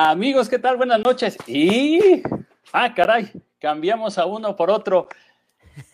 Amigos, 0.00 0.48
¿qué 0.48 0.60
tal? 0.60 0.76
Buenas 0.76 1.00
noches. 1.00 1.36
Y, 1.48 2.22
ah, 2.72 2.94
caray, 2.94 3.32
cambiamos 3.58 4.16
a 4.16 4.26
uno 4.26 4.54
por 4.54 4.70
otro. 4.70 5.08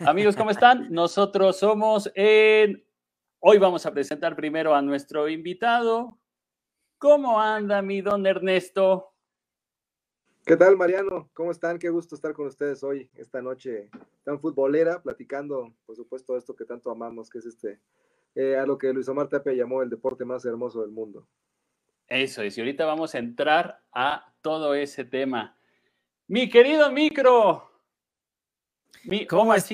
Amigos, 0.01 0.37
¿cómo 0.37 0.51
están? 0.51 0.93
Nosotros 0.93 1.59
somos 1.59 2.13
en... 2.15 2.85
Hoy 3.41 3.57
vamos 3.57 3.87
a 3.87 3.95
presentar 3.95 4.37
primero 4.37 4.75
a 4.75 4.83
nuestro 4.83 5.27
invitado. 5.27 6.19
¿Cómo 6.99 7.41
anda 7.41 7.81
mi 7.81 8.03
don 8.03 8.27
Ernesto? 8.27 9.15
¿Qué 10.45 10.59
tal, 10.59 10.77
Mariano? 10.77 11.31
¿Cómo 11.33 11.51
están? 11.51 11.79
Qué 11.79 11.89
gusto 11.89 12.15
estar 12.15 12.35
con 12.35 12.49
ustedes 12.49 12.83
hoy, 12.85 13.09
esta 13.15 13.41
noche 13.41 13.89
tan 14.23 14.39
futbolera, 14.39 15.01
platicando, 15.03 15.73
por 15.87 15.97
supuesto, 15.97 16.37
esto 16.37 16.55
que 16.55 16.67
tanto 16.67 16.91
amamos, 16.91 17.31
que 17.31 17.39
es 17.39 17.47
este, 17.47 17.81
eh, 18.35 18.59
a 18.59 18.67
lo 18.67 18.77
que 18.77 18.93
Luis 18.93 19.09
Omar 19.09 19.31
Tapia 19.31 19.55
llamó 19.55 19.83
el 19.83 19.89
deporte 19.89 20.27
más 20.27 20.45
hermoso 20.45 20.83
del 20.83 20.91
mundo. 20.91 21.27
Eso 22.09 22.43
es, 22.43 22.57
y 22.59 22.61
ahorita 22.61 22.85
vamos 22.85 23.15
a 23.15 23.19
entrar 23.19 23.81
a 23.93 24.33
todo 24.43 24.75
ese 24.75 25.05
tema. 25.05 25.57
Mi 26.27 26.49
querido 26.51 26.93
micro. 26.93 27.71
Mi, 29.05 29.27
¿Cómo, 29.27 29.55
es, 29.55 29.69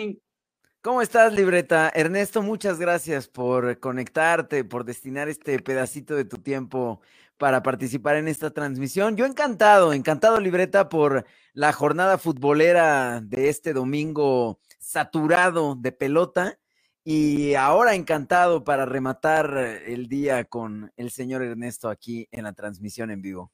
¿Cómo 0.80 1.02
estás, 1.02 1.32
libreta? 1.32 1.90
Ernesto, 1.94 2.42
muchas 2.42 2.78
gracias 2.78 3.26
por 3.26 3.80
conectarte, 3.80 4.64
por 4.64 4.84
destinar 4.84 5.28
este 5.28 5.58
pedacito 5.58 6.14
de 6.14 6.24
tu 6.24 6.38
tiempo 6.38 7.00
para 7.36 7.62
participar 7.62 8.16
en 8.16 8.28
esta 8.28 8.50
transmisión. 8.50 9.16
Yo 9.16 9.26
encantado, 9.26 9.92
encantado, 9.92 10.38
libreta, 10.38 10.88
por 10.88 11.26
la 11.52 11.72
jornada 11.72 12.16
futbolera 12.16 13.20
de 13.20 13.48
este 13.48 13.72
domingo 13.72 14.60
saturado 14.78 15.74
de 15.74 15.90
pelota 15.90 16.59
y 17.04 17.54
ahora 17.54 17.94
encantado 17.94 18.62
para 18.62 18.84
rematar 18.84 19.56
el 19.86 20.06
día 20.08 20.44
con 20.44 20.92
el 20.96 21.10
señor 21.10 21.42
Ernesto 21.42 21.88
aquí 21.88 22.28
en 22.30 22.44
la 22.44 22.52
transmisión 22.52 23.10
en 23.10 23.22
vivo. 23.22 23.52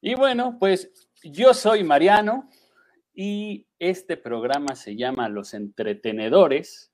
Y 0.00 0.14
bueno, 0.14 0.56
pues 0.58 0.90
yo 1.22 1.52
soy 1.52 1.84
Mariano 1.84 2.48
y 3.12 3.66
este 3.78 4.16
programa 4.16 4.74
se 4.74 4.96
llama 4.96 5.28
Los 5.28 5.52
Entretenedores. 5.52 6.90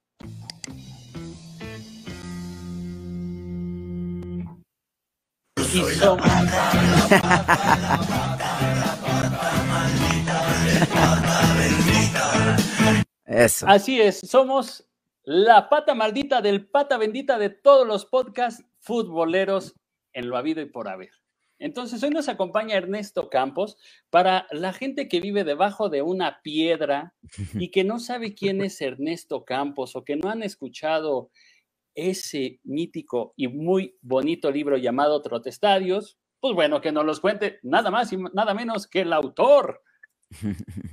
Y 5.72 5.82
Eso. 13.24 13.66
Así 13.68 14.00
es, 14.00 14.20
somos 14.20 14.86
la 15.26 15.68
pata 15.68 15.94
maldita 15.96 16.40
del 16.40 16.68
pata 16.68 16.98
bendita 16.98 17.36
de 17.36 17.50
todos 17.50 17.84
los 17.84 18.06
podcasts 18.06 18.64
futboleros 18.78 19.74
en 20.12 20.28
lo 20.28 20.36
habido 20.36 20.62
y 20.62 20.66
por 20.66 20.88
haber. 20.88 21.10
Entonces, 21.58 22.00
hoy 22.04 22.10
nos 22.10 22.28
acompaña 22.28 22.76
Ernesto 22.76 23.28
Campos 23.28 23.76
para 24.10 24.46
la 24.52 24.72
gente 24.72 25.08
que 25.08 25.20
vive 25.20 25.42
debajo 25.42 25.88
de 25.88 26.02
una 26.02 26.42
piedra 26.42 27.14
y 27.54 27.72
que 27.72 27.82
no 27.82 27.98
sabe 27.98 28.34
quién 28.34 28.60
es 28.60 28.80
Ernesto 28.80 29.44
Campos 29.44 29.96
o 29.96 30.04
que 30.04 30.14
no 30.14 30.30
han 30.30 30.44
escuchado 30.44 31.30
ese 31.96 32.60
mítico 32.62 33.32
y 33.36 33.48
muy 33.48 33.96
bonito 34.02 34.52
libro 34.52 34.76
llamado 34.76 35.22
Trotestadios, 35.22 36.18
pues 36.38 36.54
bueno, 36.54 36.80
que 36.80 36.92
nos 36.92 37.04
los 37.04 37.18
cuente 37.18 37.58
nada 37.62 37.90
más 37.90 38.12
y 38.12 38.18
nada 38.32 38.54
menos 38.54 38.86
que 38.86 39.00
el 39.00 39.12
autor. 39.12 39.82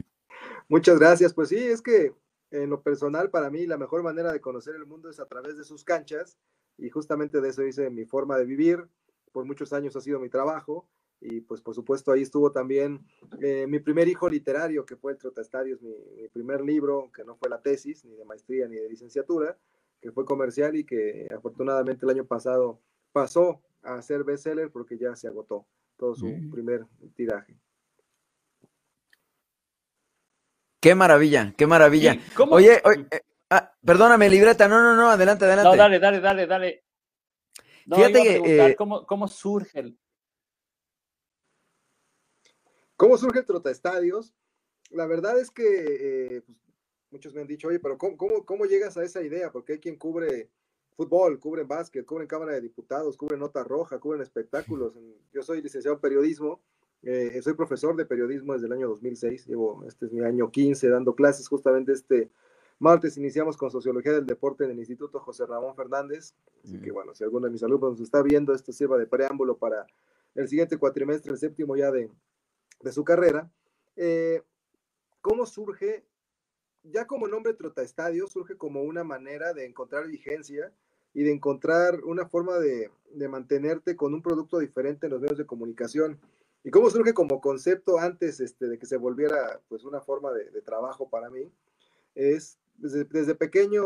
Muchas 0.70 0.98
gracias. 0.98 1.36
Pues 1.36 1.50
sí, 1.50 1.58
es 1.58 1.82
que 1.84 2.14
en 2.54 2.70
lo 2.70 2.82
personal, 2.82 3.30
para 3.30 3.50
mí, 3.50 3.66
la 3.66 3.78
mejor 3.78 4.04
manera 4.04 4.32
de 4.32 4.40
conocer 4.40 4.76
el 4.76 4.86
mundo 4.86 5.10
es 5.10 5.20
a 5.20 5.26
través 5.26 5.58
de 5.58 5.64
sus 5.64 5.84
canchas 5.84 6.38
y 6.78 6.90
justamente 6.90 7.42
de 7.42 7.50
eso 7.50 7.64
hice 7.64 7.90
mi 7.90 8.06
forma 8.06 8.38
de 8.38 8.46
vivir. 8.46 8.88
Por 9.32 9.46
muchos 9.46 9.74
años 9.74 9.96
ha 9.96 10.02
sido 10.02 10.20
mi 10.20 10.30
trabajo 10.30 10.88
y 11.20 11.42
pues 11.42 11.62
por 11.62 11.74
supuesto 11.74 12.12
ahí 12.12 12.22
estuvo 12.22 12.52
también 12.52 13.06
eh, 13.42 13.66
mi 13.68 13.80
primer 13.80 14.08
hijo 14.08 14.30
literario, 14.30 14.86
que 14.86 14.96
fue 14.96 15.14
el 15.14 15.18
Trotastadios, 15.18 15.82
mi, 15.82 15.96
mi 16.16 16.28
primer 16.28 16.62
libro, 16.62 17.12
que 17.12 17.24
no 17.24 17.36
fue 17.36 17.50
la 17.50 17.62
tesis, 17.62 18.06
ni 18.06 18.16
de 18.16 18.26
maestría 18.26 18.68
ni 18.68 18.76
de 18.76 18.90
licenciatura, 18.90 19.58
que 20.00 20.12
fue 20.12 20.26
comercial 20.26 20.76
y 20.76 20.84
que 20.84 21.28
afortunadamente 21.36 22.06
el 22.06 22.12
año 22.12 22.26
pasado 22.26 22.80
pasó 23.12 23.62
a 23.82 24.02
ser 24.02 24.24
bestseller 24.24 24.70
porque 24.72 24.98
ya 24.98 25.16
se 25.16 25.28
agotó 25.28 25.66
todo 25.98 26.16
su 26.16 26.28
primer 26.52 26.86
tiraje. 27.16 27.58
Qué 30.84 30.96
maravilla, 30.96 31.54
qué 31.56 31.66
maravilla. 31.66 32.20
Oye, 32.50 32.74
eh, 32.74 33.22
ah, 33.50 33.74
perdóname, 33.86 34.30
libreta, 34.30 34.68
no, 34.68 34.84
no, 34.84 34.98
no, 34.98 35.10
adelante, 35.10 35.46
adelante. 35.46 35.70
No, 35.70 35.78
dale, 35.78 35.98
dale, 35.98 36.20
dale, 36.20 36.46
dale. 36.46 36.84
Fíjate 37.86 38.22
que. 38.22 38.72
Eh, 38.72 38.76
¿cómo, 38.76 39.28
surge 39.30 39.80
el. 39.80 39.98
¿Cómo 42.98 43.18
surge 43.18 43.40
el 43.40 43.46
Trotaestadios? 43.46 44.34
La 44.90 45.06
verdad 45.06 45.40
es 45.40 45.52
que 45.52 45.64
eh, 45.66 46.42
pues, 46.42 46.58
muchos 47.12 47.34
me 47.34 47.40
han 47.40 47.48
dicho, 47.48 47.70
oye, 47.70 47.80
pero 47.80 47.98
¿cómo, 47.98 48.44
cómo, 48.46 48.66
llegas 48.66 48.98
a 48.98 49.06
esa 49.06 49.22
idea? 49.22 49.54
Porque 49.54 49.74
hay 49.74 49.80
quien 49.80 49.96
cubre 49.96 50.50
fútbol, 50.98 51.40
cubre 51.40 51.64
básquet, 51.64 52.06
cubre 52.06 52.28
Cámara 52.28 52.52
de 52.52 52.62
Diputados, 52.62 53.16
cubre 53.16 53.38
Nota 53.38 53.64
Roja, 53.64 54.00
cubren 54.00 54.22
espectáculos. 54.22 54.96
Yo 55.32 55.44
soy 55.44 55.62
licenciado 55.62 55.96
en 55.96 56.02
periodismo 56.02 56.62
eh, 57.04 57.42
soy 57.42 57.54
profesor 57.54 57.96
de 57.96 58.06
periodismo 58.06 58.54
desde 58.54 58.68
el 58.68 58.74
año 58.74 58.88
2006, 58.90 59.48
llevo, 59.48 59.84
este 59.88 60.06
es 60.06 60.14
mi 60.14 60.22
año 60.22 60.50
15 60.50 60.90
dando 60.90 61.16
clases, 61.16 61.48
justamente 61.48 61.92
este 61.92 62.32
martes 62.80 63.18
iniciamos 63.18 63.56
con 63.56 63.72
Sociología 63.72 64.14
del 64.14 64.26
Deporte 64.26 64.66
en 64.66 64.72
el 64.72 64.80
Instituto 64.80 65.20
José 65.20 65.46
Ramón 65.46 65.76
Fernández, 65.76 66.34
así 66.64 66.80
que 66.80 66.92
bueno, 66.92 67.14
si 67.14 67.24
alguno 67.24 67.48
de 67.48 67.52
mis 67.52 67.64
alumnos 67.64 67.92
nos 67.92 68.02
está 68.02 68.22
viendo, 68.22 68.54
esto 68.54 68.72
sirva 68.72 68.98
de 68.98 69.06
preámbulo 69.06 69.58
para 69.58 69.86
el 70.36 70.48
siguiente 70.48 70.78
cuatrimestre, 70.78 71.32
el 71.32 71.38
séptimo 71.38 71.76
ya 71.76 71.92
de, 71.92 72.10
de 72.82 72.92
su 72.92 73.04
carrera. 73.04 73.52
Eh, 73.96 74.42
¿Cómo 75.22 75.46
surge? 75.46 76.06
Ya 76.84 77.08
como 77.08 77.28
nombre 77.28 77.54
Trota 77.54 77.82
Estadio, 77.82 78.28
surge 78.28 78.58
como 78.58 78.82
una 78.82 79.04
manera 79.04 79.54
de 79.54 79.66
encontrar 79.66 80.08
vigencia 80.08 80.74
y 81.14 81.24
de 81.24 81.32
encontrar 81.32 82.04
una 82.04 82.28
forma 82.28 82.58
de, 82.60 82.92
de 83.12 83.28
mantenerte 83.30 83.96
con 83.96 84.14
un 84.14 84.22
producto 84.22 84.60
diferente 84.60 85.06
en 85.06 85.12
los 85.12 85.22
medios 85.22 85.38
de 85.38 85.46
comunicación. 85.46 86.20
¿Y 86.64 86.72
cómo 86.72 86.90
surge 86.90 87.14
como 87.14 87.42
concepto 87.42 88.00
antes 88.00 88.40
este, 88.40 88.68
de 88.68 88.80
que 88.80 88.86
se 88.86 88.98
volviera 88.98 89.62
pues 89.68 89.84
una 89.84 90.00
forma 90.00 90.32
de, 90.32 90.62
trabajo 90.62 91.10
para 91.10 91.30
mí? 91.30 91.52
Es 92.16 92.58
desde, 92.78 93.36
pequeño 93.36 93.84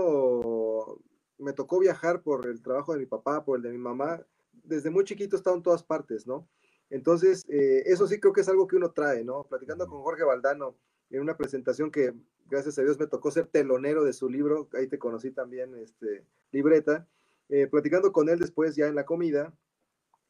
me 1.39 1.53
tocó 1.53 1.79
viajar 1.79 2.21
por 2.21 2.47
el 2.47 2.61
trabajo 2.61 2.93
de 2.93 2.99
mi 2.99 3.05
papá, 3.05 3.43
por 3.43 3.57
el 3.57 3.63
de 3.63 3.71
mi 3.71 3.77
mamá. 3.77 4.25
Desde 4.63 4.89
muy 4.89 5.03
chiquito 5.05 5.35
he 5.35 5.39
estado 5.39 5.55
en 5.55 5.63
todas 5.63 5.83
partes, 5.83 6.27
¿no? 6.27 6.47
Entonces, 6.89 7.43
eh, 7.49 7.83
eso 7.85 8.07
sí 8.07 8.19
creo 8.19 8.33
que 8.33 8.41
es 8.41 8.49
algo 8.49 8.67
que 8.67 8.75
uno 8.75 8.91
trae, 8.91 9.23
¿no? 9.23 9.43
Platicando 9.43 9.87
con 9.87 10.01
Jorge 10.01 10.23
Valdano 10.23 10.75
en 11.09 11.21
una 11.21 11.35
presentación 11.35 11.91
que, 11.91 12.13
gracias 12.49 12.77
a 12.77 12.83
Dios, 12.83 12.99
me 12.99 13.07
tocó 13.07 13.31
ser 13.31 13.47
telonero 13.47 14.03
de 14.03 14.13
su 14.13 14.29
libro, 14.29 14.69
ahí 14.73 14.87
te 14.87 14.99
conocí 14.99 15.31
también, 15.31 15.75
este, 15.75 16.23
libreta, 16.51 17.07
eh, 17.49 17.67
platicando 17.67 18.11
con 18.11 18.29
él 18.29 18.39
después 18.39 18.75
ya 18.75 18.87
en 18.87 18.95
la 18.95 19.05
comida, 19.05 19.53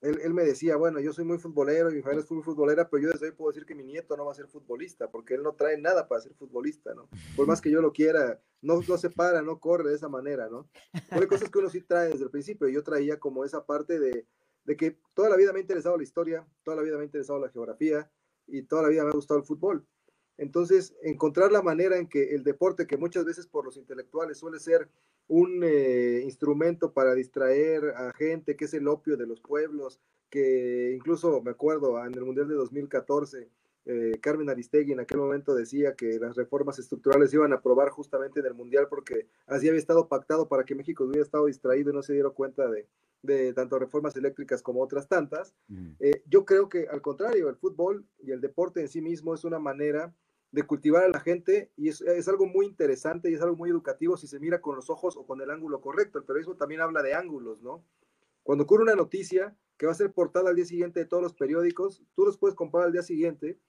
él, 0.01 0.33
me 0.33 0.43
decía, 0.43 0.75
bueno, 0.75 0.99
yo 0.99 1.11
soy 1.11 1.25
muy 1.25 1.39
futbolero 1.39 1.89
y 1.89 1.95
mi 1.95 2.01
familia 2.01 2.23
es 2.23 2.31
muy 2.31 2.43
futbolera, 2.43 2.87
pero 2.87 3.03
yo 3.03 3.09
desde 3.09 3.27
hoy 3.27 3.31
puedo 3.31 3.51
decir 3.51 3.65
que 3.65 3.73
mi 3.73 3.83
nieto 3.83 4.15
no 4.15 4.25
va 4.25 4.31
a 4.31 4.35
ser 4.35 4.47
futbolista, 4.47 5.09
porque 5.09 5.33
él 5.33 5.43
no 5.43 5.53
trae 5.55 5.77
nada 5.77 6.07
para 6.07 6.21
ser 6.21 6.35
futbolista, 6.35 6.93
¿no? 6.93 7.09
Por 7.35 7.47
más 7.47 7.61
que 7.61 7.71
yo 7.71 7.81
lo 7.81 7.91
quiera, 7.91 8.39
no, 8.61 8.79
no 8.87 8.97
se 8.97 9.09
para, 9.09 9.41
no 9.41 9.59
corre 9.59 9.89
de 9.89 9.95
esa 9.95 10.07
manera, 10.07 10.49
¿no? 10.49 10.69
hay 11.09 11.25
cosas 11.25 11.49
que 11.49 11.57
uno 11.57 11.69
sí 11.69 11.81
trae 11.81 12.09
desde 12.09 12.25
el 12.25 12.29
principio. 12.29 12.67
Yo 12.67 12.83
traía 12.83 13.19
como 13.19 13.43
esa 13.43 13.65
parte 13.65 13.99
de, 13.99 14.27
de 14.65 14.77
que 14.77 14.99
toda 15.15 15.29
la 15.29 15.35
vida 15.35 15.51
me 15.51 15.59
ha 15.59 15.61
interesado 15.61 15.97
la 15.97 16.03
historia, 16.03 16.47
toda 16.63 16.77
la 16.77 16.83
vida 16.83 16.97
me 16.97 17.01
ha 17.01 17.05
interesado 17.05 17.39
la 17.39 17.49
geografía 17.49 18.11
y 18.45 18.63
toda 18.63 18.83
la 18.83 18.89
vida 18.89 19.03
me 19.03 19.09
ha 19.09 19.13
gustado 19.13 19.39
el 19.39 19.45
fútbol. 19.45 19.87
Entonces, 20.37 20.95
encontrar 21.01 21.51
la 21.51 21.63
manera 21.63 21.97
en 21.97 22.07
que 22.07 22.35
el 22.35 22.43
deporte, 22.43 22.85
que 22.85 22.97
muchas 22.97 23.25
veces 23.25 23.47
por 23.47 23.65
los 23.65 23.77
intelectuales 23.77 24.37
suele 24.37 24.59
ser 24.59 24.89
un 25.27 25.61
eh, 25.63 26.21
instrumento 26.23 26.93
para 26.93 27.13
distraer 27.13 27.89
a 27.95 28.13
gente, 28.13 28.55
que 28.55 28.65
es 28.65 28.73
el 28.73 28.87
opio 28.87 29.17
de 29.17 29.27
los 29.27 29.41
pueblos, 29.41 29.99
que 30.29 30.93
incluso 30.95 31.41
me 31.41 31.51
acuerdo 31.51 32.03
en 32.05 32.13
el 32.13 32.23
Mundial 32.23 32.47
de 32.47 32.55
2014, 32.55 33.49
eh, 33.89 34.19
Carmen 34.19 34.49
Aristegui 34.49 34.91
en 34.91 34.99
aquel 34.99 35.17
momento 35.17 35.55
decía 35.55 35.95
que 35.95 36.19
las 36.19 36.35
reformas 36.35 36.77
estructurales 36.77 37.33
iban 37.33 37.53
a 37.53 37.57
aprobar 37.57 37.89
justamente 37.89 38.41
en 38.41 38.45
el 38.45 38.53
Mundial 38.53 38.87
porque 38.89 39.27
así 39.45 39.69
había 39.69 39.79
estado 39.79 40.09
pactado 40.09 40.49
para 40.49 40.65
que 40.65 40.75
México 40.75 41.05
hubiera 41.05 41.23
estado 41.23 41.45
distraído 41.45 41.91
y 41.91 41.93
no 41.93 42.01
se 42.01 42.11
diera 42.11 42.29
cuenta 42.29 42.67
de, 42.69 42.85
de 43.21 43.53
tanto 43.53 43.79
reformas 43.79 44.15
eléctricas 44.17 44.61
como 44.61 44.81
otras 44.81 45.07
tantas. 45.07 45.53
Eh, 45.99 46.21
yo 46.25 46.43
creo 46.43 46.67
que 46.67 46.87
al 46.87 47.01
contrario, 47.01 47.47
el 47.47 47.55
fútbol 47.55 48.05
y 48.21 48.31
el 48.31 48.41
deporte 48.41 48.81
en 48.81 48.89
sí 48.89 49.01
mismo 49.01 49.33
es 49.33 49.45
una 49.45 49.59
manera 49.59 50.13
de 50.51 50.63
cultivar 50.63 51.03
a 51.03 51.09
la 51.09 51.19
gente 51.19 51.71
y 51.75 51.89
es, 51.89 52.27
algo 52.27 52.45
muy 52.45 52.65
interesante 52.65 53.29
y 53.29 53.33
es 53.33 53.41
algo 53.41 53.55
muy 53.55 53.69
educativo 53.69 54.15
si 54.17 54.27
se 54.27 54.39
mira 54.39 54.61
con 54.61 54.75
los 54.75 54.89
ojos 54.89 55.17
o 55.17 55.25
con 55.25 55.41
el 55.41 55.51
ángulo 55.51 55.81
correcto. 55.81 56.19
El 56.19 56.25
periodismo 56.25 56.55
también 56.55 56.81
habla 56.81 57.01
de 57.01 57.13
ángulos, 57.13 57.61
¿no? 57.61 57.83
Cuando 58.43 58.63
ocurre 58.63 58.83
una 58.83 58.95
noticia 58.95 59.57
que 59.77 59.85
va 59.85 59.91
a 59.91 59.95
ser 59.95 60.13
portada 60.13 60.49
al 60.49 60.55
día 60.55 60.65
siguiente 60.65 61.01
de 61.01 61.05
todos 61.05 61.21
los 61.21 61.33
periódicos, 61.33 62.01
tú 62.15 62.25
los 62.25 62.37
puedes 62.37 62.55
comparar 62.55 62.87
al 62.87 62.93
día 62.93 63.03
siguiente 63.03 63.59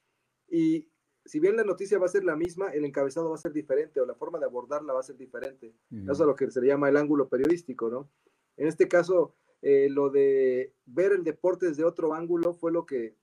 y 0.48 0.88
si 1.24 1.40
bien 1.40 1.56
la 1.56 1.64
noticia 1.64 1.98
va 1.98 2.06
a 2.06 2.10
ser 2.10 2.24
la 2.24 2.36
misma, 2.36 2.68
el 2.68 2.84
encabezado 2.84 3.28
va 3.28 3.34
a 3.34 3.38
ser 3.38 3.52
diferente 3.52 4.00
o 4.00 4.06
la 4.06 4.14
forma 4.14 4.38
de 4.38 4.46
abordarla 4.46 4.94
va 4.94 5.00
a 5.00 5.02
ser 5.02 5.16
diferente. 5.16 5.74
Eso 5.90 6.12
es 6.12 6.20
lo 6.20 6.34
que 6.34 6.50
se 6.50 6.60
le 6.60 6.68
llama 6.68 6.88
el 6.88 6.96
ángulo 6.96 7.28
periodístico, 7.28 7.90
¿no? 7.90 8.08
En 8.56 8.66
este 8.66 8.88
caso, 8.88 9.34
eh, 9.60 9.88
lo 9.90 10.08
de 10.08 10.72
ver 10.86 11.12
el 11.12 11.24
deporte 11.24 11.66
desde 11.66 11.84
otro 11.84 12.14
ángulo 12.14 12.54
fue 12.54 12.72
lo 12.72 12.86
que 12.86 13.16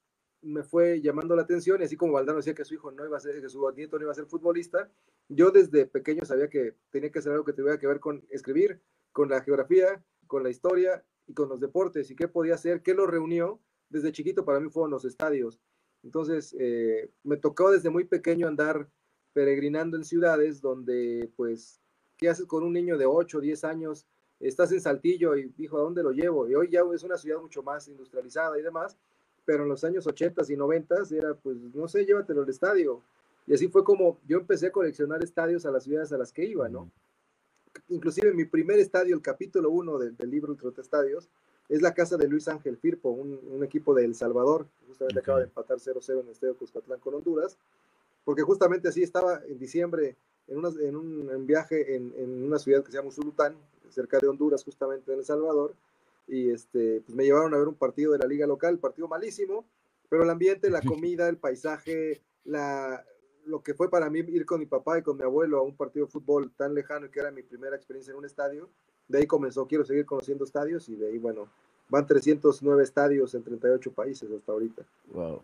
me 0.45 0.63
fue 0.63 1.01
llamando 1.01 1.36
la 1.36 1.42
atención, 1.42 1.81
y 1.81 1.86
así 1.86 1.97
como 1.97 2.13
Valdano 2.13 2.38
decía 2.38 2.53
que 2.53 2.63
su 2.63 2.75
hijo 2.75 2.92
no 2.92 3.03
iba 3.03 3.18
a 3.18 3.19
ser, 3.19 3.42
que 3.42 3.50
su 3.50 3.68
nieto 3.71 3.97
no 3.97 4.03
iba 4.03 4.12
a 4.12 4.15
ser 4.15 4.27
futbolista, 4.27 4.89
yo 5.27 5.50
desde 5.50 5.88
pequeño 5.88 6.24
sabía 6.24 6.50
que 6.50 6.75
tenía 6.92 7.12
que 7.12 7.19
hacer 7.19 7.31
algo 7.31 7.44
que 7.45 7.53
tuviera 7.53 7.80
que 7.80 7.88
ver 7.88 8.00
con 8.00 8.24
escribir, 8.30 8.80
con 9.12 9.27
la 9.30 9.42
geografía, 9.42 10.03
con 10.27 10.44
la 10.44 10.50
historia 10.50 11.03
y 11.27 11.33
con 11.33 11.50
los 11.50 11.59
deportes, 11.59 12.12
y 12.12 12.15
qué 12.15 12.27
podía 12.27 12.53
hacer, 12.53 12.83
qué 12.83 12.94
lo 12.94 13.07
reunió. 13.07 13.59
Desde 13.89 14.12
chiquito 14.12 14.45
para 14.45 14.59
mí 14.59 14.69
fueron 14.69 14.92
los 14.92 15.06
estadios. 15.06 15.59
Entonces, 16.03 16.56
eh, 16.59 17.12
me 17.24 17.38
tocó 17.38 17.71
desde 17.71 17.89
muy 17.89 18.03
pequeño 18.03 18.48
andar 18.48 18.88
peregrinando 19.33 19.98
en 19.98 20.03
ciudades 20.03 20.62
donde, 20.62 21.31
pues, 21.36 21.81
¿qué 22.18 22.30
haces 22.30 22.45
con 22.45 22.63
un 22.63 22.74
niño 22.74 22.98
de 22.98 23.06
8 23.07 23.39
o 23.39 23.41
10 23.41 23.63
años? 23.63 24.06
Estás 24.39 24.71
en 24.71 24.81
Saltillo 24.81 25.36
y 25.36 25.50
dijo, 25.57 25.77
¿a 25.77 25.81
dónde 25.81 26.03
lo 26.03 26.12
llevo? 26.12 26.48
Y 26.48 26.53
hoy 26.53 26.69
ya 26.69 26.81
es 26.94 27.03
una 27.03 27.18
ciudad 27.18 27.41
mucho 27.41 27.63
más 27.63 27.88
industrializada 27.88 28.59
y 28.59 28.62
demás, 28.62 28.98
pero 29.45 29.63
en 29.63 29.69
los 29.69 29.83
años 29.83 30.07
80 30.07 30.42
y 30.50 30.56
90 30.56 30.95
era, 31.12 31.33
pues, 31.36 31.57
no 31.74 31.88
sé, 31.88 32.06
llévatelo 32.06 32.42
al 32.42 32.50
estadio. 32.50 33.01
Y 33.47 33.53
así 33.53 33.68
fue 33.68 33.83
como 33.83 34.18
yo 34.27 34.39
empecé 34.39 34.68
a 34.68 34.71
coleccionar 34.71 35.24
estadios 35.24 35.65
a 35.65 35.71
las 35.71 35.83
ciudades 35.83 36.12
a 36.12 36.18
las 36.18 36.31
que 36.31 36.45
iba, 36.45 36.68
¿no? 36.68 36.89
Inclusive 37.89 38.33
mi 38.33 38.45
primer 38.45 38.80
estadio, 38.80 39.15
el 39.15 39.21
capítulo 39.21 39.69
1 39.69 40.00
del, 40.00 40.31
libro 40.31 40.53
Ultra 40.53 40.81
Estadios, 40.81 41.30
es 41.69 41.81
la 41.81 41.94
casa 41.94 42.18
de 42.18 42.27
Luis 42.27 42.47
Ángel 42.47 42.77
Firpo, 42.77 43.09
un, 43.09 43.63
equipo 43.63 43.94
de 43.94 44.06
El 44.06 44.15
Salvador, 44.15 44.68
justamente 44.88 45.19
acaba 45.19 45.39
de 45.39 45.45
empatar 45.45 45.77
0-0 45.77 46.21
en 46.21 46.25
el 46.27 46.31
estadio 46.31 46.57
Cuscatlán 46.57 47.00
con 47.00 47.15
Honduras, 47.15 47.57
porque 48.24 48.44
justamente 48.44 48.88
así 48.88 49.03
estaba 49.03 49.41
en 49.45 49.59
diciembre 49.59 50.15
en, 50.48 50.62
en 50.81 50.95
un 50.95 51.48
viaje 51.48 51.95
en, 51.95 52.13
en, 52.18 52.44
una 52.44 52.59
ciudad 52.59 52.83
que 52.83 52.91
se 52.91 52.98
llama 52.98 53.09
Usulután, 53.09 53.56
cerca 53.89 54.19
de 54.19 54.27
Honduras, 54.27 54.63
justamente 54.63 55.12
en 55.12 55.19
El 55.19 55.25
Salvador, 55.25 55.74
y 56.27 56.50
este, 56.50 57.01
pues 57.01 57.16
me 57.16 57.24
llevaron 57.24 57.54
a 57.54 57.57
ver 57.57 57.68
un 57.68 57.75
partido 57.75 58.12
de 58.12 58.19
la 58.19 58.25
liga 58.25 58.48
local, 58.48 58.80
partido 58.80 59.07
malísimo, 59.07 59.66
pero 60.10 60.24
el 60.24 60.30
ambiente, 60.30 60.69
la 60.69 60.81
comida, 60.81 61.27
el 61.30 61.38
paisaje, 61.38 62.22
la, 62.44 63.04
lo 63.45 63.62
que 63.62 63.74
fue 63.74 63.89
para 63.89 64.10
mí 64.10 64.19
ir 64.19 64.45
con 64.45 64.60
mi 64.60 64.66
papá 64.66 65.00
y 65.00 65.01
con 65.01 65.18
mi 65.18 65.24
abuelo 65.24 65.60
a 65.60 65.63
un 65.63 65.75
partido 65.75 66.06
de 66.06 66.12
fútbol 66.12 66.51
tan 66.56 66.74
lejano 66.74 67.10
que 67.10 67.19
era 67.19 67.31
mi 67.31 67.44
primera 67.44 67.75
experiencia 67.75 68.12
en 68.12 68.18
un 68.18 68.25
estadio, 68.25 68.69
de 69.07 69.19
ahí 69.19 69.27
comenzó, 69.27 69.68
quiero 69.68 69.86
seguir 69.86 70.06
conociendo 70.06 70.45
estadios 70.45 70.89
y 70.89 70.95
de 70.95 71.07
ahí, 71.07 71.18
bueno, 71.18 71.48
van 71.89 72.07
309 72.07 72.83
estadios 72.83 73.36
en 73.36 73.44
38 73.44 73.92
países 73.92 74.30
hasta 74.31 74.51
ahorita. 74.51 74.83
Wow. 75.13 75.42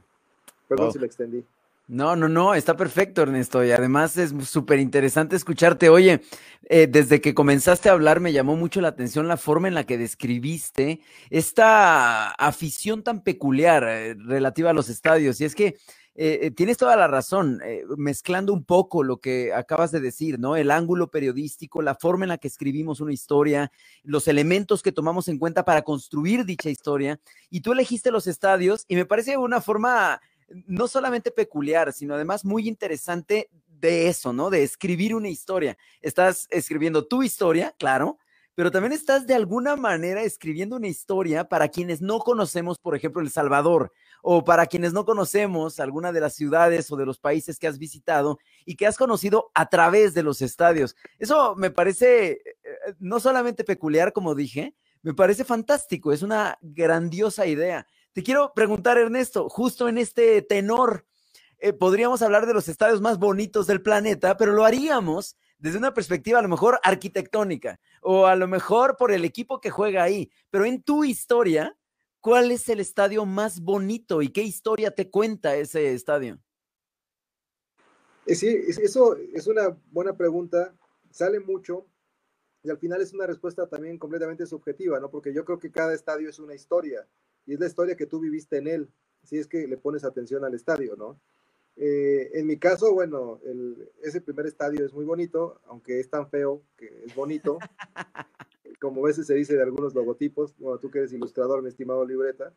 Perdón 0.68 0.92
si 0.92 1.00
me 1.00 1.06
extendí. 1.06 1.45
No, 1.91 2.15
no, 2.15 2.29
no, 2.29 2.53
está 2.53 2.77
perfecto, 2.77 3.21
Ernesto. 3.21 3.65
Y 3.65 3.71
además 3.71 4.15
es 4.15 4.33
súper 4.47 4.79
interesante 4.79 5.35
escucharte. 5.35 5.89
Oye, 5.89 6.21
eh, 6.69 6.88
desde 6.89 7.19
que 7.19 7.33
comenzaste 7.33 7.89
a 7.89 7.91
hablar 7.91 8.21
me 8.21 8.31
llamó 8.31 8.55
mucho 8.55 8.79
la 8.79 8.88
atención 8.88 9.27
la 9.27 9.35
forma 9.35 9.67
en 9.67 9.73
la 9.73 9.83
que 9.83 9.97
describiste 9.97 11.01
esta 11.29 12.29
afición 12.31 13.03
tan 13.03 13.21
peculiar 13.21 13.83
eh, 13.85 14.15
relativa 14.17 14.69
a 14.69 14.73
los 14.73 14.88
estadios. 14.88 15.41
Y 15.41 15.43
es 15.43 15.53
que 15.53 15.75
eh, 16.15 16.51
tienes 16.51 16.77
toda 16.77 16.95
la 16.95 17.09
razón, 17.09 17.59
mezclando 17.97 18.53
un 18.53 18.63
poco 18.63 19.03
lo 19.03 19.17
que 19.19 19.53
acabas 19.53 19.91
de 19.91 19.99
decir, 19.99 20.39
¿no? 20.39 20.55
El 20.55 20.71
ángulo 20.71 21.11
periodístico, 21.11 21.81
la 21.81 21.95
forma 21.95 22.23
en 22.23 22.29
la 22.29 22.37
que 22.37 22.47
escribimos 22.47 23.01
una 23.01 23.11
historia, 23.11 23.69
los 24.03 24.29
elementos 24.29 24.81
que 24.81 24.94
tomamos 24.94 25.27
en 25.27 25.39
cuenta 25.39 25.65
para 25.65 25.81
construir 25.81 26.45
dicha 26.45 26.69
historia. 26.69 27.19
Y 27.49 27.59
tú 27.59 27.73
elegiste 27.73 28.11
los 28.11 28.27
estadios 28.27 28.85
y 28.87 28.95
me 28.95 29.05
parece 29.05 29.35
una 29.35 29.59
forma 29.59 30.21
no 30.68 30.88
solamente 30.88 31.31
peculiar, 31.31 31.94
sino 31.94 32.15
además 32.15 32.45
muy 32.45 32.68
interesante 32.68 33.50
de 33.68 34.07
eso, 34.07 34.31
¿no? 34.33 34.50
De 34.50 34.63
escribir 34.63 35.15
una 35.15 35.30
historia. 35.30 35.77
Estás 36.01 36.48
escribiendo 36.51 37.07
tu 37.07 37.24
historia, 37.24 37.74
claro, 37.77 38.19
pero 38.53 38.69
también 38.69 38.92
estás 38.92 39.25
de 39.25 39.33
alguna 39.33 39.75
manera 39.75 40.24
escribiendo 40.24 40.75
una 40.75 40.88
historia 40.88 41.48
para 41.48 41.69
quienes 41.69 42.01
no 42.01 42.19
conocemos, 42.19 42.77
por 42.80 42.95
ejemplo, 42.95 43.21
El 43.21 43.31
Salvador, 43.31 43.92
o 44.21 44.44
para 44.44 44.68
quienes 44.68 44.94
no 44.94 45.06
conocemos 45.06 45.80
alguna 45.80 46.12
de 46.12 46.19
las 46.19 46.36
ciudades 46.36 46.92
o 46.92 46.95
de 46.95 47.06
los 47.06 47.18
países 47.18 47.57
que 47.57 47.68
has 47.68 47.80
visitado 47.80 48.39
y 48.65 48.75
que 48.75 48.86
has 48.86 48.97
conocido 48.97 49.51
a 49.54 49.68
través 49.69 50.13
de 50.13 50.24
los 50.24 50.42
estadios. 50.42 50.95
Eso 51.18 51.56
me 51.56 51.71
parece 51.71 52.31
eh, 52.31 52.42
eh, 52.63 52.94
no 53.00 53.19
solamente 53.19 53.63
peculiar, 53.63 54.13
como 54.13 54.36
dije, 54.36 54.75
me 55.01 55.13
parece 55.13 55.44
fantástico, 55.44 56.12
es 56.13 56.21
una 56.21 56.59
grandiosa 56.62 57.47
idea. 57.47 57.88
Te 58.13 58.23
quiero 58.23 58.51
preguntar, 58.53 58.97
Ernesto, 58.97 59.47
justo 59.47 59.87
en 59.87 59.97
este 59.97 60.41
tenor, 60.41 61.05
eh, 61.59 61.71
podríamos 61.71 62.21
hablar 62.21 62.45
de 62.45 62.53
los 62.53 62.67
estadios 62.67 62.99
más 62.99 63.17
bonitos 63.17 63.67
del 63.67 63.81
planeta, 63.81 64.35
pero 64.35 64.51
lo 64.51 64.65
haríamos 64.65 65.37
desde 65.59 65.77
una 65.77 65.93
perspectiva 65.93 66.39
a 66.39 66.41
lo 66.41 66.49
mejor 66.49 66.77
arquitectónica 66.83 67.79
o 68.01 68.25
a 68.25 68.35
lo 68.35 68.49
mejor 68.49 68.97
por 68.97 69.13
el 69.13 69.23
equipo 69.23 69.61
que 69.61 69.69
juega 69.69 70.03
ahí. 70.03 70.29
Pero 70.49 70.65
en 70.65 70.83
tu 70.83 71.05
historia, 71.05 71.77
¿cuál 72.19 72.51
es 72.51 72.67
el 72.67 72.81
estadio 72.81 73.25
más 73.25 73.61
bonito 73.61 74.21
y 74.21 74.27
qué 74.27 74.41
historia 74.41 74.91
te 74.91 75.09
cuenta 75.09 75.55
ese 75.55 75.93
estadio? 75.93 76.37
Eh, 78.25 78.35
sí, 78.35 78.47
eso 78.67 79.15
es 79.15 79.47
una 79.47 79.77
buena 79.89 80.17
pregunta. 80.17 80.75
Sale 81.11 81.39
mucho 81.39 81.85
y 82.61 82.69
al 82.69 82.77
final 82.77 83.01
es 83.01 83.13
una 83.13 83.25
respuesta 83.25 83.69
también 83.69 83.97
completamente 83.97 84.45
subjetiva, 84.45 84.99
¿no? 84.99 85.09
Porque 85.09 85.33
yo 85.33 85.45
creo 85.45 85.59
que 85.59 85.71
cada 85.71 85.93
estadio 85.93 86.29
es 86.29 86.39
una 86.39 86.55
historia 86.55 87.07
y 87.45 87.53
es 87.53 87.59
la 87.59 87.67
historia 87.67 87.95
que 87.95 88.05
tú 88.05 88.19
viviste 88.19 88.57
en 88.57 88.67
él, 88.67 88.89
si 89.23 89.38
es 89.38 89.47
que 89.47 89.67
le 89.67 89.77
pones 89.77 90.03
atención 90.03 90.43
al 90.43 90.53
estadio, 90.53 90.95
¿no? 90.95 91.19
Eh, 91.77 92.31
en 92.33 92.47
mi 92.47 92.57
caso, 92.57 92.93
bueno, 92.93 93.39
ese 94.03 94.21
primer 94.21 94.45
estadio 94.45 94.85
es 94.85 94.93
muy 94.93 95.05
bonito, 95.05 95.61
aunque 95.65 95.99
es 95.99 96.09
tan 96.09 96.29
feo 96.29 96.63
que 96.77 97.03
es 97.05 97.15
bonito, 97.15 97.59
como 98.81 99.03
a 99.03 99.07
veces 99.07 99.27
se 99.27 99.35
dice 99.35 99.55
de 99.55 99.63
algunos 99.63 99.93
logotipos, 99.93 100.55
bueno, 100.57 100.79
tú 100.79 100.91
que 100.91 100.99
eres 100.99 101.13
ilustrador, 101.13 101.61
mi 101.61 101.69
estimado 101.69 102.05
libreta, 102.05 102.53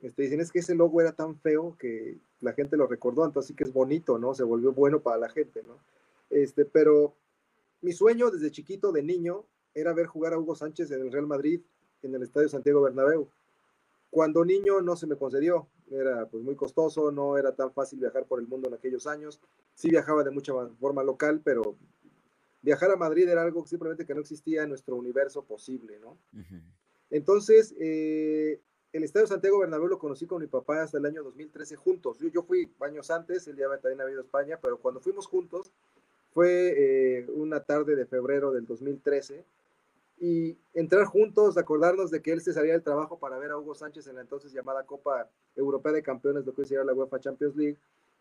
este, 0.00 0.22
dicen 0.22 0.40
es 0.40 0.52
que 0.52 0.60
ese 0.60 0.74
logo 0.74 1.00
era 1.00 1.12
tan 1.12 1.36
feo 1.40 1.76
que 1.78 2.18
la 2.40 2.52
gente 2.52 2.76
lo 2.76 2.86
recordó, 2.86 3.24
entonces 3.24 3.48
sí 3.48 3.54
que 3.54 3.64
es 3.64 3.72
bonito, 3.72 4.18
¿no? 4.18 4.34
Se 4.34 4.44
volvió 4.44 4.72
bueno 4.72 5.02
para 5.02 5.18
la 5.18 5.28
gente, 5.28 5.62
¿no? 5.66 5.78
Este, 6.30 6.64
pero 6.64 7.16
mi 7.80 7.92
sueño 7.92 8.30
desde 8.30 8.50
chiquito, 8.50 8.92
de 8.92 9.02
niño, 9.02 9.44
era 9.74 9.92
ver 9.92 10.06
jugar 10.06 10.32
a 10.32 10.38
Hugo 10.38 10.54
Sánchez 10.54 10.90
en 10.90 11.02
el 11.02 11.12
Real 11.12 11.26
Madrid, 11.26 11.62
en 12.02 12.14
el 12.14 12.22
Estadio 12.22 12.48
Santiago 12.48 12.82
Bernabéu. 12.82 13.28
Cuando 14.10 14.44
niño 14.44 14.80
no 14.80 14.96
se 14.96 15.06
me 15.06 15.16
concedió, 15.16 15.68
era 15.90 16.26
pues 16.26 16.42
muy 16.42 16.56
costoso, 16.56 17.10
no 17.10 17.36
era 17.36 17.54
tan 17.54 17.72
fácil 17.72 18.00
viajar 18.00 18.26
por 18.26 18.40
el 18.40 18.46
mundo 18.46 18.68
en 18.68 18.74
aquellos 18.74 19.06
años. 19.06 19.40
Sí 19.74 19.90
viajaba 19.90 20.24
de 20.24 20.30
mucha 20.30 20.52
forma 20.80 21.02
local, 21.02 21.40
pero 21.44 21.76
viajar 22.62 22.90
a 22.90 22.96
Madrid 22.96 23.28
era 23.28 23.42
algo 23.42 23.66
simplemente 23.66 24.06
que 24.06 24.14
no 24.14 24.20
existía 24.20 24.62
en 24.62 24.70
nuestro 24.70 24.96
universo 24.96 25.44
posible, 25.44 25.98
¿no? 25.98 26.18
Entonces, 27.10 27.74
eh, 27.78 28.60
el 28.92 29.04
Estadio 29.04 29.26
Santiago 29.26 29.58
Bernabéu 29.58 29.88
lo 29.88 29.98
conocí 29.98 30.26
con 30.26 30.40
mi 30.40 30.46
papá 30.46 30.82
hasta 30.82 30.98
el 30.98 31.06
año 31.06 31.22
2013 31.22 31.76
juntos. 31.76 32.18
Yo, 32.18 32.28
yo 32.28 32.42
fui 32.42 32.72
años 32.80 33.10
antes, 33.10 33.46
él 33.48 33.56
ya 33.56 33.68
también 33.78 34.00
había 34.00 34.12
ido 34.12 34.22
a 34.22 34.24
España, 34.24 34.58
pero 34.60 34.78
cuando 34.78 35.00
fuimos 35.00 35.26
juntos 35.26 35.72
fue 36.30 36.74
eh, 36.76 37.26
una 37.30 37.60
tarde 37.60 37.96
de 37.96 38.06
febrero 38.06 38.52
del 38.52 38.66
2013 38.66 39.44
y 40.20 40.56
entrar 40.74 41.04
juntos, 41.04 41.56
acordarnos 41.56 42.10
de 42.10 42.22
que 42.22 42.32
él 42.32 42.40
se 42.40 42.52
salía 42.52 42.72
del 42.72 42.82
trabajo 42.82 43.18
para 43.18 43.38
ver 43.38 43.50
a 43.50 43.58
Hugo 43.58 43.74
Sánchez 43.74 44.06
en 44.06 44.16
la 44.16 44.22
entonces 44.22 44.52
llamada 44.52 44.84
Copa 44.84 45.30
Europea 45.54 45.92
de 45.92 46.02
Campeones, 46.02 46.44
lo 46.44 46.54
que 46.54 46.62
hoy 46.62 46.84
la 46.84 46.94
UEFA 46.94 47.20
Champions 47.20 47.56
League, 47.56 47.78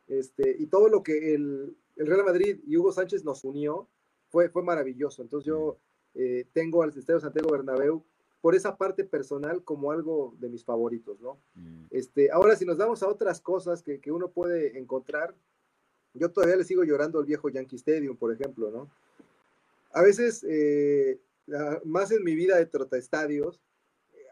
este, 0.07 0.55
y 0.57 0.67
todo 0.67 0.87
lo 0.89 1.03
que 1.03 1.35
el, 1.35 1.75
el, 1.95 2.07
Real 2.07 2.23
Madrid 2.23 2.59
y 2.65 2.77
Hugo 2.77 2.91
Sánchez 2.91 3.23
nos 3.23 3.43
unió 3.43 3.87
fue, 4.29 4.49
fue 4.49 4.63
maravilloso. 4.63 5.21
Entonces 5.21 5.47
yo 5.47 5.77
eh, 6.15 6.45
tengo 6.53 6.83
al 6.83 6.89
Estadio 6.89 7.19
Santiago 7.19 7.51
Bernabéu 7.51 8.03
por 8.41 8.55
esa 8.55 8.77
parte 8.77 9.03
personal 9.03 9.63
como 9.63 9.91
algo 9.91 10.33
de 10.39 10.49
mis 10.49 10.63
favoritos, 10.63 11.19
¿no? 11.19 11.39
Mm. 11.55 11.85
Este, 11.89 12.31
ahora, 12.31 12.55
si 12.55 12.65
nos 12.65 12.77
damos 12.77 13.03
a 13.03 13.07
otras 13.09 13.41
cosas 13.41 13.81
que, 13.81 13.99
que 13.99 14.11
uno 14.11 14.29
puede 14.29 14.77
encontrar, 14.77 15.35
yo 16.13 16.31
todavía 16.31 16.55
le 16.55 16.63
sigo 16.63 16.83
llorando 16.83 17.19
al 17.19 17.25
viejo 17.25 17.49
Yankee 17.49 17.75
Stadium, 17.75 18.15
por 18.15 18.31
ejemplo, 18.31 18.71
¿no? 18.71 18.89
A 19.91 20.01
veces 20.01 20.45
eh, 20.47 21.19
más 21.85 22.11
en 22.11 22.23
mi 22.23 22.35
vida 22.35 22.57
de 22.57 22.65
trota-estadios, 22.65 23.61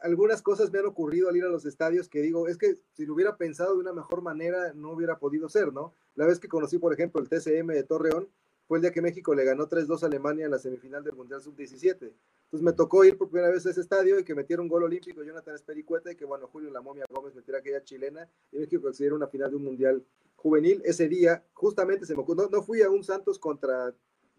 algunas 0.02 0.42
cosas 0.42 0.72
me 0.72 0.80
han 0.80 0.86
ocurrido 0.86 1.30
al 1.30 1.38
ir 1.38 1.46
a 1.46 1.50
los 1.50 1.66
estadios 1.66 2.10
que 2.10 2.22
digo, 2.22 2.48
es 2.48 2.58
que 2.58 2.78
si 2.94 3.06
lo 3.06 3.14
hubiera 3.14 3.38
pensado 3.38 3.74
de 3.74 3.80
una 3.80 3.94
mejor 3.94 4.22
manera, 4.22 4.74
no 4.74 4.92
hubiera 4.92 5.18
podido 5.18 5.50
ser, 5.50 5.74
¿no? 5.74 5.94
La 6.16 6.28
vez 6.28 6.40
que 6.40 6.48
conocí, 6.48 6.78
por 6.78 6.94
ejemplo, 6.94 7.22
el 7.22 7.30
TCM 7.30 7.68
de 7.68 7.84
Torreón, 7.84 8.30
fue 8.68 8.80
el 8.80 8.82
día 8.82 8.92
que 8.92 9.02
México 9.02 9.36
le 9.36 9.44
ganó 9.44 9.68
3-2 9.68 10.04
a 10.04 10.06
Alemania 10.08 10.46
en 10.46 10.52
la 10.52 10.60
semifinal 10.60 11.04
del 11.04 11.16
Mundial 11.16 11.42
Sub-17. 11.42 11.98
Entonces 12.02 12.62
me 12.62 12.74
tocó 12.74 13.06
ir 13.06 13.18
por 13.18 13.30
primera 13.30 13.52
vez 13.52 13.66
a 13.66 13.70
ese 13.70 13.82
estadio 13.82 14.20
y 14.20 14.24
que 14.24 14.34
metiera 14.34 14.62
un 14.62 14.68
gol 14.68 14.84
olímpico 14.84 15.24
Jonathan 15.24 15.56
Espericueta 15.56 16.12
y 16.12 16.16
que, 16.16 16.26
bueno, 16.26 16.48
Julio 16.48 16.72
La 16.72 16.82
Momia 16.82 17.06
Gómez 17.10 17.36
metiera 17.36 17.60
aquella 17.60 17.84
chilena 17.84 18.28
y 18.52 18.58
México 18.58 18.82
consiguiera 18.82 19.16
una 19.16 19.28
final 19.28 19.52
de 19.52 19.58
un 19.58 19.64
Mundial 19.64 20.04
juvenil. 20.36 20.82
Ese 20.84 21.08
día, 21.08 21.44
justamente 21.54 22.06
se 22.06 22.16
me 22.16 22.22
ocurrió, 22.22 22.50
no 22.50 22.64
fui 22.64 22.82
a 22.82 22.90
un 22.90 23.04
Santos 23.04 23.38
contra 23.38 23.94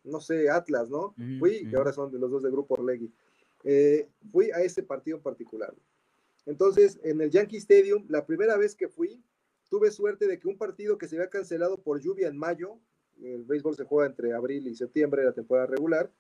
no 0.07 0.21
sé, 0.21 0.49
Atlas, 0.49 0.89
¿no? 0.89 1.15
fui, 1.39 1.69
que 1.69 1.77
ahora 1.77 1.93
son 1.93 2.11
de 2.11 2.19
los 2.19 2.31
dos 2.31 2.43
de 2.43 2.51
Grupo 2.51 2.75
Orlegui. 2.75 3.13
Eh, 3.65 4.09
fui 4.31 4.51
a 4.51 4.63
ese 4.63 4.83
partido 4.83 5.17
en 5.17 5.23
particular. 5.23 5.75
Entonces, 6.47 7.01
en 7.03 7.21
el 7.21 7.31
Yankee 7.31 7.57
Stadium, 7.57 8.07
la 8.09 8.25
primera 8.25 8.57
vez 8.57 8.75
que 8.75 8.89
fui, 8.89 9.23
tuve 9.69 9.91
suerte 9.91 10.27
de 10.27 10.39
que 10.39 10.49
un 10.49 10.57
partido 10.57 10.97
que 10.97 11.09
se 11.09 11.17
había 11.17 11.29
cancelado 11.29 11.79
por 11.79 12.01
lluvia 12.01 12.29
en 12.29 12.39
mayo, 12.39 12.79
el 13.21 13.45
béisbol 13.45 13.77
se 13.77 13.85
juega 13.85 14.09
entre 14.09 14.33
abril 14.33 14.69
y 14.69 14.75
septiembre, 14.75 15.25
la 15.25 15.33
temporada 15.33 15.67
regular, 15.67 16.11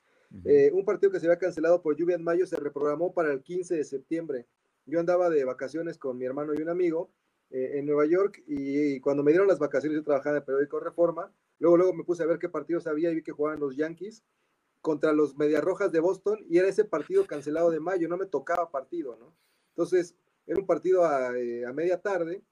eh, 0.44 0.70
un 0.72 0.84
partido 0.84 1.12
que 1.12 1.20
se 1.20 1.26
había 1.26 1.38
cancelado 1.38 1.82
por 1.82 1.96
lluvia 1.96 2.16
en 2.16 2.24
mayo 2.24 2.46
se 2.46 2.56
reprogramó 2.56 3.14
para 3.14 3.32
el 3.32 3.42
15 3.42 3.76
de 3.76 3.84
septiembre. 3.84 4.46
Yo 4.84 5.00
andaba 5.00 5.30
de 5.30 5.44
vacaciones 5.44 5.98
con 5.98 6.18
mi 6.18 6.24
hermano 6.24 6.52
y 6.54 6.62
un 6.62 6.68
amigo 6.68 7.10
eh, 7.50 7.78
en 7.78 7.86
Nueva 7.86 8.06
York 8.06 8.42
y, 8.46 9.00
cuando 9.00 9.22
me 9.22 9.30
dieron 9.30 9.48
las 9.48 9.58
vacaciones 9.58 9.96
yo 9.96 10.04
trabajaba 10.04 10.36
en 10.36 10.42
el 10.42 10.44
periódico 10.44 10.80
Reforma, 10.80 11.32
luego, 11.58 11.76
luego 11.76 11.94
me 11.94 12.04
puse 12.04 12.22
a 12.22 12.26
ver 12.26 12.38
qué 12.38 12.48
partidos 12.48 12.86
había 12.86 13.10
y 13.10 13.16
vi 13.16 13.22
que 13.22 13.32
jugaban 13.32 13.60
los 13.60 13.76
Yankees 13.76 14.24
contra 14.80 15.12
los 15.12 15.36
Medias 15.36 15.64
Rojas 15.64 15.90
de 15.92 16.00
Boston 16.00 16.44
y 16.48 16.58
era 16.58 16.68
ese 16.68 16.84
partido 16.84 17.26
cancelado 17.26 17.70
de 17.70 17.80
mayo, 17.80 18.08
no 18.08 18.16
me 18.16 18.26
tocaba 18.26 18.70
partido, 18.70 19.16
¿no? 19.16 19.34
Entonces, 19.70 20.14
era 20.46 20.58
un 20.58 20.66
partido 20.66 21.04
a, 21.04 21.36
eh, 21.36 21.66
a 21.66 21.72
media 21.72 22.00
tarde 22.00 22.42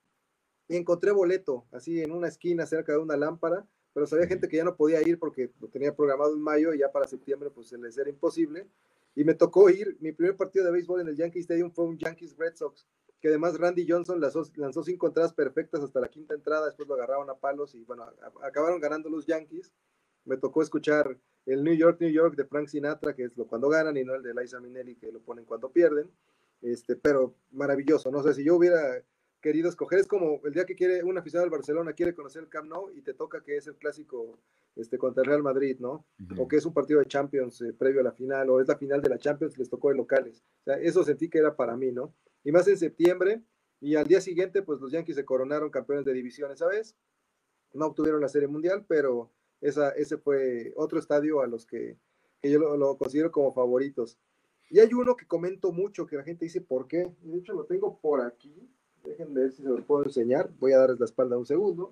y 0.69 0.77
encontré 0.77 1.13
boleto, 1.13 1.67
así 1.73 2.01
en 2.01 2.13
una 2.13 2.29
esquina 2.29 2.67
cerca 2.67 2.93
de 2.93 2.99
una 2.99 3.17
lámpara, 3.17 3.67
pero 3.93 4.07
sabía 4.07 4.27
gente 4.27 4.49
que 4.49 4.57
ya 4.57 4.65
no 4.65 4.77
podía 4.77 5.01
ir 5.07 5.19
porque 5.19 5.53
lo 5.61 5.69
tenía 5.69 5.95
programado 5.95 6.35
en 6.35 6.43
mayo 6.43 6.75
y 6.75 6.79
ya 6.79 6.91
para 6.91 7.07
septiembre 7.07 7.51
pues 7.51 7.69
se 7.69 7.79
les 7.79 7.97
era 7.97 8.11
imposible. 8.11 8.67
Y 9.15 9.23
me 9.23 9.35
tocó 9.35 9.71
ir, 9.71 9.97
mi 10.01 10.11
primer 10.11 10.37
partido 10.37 10.65
de 10.65 10.73
béisbol 10.73 11.03
en 11.03 11.09
el 11.09 11.17
Yankee 11.17 11.39
Stadium 11.39 11.71
fue 11.71 11.85
un 11.85 11.97
Yankees 11.97 12.37
Red 12.37 12.57
Sox, 12.57 12.85
que 13.25 13.29
además 13.29 13.59
Randy 13.59 13.87
Johnson 13.89 14.21
lanzó, 14.21 14.43
lanzó 14.57 14.83
cinco 14.83 15.07
entradas 15.07 15.33
perfectas 15.33 15.81
hasta 15.81 15.99
la 15.99 16.09
quinta 16.09 16.35
entrada, 16.35 16.67
después 16.67 16.87
lo 16.87 16.95
agarraron 16.95 17.31
a 17.31 17.35
palos 17.35 17.75
y 17.75 17.83
bueno, 17.83 18.05
acabaron 18.43 18.79
ganando 18.79 19.09
los 19.09 19.25
Yankees. 19.25 19.73
Me 20.27 20.37
tocó 20.37 20.61
escuchar 20.61 21.17
el 21.47 21.65
New 21.65 21.73
York, 21.73 22.03
New 22.03 22.11
York 22.11 22.37
de 22.37 22.45
Frank 22.45 22.69
Sinatra, 22.69 23.15
que 23.15 23.25
es 23.25 23.35
lo 23.39 23.47
cuando 23.47 23.71
ganan, 23.71 23.97
y 23.97 24.05
no 24.05 24.15
el 24.15 24.23
de 24.23 24.35
Liza 24.35 24.61
Minnelli, 24.61 24.97
que 24.97 25.11
lo 25.11 25.21
ponen 25.21 25.47
cuando 25.47 25.73
pierden. 25.73 26.11
Este, 26.61 26.97
pero 26.97 27.35
maravilloso, 27.53 28.11
no 28.11 28.23
sé, 28.23 28.35
si 28.35 28.45
yo 28.45 28.57
hubiera 28.57 29.03
querido 29.41 29.71
escoger. 29.71 30.01
Es 30.01 30.07
como 30.07 30.43
el 30.45 30.53
día 30.53 30.67
que 30.67 30.77
quiere 30.77 31.03
un 31.03 31.17
aficionado 31.17 31.47
del 31.47 31.59
Barcelona 31.59 31.95
quiere 31.95 32.15
conocer 32.15 32.43
el 32.43 32.51
Camp 32.51 32.69
Nou 32.69 32.91
y 32.95 33.01
te 33.01 33.15
toca 33.15 33.43
que 33.43 33.57
es 33.57 33.67
el 33.67 33.77
clásico 33.77 34.39
este, 34.77 34.99
contra 34.99 35.23
el 35.23 35.29
Real 35.31 35.43
Madrid, 35.43 35.79
¿no? 35.81 36.05
O 36.37 36.47
que 36.47 36.57
es 36.57 36.67
un 36.67 36.75
partido 36.75 37.01
de 37.01 37.07
Champions 37.07 37.63
eh, 37.63 37.73
previo 37.73 38.03
a 38.03 38.05
la 38.05 38.13
final, 38.13 38.51
o 38.51 38.61
es 38.61 38.69
la 38.69 38.77
final 38.77 39.01
de 39.01 39.09
la 39.09 39.17
Champions, 39.17 39.57
les 39.57 39.71
tocó 39.71 39.89
de 39.89 39.95
locales. 39.95 40.45
O 40.61 40.65
sea, 40.65 40.75
eso 40.77 41.03
sentí 41.03 41.31
que 41.31 41.39
era 41.39 41.57
para 41.57 41.75
mí, 41.75 41.91
¿no? 41.91 42.13
Y 42.45 42.53
más 42.53 42.69
en 42.69 42.77
septiembre, 42.77 43.43
y 43.81 43.97
al 43.97 44.07
día 44.07 44.21
siguiente, 44.21 44.63
pues 44.63 44.81
los 44.81 44.93
Yankees 44.93 45.17
se 45.17 45.25
coronaron 45.25 45.71
campeones 45.71 46.05
de 46.05 46.13
división 46.13 46.53
esa 46.53 46.67
vez. 46.67 46.95
No 47.73 47.87
obtuvieron 47.87 48.21
la 48.21 48.29
Serie 48.29 48.49
Mundial, 48.49 48.85
pero 48.87 49.31
esa, 49.61 49.91
ese 49.91 50.19
fue 50.19 50.73
otro 50.77 50.99
estadio 50.99 51.41
a 51.41 51.47
los 51.47 51.67
que, 51.67 51.99
que 52.41 52.51
yo 52.51 52.59
lo, 52.59 52.77
lo, 52.77 52.97
considero 52.97 53.33
como 53.33 53.53
favoritos. 53.53 54.19
Y 54.71 54.79
hay 54.79 54.93
uno 54.95 55.17
que 55.17 55.27
comento 55.27 55.73
mucho, 55.73 56.07
que 56.07 56.17
la 56.17 56.23
gente 56.23 56.45
dice, 56.45 56.61
¿por 56.61 56.87
qué? 56.87 57.13
De 57.23 57.39
hecho, 57.39 57.53
lo 57.53 57.65
tengo 57.65 57.99
por 57.99 58.21
aquí. 58.21 58.69
Déjenme 59.05 59.41
ver 59.41 59.53
si 59.53 59.63
se 59.63 59.69
los 59.69 59.83
puedo 59.83 60.05
enseñar. 60.05 60.51
Voy 60.59 60.73
a 60.73 60.79
darles 60.79 60.99
la 60.99 61.07
espalda 61.07 61.37
un 61.37 61.47
segundo. 61.47 61.91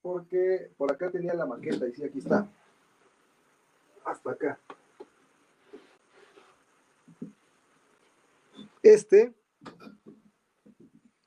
Porque 0.00 0.70
por 0.76 0.92
acá 0.92 1.10
tenía 1.10 1.34
la 1.34 1.46
maqueta 1.46 1.88
y 1.88 1.92
sí, 1.92 2.04
aquí 2.04 2.18
está. 2.18 2.48
Hasta 4.04 4.30
acá. 4.30 4.60
Este. 8.88 9.34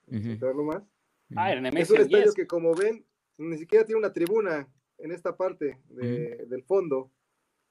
Uh 0.07 0.63
más. 0.63 0.83
Ah, 1.35 1.53
es 1.53 1.89
un 1.89 2.01
estadio 2.01 2.33
que, 2.33 2.47
como 2.47 2.73
ven, 2.75 3.05
ni 3.37 3.57
siquiera 3.57 3.85
tiene 3.85 3.99
una 3.99 4.11
tribuna 4.11 4.67
en 4.97 5.11
esta 5.11 5.37
parte 5.37 5.79
del 5.89 6.63
fondo. 6.63 7.11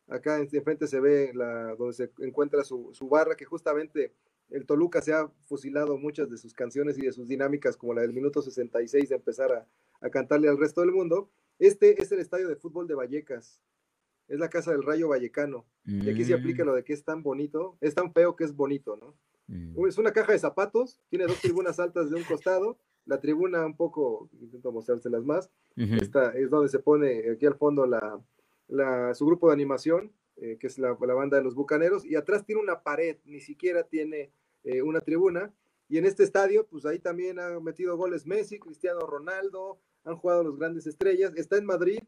Acá 0.09 0.39
enfrente 0.39 0.87
se 0.87 1.01
ve 1.01 1.33
la, 1.35 1.75
donde 1.75 1.95
se 1.95 2.11
encuentra 2.21 2.63
su, 2.65 2.91
su 2.93 3.09
barra, 3.09 3.37
que 3.37 3.45
justamente 3.45 4.15
el 4.51 4.65
Toluca 4.65 5.03
se 5.03 5.13
ha 5.13 5.29
fusilado 5.47 5.99
muchas 5.99 6.31
de 6.31 6.39
sus 6.39 6.55
canciones 6.55 6.97
y 6.97 7.03
de 7.03 7.13
sus 7.13 7.27
dinámicas, 7.27 7.77
como 7.77 7.93
la 7.93 8.03
del 8.03 8.13
minuto 8.13 8.43
66 8.43 9.09
de 9.09 9.17
empezar 9.17 9.53
a, 10.01 10.11
cantarle 10.11 10.49
al 10.49 10.59
resto 10.59 10.81
del 10.81 10.93
mundo. 10.93 11.31
Este 11.59 12.01
es 12.01 12.11
el 12.13 12.21
estadio 12.21 12.49
de 12.49 12.57
fútbol 12.57 12.87
de 12.87 12.95
Vallecas. 12.95 13.61
Es 14.29 14.39
la 14.39 14.49
casa 14.49 14.71
del 14.71 14.85
Rayo 14.85 15.09
Vallecano. 15.09 15.67
Y 15.85 16.09
aquí 16.09 16.25
se 16.25 16.35
aplica 16.35 16.65
lo 16.65 16.75
de 16.75 16.85
que 16.85 16.93
es 16.93 17.05
tan 17.05 17.23
bonito, 17.23 17.77
es 17.81 17.95
tan 17.95 18.13
feo 18.13 18.37
que 18.37 18.45
es 18.45 18.55
bonito, 18.55 18.97
¿no? 18.97 19.17
Mm. 19.51 19.87
Es 19.87 19.99
una 19.99 20.13
caja 20.13 20.33
de 20.33 20.39
zapatos, 20.39 21.01
tiene 21.09 21.27
dos 21.27 21.41
tribunas 21.41 21.81
altas 21.81 22.09
de 22.09 22.17
un 22.17 22.23
costado, 22.23 22.79
la 23.05 23.21
tribuna 23.21 23.67
un 23.67 23.77
poco, 23.77 24.31
intento 24.41 24.71
mostrárselas 24.71 25.25
más, 25.25 25.51
Esta 25.77 26.33
es 26.33 26.51
donde 26.51 26.69
se 26.69 26.79
pone 26.79 27.31
aquí 27.31 27.47
al 27.47 27.57
fondo 27.57 27.87
la, 27.87 29.15
su 29.15 29.27
grupo 29.27 29.49
de 29.49 29.55
animación, 29.55 30.13
eh, 30.37 30.57
que 30.59 30.69
es 30.69 30.79
la, 30.79 30.97
la, 31.01 31.15
banda 31.15 31.37
de 31.37 31.43
los 31.43 31.55
Bucaneros, 31.55 32.05
y 32.05 32.15
atrás 32.15 32.47
tiene 32.47 32.63
una 32.63 32.83
pared, 32.83 33.17
ni 33.25 33.41
siquiera 33.41 33.83
tiene 33.83 34.31
eh, 34.63 34.83
una 34.83 35.01
tribuna. 35.01 35.53
Y 35.89 35.99
en 35.99 36.05
este 36.05 36.23
estadio, 36.23 36.67
pues 36.69 36.87
ahí 36.87 37.01
también 37.01 37.41
ha 37.41 37.59
metido 37.59 37.97
goles 37.97 38.27
Messi, 38.27 38.61
Cristiano 38.61 39.01
Ronaldo, 39.01 39.81
han 40.05 40.17
jugado 40.17 40.45
los 40.45 40.57
grandes 40.57 40.87
estrellas. 40.87 41.33
Está 41.35 41.57
en 41.57 41.67
Madrid, 41.67 41.99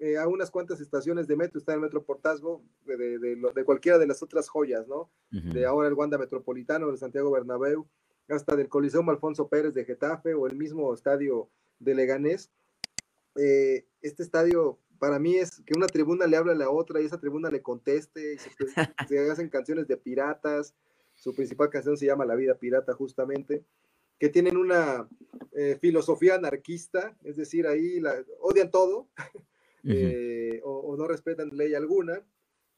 eh, 0.00 0.16
a 0.16 0.26
unas 0.26 0.50
cuantas 0.50 0.80
estaciones 0.80 1.28
de 1.28 1.36
metro, 1.36 1.58
está 1.58 1.74
el 1.74 1.80
Metro 1.80 2.02
Portazgo, 2.02 2.62
de, 2.86 3.18
de, 3.18 3.64
cualquiera 3.64 3.98
de 3.98 4.06
las 4.06 4.22
otras 4.22 4.48
joyas, 4.48 4.88
¿no? 4.88 5.10
De 5.30 5.66
ahora 5.66 5.88
el 5.88 5.94
Wanda 5.94 6.16
Metropolitano, 6.16 6.86
del 6.86 6.96
Santiago 6.96 7.30
Bernabéu, 7.30 7.86
hasta 8.28 8.56
del 8.56 8.68
Coliseo 8.68 9.02
Alfonso 9.10 9.48
Pérez 9.48 9.74
de 9.74 9.84
Getafe 9.84 10.32
o 10.34 10.46
el 10.46 10.56
mismo 10.56 10.94
estadio 10.94 11.50
de 11.78 11.94
Leganés. 11.94 12.50
Eh, 13.36 13.84
este 14.00 14.22
estadio 14.22 14.78
para 14.98 15.18
mí 15.18 15.36
es 15.36 15.60
que 15.66 15.74
una 15.76 15.86
tribuna 15.86 16.26
le 16.26 16.38
habla 16.38 16.52
a 16.52 16.56
la 16.56 16.70
otra 16.70 17.02
y 17.02 17.04
esa 17.04 17.20
tribuna 17.20 17.50
le 17.50 17.60
conteste, 17.60 18.34
y 18.34 18.38
se, 18.38 18.50
se 19.08 19.30
hacen 19.30 19.50
canciones 19.50 19.86
de 19.86 19.98
piratas, 19.98 20.74
su 21.14 21.34
principal 21.34 21.68
canción 21.68 21.98
se 21.98 22.06
llama 22.06 22.24
La 22.24 22.36
vida 22.36 22.54
pirata 22.54 22.94
justamente, 22.94 23.64
que 24.18 24.30
tienen 24.30 24.56
una 24.56 25.06
eh, 25.52 25.76
filosofía 25.78 26.36
anarquista, 26.36 27.16
es 27.22 27.36
decir, 27.36 27.66
ahí 27.66 28.00
la, 28.00 28.14
odian 28.40 28.70
todo 28.70 29.08
eh, 29.84 30.60
o, 30.64 30.96
no 30.96 31.06
respetan 31.06 31.50
ley 31.52 31.74
alguna. 31.74 32.22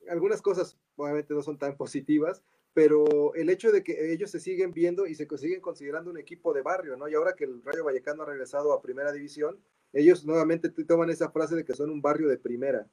Algunas 0.09 0.43
cosas 0.43 0.79
obviamente 0.97 1.35
no 1.35 1.43
son 1.43 1.59
tan 1.59 1.77
positivas, 1.77 2.43
pero 2.75 3.35
el 3.35 3.51
hecho 3.51 3.71
de 3.71 3.83
que 3.83 4.13
ellos 4.13 4.31
se 4.31 4.41
siguen 4.41 4.73
viendo 4.73 5.07
y 5.07 5.15
se 5.15 5.29
siguen 5.37 5.61
considerando 5.61 6.11
un 6.11 6.19
equipo 6.19 6.53
de 6.53 6.63
barrio, 6.63 6.97
¿no? 6.97 7.09
Y 7.09 7.15
ahora 7.15 7.35
que 7.35 7.45
el 7.45 7.63
Rayo 7.63 7.85
Vallecano 7.85 8.23
ha 8.23 8.27
regresado 8.27 8.73
a 8.73 8.83
primera 8.83 9.13
división, 9.13 9.59
ellos 9.93 10.25
nuevamente 10.25 10.71
toman 10.71 11.11
esa 11.11 11.31
frase 11.31 11.55
de 11.55 11.65
que 11.65 11.75
son 11.75 11.91
un 11.91 12.01
barrio 12.01 12.29
de 12.29 12.39
primera. 12.39 12.89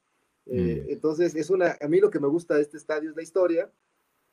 Eh, 0.45 0.85
mm. 0.85 0.91
Entonces, 0.91 1.35
es 1.35 1.49
una, 1.49 1.77
a 1.79 1.87
mí 1.87 1.99
lo 1.99 2.09
que 2.09 2.19
me 2.19 2.27
gusta 2.27 2.55
de 2.55 2.61
este 2.61 2.77
estadio 2.77 3.09
es 3.09 3.15
la 3.15 3.23
historia, 3.23 3.71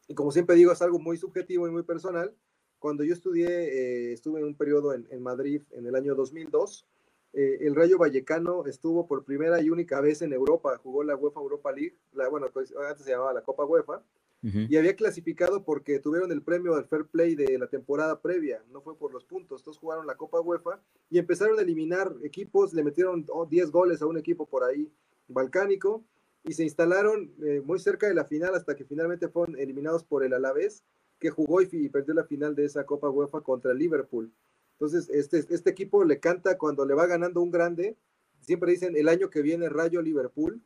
y 0.08 0.14
como 0.14 0.30
siempre 0.30 0.56
digo, 0.56 0.72
es 0.72 0.82
algo 0.82 0.98
muy 0.98 1.16
subjetivo 1.16 1.66
y 1.66 1.70
muy 1.70 1.82
personal. 1.82 2.34
Cuando 2.78 3.04
yo 3.04 3.12
estudié, 3.12 3.48
eh, 3.48 4.12
estuve 4.12 4.40
en 4.40 4.46
un 4.46 4.56
periodo 4.56 4.92
en, 4.92 5.22
Madrid 5.22 5.62
en 5.72 5.86
el 5.86 5.94
año 5.94 6.14
2002, 6.14 6.86
eh, 7.32 7.58
el 7.60 7.74
Rayo 7.74 7.98
Vallecano 7.98 8.64
estuvo 8.66 9.06
por 9.06 9.24
primera 9.24 9.60
y 9.60 9.70
única 9.70 10.00
vez 10.00 10.22
en 10.22 10.32
Europa, 10.32 10.78
jugó 10.82 11.02
la 11.04 11.16
UEFA 11.16 11.40
Europa 11.40 11.72
League, 11.72 11.96
la, 12.12 12.28
bueno, 12.28 12.48
pues, 12.52 12.74
antes 12.88 13.04
se 13.04 13.10
llamaba 13.10 13.32
la 13.32 13.42
Copa 13.42 13.64
UEFA, 13.64 14.02
y 14.42 14.76
había 14.76 14.94
clasificado 14.94 15.64
porque 15.64 15.98
tuvieron 15.98 16.30
el 16.30 16.40
premio 16.40 16.76
del 16.76 16.84
Fair 16.84 17.06
Play 17.06 17.34
de 17.34 17.58
la 17.58 17.66
temporada 17.66 18.20
previa, 18.20 18.62
no 18.70 18.80
fue 18.80 18.96
por 18.96 19.12
los 19.12 19.24
puntos, 19.24 19.60
entonces 19.60 19.80
jugaron 19.80 20.06
la 20.06 20.14
Copa 20.14 20.40
UEFA 20.40 20.78
y 21.10 21.18
empezaron 21.18 21.58
a 21.58 21.62
eliminar 21.62 22.14
equipos, 22.22 22.72
le 22.72 22.84
metieron 22.84 23.26
10 23.48 23.70
goles 23.72 24.02
a 24.02 24.06
un 24.06 24.18
equipo 24.18 24.46
por 24.46 24.62
ahí 24.62 24.88
balcánico, 25.26 26.04
y 26.46 26.52
se 26.52 26.62
instalaron 26.62 27.32
eh, 27.42 27.60
muy 27.64 27.80
cerca 27.80 28.06
de 28.06 28.14
la 28.14 28.24
final 28.24 28.54
hasta 28.54 28.76
que 28.76 28.84
finalmente 28.84 29.28
fueron 29.28 29.58
eliminados 29.58 30.04
por 30.04 30.24
el 30.24 30.32
Alavés, 30.32 30.84
que 31.18 31.30
jugó 31.30 31.60
y, 31.60 31.88
perdió 31.88 32.14
la 32.14 32.24
final 32.24 32.54
de 32.54 32.64
esa 32.64 32.84
Copa 32.84 33.10
UEFA 33.10 33.40
contra 33.40 33.72
el 33.72 33.78
Liverpool. 33.78 34.30
Entonces, 34.78 35.08
este, 35.10 35.44
este 35.48 35.70
equipo 35.70 36.04
le 36.04 36.20
canta 36.20 36.58
cuando 36.58 36.84
le 36.84 36.94
va 36.94 37.06
ganando 37.06 37.40
un 37.40 37.50
grande, 37.50 37.96
siempre 38.40 38.72
dicen 38.72 38.96
el 38.96 39.08
año 39.08 39.30
que 39.30 39.42
viene 39.42 39.68
Rayo 39.68 40.02
Liverpool, 40.02 40.60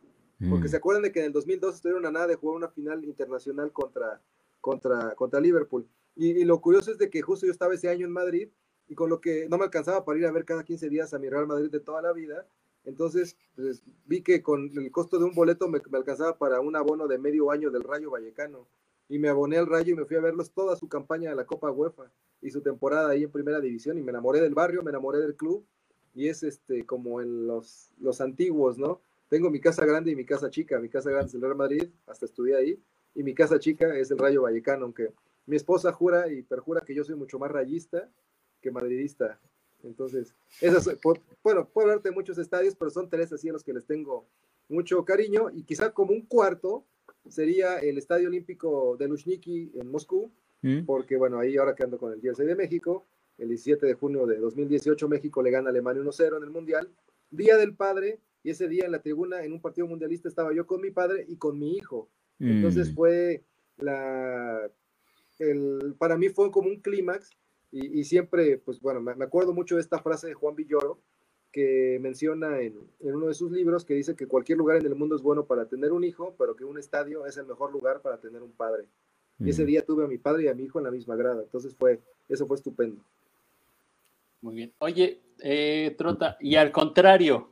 porque 0.49 0.67
mm. 0.67 0.71
se 0.71 0.77
acuerdan 0.77 1.03
de 1.03 1.13
que 1.13 1.21
en 1.21 1.27
el 1.27 1.33
2002 1.33 1.75
estuvieron 1.75 2.07
a 2.07 2.11
nada 2.11 2.27
de 2.27 2.35
jugar 2.35 2.57
una 2.57 2.69
final 2.69 3.05
internacional 3.05 3.73
contra, 3.73 4.21
contra, 4.61 5.15
contra 5.15 5.41
Liverpool. 5.41 5.87
Y, 6.17 6.31
y, 6.31 6.45
lo 6.45 6.61
curioso 6.61 6.91
es 6.91 6.99
de 6.99 7.11
que 7.11 7.23
justo 7.23 7.47
yo 7.47 7.53
estaba 7.53 7.75
ese 7.75 7.89
año 7.89 8.07
en 8.07 8.13
Madrid 8.13 8.49
y 8.89 8.95
con 8.95 9.11
lo 9.11 9.21
que 9.21 9.49
no 9.49 9.59
me 9.59 9.65
alcanzaba 9.65 10.05
para 10.05 10.19
ir 10.19 10.27
a 10.27 10.33
ver 10.33 10.45
cada 10.45 10.65
15 10.65 10.89
días 10.89 11.15
a 11.15 11.19
mi 11.19 11.29
Real 11.29 11.47
Madrid 11.47 11.71
de 11.71 11.81
toda 11.81 12.03
la 12.03 12.13
vida, 12.13 12.47
entonces, 12.85 13.37
pues, 13.55 13.83
vi 14.07 14.23
que 14.23 14.43
con 14.43 14.71
el 14.77 14.91
costo 14.91 15.19
de 15.19 15.25
un 15.25 15.35
boleto 15.35 15.69
me, 15.69 15.81
alcanzaba 15.93 16.39
para 16.39 16.61
un 16.61 16.77
abono 16.77 17.07
de 17.09 17.19
medio 17.19 17.51
año 17.51 17.71
del 17.71 17.83
Rayo 17.83 18.11
Vallecano. 18.11 18.69
Y 19.11 19.19
me 19.19 19.29
aboné 19.29 19.59
al 19.59 19.67
Rayo 19.67 19.93
y 19.93 19.97
me 19.97 20.05
fui 20.05 20.17
a 20.17 20.21
verlos 20.21 20.53
toda 20.53 20.77
su 20.77 20.89
campaña 20.89 21.31
de 21.31 21.37
la 21.37 21.45
Copa 21.45 21.71
UEFA 21.73 22.11
y 22.41 22.51
su 22.51 22.63
temporada 22.63 23.11
ahí 23.11 23.25
en 23.25 23.31
Primera 23.31 23.61
División. 23.61 23.99
Y 23.99 24.03
me 24.03 24.11
enamoré 24.11 24.41
del 24.41 24.55
barrio, 24.55 24.85
me 24.85 24.91
enamoré 24.91 25.19
del 25.19 25.35
club. 25.35 25.67
Y 26.15 26.29
es 26.29 26.45
este 26.45 26.87
como 26.87 27.21
en 27.21 27.49
los, 27.49 27.91
los 27.99 28.21
antiguos, 28.21 28.79
¿no? 28.79 29.01
Tengo 29.29 29.51
mi 29.51 29.61
casa 29.61 29.85
grande 29.85 30.13
y 30.13 30.17
mi 30.17 30.25
casa 30.25 30.49
chica. 30.49 30.79
Mi 30.79 30.89
casa 30.89 31.11
grande 31.11 31.27
es 31.27 31.35
el 31.35 31.41
Real 31.41 31.57
Madrid, 31.57 31.89
hasta 32.07 32.25
estudié 32.25 32.55
ahí. 32.55 32.81
Y 33.17 33.25
mi 33.25 33.35
casa 33.35 33.59
chica 33.59 33.97
es 33.97 34.13
el 34.13 34.19
Rayo 34.19 34.43
Vallecano, 34.43 34.85
aunque 34.85 35.13
mi 35.45 35.57
esposa 35.57 35.93
jura 35.93 36.33
y 36.33 36.43
perjura 36.43 36.83
que 36.83 36.95
yo 36.95 37.03
soy 37.03 37.17
mucho 37.17 37.37
más 37.41 37.51
rayista 37.51 38.09
que 38.61 38.71
madridista. 38.71 39.41
Entonces, 39.83 40.37
esas, 40.61 40.89
bueno, 41.43 41.69
puedo 41.73 41.89
hablarte 41.89 42.11
de 42.11 42.15
muchos 42.15 42.39
estadios, 42.39 42.77
pero 42.77 42.93
son 42.93 43.11
tres 43.11 43.33
así 43.33 43.49
a 43.49 43.53
los 43.53 43.65
que 43.65 43.73
les 43.73 43.87
tengo 43.87 44.25
mucho 44.69 45.05
cariño. 45.05 45.51
Y 45.51 45.65
quizá 45.65 45.91
como 45.91 46.13
un 46.13 46.23
cuarto 46.23 46.85
sería 47.29 47.79
el 47.79 47.99
Estadio 47.99 48.29
Olímpico 48.29 48.97
de 48.99 49.09
Lushniki 49.09 49.73
en 49.75 49.91
Moscú, 49.91 50.31
mm. 50.63 50.85
porque 50.85 51.17
bueno, 51.17 51.39
ahí 51.39 51.57
ahora 51.57 51.75
que 51.75 51.85
ando 51.85 51.99
con 51.99 52.13
el 52.13 52.21
jersey 52.21 52.47
de 52.47 52.57
México, 52.57 53.07
el 53.39 53.49
17 53.49 53.87
de 53.87 53.95
junio 53.95 54.27
de 54.27 54.39
2018 54.39 55.09
México 55.09 55.43
le 55.43 55.51
gana 55.51 55.69
a 55.69 55.71
Alemania 55.71 56.03
1-0 56.03 56.37
en 56.37 56.43
el 56.43 56.51
Mundial, 56.51 56.91
Día 57.31 57.57
del 57.57 57.75
Padre, 57.75 58.21
y 58.43 58.51
ese 58.51 58.69
día 58.69 58.87
en 58.87 58.93
la 58.93 59.03
tribuna, 59.03 59.45
en 59.45 59.53
un 59.53 59.61
partido 59.61 59.87
mundialista, 59.87 60.29
estaba 60.29 60.55
yo 60.55 60.67
con 60.67 60.81
mi 60.81 60.91
padre 60.91 61.27
y 61.29 61.37
con 61.37 61.59
mi 61.59 61.77
hijo. 61.77 62.09
Entonces 62.39 62.91
mm. 62.91 62.95
fue 62.95 63.45
la, 63.77 64.71
el, 65.39 65.95
para 65.99 66.17
mí 66.17 66.29
fue 66.29 66.51
como 66.51 66.69
un 66.69 66.81
clímax 66.81 67.31
Y, 67.71 68.05
siempre, 68.05 68.59
pues 68.59 68.81
bueno, 68.81 69.01
me, 69.01 69.13
acuerdo 69.25 69.53
mucho 69.53 69.77
de 69.77 69.83
esta 69.83 70.01
frase 70.01 70.29
de 70.29 70.35
Juan 70.35 70.57
Villoro, 70.57 71.01
que 71.51 71.99
menciona 72.01 72.61
en, 72.61 72.77
uno 73.01 73.27
de 73.27 73.35
sus 73.35 73.51
libros, 73.51 73.85
que 73.85 73.95
dice 73.95 74.15
que 74.15 74.27
cualquier 74.27 74.59
lugar 74.59 74.79
en 74.79 74.87
el 74.87 74.95
mundo 74.95 75.17
es 75.17 75.23
bueno 75.23 75.45
para 75.47 75.67
tener 75.67 75.93
un 75.93 76.05
hijo, 76.05 76.35
pero 76.39 76.57
que 76.57 76.65
un 76.65 76.79
estadio 76.79 77.27
es 77.27 77.37
el 77.37 77.47
mejor 77.47 77.73
lugar 77.73 78.01
para 78.01 78.19
tener 78.19 78.43
un 78.43 78.53
padre. 78.53 78.85
Y 79.39 79.51
ese 79.51 79.65
día 79.65 79.85
tuve 79.85 80.05
a 80.05 80.07
mi 80.07 80.19
padre 80.19 80.45
y 80.45 80.49
a 80.49 80.55
mi 80.55 80.65
hijo 80.65 80.79
en 80.79 80.85
la 80.85 80.91
misma 80.91 81.17
grada, 81.17 81.43
entonces 81.43 81.75
fue, 81.75 82.01
eso 82.29 82.47
fue 82.47 82.57
estupendo. 82.57 83.03
Muy 84.43 84.55
bien. 84.55 84.73
Oye, 84.79 85.23
eh, 85.41 85.95
Trota, 85.97 86.37
y 86.41 86.57
al 86.57 86.73
contrario, 86.73 87.51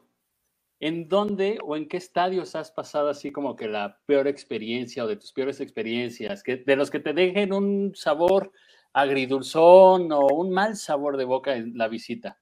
¿en 0.80 1.08
dónde 1.08 1.58
o 1.64 1.76
en 1.76 1.88
qué 1.88 1.96
estadios 1.96 2.54
has 2.56 2.70
pasado 2.70 3.08
así 3.08 3.32
como 3.32 3.56
que 3.56 3.68
la 3.68 3.98
peor 4.06 4.28
experiencia 4.28 5.04
o 5.04 5.06
de 5.06 5.16
tus 5.16 5.32
peores 5.32 5.60
experiencias, 5.60 6.42
que, 6.42 6.56
de 6.56 6.76
los 6.76 6.90
que 6.90 7.00
te 7.00 7.14
dejen 7.14 7.52
un 7.52 7.92
sabor 7.94 8.52
agridulzón 8.92 10.12
o 10.12 10.26
un 10.26 10.50
mal 10.50 10.76
sabor 10.76 11.16
de 11.16 11.24
boca 11.24 11.56
en 11.56 11.76
la 11.76 11.88
visita? 11.88 12.38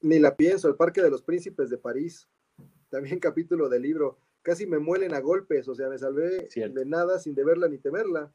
Ni 0.00 0.18
la 0.18 0.36
pienso, 0.36 0.68
el 0.68 0.76
Parque 0.76 1.02
de 1.02 1.10
los 1.10 1.22
Príncipes 1.22 1.70
de 1.70 1.78
París, 1.78 2.28
también 2.90 3.18
capítulo 3.20 3.68
del 3.68 3.82
libro, 3.82 4.18
casi 4.42 4.66
me 4.66 4.78
muelen 4.78 5.14
a 5.14 5.20
golpes, 5.20 5.68
o 5.68 5.74
sea, 5.74 5.88
me 5.88 5.98
salvé 5.98 6.48
de 6.48 6.84
nada 6.86 7.18
sin 7.18 7.34
deberla 7.34 7.68
ni 7.68 7.78
temerla. 7.78 8.32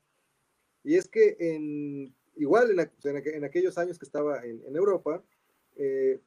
Y 0.84 0.96
es 0.96 1.08
que 1.08 1.38
en, 1.40 2.14
igual 2.36 2.72
en, 2.72 3.44
aquellos 3.46 3.78
años 3.78 3.98
que 3.98 4.06
estaba 4.06 4.44
en, 4.46 4.76
Europa, 4.76 5.24
eh, 5.78 6.20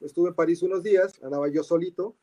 estuve 0.00 0.30
en 0.30 0.34
París 0.34 0.62
unos 0.62 0.82
días, 0.82 1.22
andaba 1.22 1.48
yo 1.48 1.62
solito, 1.62 2.16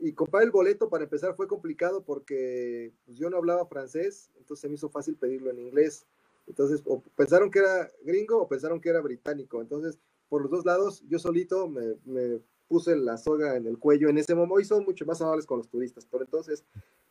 y 0.00 0.12
comprar 0.12 0.42
el 0.42 0.50
boleto 0.50 0.88
para 0.88 1.04
empezar 1.04 1.36
fue 1.36 1.48
complicado 1.48 2.02
porque 2.04 2.92
pues, 3.04 3.16
yo 3.16 3.30
no 3.30 3.38
hablaba 3.38 3.66
francés, 3.66 4.30
entonces 4.36 4.60
se 4.60 4.68
me 4.68 4.74
hizo 4.74 4.90
fácil 4.90 5.16
pedirlo 5.16 5.50
en 5.50 5.60
inglés. 5.60 6.06
Entonces, 6.46 6.82
o 6.84 7.02
pensaron 7.16 7.50
que 7.50 7.60
era 7.60 7.90
gringo 8.04 8.38
o 8.40 8.48
pensaron 8.48 8.80
que 8.80 8.90
era 8.90 9.00
británico. 9.00 9.60
Entonces, 9.60 9.98
por 10.28 10.42
los 10.42 10.50
dos 10.50 10.64
lados, 10.64 11.02
yo 11.08 11.18
solito 11.18 11.68
me, 11.68 12.40
puse 12.68 12.96
la 12.96 13.16
soga 13.16 13.56
en 13.56 13.66
el 13.66 13.78
cuello 13.78 14.08
en 14.08 14.18
ese 14.18 14.34
momento 14.34 14.60
y 14.60 14.64
son 14.64 14.84
mucho 14.84 15.06
más 15.06 15.20
amables 15.22 15.46
con 15.46 15.58
los 15.58 15.68
turistas, 15.68 16.06
pero 16.10 16.24
entonces 16.24 16.64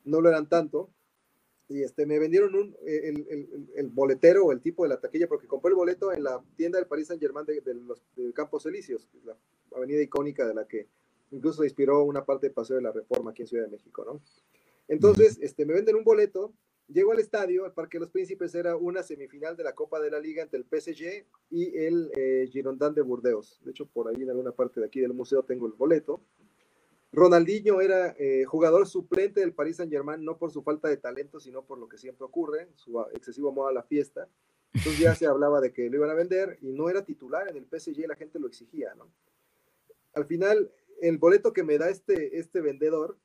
no 0.03 0.21
lo 0.21 0.29
eran 0.29 0.49
tanto. 0.49 0.89
Y 1.67 1.81
este, 1.81 2.05
me 2.05 2.19
vendieron 2.19 2.53
un, 2.53 2.77
el, 2.85 3.25
el, 3.27 3.69
el, 3.75 3.89
boletero 3.89 4.45
o 4.45 4.51
el 4.51 4.61
tipo 4.61 4.83
de 4.83 4.89
la 4.89 4.99
taquilla, 4.99 5.27
porque 5.27 5.47
compré 5.47 5.69
el 5.69 5.75
boleto 5.75 6.11
en 6.11 6.23
la 6.23 6.43
tienda 6.55 6.77
del 6.77 6.87
Paris 6.87 7.07
Saint 7.07 7.21
Germain 7.21 7.45
de, 7.45 7.73
los, 7.73 8.03
Campos 8.35 8.67
Elíseos, 8.67 9.09
la 9.23 9.35
avenida 9.75 10.01
icónica 10.01 10.45
de 10.45 10.53
la 10.53 10.67
que 10.67 10.87
incluso 11.31 11.63
inspiró 11.63 12.03
una 12.03 12.23
parte 12.23 12.47
del 12.47 12.53
Paseo 12.53 12.75
de 12.75 12.83
la 12.83 12.91
Reforma 12.91 13.31
aquí 13.31 13.41
en 13.41 13.47
Ciudad 13.47 13.63
de 13.63 13.71
México, 13.71 14.05
¿no? 14.05 14.21
Entonces, 14.87 15.39
este, 15.41 15.65
me 15.65 15.73
venden 15.73 15.95
un 15.95 16.03
boleto, 16.03 16.53
llego 16.87 17.11
al 17.11 17.19
estadio, 17.19 17.65
al 17.65 17.73
Parque 17.73 17.99
los 17.99 18.09
Príncipes, 18.09 18.53
era 18.55 18.75
una 18.75 19.03
semifinal 19.03 19.55
de 19.55 19.63
la 19.63 19.73
Copa 19.73 19.99
de 19.99 20.11
la 20.11 20.19
Liga 20.19 20.43
entre 20.43 20.59
el 20.59 20.65
PSG 20.65 21.25
y 21.49 21.77
el 21.77 22.11
eh, 22.15 22.47
Girondin 22.51 22.93
de 22.93 23.01
Burdeos. 23.01 23.59
De 23.63 23.71
hecho, 23.71 23.85
por 23.85 24.07
ahí 24.07 24.23
en 24.23 24.29
alguna 24.29 24.51
parte 24.51 24.79
de 24.79 24.85
aquí 24.85 24.99
del 24.99 25.13
museo 25.13 25.43
tengo 25.43 25.67
el 25.67 25.73
boleto. 25.73 26.21
Ronaldinho 27.11 27.79
era 27.79 28.13
eh, 28.19 28.43
jugador 28.45 28.87
suplente 28.87 29.39
del 29.39 29.53
Paris 29.53 29.77
Saint 29.77 29.91
Germain, 29.91 30.23
no 30.23 30.37
por 30.37 30.51
su 30.51 30.63
falta 30.63 30.89
de 30.89 30.97
talento, 30.97 31.39
sino 31.39 31.63
por 31.63 31.77
lo 31.77 31.87
que 31.87 31.97
siempre 31.97 32.25
ocurre, 32.25 32.69
su 32.75 32.99
excesivo 33.13 33.49
amor 33.49 33.69
a 33.69 33.73
la 33.73 33.83
fiesta. 33.83 34.27
Entonces 34.73 34.99
ya 34.99 35.15
se 35.15 35.25
hablaba 35.25 35.61
de 35.61 35.71
que 35.71 35.89
lo 35.89 35.95
iban 35.95 36.09
a 36.09 36.13
vender 36.13 36.57
y 36.61 36.73
no 36.73 36.89
era 36.89 37.05
titular 37.05 37.47
en 37.47 37.55
el 37.55 37.65
PSG, 37.65 38.05
la 38.07 38.15
gente 38.15 38.39
lo 38.39 38.47
exigía. 38.47 38.93
Al 40.13 40.25
final, 40.25 40.69
el 41.01 41.17
boleto 41.17 41.53
que 41.53 41.63
me 41.63 41.77
da 41.77 41.89
este, 41.89 42.37
este 42.37 42.59
vendedor 42.59 43.17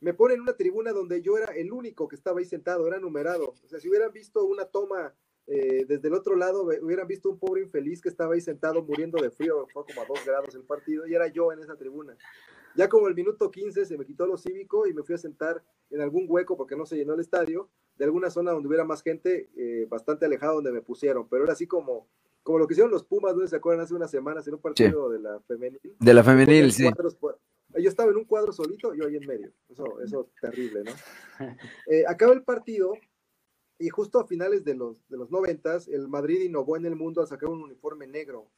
me 0.00 0.14
pone 0.14 0.34
en 0.34 0.40
una 0.40 0.54
tribuna 0.54 0.92
donde 0.92 1.22
yo 1.22 1.36
era 1.38 1.54
el 1.54 1.72
único 1.72 2.08
que 2.08 2.16
estaba 2.16 2.38
ahí 2.38 2.44
sentado, 2.44 2.86
era 2.86 2.98
numerado. 2.98 3.54
O 3.64 3.68
sea, 3.68 3.80
si 3.80 3.88
hubieran 3.88 4.12
visto 4.12 4.44
una 4.44 4.66
toma 4.66 5.14
eh, 5.46 5.84
desde 5.86 6.08
el 6.08 6.14
otro 6.14 6.36
lado, 6.36 6.64
hubieran 6.64 7.06
visto 7.06 7.30
un 7.30 7.38
pobre 7.38 7.62
infeliz 7.62 8.00
que 8.00 8.08
estaba 8.08 8.34
ahí 8.34 8.40
sentado 8.40 8.82
muriendo 8.82 9.20
de 9.22 9.30
frío, 9.30 9.66
fue 9.72 9.84
como 9.86 10.02
a 10.02 10.06
dos 10.06 10.24
grados 10.24 10.54
el 10.54 10.64
partido, 10.64 11.06
y 11.06 11.14
era 11.14 11.28
yo 11.28 11.52
en 11.52 11.60
esa 11.60 11.76
tribuna. 11.76 12.16
Ya 12.74 12.88
como 12.88 13.08
el 13.08 13.14
minuto 13.14 13.50
15 13.50 13.86
se 13.86 13.96
me 13.96 14.04
quitó 14.04 14.26
lo 14.26 14.36
cívico 14.36 14.86
y 14.86 14.92
me 14.92 15.02
fui 15.02 15.14
a 15.14 15.18
sentar 15.18 15.62
en 15.90 16.00
algún 16.02 16.26
hueco 16.28 16.56
porque 16.56 16.76
no 16.76 16.84
se 16.84 16.96
llenó 16.96 17.14
el 17.14 17.20
estadio, 17.20 17.70
de 17.96 18.04
alguna 18.04 18.28
zona 18.28 18.52
donde 18.52 18.68
hubiera 18.68 18.84
más 18.84 19.02
gente, 19.02 19.48
eh, 19.56 19.86
bastante 19.88 20.26
alejado 20.26 20.56
donde 20.56 20.72
me 20.72 20.82
pusieron, 20.82 21.26
pero 21.28 21.44
era 21.44 21.54
así 21.54 21.66
como 21.66 22.08
como 22.42 22.58
lo 22.60 22.68
que 22.68 22.74
hicieron 22.74 22.92
los 22.92 23.02
Pumas, 23.02 23.34
¿no? 23.34 23.44
¿Se 23.48 23.56
acuerdan? 23.56 23.84
Hace 23.84 23.94
unas 23.94 24.08
semanas 24.08 24.46
en 24.46 24.54
un 24.54 24.60
partido 24.60 25.10
de 25.10 25.18
la 25.18 25.40
femenil. 25.48 25.80
De 25.98 26.14
la 26.14 26.22
femenil, 26.22 26.70
sí. 26.70 26.88
Yo 27.78 27.88
estaba 27.88 28.10
en 28.10 28.16
un 28.16 28.24
cuadro 28.24 28.52
solito, 28.52 28.94
yo 28.94 29.06
ahí 29.06 29.16
en 29.16 29.26
medio. 29.26 29.52
Eso, 29.68 30.00
eso 30.00 30.30
terrible, 30.40 30.84
¿no? 30.84 30.92
Eh, 31.86 32.04
acaba 32.06 32.32
el 32.32 32.42
partido 32.42 32.94
y 33.78 33.88
justo 33.88 34.18
a 34.20 34.26
finales 34.26 34.64
de 34.64 34.74
los, 34.74 35.06
de 35.08 35.16
los 35.16 35.30
noventas, 35.30 35.86
el 35.88 36.08
Madrid 36.08 36.40
innovó 36.42 36.76
en 36.76 36.86
el 36.86 36.96
mundo 36.96 37.20
al 37.20 37.28
sacar 37.28 37.48
un 37.48 37.62
uniforme 37.62 38.06
negro. 38.06 38.50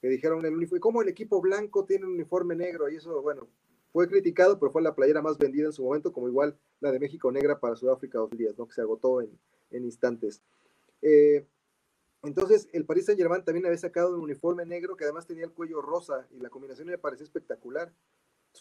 Que 0.00 0.08
dijeron 0.08 0.44
el 0.46 0.54
uniforme, 0.54 0.80
¿cómo 0.80 1.02
el 1.02 1.08
equipo 1.08 1.40
blanco 1.40 1.84
tiene 1.84 2.06
un 2.06 2.12
uniforme 2.12 2.56
negro? 2.56 2.88
Y 2.88 2.96
eso, 2.96 3.20
bueno, 3.20 3.48
fue 3.92 4.08
criticado, 4.08 4.58
pero 4.58 4.70
fue 4.70 4.80
la 4.80 4.94
playera 4.94 5.20
más 5.20 5.36
vendida 5.36 5.66
en 5.66 5.72
su 5.72 5.84
momento, 5.84 6.12
como 6.12 6.28
igual 6.28 6.56
la 6.80 6.90
de 6.90 6.98
México 6.98 7.30
negra 7.30 7.58
para 7.58 7.76
Sudáfrica 7.76 8.18
dos 8.18 8.30
días, 8.30 8.56
¿no? 8.56 8.66
Que 8.66 8.74
se 8.74 8.80
agotó 8.80 9.20
en, 9.20 9.38
en 9.70 9.84
instantes. 9.84 10.42
Eh, 11.02 11.46
entonces, 12.22 12.68
el 12.72 12.84
Paris 12.84 13.06
Saint 13.06 13.20
Germain 13.20 13.44
también 13.44 13.66
había 13.66 13.78
sacado 13.78 14.14
un 14.14 14.20
uniforme 14.20 14.64
negro 14.64 14.96
que 14.96 15.04
además 15.04 15.26
tenía 15.26 15.44
el 15.44 15.52
cuello 15.52 15.80
rosa 15.80 16.26
y 16.30 16.38
la 16.38 16.50
combinación 16.50 16.88
me 16.88 16.98
pareció 16.98 17.24
espectacular. 17.24 17.92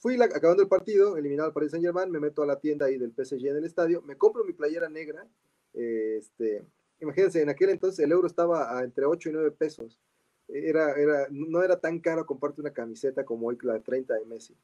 Fui 0.01 0.21
acabando 0.21 0.63
el 0.63 0.69
partido, 0.69 1.17
eliminado 1.17 1.47
al 1.47 1.53
Paris 1.53 1.71
Saint 1.71 1.85
Germain, 1.85 2.09
me 2.09 2.19
meto 2.19 2.41
a 2.41 2.45
la 2.45 2.59
tienda 2.59 2.85
ahí 2.85 2.97
del 2.97 3.11
PSG 3.11 3.47
en 3.47 3.57
el 3.57 3.65
estadio, 3.65 4.01
me 4.03 4.17
compro 4.17 4.45
mi 4.45 4.53
playera 4.53 4.87
negra. 4.87 5.27
este, 5.73 6.65
imagínense, 7.01 7.41
en 7.41 7.49
aquel 7.49 7.69
entonces 7.69 8.03
el 8.03 8.11
euro 8.11 8.27
estaba 8.27 8.81
entre 8.83 9.05
8 9.05 9.29
y 9.29 9.31
9 9.33 9.51
pesos. 9.51 9.99
Era, 10.47 10.93
era, 10.93 11.27
no 11.29 11.61
era 11.61 11.79
tan 11.79 11.99
caro 11.99 12.25
comprarte 12.25 12.61
una 12.61 12.73
camiseta 12.73 13.23
como 13.23 13.47
hoy 13.47 13.57
la 13.61 13.79
30 13.79 14.15
de 14.15 14.25
Messi. 14.25 14.55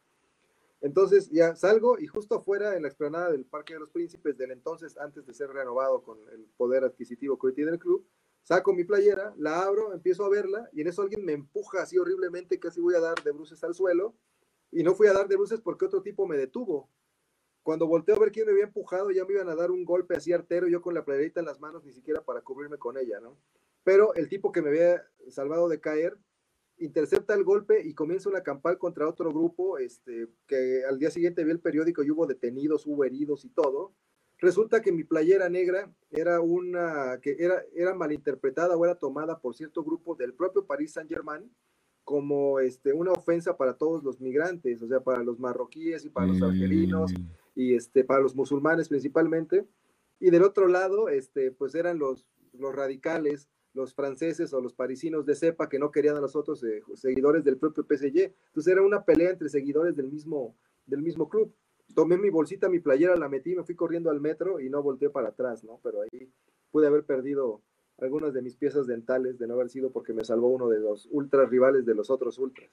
Entonces 0.81 1.29
ya 1.29 1.55
salgo 1.55 1.99
y 1.99 2.07
justo 2.07 2.35
afuera 2.35 2.75
en 2.75 2.83
la 2.83 2.87
explanada 2.87 3.31
del 3.31 3.45
Parque 3.45 3.73
de 3.73 3.79
los 3.79 3.89
Príncipes 3.89 4.37
del 4.37 4.51
entonces, 4.51 4.97
antes 4.97 5.25
de 5.25 5.33
ser 5.33 5.49
renovado 5.49 6.01
con 6.01 6.17
el 6.31 6.45
poder 6.57 6.83
adquisitivo 6.83 7.37
que 7.37 7.47
hoy 7.47 7.53
tiene 7.53 7.71
el 7.71 7.79
club, 7.79 8.05
saco 8.43 8.73
mi 8.73 8.83
playera, 8.83 9.33
la 9.37 9.63
abro, 9.63 9.93
empiezo 9.93 10.25
a 10.25 10.29
verla 10.29 10.69
y 10.73 10.81
en 10.81 10.87
eso 10.87 11.01
alguien 11.01 11.25
me 11.25 11.33
empuja 11.33 11.81
así 11.81 11.97
horriblemente, 11.97 12.59
casi 12.59 12.81
voy 12.81 12.95
a 12.95 12.99
dar 12.99 13.21
de 13.23 13.31
bruces 13.31 13.63
al 13.63 13.73
suelo 13.73 14.13
y 14.75 14.83
no 14.83 14.93
fui 14.93 15.07
a 15.07 15.13
dar 15.13 15.29
de 15.29 15.37
bruces 15.37 15.61
porque 15.61 15.85
otro 15.85 16.01
tipo 16.01 16.27
me 16.27 16.35
detuvo. 16.35 16.89
Cuando 17.63 17.87
volteo 17.87 18.17
a 18.17 18.19
ver 18.19 18.33
quién 18.33 18.45
me 18.45 18.51
había 18.51 18.65
empujado, 18.65 19.09
ya 19.09 19.23
me 19.23 19.31
iban 19.31 19.47
a 19.47 19.55
dar 19.55 19.71
un 19.71 19.85
golpe 19.85 20.17
así 20.17 20.33
artero, 20.33 20.67
yo 20.67 20.81
con 20.81 20.93
la 20.93 21.05
playerita 21.05 21.39
en 21.39 21.45
las 21.45 21.61
manos, 21.61 21.85
ni 21.85 21.93
siquiera 21.93 22.21
para 22.21 22.41
cubrirme 22.41 22.77
con 22.77 22.97
ella, 22.97 23.21
¿no? 23.21 23.37
Pero 23.85 24.13
el 24.15 24.27
tipo 24.27 24.51
que 24.51 24.61
me 24.61 24.69
había 24.69 25.01
salvado 25.29 25.69
de 25.69 25.79
caer, 25.79 26.17
intercepta 26.77 27.33
el 27.35 27.45
golpe 27.45 27.87
y 27.87 27.93
comienza 27.93 28.27
una 28.27 28.43
campal 28.43 28.77
contra 28.77 29.07
otro 29.07 29.31
grupo, 29.31 29.77
este, 29.77 30.27
que 30.45 30.83
al 30.83 30.99
día 30.99 31.09
siguiente 31.09 31.45
vi 31.45 31.51
el 31.51 31.61
periódico 31.61 32.03
y 32.03 32.11
hubo 32.11 32.27
detenidos, 32.27 32.85
hubo 32.85 33.05
heridos 33.05 33.45
y 33.45 33.49
todo. 33.49 33.93
Resulta 34.39 34.81
que 34.81 34.91
mi 34.91 35.05
playera 35.05 35.47
negra 35.47 35.89
era 36.11 36.41
una 36.41 37.21
que 37.21 37.37
era, 37.39 37.63
era 37.73 37.93
malinterpretada 37.93 38.75
o 38.75 38.83
era 38.83 38.95
tomada 38.95 39.39
por 39.39 39.55
cierto 39.55 39.85
grupo 39.85 40.15
del 40.15 40.33
propio 40.33 40.65
Paris 40.65 40.91
Saint-Germain 40.91 41.49
como 42.05 42.59
este, 42.59 42.93
una 42.93 43.11
ofensa 43.11 43.57
para 43.57 43.73
todos 43.73 44.03
los 44.03 44.21
migrantes, 44.21 44.81
o 44.81 44.87
sea, 44.87 45.01
para 45.01 45.23
los 45.23 45.39
marroquíes 45.39 46.05
y 46.05 46.09
para 46.09 46.27
los 46.27 46.41
argelinos 46.41 47.11
mm. 47.11 47.25
y 47.55 47.75
este, 47.75 48.03
para 48.05 48.21
los 48.21 48.35
musulmanes 48.35 48.87
principalmente. 48.87 49.65
Y 50.19 50.29
del 50.29 50.43
otro 50.43 50.67
lado, 50.67 51.09
este, 51.09 51.51
pues 51.51 51.75
eran 51.75 51.99
los, 51.99 52.25
los 52.53 52.73
radicales, 52.73 53.49
los 53.73 53.93
franceses 53.93 54.53
o 54.53 54.61
los 54.61 54.73
parisinos 54.73 55.25
de 55.25 55.35
cepa 55.35 55.67
que 55.67 55.79
no 55.79 55.91
querían 55.91 56.15
a 56.15 56.21
los 56.21 56.37
otros 56.37 56.63
eh, 56.63 56.81
seguidores 56.93 57.43
del 57.43 57.57
propio 57.57 57.83
PSG. 57.83 58.33
Entonces 58.47 58.71
era 58.71 58.81
una 58.81 59.03
pelea 59.03 59.31
entre 59.31 59.49
seguidores 59.49 59.97
del 59.97 60.07
mismo, 60.07 60.55
del 60.85 61.01
mismo 61.01 61.27
club 61.27 61.53
tomé 61.93 62.17
mi 62.17 62.29
bolsita, 62.29 62.69
mi 62.69 62.79
playera, 62.79 63.15
la 63.15 63.29
metí, 63.29 63.55
me 63.55 63.63
fui 63.63 63.75
corriendo 63.75 64.09
al 64.09 64.21
metro 64.21 64.59
y 64.59 64.69
no 64.69 64.81
volteé 64.81 65.09
para 65.09 65.29
atrás, 65.29 65.63
¿no? 65.63 65.79
Pero 65.83 66.01
ahí 66.01 66.31
pude 66.71 66.87
haber 66.87 67.05
perdido 67.05 67.61
algunas 67.99 68.33
de 68.33 68.41
mis 68.41 68.55
piezas 68.55 68.87
dentales 68.87 69.37
de 69.37 69.47
no 69.47 69.53
haber 69.55 69.69
sido 69.69 69.91
porque 69.91 70.13
me 70.13 70.23
salvó 70.23 70.49
uno 70.49 70.69
de 70.69 70.79
los 70.79 71.07
ultras 71.11 71.49
rivales 71.49 71.85
de 71.85 71.95
los 71.95 72.09
otros 72.09 72.37
ultras. 72.37 72.69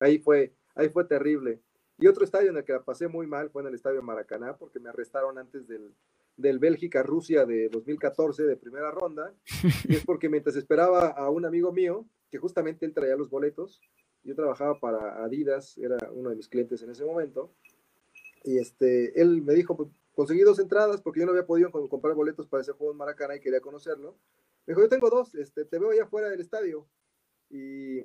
Ahí 0.00 0.18
fue, 0.18 0.52
ahí 0.74 0.88
fue 0.88 1.04
terrible. 1.04 1.60
Y 1.98 2.06
otro 2.06 2.24
estadio 2.24 2.50
en 2.50 2.58
el 2.58 2.64
que 2.64 2.74
la 2.74 2.82
pasé 2.82 3.08
muy 3.08 3.26
mal 3.26 3.48
fue 3.50 3.62
en 3.62 3.68
el 3.68 3.74
estadio 3.74 4.02
Maracaná 4.02 4.56
porque 4.56 4.78
me 4.78 4.90
arrestaron 4.90 5.38
antes 5.38 5.66
del, 5.66 5.94
del 6.36 6.58
Bélgica-Rusia 6.58 7.46
de 7.46 7.68
2014 7.70 8.42
de 8.44 8.56
primera 8.56 8.90
ronda. 8.90 9.32
Y 9.88 9.96
es 9.96 10.04
porque 10.04 10.28
mientras 10.28 10.56
esperaba 10.56 11.08
a 11.08 11.30
un 11.30 11.46
amigo 11.46 11.72
mío, 11.72 12.06
que 12.30 12.38
justamente 12.38 12.84
él 12.84 12.92
traía 12.92 13.16
los 13.16 13.30
boletos, 13.30 13.80
yo 14.24 14.34
trabajaba 14.34 14.78
para 14.78 15.24
Adidas, 15.24 15.78
era 15.78 15.96
uno 16.12 16.30
de 16.30 16.36
mis 16.36 16.48
clientes 16.48 16.82
en 16.82 16.90
ese 16.90 17.04
momento, 17.04 17.52
y 18.42 18.58
este, 18.58 19.20
él 19.20 19.42
me 19.42 19.54
dijo, 19.54 19.76
pues, 19.76 19.88
conseguí 20.14 20.40
dos 20.40 20.58
entradas 20.58 21.00
porque 21.02 21.20
yo 21.20 21.26
no 21.26 21.32
había 21.32 21.46
podido 21.46 21.70
comprar 21.70 22.14
boletos 22.14 22.46
para 22.46 22.62
ese 22.62 22.72
juego 22.72 22.92
en 22.92 22.98
Maracaná 22.98 23.36
y 23.36 23.40
quería 23.40 23.60
conocerlo. 23.60 24.16
Me 24.66 24.72
dijo, 24.72 24.82
yo 24.82 24.88
tengo 24.88 25.10
dos, 25.10 25.34
este, 25.34 25.64
te 25.64 25.78
veo 25.78 25.90
allá 25.90 26.04
afuera 26.04 26.28
del 26.28 26.40
estadio. 26.40 26.88
Y 27.50 28.04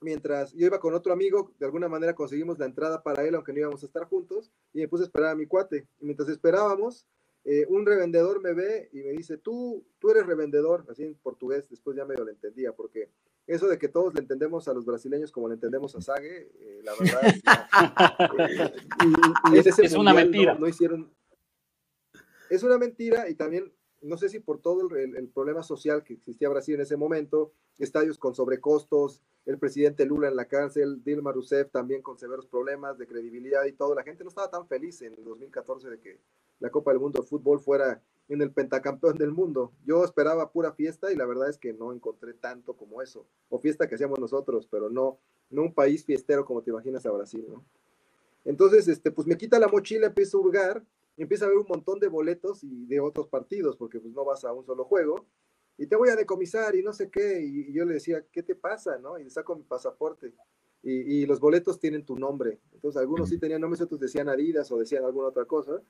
mientras 0.00 0.52
yo 0.52 0.66
iba 0.66 0.80
con 0.80 0.94
otro 0.94 1.12
amigo, 1.12 1.52
de 1.58 1.66
alguna 1.66 1.88
manera 1.88 2.14
conseguimos 2.14 2.58
la 2.58 2.66
entrada 2.66 3.02
para 3.02 3.24
él, 3.24 3.34
aunque 3.34 3.52
no 3.52 3.60
íbamos 3.60 3.82
a 3.82 3.86
estar 3.86 4.04
juntos, 4.04 4.52
y 4.72 4.80
me 4.80 4.88
puse 4.88 5.04
a 5.04 5.06
esperar 5.06 5.30
a 5.30 5.36
mi 5.36 5.46
cuate. 5.46 5.88
Y 6.00 6.04
mientras 6.04 6.28
esperábamos, 6.28 7.06
eh, 7.44 7.66
un 7.68 7.84
revendedor 7.84 8.40
me 8.40 8.52
ve 8.52 8.88
y 8.92 9.02
me 9.02 9.10
dice, 9.10 9.36
tú, 9.36 9.84
tú 9.98 10.10
eres 10.10 10.26
revendedor, 10.26 10.86
así 10.88 11.02
en 11.02 11.16
portugués, 11.16 11.68
después 11.68 11.96
ya 11.96 12.04
medio 12.04 12.24
lo 12.24 12.30
entendía, 12.30 12.72
porque 12.72 13.10
eso 13.48 13.66
de 13.66 13.78
que 13.78 13.88
todos 13.88 14.14
le 14.14 14.20
entendemos 14.20 14.68
a 14.68 14.74
los 14.74 14.84
brasileños 14.84 15.32
como 15.32 15.48
le 15.48 15.54
entendemos 15.54 15.96
a 15.96 16.00
Sage, 16.00 16.52
eh, 16.54 16.80
la 16.84 16.92
verdad 16.94 17.20
es, 19.82 19.94
una 19.96 20.14
mentira. 20.14 20.54
No, 20.54 20.68
hicieron. 20.68 21.12
Es 22.48 22.62
una 22.62 22.78
mentira 22.78 23.28
y 23.28 23.34
también, 23.34 23.72
no 24.02 24.16
sé 24.16 24.28
si 24.28 24.40
por 24.40 24.60
todo 24.60 24.88
el, 24.96 25.28
problema 25.28 25.62
social 25.62 26.02
que 26.02 26.14
existía 26.14 26.48
Brasil 26.48 26.74
en 26.74 26.82
ese 26.82 26.96
momento, 26.96 27.52
estadios 27.78 28.18
con 28.18 28.34
sobrecostos, 28.34 29.22
el 29.46 29.58
presidente 29.58 30.04
Lula 30.04 30.28
en 30.28 30.36
la 30.36 30.46
cárcel, 30.46 31.02
Dilma 31.04 31.32
Rousseff 31.32 31.70
también 31.70 32.02
con 32.02 32.18
severos 32.18 32.46
problemas 32.46 32.98
de 32.98 33.06
credibilidad 33.06 33.64
y 33.64 33.72
todo, 33.72 33.94
la 33.94 34.02
gente 34.02 34.24
no 34.24 34.28
estaba 34.28 34.50
tan 34.50 34.66
feliz 34.66 35.00
en 35.02 35.14
el 35.14 35.24
2014 35.24 35.88
de 35.88 36.00
que 36.00 36.18
la 36.60 36.70
Copa 36.70 36.92
del 36.92 37.00
Mundo 37.00 37.20
de 37.20 37.26
Fútbol 37.26 37.60
fuera 37.60 38.02
en 38.28 38.40
el 38.40 38.52
pentacampeón 38.52 39.16
del 39.16 39.32
mundo. 39.32 39.72
Yo 39.84 40.04
esperaba 40.04 40.52
pura 40.52 40.72
fiesta 40.72 41.12
y 41.12 41.16
la 41.16 41.26
verdad 41.26 41.50
es 41.50 41.58
que 41.58 41.72
no 41.72 41.92
encontré 41.92 42.34
tanto 42.34 42.74
como 42.74 43.02
eso, 43.02 43.26
o 43.50 43.58
fiesta 43.58 43.88
que 43.88 43.96
hacíamos 43.96 44.18
nosotros, 44.18 44.68
pero 44.70 44.90
no, 44.90 45.18
no 45.50 45.62
un 45.62 45.74
país 45.74 46.04
fiestero 46.04 46.44
como 46.44 46.62
te 46.62 46.70
imaginas 46.70 47.04
a 47.06 47.10
Brasil, 47.10 47.44
¿no? 47.48 47.64
Entonces, 48.44 48.88
este, 48.88 49.10
pues 49.10 49.26
me 49.26 49.36
quita 49.36 49.58
la 49.58 49.68
mochila, 49.68 50.08
empiezo 50.08 50.38
a 50.38 50.40
hurgar, 50.40 50.82
empieza 51.22 51.44
a 51.44 51.48
ver 51.48 51.58
un 51.58 51.66
montón 51.68 51.98
de 52.00 52.08
boletos 52.08 52.64
y 52.64 52.86
de 52.86 53.00
otros 53.00 53.28
partidos, 53.28 53.76
porque 53.76 54.00
pues 54.00 54.12
no 54.14 54.24
vas 54.24 54.44
a 54.44 54.52
un 54.52 54.64
solo 54.64 54.84
juego, 54.84 55.26
y 55.78 55.86
te 55.86 55.96
voy 55.96 56.10
a 56.10 56.16
decomisar 56.16 56.74
y 56.76 56.82
no 56.82 56.92
sé 56.92 57.10
qué, 57.10 57.40
y, 57.42 57.72
yo 57.72 57.84
le 57.84 57.94
decía, 57.94 58.24
¿qué 58.30 58.42
te 58.42 58.54
pasa, 58.54 58.98
no? 58.98 59.18
Y 59.18 59.24
le 59.24 59.30
saco 59.30 59.56
mi 59.56 59.62
pasaporte, 59.62 60.34
y, 60.82 60.92
y, 60.92 61.26
los 61.26 61.40
boletos 61.40 61.78
tienen 61.78 62.04
tu 62.04 62.16
nombre, 62.16 62.60
entonces 62.72 63.00
algunos 63.00 63.28
sí 63.28 63.38
tenían 63.38 63.60
nombres, 63.60 63.80
otros 63.80 64.00
decían 64.00 64.28
Adidas 64.28 64.70
o 64.72 64.78
decían 64.78 65.04
alguna 65.04 65.28
otra 65.28 65.44
cosa, 65.44 65.82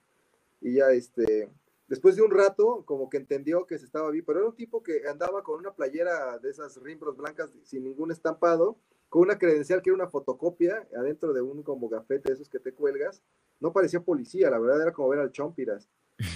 y 0.61 0.75
ya 0.75 0.90
este, 0.92 1.51
Después 1.92 2.16
de 2.16 2.23
un 2.23 2.31
rato, 2.31 2.85
como 2.87 3.11
que 3.11 3.18
entendió 3.18 3.66
que 3.66 3.79
se 3.79 3.85
estaba 3.85 4.11
bien, 4.11 4.25
pero 4.25 4.38
era 4.38 4.49
un 4.49 4.57
tipo 4.57 4.83
que 4.83 5.07
andaba 5.07 5.42
con 5.42 5.59
una 5.59 5.75
playera 5.75 6.38
de 6.38 6.49
esas 6.49 6.81
rimbros 6.81 7.18
blancas 7.18 7.51
sin 7.64 7.85
ningún 7.85 8.11
estampado, 8.11 8.79
con 9.12 9.20
una 9.20 9.37
credencial 9.37 9.83
que 9.83 9.90
era 9.90 9.94
una 9.94 10.09
fotocopia 10.09 10.88
adentro 10.96 11.35
de 11.35 11.42
un 11.42 11.62
como 11.62 11.87
gafete 11.87 12.31
de 12.31 12.33
esos 12.33 12.48
que 12.48 12.59
te 12.59 12.72
cuelgas. 12.72 13.20
No 13.61 13.70
parecía 13.70 14.01
policía, 14.01 14.48
la 14.48 14.59
verdad 14.59 14.81
era 14.81 14.92
como 14.94 15.11
ver 15.11 15.18
al 15.18 15.31
Chompiras. 15.31 15.87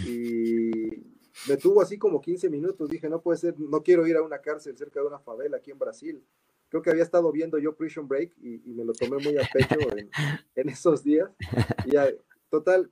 Y 0.06 0.70
me 1.48 1.56
tuvo 1.56 1.80
así 1.80 1.96
como 1.96 2.20
15 2.20 2.50
minutos. 2.50 2.90
Dije, 2.90 3.08
no 3.08 3.22
puede 3.22 3.38
ser, 3.38 3.58
no 3.58 3.82
quiero 3.82 4.06
ir 4.06 4.16
a 4.16 4.22
una 4.22 4.42
cárcel 4.42 4.76
cerca 4.76 5.00
de 5.00 5.06
una 5.06 5.18
favela 5.18 5.56
aquí 5.56 5.70
en 5.70 5.78
Brasil. 5.78 6.22
Creo 6.68 6.82
que 6.82 6.90
había 6.90 7.02
estado 7.02 7.32
viendo 7.32 7.56
yo 7.56 7.74
Prison 7.74 8.06
Break 8.06 8.34
y, 8.42 8.58
me 8.74 8.84
lo 8.84 8.92
tomé 8.92 9.24
muy 9.24 9.38
a 9.38 9.48
pecho 9.50 9.96
en, 9.96 10.10
en 10.54 10.68
esos 10.68 11.02
días. 11.02 11.30
Y 11.86 11.92
ya, 11.92 12.10
total, 12.50 12.90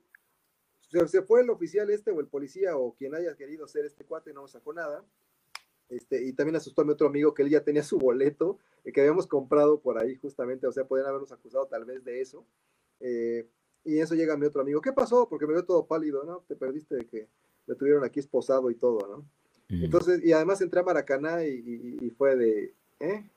se, 1.07 1.21
fue 1.21 1.41
el 1.41 1.49
oficial 1.51 1.91
este 1.91 2.09
o 2.09 2.19
el 2.21 2.27
policía 2.27 2.75
o 2.75 2.95
quien 2.95 3.13
haya 3.13 3.35
querido 3.35 3.67
ser 3.67 3.85
este 3.85 4.03
cuate, 4.03 4.33
no 4.33 4.47
sacó 4.47 4.73
nada. 4.73 5.05
Este, 5.89 6.25
y 6.25 6.33
también 6.33 6.55
asustó 6.55 6.81
a 6.81 6.85
mi 6.85 6.91
otro 6.91 7.07
amigo 7.07 7.33
que 7.33 7.43
él 7.43 7.49
ya 7.49 7.63
tenía 7.63 7.83
su 7.83 7.97
boleto, 7.97 8.57
eh, 8.83 8.91
que 8.91 9.01
habíamos 9.01 9.27
comprado 9.27 9.79
por 9.79 9.99
ahí 9.99 10.15
justamente, 10.15 10.65
o 10.65 10.71
sea, 10.71 10.85
podían 10.85 11.07
habernos 11.07 11.31
acusado 11.31 11.67
tal 11.67 11.85
vez 11.85 12.03
de 12.03 12.21
eso. 12.21 12.45
Eh, 12.99 13.47
y 13.83 13.99
eso 13.99 14.15
llega 14.15 14.35
mi 14.37 14.47
otro 14.47 14.61
amigo, 14.61 14.81
¿qué 14.81 14.93
pasó? 14.93 15.29
Porque 15.29 15.45
me 15.45 15.53
veo 15.53 15.63
todo 15.63 15.85
pálido, 15.85 16.23
¿no? 16.23 16.43
Te 16.47 16.55
perdiste 16.55 16.95
de 16.95 17.05
que 17.05 17.27
me 17.67 17.75
tuvieron 17.75 18.03
aquí 18.03 18.19
esposado 18.19 18.71
y 18.71 18.75
todo, 18.75 19.07
¿no? 19.07 19.25
Entonces, 19.67 20.23
y 20.23 20.31
además 20.31 20.61
entré 20.61 20.79
a 20.79 20.83
Maracaná 20.83 21.43
y, 21.43 21.97
y, 21.99 22.09
fue 22.11 22.35
de, 22.35 22.75
¿eh? 22.99 23.27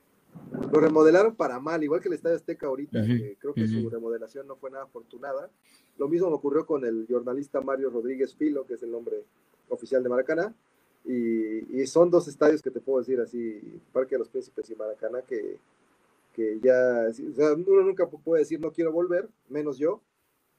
Lo 0.70 0.78
remodelaron 0.78 1.34
para 1.34 1.58
mal, 1.58 1.82
igual 1.82 2.02
que 2.02 2.08
el 2.08 2.14
Estadio 2.14 2.37
Azteca 2.37 2.66
ahorita, 2.66 3.02
creo 3.38 3.54
que 3.54 3.66
su 3.66 3.88
remodelación 3.88 4.46
no 4.46 4.56
fue 4.56 4.70
nada 4.70 4.84
afortunada. 4.84 5.50
Lo 5.96 6.06
mismo 6.06 6.28
ocurrió 6.28 6.66
con 6.66 6.84
el 6.84 7.06
jornalista 7.08 7.62
Mario 7.62 7.90
Rodríguez 7.90 8.34
Filo, 8.34 8.66
que 8.66 8.74
es 8.74 8.82
el 8.82 8.90
nombre 8.90 9.24
oficial 9.68 10.02
de 10.02 10.08
Maracaná. 10.11 10.54
Y, 11.08 11.86
son 11.86 12.10
dos 12.10 12.28
estadios 12.28 12.60
que 12.60 12.70
te 12.70 12.80
puedo 12.80 12.98
decir 12.98 13.18
así, 13.18 13.80
Parque 13.92 14.16
de 14.16 14.18
los 14.18 14.28
Príncipes 14.28 14.68
y 14.68 14.74
Maracaná, 14.74 15.22
que, 15.22 15.58
que 16.34 16.58
ya, 16.62 17.06
o 17.08 17.34
sea, 17.34 17.54
uno 17.54 17.82
nunca 17.82 18.06
puede 18.06 18.42
decir 18.42 18.60
no 18.60 18.70
quiero 18.70 18.92
volver, 18.92 19.26
menos 19.48 19.78
yo, 19.78 20.02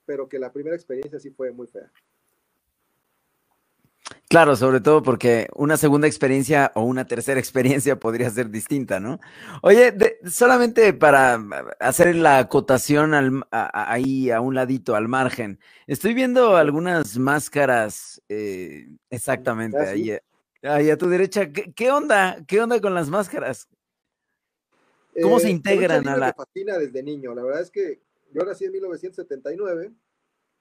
pero 0.08 0.28
que 0.28 0.40
la 0.40 0.52
primera 0.52 0.76
experiencia 0.76 1.20
sí 1.20 1.30
fue 1.30 1.52
muy 1.52 1.68
fea. 1.68 1.92
Claro, 4.28 4.56
sobre 4.56 4.80
todo 4.80 5.02
porque 5.02 5.48
una 5.56 5.76
segunda 5.76 6.06
experiencia 6.06 6.72
o 6.76 6.82
una 6.82 7.06
tercera 7.06 7.40
experiencia 7.40 8.00
podría 8.00 8.30
ser 8.30 8.50
distinta, 8.50 9.00
¿no? 9.00 9.20
Oye, 9.62 9.94
solamente 10.26 10.94
para 10.94 11.44
hacer 11.80 12.16
la 12.16 12.40
acotación 12.40 13.14
al, 13.14 13.44
ahí 13.52 14.32
a 14.32 14.42
un 14.42 14.56
ladito, 14.56 14.96
al 14.96 15.08
margen, 15.08 15.60
estoy 15.88 16.14
viendo 16.14 16.58
algunas 16.58 17.18
máscaras, 17.18 18.22
eh, 18.30 18.88
exactamente, 19.10 19.78
ah, 19.78 19.92
ahí, 19.92 20.18
ahí, 20.64 20.90
a 20.90 20.98
tu 20.98 21.08
derecha. 21.10 21.52
¿Qué, 21.52 21.92
onda? 21.92 22.44
¿Qué 22.48 22.62
onda 22.62 22.80
con 22.80 22.94
las 22.94 23.10
máscaras? 23.10 23.68
¿Cómo 25.22 25.40
se 25.40 25.48
eh, 25.48 25.52
integran 25.52 26.08
a 26.08 26.18
la... 26.18 26.28
Me 26.28 26.34
fascina 26.34 26.78
desde 26.78 27.04
niño, 27.04 27.34
la 27.36 27.44
verdad 27.44 27.62
es 27.62 27.72
que 27.72 28.02
yo 28.32 28.44
nací 28.44 28.66
en 28.66 28.72
1979 28.72 29.92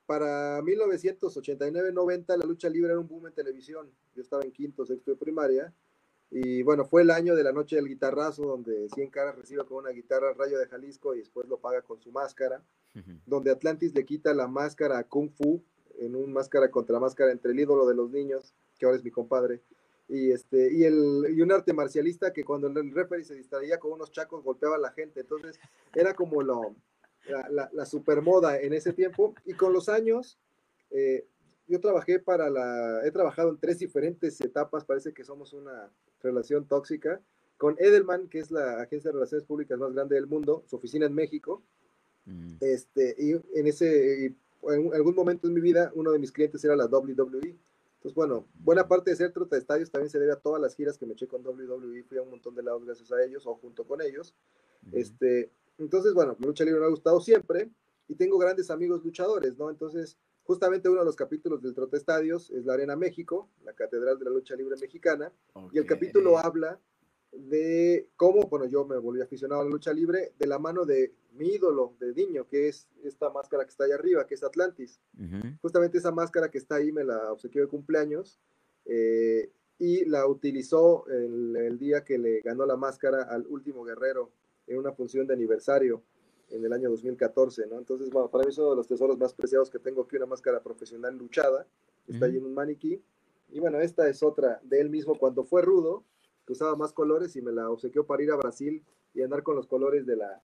para 0.08 0.62
1989-90 0.62 2.36
la 2.38 2.46
lucha 2.46 2.70
libre 2.70 2.92
era 2.92 2.98
un 2.98 3.06
boom 3.06 3.26
en 3.26 3.34
televisión. 3.34 3.90
Yo 4.14 4.22
estaba 4.22 4.42
en 4.42 4.52
quinto, 4.52 4.86
sexto 4.86 5.10
de 5.10 5.18
primaria. 5.18 5.74
Y 6.30 6.62
bueno, 6.62 6.86
fue 6.86 7.02
el 7.02 7.10
año 7.10 7.34
de 7.34 7.42
la 7.42 7.52
noche 7.52 7.76
del 7.76 7.88
guitarrazo, 7.88 8.44
donde 8.44 8.88
100 8.88 9.10
caras 9.10 9.36
recibe 9.36 9.66
con 9.66 9.76
una 9.76 9.90
guitarra 9.90 10.32
Rayo 10.32 10.58
de 10.58 10.66
Jalisco 10.66 11.14
y 11.14 11.18
después 11.18 11.46
lo 11.46 11.58
paga 11.58 11.82
con 11.82 12.00
su 12.00 12.10
máscara. 12.10 12.62
Donde 13.26 13.50
Atlantis 13.50 13.94
le 13.94 14.06
quita 14.06 14.32
la 14.32 14.48
máscara 14.48 14.96
a 14.96 15.04
Kung 15.04 15.30
Fu, 15.30 15.62
en 15.98 16.16
un 16.16 16.32
máscara 16.32 16.70
contra 16.70 16.98
máscara 16.98 17.30
entre 17.30 17.52
el 17.52 17.60
ídolo 17.60 17.86
de 17.86 17.94
los 17.94 18.10
niños, 18.10 18.54
que 18.78 18.86
ahora 18.86 18.96
es 18.96 19.04
mi 19.04 19.10
compadre, 19.10 19.60
y, 20.08 20.32
este, 20.32 20.72
y, 20.72 20.84
el, 20.84 21.26
y 21.36 21.42
un 21.42 21.52
arte 21.52 21.72
marcialista 21.72 22.32
que 22.32 22.44
cuando 22.44 22.66
el 22.68 22.90
referee 22.92 23.24
se 23.24 23.34
distraía 23.34 23.78
con 23.78 23.92
unos 23.92 24.10
chacos 24.10 24.42
golpeaba 24.42 24.76
a 24.76 24.80
la 24.80 24.92
gente. 24.92 25.20
Entonces 25.20 25.60
era 25.94 26.14
como 26.14 26.42
lo, 26.42 26.74
la, 27.50 27.68
la, 27.72 27.86
supermoda 27.86 28.58
en 28.58 28.72
ese 28.72 28.92
tiempo. 28.92 29.34
Y 29.44 29.52
con 29.52 29.72
los 29.72 29.88
años, 29.88 30.38
eh, 30.90 31.26
yo 31.66 31.80
trabajé 31.80 32.18
para 32.18 32.48
la, 32.48 33.06
he 33.06 33.10
trabajado 33.10 33.50
en 33.50 33.58
tres 33.58 33.78
diferentes 33.78 34.40
etapas, 34.40 34.84
parece 34.84 35.12
que 35.12 35.24
somos 35.24 35.52
una 35.52 35.90
relación 36.22 36.66
tóxica, 36.66 37.20
con 37.58 37.76
Edelman, 37.78 38.28
que 38.28 38.38
es 38.38 38.50
la 38.50 38.80
agencia 38.80 39.10
de 39.10 39.14
relaciones 39.14 39.46
públicas 39.46 39.78
más 39.78 39.92
grande 39.92 40.14
del 40.14 40.26
mundo, 40.26 40.64
su 40.66 40.76
oficina 40.76 41.06
en 41.06 41.14
México. 41.14 41.62
Mm. 42.24 42.56
Este, 42.60 43.14
y 43.18 43.32
en 43.32 43.66
ese, 43.66 44.26
en 44.26 44.94
algún 44.94 45.14
momento 45.14 45.48
en 45.48 45.54
mi 45.54 45.60
vida, 45.60 45.92
uno 45.94 46.12
de 46.12 46.18
mis 46.18 46.32
clientes 46.32 46.64
era 46.64 46.76
la 46.76 46.86
WWE. 46.86 47.56
Entonces, 47.98 48.14
bueno, 48.14 48.46
buena 48.54 48.86
parte 48.86 49.10
de 49.10 49.16
ser 49.16 49.32
trota 49.32 49.56
de 49.56 49.60
estadios 49.60 49.90
también 49.90 50.08
se 50.08 50.20
debe 50.20 50.32
a 50.32 50.36
todas 50.36 50.62
las 50.62 50.76
giras 50.76 50.96
que 50.96 51.04
me 51.04 51.14
eché 51.14 51.26
con 51.26 51.44
WWE. 51.44 52.04
Fui 52.04 52.16
a 52.18 52.22
un 52.22 52.30
montón 52.30 52.54
de 52.54 52.62
lados 52.62 52.84
gracias 52.84 53.10
a 53.10 53.22
ellos 53.24 53.44
o 53.46 53.56
junto 53.56 53.84
con 53.84 54.00
ellos. 54.00 54.34
Este, 54.92 55.50
entonces, 55.78 56.14
bueno, 56.14 56.36
lucha 56.38 56.64
libre 56.64 56.80
me 56.80 56.86
ha 56.86 56.90
gustado 56.90 57.20
siempre 57.20 57.70
y 58.06 58.14
tengo 58.14 58.38
grandes 58.38 58.70
amigos 58.70 59.04
luchadores, 59.04 59.58
¿no? 59.58 59.68
Entonces, 59.68 60.16
justamente 60.44 60.88
uno 60.88 61.00
de 61.00 61.06
los 61.06 61.16
capítulos 61.16 61.60
del 61.60 61.74
Trote 61.74 61.96
Estadios 61.96 62.50
es 62.50 62.64
la 62.64 62.74
Arena 62.74 62.94
México, 62.94 63.50
la 63.64 63.74
Catedral 63.74 64.18
de 64.18 64.26
la 64.26 64.30
Lucha 64.30 64.54
Libre 64.54 64.76
Mexicana, 64.80 65.32
y 65.72 65.78
el 65.78 65.86
capítulo 65.86 66.38
habla 66.38 66.80
de 67.32 68.08
cómo, 68.16 68.48
bueno, 68.48 68.66
yo 68.66 68.84
me 68.84 68.96
volví 68.96 69.20
aficionado 69.20 69.60
a 69.60 69.64
la 69.64 69.70
lucha 69.70 69.92
libre 69.92 70.32
de 70.38 70.46
la 70.46 70.58
mano 70.58 70.84
de 70.84 71.12
mi 71.32 71.48
ídolo 71.48 71.94
de 72.00 72.12
niño, 72.14 72.46
que 72.48 72.68
es 72.68 72.88
esta 73.04 73.30
máscara 73.30 73.64
que 73.64 73.70
está 73.70 73.84
ahí 73.84 73.92
arriba, 73.92 74.26
que 74.26 74.34
es 74.34 74.42
Atlantis. 74.42 75.00
Justamente 75.60 75.98
esa 75.98 76.10
máscara 76.10 76.50
que 76.50 76.58
está 76.58 76.76
ahí 76.76 76.90
me 76.90 77.04
la 77.04 77.32
obsequió 77.32 77.62
de 77.62 77.68
cumpleaños 77.68 78.40
eh, 78.86 79.50
y 79.78 80.04
la 80.06 80.26
utilizó 80.26 81.06
el, 81.08 81.54
el, 81.56 81.78
día 81.78 82.04
que 82.04 82.18
le 82.18 82.40
ganó 82.40 82.66
la 82.66 82.76
máscara 82.76 83.22
al 83.22 83.46
último 83.46 83.84
guerrero 83.84 84.32
en 84.66 84.78
una 84.78 84.92
función 84.92 85.26
de 85.26 85.34
aniversario 85.34 86.02
en 86.50 86.64
el 86.64 86.72
año 86.72 86.90
2014, 86.90 87.66
¿no? 87.66 87.78
Entonces, 87.78 88.10
bueno, 88.10 88.30
para 88.30 88.44
mí 88.44 88.50
es 88.50 88.58
uno 88.58 88.70
de 88.70 88.76
los 88.76 88.86
tesoros 88.86 89.18
más 89.18 89.34
preciados 89.34 89.70
que 89.70 89.78
tengo 89.78 90.02
aquí, 90.02 90.16
una 90.16 90.26
máscara 90.26 90.62
profesional 90.62 91.16
luchada, 91.16 91.66
está 92.06 92.26
ahí 92.26 92.36
en 92.36 92.44
un 92.44 92.54
maniquí. 92.54 93.02
Y 93.50 93.60
bueno, 93.60 93.80
esta 93.80 94.08
es 94.08 94.22
otra 94.22 94.60
de 94.62 94.80
él 94.80 94.90
mismo 94.90 95.18
cuando 95.18 95.44
fue 95.44 95.62
rudo, 95.62 96.04
que 96.48 96.54
usaba 96.54 96.76
más 96.76 96.94
colores 96.94 97.36
y 97.36 97.42
me 97.42 97.52
la 97.52 97.70
obsequió 97.70 98.06
para 98.06 98.22
ir 98.22 98.30
a 98.30 98.36
Brasil 98.36 98.82
y 99.12 99.20
andar 99.20 99.42
con 99.42 99.54
los 99.54 99.66
colores 99.66 100.06
de 100.06 100.16
la, 100.16 100.42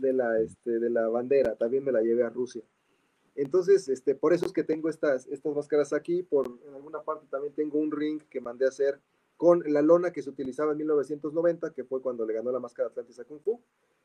de 0.00 0.12
la, 0.12 0.38
este, 0.38 0.78
de 0.78 0.88
la 0.88 1.08
bandera. 1.08 1.56
También 1.56 1.82
me 1.82 1.90
la 1.90 2.02
llevé 2.02 2.22
a 2.22 2.30
Rusia. 2.30 2.62
Entonces, 3.34 3.88
este, 3.88 4.14
por 4.14 4.32
eso 4.32 4.46
es 4.46 4.52
que 4.52 4.62
tengo 4.62 4.88
estas, 4.88 5.26
estas 5.26 5.52
máscaras 5.52 5.92
aquí. 5.92 6.22
Por, 6.22 6.46
en 6.68 6.72
alguna 6.72 7.02
parte 7.02 7.26
también 7.28 7.52
tengo 7.52 7.80
un 7.80 7.90
ring 7.90 8.22
que 8.30 8.40
mandé 8.40 8.64
a 8.64 8.68
hacer 8.68 9.00
con 9.36 9.64
la 9.66 9.82
lona 9.82 10.12
que 10.12 10.22
se 10.22 10.30
utilizaba 10.30 10.70
en 10.70 10.78
1990, 10.78 11.72
que 11.72 11.82
fue 11.82 12.00
cuando 12.00 12.24
le 12.24 12.34
ganó 12.34 12.52
la 12.52 12.60
máscara 12.60 12.88
Atlantis 12.88 13.18
a 13.18 13.24
Kung 13.24 13.40
Fu, 13.40 13.60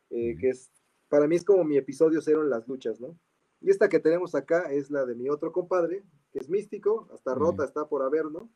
eh, 0.10 0.36
que 0.40 0.50
es, 0.50 0.72
para 1.10 1.28
mí 1.28 1.36
es 1.36 1.46
como 1.46 1.64
mi 1.64 1.78
episodio 1.78 2.22
cero 2.22 2.42
en 2.42 2.50
las 2.50 2.68
luchas, 2.68 3.00
¿no? 3.00 3.16
Y 3.62 3.70
esta 3.70 3.88
que 3.88 4.00
tenemos 4.00 4.34
acá 4.34 4.72
es 4.72 4.90
la 4.90 5.06
de 5.06 5.14
mi 5.14 5.30
otro 5.30 5.52
compadre, 5.52 6.04
que 6.32 6.40
es 6.40 6.50
místico, 6.50 7.08
hasta 7.14 7.36
rota 7.36 7.66
está 7.66 7.88
por 7.88 8.02
haber, 8.02 8.32
¿no? 8.32 8.50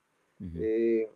Eh, 0.56 1.08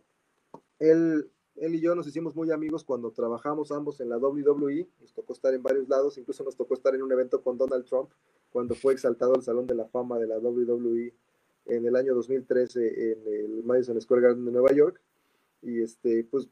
él, 0.78 1.30
él 1.56 1.74
y 1.74 1.80
yo 1.80 1.94
nos 1.94 2.06
hicimos 2.06 2.34
muy 2.34 2.50
amigos 2.50 2.84
cuando 2.84 3.10
trabajamos 3.12 3.70
ambos 3.72 4.00
en 4.00 4.08
la 4.08 4.18
WWE, 4.18 4.88
nos 5.00 5.12
tocó 5.12 5.32
estar 5.32 5.54
en 5.54 5.62
varios 5.62 5.88
lados, 5.88 6.18
incluso 6.18 6.42
nos 6.44 6.56
tocó 6.56 6.74
estar 6.74 6.94
en 6.94 7.02
un 7.02 7.12
evento 7.12 7.42
con 7.42 7.56
Donald 7.56 7.84
Trump, 7.84 8.10
cuando 8.50 8.74
fue 8.74 8.92
exaltado 8.92 9.34
al 9.34 9.42
Salón 9.42 9.66
de 9.66 9.74
la 9.74 9.86
Fama 9.86 10.18
de 10.18 10.26
la 10.26 10.38
WWE 10.38 11.14
en 11.66 11.86
el 11.86 11.96
año 11.96 12.14
2013 12.14 13.12
en 13.12 13.26
el 13.26 13.64
Madison 13.64 14.00
Square 14.00 14.22
Garden 14.22 14.44
de 14.44 14.52
Nueva 14.52 14.72
York. 14.72 15.00
Y 15.62 15.80
este, 15.80 16.24
pues 16.24 16.48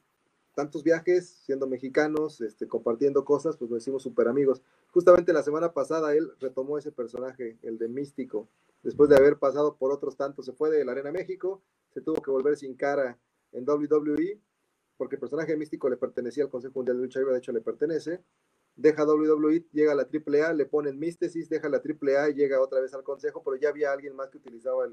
tantos 0.54 0.82
viajes, 0.82 1.28
siendo 1.44 1.66
mexicanos, 1.66 2.40
este, 2.40 2.66
compartiendo 2.66 3.24
cosas, 3.24 3.56
pues 3.56 3.70
nos 3.70 3.82
hicimos 3.82 4.02
súper 4.02 4.28
amigos. 4.28 4.62
Justamente 4.90 5.32
la 5.32 5.42
semana 5.42 5.72
pasada 5.72 6.14
él 6.14 6.30
retomó 6.40 6.78
ese 6.78 6.92
personaje, 6.92 7.58
el 7.62 7.78
de 7.78 7.88
Místico, 7.88 8.48
después 8.82 9.08
de 9.08 9.16
haber 9.16 9.38
pasado 9.38 9.76
por 9.76 9.92
otros 9.92 10.16
tantos. 10.16 10.46
Se 10.46 10.52
fue 10.52 10.70
de 10.70 10.84
la 10.84 10.92
Arena 10.92 11.12
México, 11.12 11.62
se 11.92 12.00
tuvo 12.00 12.20
que 12.22 12.30
volver 12.30 12.56
sin 12.56 12.74
cara 12.74 13.18
en 13.52 13.68
WWE, 13.68 14.38
porque 15.02 15.16
el 15.16 15.20
personaje 15.20 15.56
místico 15.56 15.90
le 15.90 15.96
pertenecía 15.96 16.44
al 16.44 16.48
Consejo 16.48 16.74
Mundial 16.76 16.96
de 16.96 17.02
Lucha 17.02 17.18
Libre, 17.18 17.32
de 17.32 17.40
hecho 17.40 17.50
le 17.50 17.60
pertenece. 17.60 18.20
Deja 18.76 19.04
WWE, 19.04 19.66
llega 19.72 19.90
a 19.90 19.94
la 19.96 20.04
AAA, 20.04 20.52
le 20.52 20.64
ponen 20.64 20.96
místesis, 20.96 21.48
deja 21.48 21.68
la 21.68 21.78
AAA 21.78 22.30
y 22.30 22.34
llega 22.34 22.60
otra 22.60 22.80
vez 22.80 22.94
al 22.94 23.02
Consejo, 23.02 23.42
pero 23.42 23.56
ya 23.56 23.70
había 23.70 23.90
alguien 23.90 24.14
más 24.14 24.30
que 24.30 24.38
utilizaba 24.38 24.86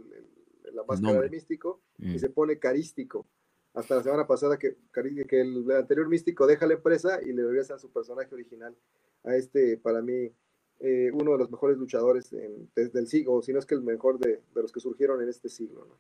la 0.73 0.83
máscara 0.83 1.21
de 1.21 1.29
místico 1.29 1.79
y 1.99 2.15
mm. 2.15 2.17
se 2.17 2.31
pone 2.31 2.57
carístico 2.57 3.27
hasta 3.75 3.97
la 3.97 4.01
semana 4.01 4.25
pasada 4.25 4.57
que, 4.57 4.77
que 4.91 5.41
el 5.41 5.69
anterior 5.73 6.09
místico 6.09 6.47
deja 6.47 6.65
la 6.65 6.73
empresa 6.73 7.21
y 7.21 7.31
le 7.31 7.43
regresa 7.43 7.75
a 7.75 7.79
su 7.79 7.91
personaje 7.91 8.33
original, 8.33 8.75
a 9.23 9.35
este, 9.35 9.77
para 9.77 10.01
mí, 10.01 10.33
eh, 10.79 11.11
uno 11.13 11.33
de 11.33 11.37
los 11.37 11.51
mejores 11.51 11.77
luchadores 11.77 12.35
desde 12.75 12.99
el 12.99 13.05
siglo, 13.05 13.43
si 13.43 13.53
no 13.53 13.59
es 13.59 13.67
que 13.67 13.75
el 13.75 13.83
mejor 13.83 14.17
de, 14.17 14.41
los 14.55 14.71
que 14.71 14.79
surgieron 14.79 15.21
en 15.21 15.29
este 15.29 15.49
siglo. 15.49 15.85
¿no? 15.85 15.99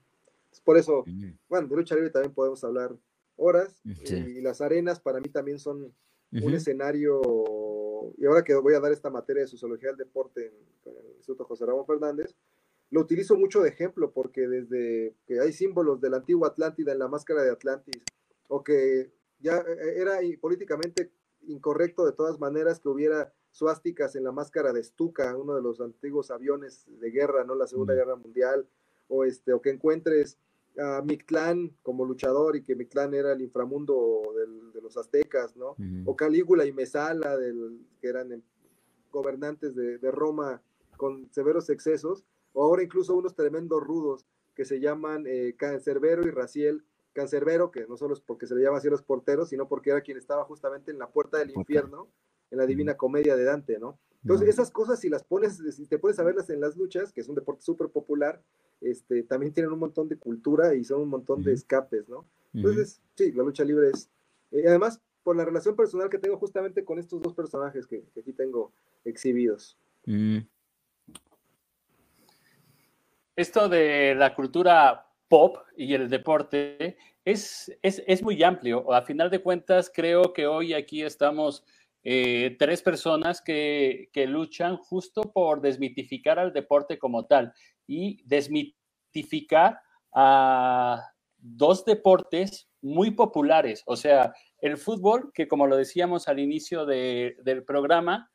por 0.63 0.79
eso, 0.79 1.05
bueno, 1.47 1.67
de 1.67 1.75
lucha 1.75 1.93
libre 1.93 2.09
también 2.09 2.33
podemos 2.33 2.63
hablar 2.63 2.97
horas, 3.39 3.81
y 3.83 4.41
las 4.41 4.61
arenas 4.61 4.99
para 4.99 5.19
mí 5.19 5.29
también 5.29 5.59
son 5.59 5.93
un 6.31 6.53
escenario, 6.53 7.21
y 8.17 8.25
ahora 8.25 8.43
que 8.43 8.53
voy 8.55 8.73
a 8.73 8.79
dar 8.79 8.91
esta 8.91 9.09
materia 9.09 9.41
de 9.41 9.47
sociología 9.47 9.89
del 9.89 9.97
deporte 9.97 10.47
en, 10.47 10.53
el 10.93 11.15
Instituto 11.15 11.45
José 11.45 11.65
Ramón 11.65 11.85
Fernández, 11.85 12.35
lo 12.91 13.01
utilizo 13.01 13.35
mucho 13.35 13.61
de 13.61 13.69
ejemplo 13.69 14.11
porque 14.11 14.47
desde 14.47 15.13
que 15.27 15.39
hay 15.39 15.53
símbolos 15.53 16.01
de 16.01 16.09
la 16.09 16.17
antigua 16.17 16.49
Atlántida 16.49 16.91
en 16.91 16.99
la 16.99 17.07
máscara 17.07 17.43
de 17.43 17.51
Atlantis, 17.51 18.03
o 18.47 18.63
que 18.63 19.11
ya 19.39 19.57
eh, 19.57 19.63
eh, 19.69 19.93
era 19.97 20.19
políticamente 20.41 21.11
incorrecto 21.47 22.05
de 22.05 22.13
todas 22.13 22.39
maneras 22.39 22.79
que 22.79 22.89
hubiera 22.89 23.31
suásticas 23.51 24.15
en 24.15 24.23
la 24.23 24.31
máscara 24.31 24.73
de 24.73 24.83
Stuka, 24.83 25.35
uno 25.37 25.55
de 25.55 25.61
los 25.61 25.81
antiguos 25.81 26.31
aviones 26.31 26.85
de 26.87 27.11
guerra, 27.11 27.43
¿no? 27.43 27.55
La 27.55 27.67
Segunda 27.67 27.93
Guerra 27.93 28.15
Mundial, 28.15 28.67
o 29.07 29.23
este, 29.23 29.53
o 29.53 29.61
que 29.61 29.69
encuentres 29.71 30.37
a 30.77 31.01
Mictlán 31.01 31.75
como 31.81 32.05
luchador 32.05 32.55
y 32.55 32.63
que 32.63 32.75
Mictlán 32.75 33.13
era 33.13 33.33
el 33.33 33.41
inframundo 33.41 34.21
de 34.73 34.81
los 34.81 34.97
aztecas, 34.97 35.55
¿no? 35.55 35.75
O 36.05 36.15
Calígula 36.15 36.65
y 36.65 36.71
Mesala, 36.71 37.37
del, 37.37 37.79
que 38.01 38.07
eran 38.07 38.43
gobernantes 39.11 39.75
de, 39.75 39.97
de 39.97 40.11
Roma 40.11 40.61
con 40.97 41.31
severos 41.31 41.69
excesos, 41.69 42.25
o 42.53 42.63
ahora 42.63 42.83
incluso 42.83 43.15
unos 43.15 43.35
tremendos 43.35 43.81
rudos 43.81 44.25
que 44.55 44.65
se 44.65 44.79
llaman 44.79 45.23
eh, 45.25 45.55
Cancerbero 45.57 46.27
y 46.27 46.31
Raciel. 46.31 46.83
Cancerbero, 47.13 47.71
que 47.71 47.87
no 47.87 47.97
solo 47.97 48.13
es 48.13 48.19
porque 48.19 48.45
se 48.45 48.55
le 48.55 48.63
llama 48.63 48.77
así 48.77 48.87
a 48.87 48.91
los 48.91 49.01
porteros, 49.01 49.49
sino 49.49 49.67
porque 49.67 49.89
era 49.91 50.01
quien 50.01 50.17
estaba 50.17 50.43
justamente 50.43 50.91
en 50.91 50.99
la 50.99 51.09
puerta 51.09 51.37
del 51.37 51.51
infierno, 51.51 52.09
en 52.51 52.57
la 52.57 52.65
Divina 52.65 52.97
Comedia 52.97 53.35
de 53.35 53.45
Dante, 53.45 53.79
¿no? 53.79 53.97
Entonces, 54.23 54.49
esas 54.49 54.69
cosas, 54.69 54.99
si 54.99 55.09
las 55.09 55.23
pones, 55.23 55.57
si 55.57 55.85
te 55.85 55.97
puedes 55.97 56.17
saberlas 56.17 56.49
en 56.49 56.59
las 56.59 56.75
luchas, 56.75 57.13
que 57.13 57.21
es 57.21 57.29
un 57.29 57.35
deporte 57.35 57.61
súper 57.61 57.89
popular, 57.89 58.41
este, 58.81 59.23
también 59.23 59.53
tienen 59.53 59.71
un 59.71 59.79
montón 59.79 60.09
de 60.09 60.17
cultura 60.17 60.75
y 60.75 60.83
son 60.83 61.01
un 61.01 61.09
montón 61.09 61.43
de 61.43 61.53
escapes, 61.53 62.09
¿no? 62.09 62.25
Entonces, 62.53 63.01
sí, 63.15 63.31
la 63.31 63.43
lucha 63.43 63.63
libre 63.63 63.91
es. 63.91 64.09
Eh, 64.51 64.63
además, 64.67 65.01
por 65.23 65.35
la 65.35 65.45
relación 65.45 65.75
personal 65.75 66.09
que 66.09 66.17
tengo 66.17 66.37
justamente 66.37 66.83
con 66.83 66.99
estos 66.99 67.21
dos 67.21 67.33
personajes 67.33 67.87
que, 67.87 68.03
aquí 68.17 68.33
tengo 68.33 68.71
exhibidos. 69.05 69.77
Mm 70.05 70.39
esto 73.39 73.69
de 73.69 74.15
la 74.15 74.35
cultura 74.35 75.07
pop 75.29 75.57
y 75.77 75.93
el 75.93 76.09
deporte 76.09 76.97
es, 77.23 77.71
es, 77.81 78.21
muy 78.21 78.43
amplio. 78.43 78.91
A 78.91 79.01
final 79.01 79.29
de 79.29 79.41
cuentas, 79.41 79.89
creo 79.93 80.33
que 80.33 80.45
hoy 80.45 80.73
aquí 80.73 81.03
estamos 81.03 81.63
eh, 82.03 82.55
tres 82.57 82.81
personas 82.81 83.41
que, 83.41 84.09
que, 84.13 84.27
luchan 84.27 84.77
justo 84.77 85.21
por 85.33 85.61
desmitificar 85.61 86.39
al 86.39 86.53
deporte 86.53 86.97
como 86.97 87.25
tal 87.25 87.53
y 87.87 88.23
desmitificar 88.25 89.79
a 90.13 91.03
dos 91.37 91.85
deportes 91.85 92.69
muy 92.81 93.11
populares. 93.11 93.83
O 93.85 93.95
sea, 93.95 94.33
el 94.59 94.77
fútbol, 94.77 95.31
que 95.33 95.47
como 95.47 95.67
lo 95.67 95.75
decíamos 95.75 96.27
al 96.27 96.39
inicio 96.39 96.85
del 96.85 97.63
programa, 97.65 98.31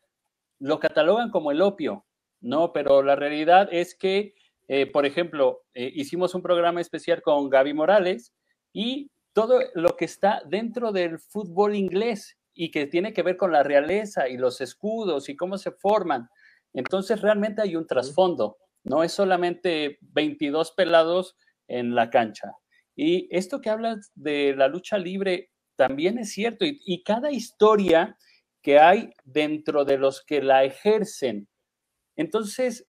lo 0.59 0.79
catalogan 0.79 1.31
como 1.31 1.50
el 1.50 1.62
opio, 1.62 2.07
¿no? 2.40 2.72
Pero 2.72 3.03
la 3.03 3.16
realidad 3.16 3.68
es 3.72 3.94
que 3.94 4.35
eh, 4.68 4.87
por 4.87 5.05
ejemplo, 5.05 5.62
eh, 5.74 5.90
hicimos 5.94 6.35
un 6.35 6.42
programa 6.42 6.81
especial 6.81 7.20
con 7.22 7.50
Gaby 7.50 7.74
Morales 7.74 8.33
y 8.72 9.11
todo 9.33 9.61
lo 9.74 9.96
que 9.96 10.07
está 10.07 10.42
dentro 10.46 10.92
del 10.92 11.18
fútbol 11.18 11.74
inglés 11.74 12.38
y 12.54 12.70
que 12.70 12.86
tiene 12.86 13.12
que 13.12 13.22
ver 13.22 13.36
con 13.36 13.52
la 13.52 13.62
realeza 13.62 14.28
y 14.28 14.36
los 14.36 14.60
escudos 14.60 15.28
y 15.28 15.36
cómo 15.36 15.58
se 15.58 15.72
forman. 15.72 16.28
Entonces 16.72 17.20
realmente 17.20 17.62
hay 17.62 17.76
un 17.76 17.86
trasfondo, 17.86 18.58
no 18.84 19.02
es 19.02 19.12
solamente 19.12 19.98
22 20.00 20.72
pelados 20.72 21.36
en 21.68 21.94
la 21.94 22.10
cancha. 22.10 22.52
Y 22.96 23.28
esto 23.36 23.60
que 23.60 23.70
hablas 23.70 24.12
de 24.14 24.54
la 24.56 24.68
lucha 24.68 24.98
libre 24.98 25.50
también 25.76 26.18
es 26.18 26.32
cierto 26.32 26.64
y, 26.64 26.80
y 26.84 27.02
cada 27.02 27.32
historia 27.32 28.16
que 28.62 28.78
hay 28.78 29.10
dentro 29.24 29.84
de 29.84 29.98
los 29.98 30.24
que 30.24 30.40
la 30.40 30.64
ejercen. 30.64 31.48
Entonces, 32.16 32.88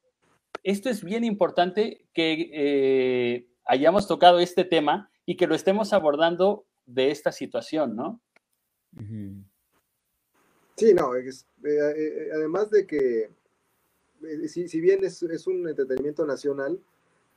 esto 0.63 0.89
es 0.89 1.03
bien 1.03 1.25
importante 1.25 2.07
que 2.15 2.51
eh, 2.53 3.49
hayamos 3.67 4.07
tocado 4.07 4.39
este 4.39 4.65
tema 4.65 5.11
y 5.27 5.37
que 5.37 5.47
lo 5.47 5.55
estemos 5.55 5.93
abordando 5.93 6.67
de 6.87 7.11
esta 7.11 7.33
situación, 7.33 7.97
¿no? 7.97 8.23
Sí, 10.77 10.93
no, 10.93 11.15
eh, 11.15 11.31
eh, 11.65 12.31
además 12.35 12.71
de 12.71 12.87
que, 12.87 13.31
si, 14.49 14.81
bien 14.81 15.05
es, 15.05 15.23
un 15.47 15.69
entretenimiento 15.69 16.27
nacional, 16.27 16.81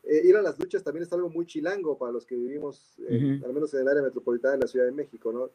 ir 0.03 0.37
a 0.37 0.41
las 0.41 0.57
luchas 0.57 0.83
también 0.83 1.03
es 1.03 1.11
algo 1.11 1.29
muy 1.29 1.45
chilango 1.45 1.97
para 1.97 2.11
los 2.11 2.25
que 2.25 2.35
vivimos, 2.35 2.97
al 3.09 3.53
menos 3.53 3.73
en 3.73 3.81
el 3.81 3.87
área 3.89 4.01
metropolitana 4.01 4.53
de 4.53 4.61
la 4.61 4.67
Ciudad 4.67 4.85
de 4.85 4.91
México, 4.91 5.31
¿no? 5.31 5.49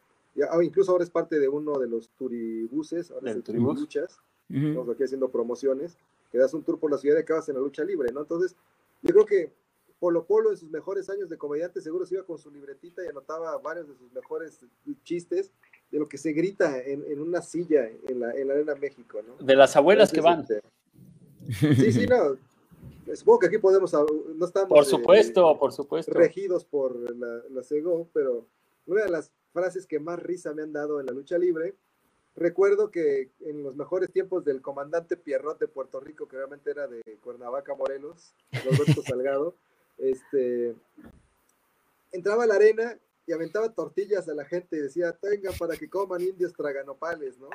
Ah, 0.49 0.63
incluso 0.63 0.91
ahora 0.91 1.03
es 1.03 1.09
parte 1.09 1.39
de 1.39 1.47
uno 1.47 1.77
de 1.77 1.87
los 1.87 2.09
turibuses, 2.09 3.11
ahora 3.11 3.31
es 3.31 3.37
el 3.37 3.43
Turibuchas, 3.43 4.19
estamos 4.49 4.89
aquí 4.89 5.03
haciendo 5.03 5.29
promociones, 5.29 5.97
que 6.31 6.37
das 6.37 6.53
un 6.53 6.63
tour 6.63 6.79
por 6.79 6.91
la 6.91 6.97
ciudad 6.97 7.17
y 7.17 7.21
acabas 7.21 7.47
en 7.49 7.55
la 7.55 7.61
lucha 7.61 7.83
libre, 7.83 8.11
¿no? 8.11 8.21
Entonces, 8.21 8.55
yo 9.03 9.13
creo 9.13 9.25
que 9.25 9.51
Polo 9.99 10.25
Polo 10.25 10.51
en 10.51 10.57
sus 10.57 10.69
mejores 10.71 11.09
años 11.09 11.29
de 11.29 11.37
comediante 11.37 11.81
seguro 11.81 12.05
se 12.05 12.15
iba 12.15 12.25
con 12.25 12.37
su 12.37 12.49
libretita 12.51 13.03
y 13.03 13.07
anotaba 13.07 13.57
varios 13.59 13.87
de 13.87 13.95
sus 13.95 14.11
mejores 14.11 14.59
chistes 15.03 15.51
de 15.93 15.99
lo 15.99 16.09
que 16.09 16.17
se 16.17 16.33
grita 16.33 16.81
en, 16.81 17.21
una 17.21 17.41
silla 17.41 17.87
en 18.07 18.19
la, 18.19 18.31
en 18.31 18.47
la, 18.47 18.55
Arena 18.55 18.75
México, 18.75 19.21
¿no? 19.21 19.45
De 19.45 19.55
las 19.55 19.75
abuelas 19.75 20.11
que 20.11 20.21
van. 20.21 20.41
Este, 20.41 21.75
sí, 21.75 21.91
sí, 21.91 22.07
no. 22.07 22.35
Supongo 23.15 23.39
que 23.39 23.47
aquí 23.47 23.57
podemos, 23.59 23.93
no 23.93 24.45
estamos... 24.45 24.69
Por 24.69 24.85
supuesto, 24.85 25.59
por 25.59 25.71
supuesto. 25.71 26.11
Regidos 26.11 26.65
por 26.65 26.95
la, 27.15 27.43
la 27.51 27.63
CEGO, 27.63 28.09
pero 28.11 28.47
una 28.87 29.03
de 29.03 29.09
las 29.09 29.31
frases 29.51 29.85
que 29.85 29.99
más 29.99 30.19
risa 30.19 30.53
me 30.53 30.63
han 30.63 30.73
dado 30.73 30.99
en 30.99 31.05
la 31.05 31.11
lucha 31.11 31.37
libre 31.37 31.75
Recuerdo 32.35 32.89
que 32.89 33.29
en 33.41 33.61
los 33.61 33.75
mejores 33.75 34.11
tiempos 34.11 34.43
del 34.43 34.61
comandante 34.61 35.17
Pierrot 35.17 35.59
de 35.59 35.67
Puerto 35.67 35.99
Rico, 35.99 36.27
que 36.27 36.37
realmente 36.37 36.71
era 36.71 36.87
de 36.87 37.01
Cuernavaca, 37.21 37.75
Morelos, 37.75 38.33
Roberto 38.65 39.03
Salgado, 39.05 39.55
este, 39.99 40.73
entraba 42.11 42.45
a 42.45 42.47
la 42.47 42.55
arena 42.55 42.97
y 43.25 43.31
aventaba 43.31 43.73
tortillas 43.73 44.27
a 44.27 44.33
la 44.33 44.45
gente 44.45 44.77
y 44.77 44.81
decía, 44.81 45.13
tenga 45.13 45.51
para 45.53 45.77
que 45.77 45.89
coman 45.89 46.21
indios 46.21 46.53
traganopales, 46.53 47.39
¿no? 47.39 47.49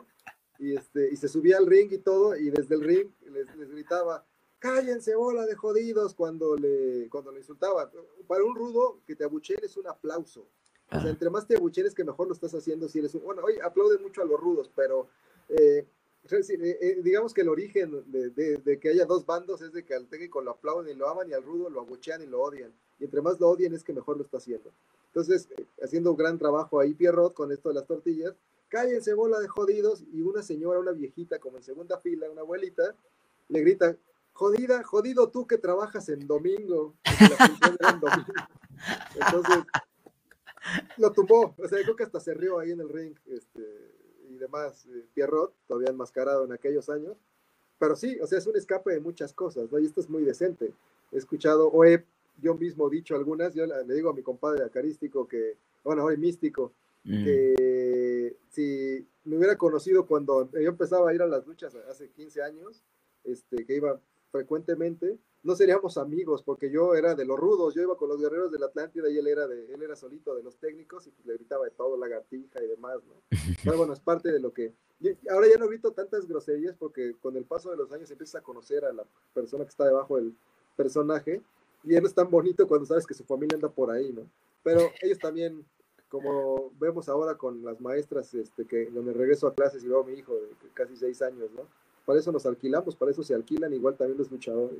Y, 0.58 0.74
este, 0.74 1.08
y 1.12 1.16
se 1.16 1.28
subía 1.28 1.58
al 1.58 1.66
ring 1.66 1.92
y 1.92 1.98
todo, 1.98 2.36
y 2.36 2.50
desde 2.50 2.74
el 2.74 2.82
ring 2.82 3.10
les, 3.30 3.54
les 3.56 3.70
gritaba, 3.70 4.26
cállense 4.58 5.14
bola 5.14 5.46
de 5.46 5.54
jodidos 5.54 6.14
cuando 6.14 6.56
le, 6.56 7.08
cuando 7.10 7.30
le 7.32 7.38
insultaba. 7.38 7.90
Para 8.26 8.44
un 8.44 8.56
rudo 8.56 9.00
que 9.06 9.14
te 9.14 9.24
abucheen 9.24 9.60
es 9.62 9.76
un 9.76 9.86
aplauso. 9.86 10.48
O 10.90 11.00
sea, 11.00 11.10
entre 11.10 11.28
más 11.28 11.46
te 11.46 11.56
abuchenes, 11.56 11.94
que 11.94 12.02
mejor 12.02 12.28
lo 12.28 12.32
estás 12.32 12.54
haciendo 12.54 12.88
si 12.88 12.98
eres 12.98 13.14
un... 13.14 13.22
Bueno, 13.22 13.42
hoy 13.44 13.58
aplauden 13.62 14.02
mucho 14.02 14.22
a 14.22 14.24
los 14.24 14.40
rudos, 14.40 14.70
pero 14.74 15.08
eh, 15.50 15.86
digamos 17.02 17.32
que 17.32 17.40
el 17.40 17.48
origen 17.48 18.04
de, 18.06 18.78
que 18.80 18.88
haya 18.90 19.06
dos 19.06 19.24
bandos 19.24 19.62
es 19.62 19.72
de 19.72 19.84
que 19.84 19.94
al 19.94 20.08
técnico 20.08 20.40
lo 20.40 20.52
aplauden 20.52 20.94
y 20.94 20.98
lo 20.98 21.08
aman 21.08 21.30
y 21.30 21.32
al 21.32 21.42
rudo 21.42 21.70
lo 21.70 21.80
abuchean 21.80 22.22
y 22.22 22.26
lo 22.26 22.42
odian. 22.42 22.72
Y 22.98 23.04
entre 23.04 23.22
más 23.22 23.40
lo 23.40 23.48
odian 23.48 23.74
es 23.74 23.84
que 23.84 23.92
mejor 23.92 24.16
lo 24.16 24.24
está 24.24 24.38
haciendo. 24.38 24.72
Entonces, 25.06 25.48
haciendo 25.82 26.10
un 26.10 26.16
gran 26.16 26.38
trabajo 26.38 26.80
ahí 26.80 26.94
Pierrot 26.94 27.34
con 27.34 27.52
esto 27.52 27.68
de 27.68 27.76
las 27.76 27.86
tortillas, 27.86 28.34
cállense 28.68 29.14
bola 29.14 29.38
de 29.40 29.48
jodidos 29.48 30.04
y 30.12 30.20
una 30.22 30.42
señora, 30.42 30.80
una 30.80 30.92
viejita 30.92 31.38
como 31.38 31.56
en 31.56 31.62
segunda 31.62 31.98
fila, 31.98 32.30
una 32.30 32.42
abuelita, 32.42 32.94
le 33.48 33.60
grita, 33.60 33.96
jodida, 34.32 34.82
jodido 34.84 35.30
tú 35.30 35.46
que 35.46 35.58
trabajas 35.58 36.08
en 36.08 36.26
domingo. 36.26 36.94
Entonces, 39.14 39.64
lo 40.98 41.12
tumbó. 41.12 41.54
O 41.58 41.68
sea, 41.68 41.82
creo 41.82 41.96
que 41.96 42.04
hasta 42.04 42.20
se 42.20 42.34
rió 42.34 42.58
ahí 42.58 42.72
en 42.72 42.80
el 42.80 42.88
ring 42.88 43.16
este, 43.26 43.97
demás. 44.38 44.86
Eh, 44.86 45.04
Pierrot, 45.14 45.52
todavía 45.66 45.90
enmascarado 45.90 46.44
en 46.44 46.52
aquellos 46.52 46.88
años. 46.88 47.16
Pero 47.78 47.94
sí, 47.96 48.18
o 48.20 48.26
sea, 48.26 48.38
es 48.38 48.46
un 48.46 48.56
escape 48.56 48.92
de 48.92 49.00
muchas 49.00 49.32
cosas, 49.32 49.70
¿no? 49.70 49.78
Y 49.78 49.86
esto 49.86 50.00
es 50.00 50.10
muy 50.10 50.24
decente. 50.24 50.72
He 51.12 51.18
escuchado, 51.18 51.68
o 51.68 51.84
he 51.84 52.04
yo 52.40 52.54
mismo 52.54 52.88
dicho 52.88 53.14
algunas, 53.16 53.54
yo 53.54 53.66
le 53.66 53.94
digo 53.94 54.10
a 54.10 54.14
mi 54.14 54.22
compadre 54.22 54.64
acarístico 54.64 55.26
que, 55.26 55.56
bueno, 55.82 56.04
hoy 56.04 56.16
místico, 56.16 56.72
mm. 57.04 57.24
que 57.24 58.36
si 58.50 59.06
me 59.24 59.36
hubiera 59.36 59.56
conocido 59.56 60.06
cuando 60.06 60.50
yo 60.52 60.68
empezaba 60.68 61.10
a 61.10 61.14
ir 61.14 61.22
a 61.22 61.26
las 61.26 61.46
luchas 61.46 61.74
hace 61.74 62.08
15 62.10 62.42
años, 62.42 62.82
este, 63.24 63.64
que 63.64 63.76
iba 63.76 64.00
frecuentemente, 64.30 65.18
no 65.48 65.56
seríamos 65.56 65.96
amigos, 65.96 66.42
porque 66.42 66.70
yo 66.70 66.94
era 66.94 67.14
de 67.14 67.24
los 67.24 67.38
rudos, 67.38 67.74
yo 67.74 67.80
iba 67.80 67.96
con 67.96 68.10
los 68.10 68.20
guerreros 68.20 68.52
de 68.52 68.58
la 68.58 68.66
Atlántida 68.66 69.08
y 69.08 69.16
él 69.16 69.26
era 69.26 69.48
de, 69.48 69.72
él 69.72 69.82
era 69.82 69.96
solito 69.96 70.34
de 70.34 70.42
los 70.42 70.56
técnicos 70.56 71.06
y 71.06 71.10
pues 71.10 71.26
le 71.26 71.34
gritaba 71.34 71.64
de 71.64 71.70
todo, 71.70 71.96
lagartija 71.96 72.62
y 72.62 72.66
demás, 72.66 72.98
¿no? 73.06 73.14
Pero 73.64 73.78
bueno, 73.78 73.94
es 73.94 74.00
parte 74.00 74.30
de 74.30 74.40
lo 74.40 74.52
que, 74.52 74.74
ahora 75.30 75.48
ya 75.48 75.56
no 75.56 75.64
evito 75.64 75.92
tantas 75.92 76.28
groserías 76.28 76.76
porque 76.76 77.14
con 77.22 77.34
el 77.34 77.44
paso 77.44 77.70
de 77.70 77.78
los 77.78 77.90
años 77.92 78.10
empiezas 78.10 78.42
a 78.42 78.44
conocer 78.44 78.84
a 78.84 78.92
la 78.92 79.04
persona 79.32 79.64
que 79.64 79.70
está 79.70 79.86
debajo 79.86 80.16
del 80.16 80.36
personaje 80.76 81.40
y 81.82 81.94
no 81.94 82.06
es 82.06 82.14
tan 82.14 82.30
bonito 82.30 82.68
cuando 82.68 82.84
sabes 82.84 83.06
que 83.06 83.14
su 83.14 83.24
familia 83.24 83.54
anda 83.54 83.70
por 83.70 83.90
ahí, 83.90 84.12
¿no? 84.12 84.28
Pero 84.62 84.80
ellos 85.00 85.18
también, 85.18 85.64
como 86.10 86.72
vemos 86.78 87.08
ahora 87.08 87.36
con 87.36 87.64
las 87.64 87.80
maestras, 87.80 88.34
este, 88.34 88.66
que 88.66 88.90
donde 88.90 89.14
regreso 89.14 89.46
a 89.46 89.54
clases 89.54 89.82
y 89.82 89.88
veo 89.88 90.02
a 90.02 90.04
mi 90.04 90.12
hijo 90.12 90.34
de 90.34 90.50
casi 90.74 90.94
seis 90.94 91.22
años, 91.22 91.50
¿no? 91.52 91.62
Para 92.04 92.20
eso 92.20 92.32
nos 92.32 92.44
alquilamos, 92.44 92.96
para 92.96 93.12
eso 93.12 93.22
se 93.22 93.34
alquilan 93.34 93.72
igual 93.72 93.96
también 93.96 94.18
los 94.18 94.30
luchadores. 94.30 94.78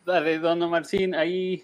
Dale, 0.06 0.40
don 0.40 0.70
Marcín, 0.70 1.14
ahí 1.14 1.64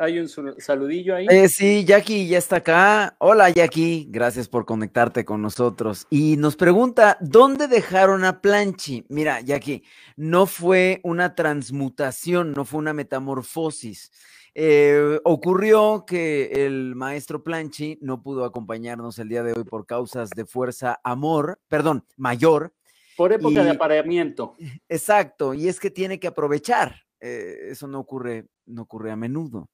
hay 0.00 0.18
un 0.18 0.28
saludillo 0.58 1.16
ahí. 1.16 1.26
Eh, 1.28 1.48
sí, 1.48 1.84
Jackie 1.84 2.28
ya 2.28 2.38
está 2.38 2.56
acá. 2.56 3.16
Hola, 3.18 3.50
Jackie, 3.50 4.06
gracias 4.08 4.48
por 4.48 4.64
conectarte 4.64 5.24
con 5.24 5.42
nosotros. 5.42 6.06
Y 6.08 6.36
nos 6.36 6.56
pregunta, 6.56 7.18
¿dónde 7.20 7.68
dejaron 7.68 8.24
a 8.24 8.40
Planchi? 8.40 9.04
Mira, 9.08 9.40
Jackie, 9.40 9.82
no 10.16 10.46
fue 10.46 11.00
una 11.02 11.34
transmutación, 11.34 12.52
no 12.52 12.64
fue 12.64 12.78
una 12.78 12.94
metamorfosis. 12.94 14.10
Eh, 14.54 15.20
ocurrió 15.24 16.04
que 16.06 16.64
el 16.64 16.94
maestro 16.94 17.42
Planchi 17.42 17.98
no 18.00 18.22
pudo 18.22 18.44
acompañarnos 18.44 19.18
el 19.18 19.28
día 19.28 19.42
de 19.42 19.52
hoy 19.52 19.64
por 19.64 19.84
causas 19.84 20.30
de 20.30 20.46
fuerza 20.46 20.98
amor, 21.04 21.60
perdón, 21.68 22.06
mayor. 22.16 22.72
Por 23.16 23.32
época 23.32 23.64
de 23.64 23.70
apareamiento. 23.70 24.54
Exacto, 24.88 25.54
y 25.54 25.68
es 25.68 25.80
que 25.80 25.90
tiene 25.90 26.20
que 26.20 26.26
aprovechar. 26.26 27.06
Eh, 27.20 27.68
eso 27.70 27.88
no 27.88 27.98
ocurre, 27.98 28.46
no 28.66 28.82
ocurre 28.82 29.10
a 29.10 29.16
menudo. 29.16 29.70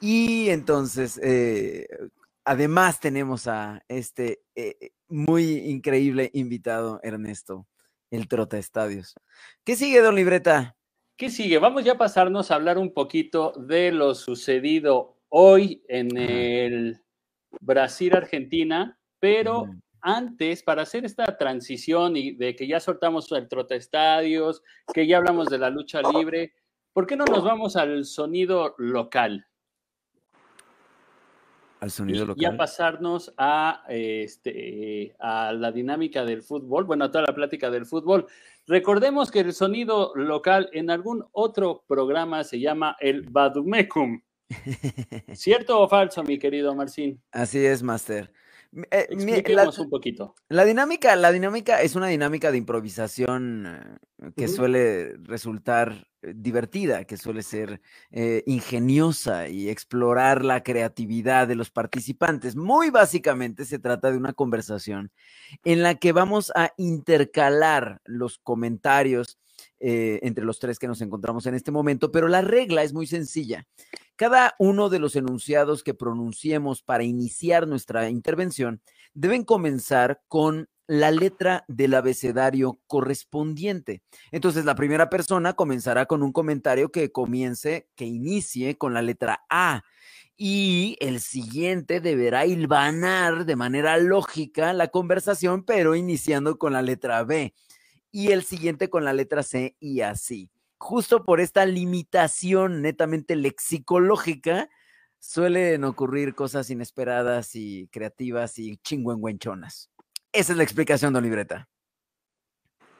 Y 0.00 0.48
entonces, 0.48 1.20
eh, 1.22 1.86
además 2.44 2.98
tenemos 2.98 3.46
a 3.46 3.82
este 3.88 4.40
eh, 4.54 4.92
muy 5.08 5.58
increíble 5.58 6.30
invitado, 6.32 7.00
Ernesto, 7.02 7.66
el 8.10 8.26
Trota 8.26 8.58
Estadios. 8.58 9.14
¿Qué 9.64 9.76
sigue, 9.76 10.00
don 10.00 10.14
Libreta? 10.14 10.76
¿Qué 11.16 11.30
sigue? 11.30 11.58
Vamos 11.58 11.84
ya 11.84 11.92
a 11.92 11.98
pasarnos 11.98 12.50
a 12.50 12.54
hablar 12.54 12.78
un 12.78 12.94
poquito 12.94 13.52
de 13.56 13.92
lo 13.92 14.14
sucedido 14.14 15.18
hoy 15.28 15.84
en 15.88 16.16
el 16.16 17.02
Brasil-Argentina, 17.60 18.98
pero 19.18 19.66
antes, 20.00 20.62
para 20.62 20.82
hacer 20.82 21.04
esta 21.04 21.24
transición 21.36 22.16
y 22.16 22.32
de 22.32 22.54
que 22.54 22.66
ya 22.66 22.80
soltamos 22.80 23.30
el 23.32 23.48
Trota 23.48 23.74
Estadios, 23.74 24.62
que 24.92 25.06
ya 25.06 25.18
hablamos 25.18 25.48
de 25.48 25.58
la 25.58 25.70
lucha 25.70 26.00
libre, 26.02 26.54
¿por 26.92 27.06
qué 27.06 27.16
no 27.16 27.24
nos 27.24 27.44
vamos 27.44 27.76
al 27.76 28.04
sonido 28.04 28.74
local? 28.78 29.46
Al 31.80 31.90
sonido 31.90 32.26
local. 32.26 32.42
Y 32.42 32.44
a 32.44 32.56
pasarnos 32.56 33.32
a, 33.36 33.84
este, 33.88 35.14
a 35.20 35.52
la 35.52 35.70
dinámica 35.70 36.24
del 36.24 36.42
fútbol, 36.42 36.84
bueno, 36.84 37.04
a 37.04 37.10
toda 37.10 37.24
la 37.28 37.34
plática 37.34 37.70
del 37.70 37.86
fútbol. 37.86 38.26
Recordemos 38.66 39.30
que 39.30 39.40
el 39.40 39.52
sonido 39.52 40.12
local 40.16 40.68
en 40.72 40.90
algún 40.90 41.24
otro 41.32 41.84
programa 41.86 42.42
se 42.44 42.58
llama 42.58 42.96
el 43.00 43.22
Badumecum. 43.22 44.20
¿Cierto 45.34 45.80
o 45.80 45.88
falso, 45.88 46.22
mi 46.24 46.38
querido 46.38 46.74
Marcín? 46.74 47.22
Así 47.30 47.64
es, 47.64 47.82
Master. 47.82 48.32
Eh, 48.90 49.06
Expliquemos 49.10 49.78
un 49.78 49.88
poquito. 49.88 50.34
La 50.48 50.64
dinámica, 50.64 51.16
la 51.16 51.32
dinámica 51.32 51.80
es 51.80 51.96
una 51.96 52.08
dinámica 52.08 52.50
de 52.50 52.58
improvisación 52.58 53.66
eh, 53.66 54.30
que 54.36 54.46
suele 54.46 55.16
resultar 55.22 56.06
eh, 56.20 56.34
divertida, 56.36 57.04
que 57.04 57.16
suele 57.16 57.42
ser 57.42 57.80
ingeniosa 58.46 59.48
y 59.48 59.68
explorar 59.68 60.44
la 60.44 60.62
creatividad 60.62 61.48
de 61.48 61.54
los 61.54 61.70
participantes. 61.70 62.56
Muy 62.56 62.90
básicamente 62.90 63.64
se 63.64 63.78
trata 63.78 64.10
de 64.10 64.18
una 64.18 64.34
conversación 64.34 65.12
en 65.64 65.82
la 65.82 65.94
que 65.94 66.12
vamos 66.12 66.52
a 66.54 66.72
intercalar 66.76 68.00
los 68.04 68.38
comentarios 68.38 69.38
entre 69.80 70.44
los 70.44 70.58
tres 70.58 70.78
que 70.78 70.88
nos 70.88 71.00
encontramos 71.00 71.46
en 71.46 71.54
este 71.54 71.70
momento, 71.70 72.10
pero 72.10 72.28
la 72.28 72.40
regla 72.40 72.82
es 72.82 72.92
muy 72.92 73.06
sencilla. 73.06 73.66
Cada 74.16 74.54
uno 74.58 74.88
de 74.88 74.98
los 74.98 75.14
enunciados 75.16 75.82
que 75.82 75.94
pronunciemos 75.94 76.82
para 76.82 77.04
iniciar 77.04 77.68
nuestra 77.68 78.08
intervención 78.08 78.80
deben 79.14 79.44
comenzar 79.44 80.22
con 80.28 80.68
la 80.88 81.10
letra 81.10 81.64
del 81.68 81.94
abecedario 81.94 82.80
correspondiente. 82.86 84.02
Entonces, 84.32 84.64
la 84.64 84.74
primera 84.74 85.10
persona 85.10 85.52
comenzará 85.52 86.06
con 86.06 86.22
un 86.22 86.32
comentario 86.32 86.90
que 86.90 87.12
comience, 87.12 87.88
que 87.94 88.06
inicie 88.06 88.78
con 88.78 88.94
la 88.94 89.02
letra 89.02 89.44
A. 89.50 89.82
Y 90.34 90.96
el 91.00 91.20
siguiente 91.20 92.00
deberá 92.00 92.46
hilvanar 92.46 93.44
de 93.44 93.56
manera 93.56 93.98
lógica 93.98 94.72
la 94.72 94.88
conversación, 94.88 95.62
pero 95.62 95.94
iniciando 95.94 96.58
con 96.58 96.72
la 96.72 96.80
letra 96.80 97.22
B. 97.22 97.54
Y 98.10 98.32
el 98.32 98.42
siguiente 98.42 98.88
con 98.88 99.04
la 99.04 99.12
letra 99.12 99.42
C 99.42 99.76
y 99.80 100.00
así 100.00 100.50
justo 100.78 101.24
por 101.24 101.40
esta 101.40 101.66
limitación 101.66 102.80
netamente 102.82 103.36
lexicológica, 103.36 104.70
suelen 105.18 105.84
ocurrir 105.84 106.34
cosas 106.34 106.70
inesperadas 106.70 107.54
y 107.54 107.88
creativas 107.88 108.58
y 108.58 108.76
chingüengüenchonas. 108.78 109.90
Esa 110.32 110.52
es 110.52 110.56
la 110.56 110.62
explicación, 110.62 111.12
don 111.12 111.24
Libreta. 111.24 111.68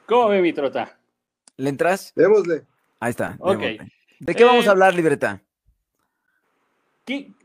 ¿Cómo 0.06 0.28
ve 0.28 0.42
mi 0.42 0.52
trota? 0.52 0.98
¿Le 1.56 1.70
entras? 1.70 2.12
Démosle. 2.16 2.66
Ahí 3.00 3.10
está. 3.10 3.36
Ok. 3.38 3.62
¿De 4.20 4.34
qué 4.34 4.44
vamos 4.44 4.64
a 4.64 4.68
eh, 4.68 4.70
hablar, 4.70 4.94
Libreta? 4.94 5.42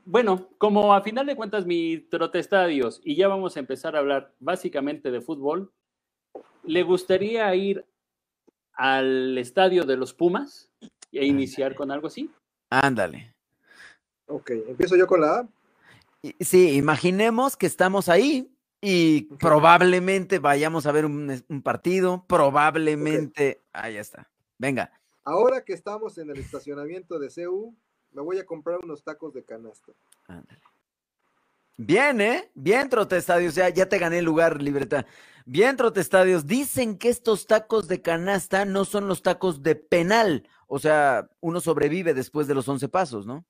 bueno, 0.03 0.49
como 0.57 0.93
a 0.93 1.01
final 1.01 1.25
de 1.25 1.37
cuentas 1.37 1.65
mi 1.65 1.97
trota 1.97 2.37
estadios 2.37 2.99
y 3.05 3.15
ya 3.15 3.29
vamos 3.29 3.55
a 3.55 3.61
empezar 3.61 3.95
a 3.95 3.99
hablar 3.99 4.33
básicamente 4.39 5.09
de 5.09 5.21
fútbol, 5.21 5.71
¿le 6.63 6.83
gustaría 6.83 7.53
ir 7.55 7.85
al 8.73 9.37
estadio 9.37 9.83
de 9.83 9.97
los 9.97 10.13
Pumas 10.13 10.69
e 11.11 11.25
iniciar 11.25 11.75
con 11.75 11.91
algo 11.91 12.07
así. 12.07 12.29
Ándale. 12.69 13.35
Ok, 14.27 14.51
empiezo 14.67 14.95
yo 14.95 15.07
con 15.07 15.21
la 15.21 15.39
A. 15.39 15.47
Sí, 16.39 16.75
imaginemos 16.75 17.57
que 17.57 17.67
estamos 17.67 18.09
ahí 18.09 18.49
y 18.81 19.23
probablemente 19.37 20.39
vayamos 20.39 20.85
a 20.85 20.91
ver 20.91 21.05
un, 21.05 21.43
partido, 21.63 22.25
probablemente, 22.27 23.61
ahí 23.73 23.97
está. 23.97 24.29
Venga. 24.57 24.91
Ahora 25.25 25.63
que 25.63 25.73
estamos 25.73 26.17
en 26.17 26.29
el 26.29 26.37
estacionamiento 26.37 27.19
de 27.19 27.29
CEU, 27.29 27.75
me 28.11 28.21
voy 28.21 28.39
a 28.39 28.45
comprar 28.45 28.79
unos 28.83 29.03
tacos 29.03 29.33
de 29.33 29.43
canasta. 29.43 29.91
Ándale. 30.27 30.61
Bien, 31.77 32.21
¿eh? 32.21 32.51
Bien, 32.53 32.87
Trote 32.87 33.17
Estadios, 33.17 33.55
ya, 33.55 33.69
ya 33.69 33.89
te 33.89 33.97
gané 33.97 34.19
el 34.19 34.25
lugar, 34.25 34.61
libreta. 34.61 35.07
Bien, 35.45 35.75
Estadios, 35.95 36.45
dicen 36.45 36.97
que 36.97 37.09
estos 37.09 37.47
tacos 37.47 37.87
de 37.87 38.01
canasta 38.01 38.63
no 38.63 38.85
son 38.85 39.07
los 39.07 39.23
tacos 39.23 39.63
de 39.63 39.75
penal, 39.75 40.47
o 40.67 40.79
sea, 40.79 41.27
uno 41.41 41.59
sobrevive 41.59 42.13
después 42.13 42.47
de 42.47 42.55
los 42.55 42.69
11 42.69 42.87
pasos, 42.89 43.25
¿no? 43.25 43.43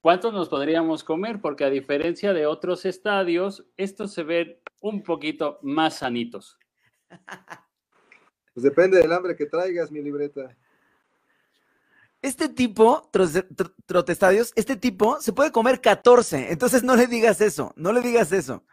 ¿Cuántos 0.00 0.32
nos 0.32 0.48
podríamos 0.48 1.02
comer? 1.02 1.40
Porque 1.40 1.64
a 1.64 1.70
diferencia 1.70 2.32
de 2.32 2.46
otros 2.46 2.84
estadios, 2.84 3.66
estos 3.76 4.12
se 4.12 4.22
ven 4.22 4.58
un 4.80 5.02
poquito 5.02 5.58
más 5.62 5.98
sanitos. 5.98 6.58
Pues 8.54 8.62
depende 8.62 8.98
del 8.98 9.12
hambre 9.12 9.34
que 9.34 9.46
traigas, 9.46 9.90
mi 9.90 10.00
libreta. 10.00 10.56
Este 12.24 12.48
tipo, 12.48 13.10
Trotestadios, 13.86 14.52
este 14.56 14.76
tipo 14.76 15.20
se 15.20 15.32
puede 15.32 15.52
comer 15.52 15.80
14, 15.80 16.52
entonces 16.52 16.82
no 16.82 16.96
le 16.96 17.06
digas 17.06 17.40
eso, 17.40 17.72
no 17.76 17.92
le 17.92 18.00
digas 18.00 18.32
eso 18.32 18.64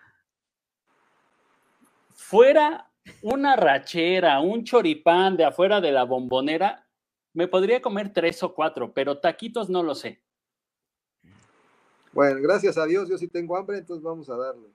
fuera 2.32 2.90
una 3.24 3.58
rachera, 3.58 4.40
un 4.40 4.64
choripán 4.64 5.36
de 5.36 5.44
afuera 5.44 5.82
de 5.82 5.92
la 5.92 6.06
bombonera, 6.06 6.88
me 7.34 7.46
podría 7.46 7.82
comer 7.82 8.14
tres 8.14 8.42
o 8.42 8.54
cuatro, 8.54 8.94
pero 8.94 9.20
taquitos 9.20 9.70
no 9.70 9.84
lo 9.84 9.96
sé. 9.96 10.24
Bueno, 12.14 12.40
gracias 12.42 12.78
a 12.78 12.86
Dios, 12.86 13.10
yo 13.10 13.18
sí 13.18 13.28
tengo 13.28 13.58
hambre, 13.58 13.80
entonces 13.80 14.02
vamos 14.02 14.30
a 14.30 14.38
darle. 14.38 14.70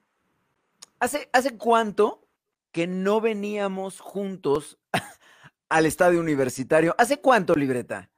¿Hace, 1.00 1.30
hace 1.32 1.56
cuánto 1.56 2.28
que 2.72 2.86
no 2.86 3.22
veníamos 3.22 4.00
juntos 4.00 4.78
al 5.70 5.86
estadio 5.86 6.20
universitario? 6.20 6.94
¿Hace 6.98 7.22
cuánto, 7.22 7.54
libreta? 7.54 8.10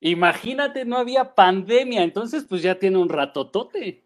Imagínate, 0.00 0.84
no 0.84 0.96
había 0.98 1.34
pandemia, 1.34 2.02
entonces 2.02 2.44
pues 2.48 2.62
ya 2.62 2.78
tiene 2.78 2.98
un 2.98 3.08
ratotote 3.08 4.04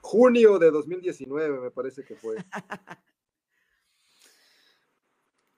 junio 0.00 0.58
de 0.58 0.70
2019, 0.70 1.60
me 1.60 1.70
parece 1.70 2.04
que 2.04 2.14
fue. 2.14 2.36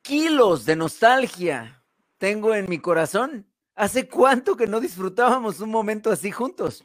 Kilos 0.02 0.64
de 0.64 0.74
nostalgia 0.74 1.84
tengo 2.16 2.54
en 2.54 2.68
mi 2.68 2.78
corazón 2.78 3.46
¿Hace 3.78 4.08
cuánto 4.08 4.56
que 4.56 4.66
no 4.66 4.80
disfrutábamos 4.80 5.60
un 5.60 5.70
momento 5.70 6.10
así 6.10 6.32
juntos? 6.32 6.84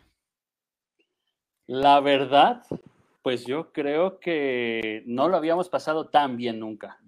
La 1.65 1.99
verdad, 2.01 2.61
pues 3.23 3.47
yo 3.47 3.71
creo 3.73 4.19
que 4.19 5.01
no 5.07 5.27
lo 5.27 5.36
habíamos 5.36 5.69
pasado 5.69 6.09
tan 6.09 6.38
bien 6.38 6.59
nunca. 6.59 6.99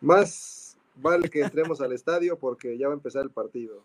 Más 0.00 0.63
vale 0.94 1.28
que 1.28 1.42
entremos 1.42 1.80
al 1.80 1.92
estadio 1.92 2.38
porque 2.38 2.76
ya 2.78 2.88
va 2.88 2.94
a 2.94 2.96
empezar 2.96 3.22
el 3.22 3.30
partido. 3.30 3.84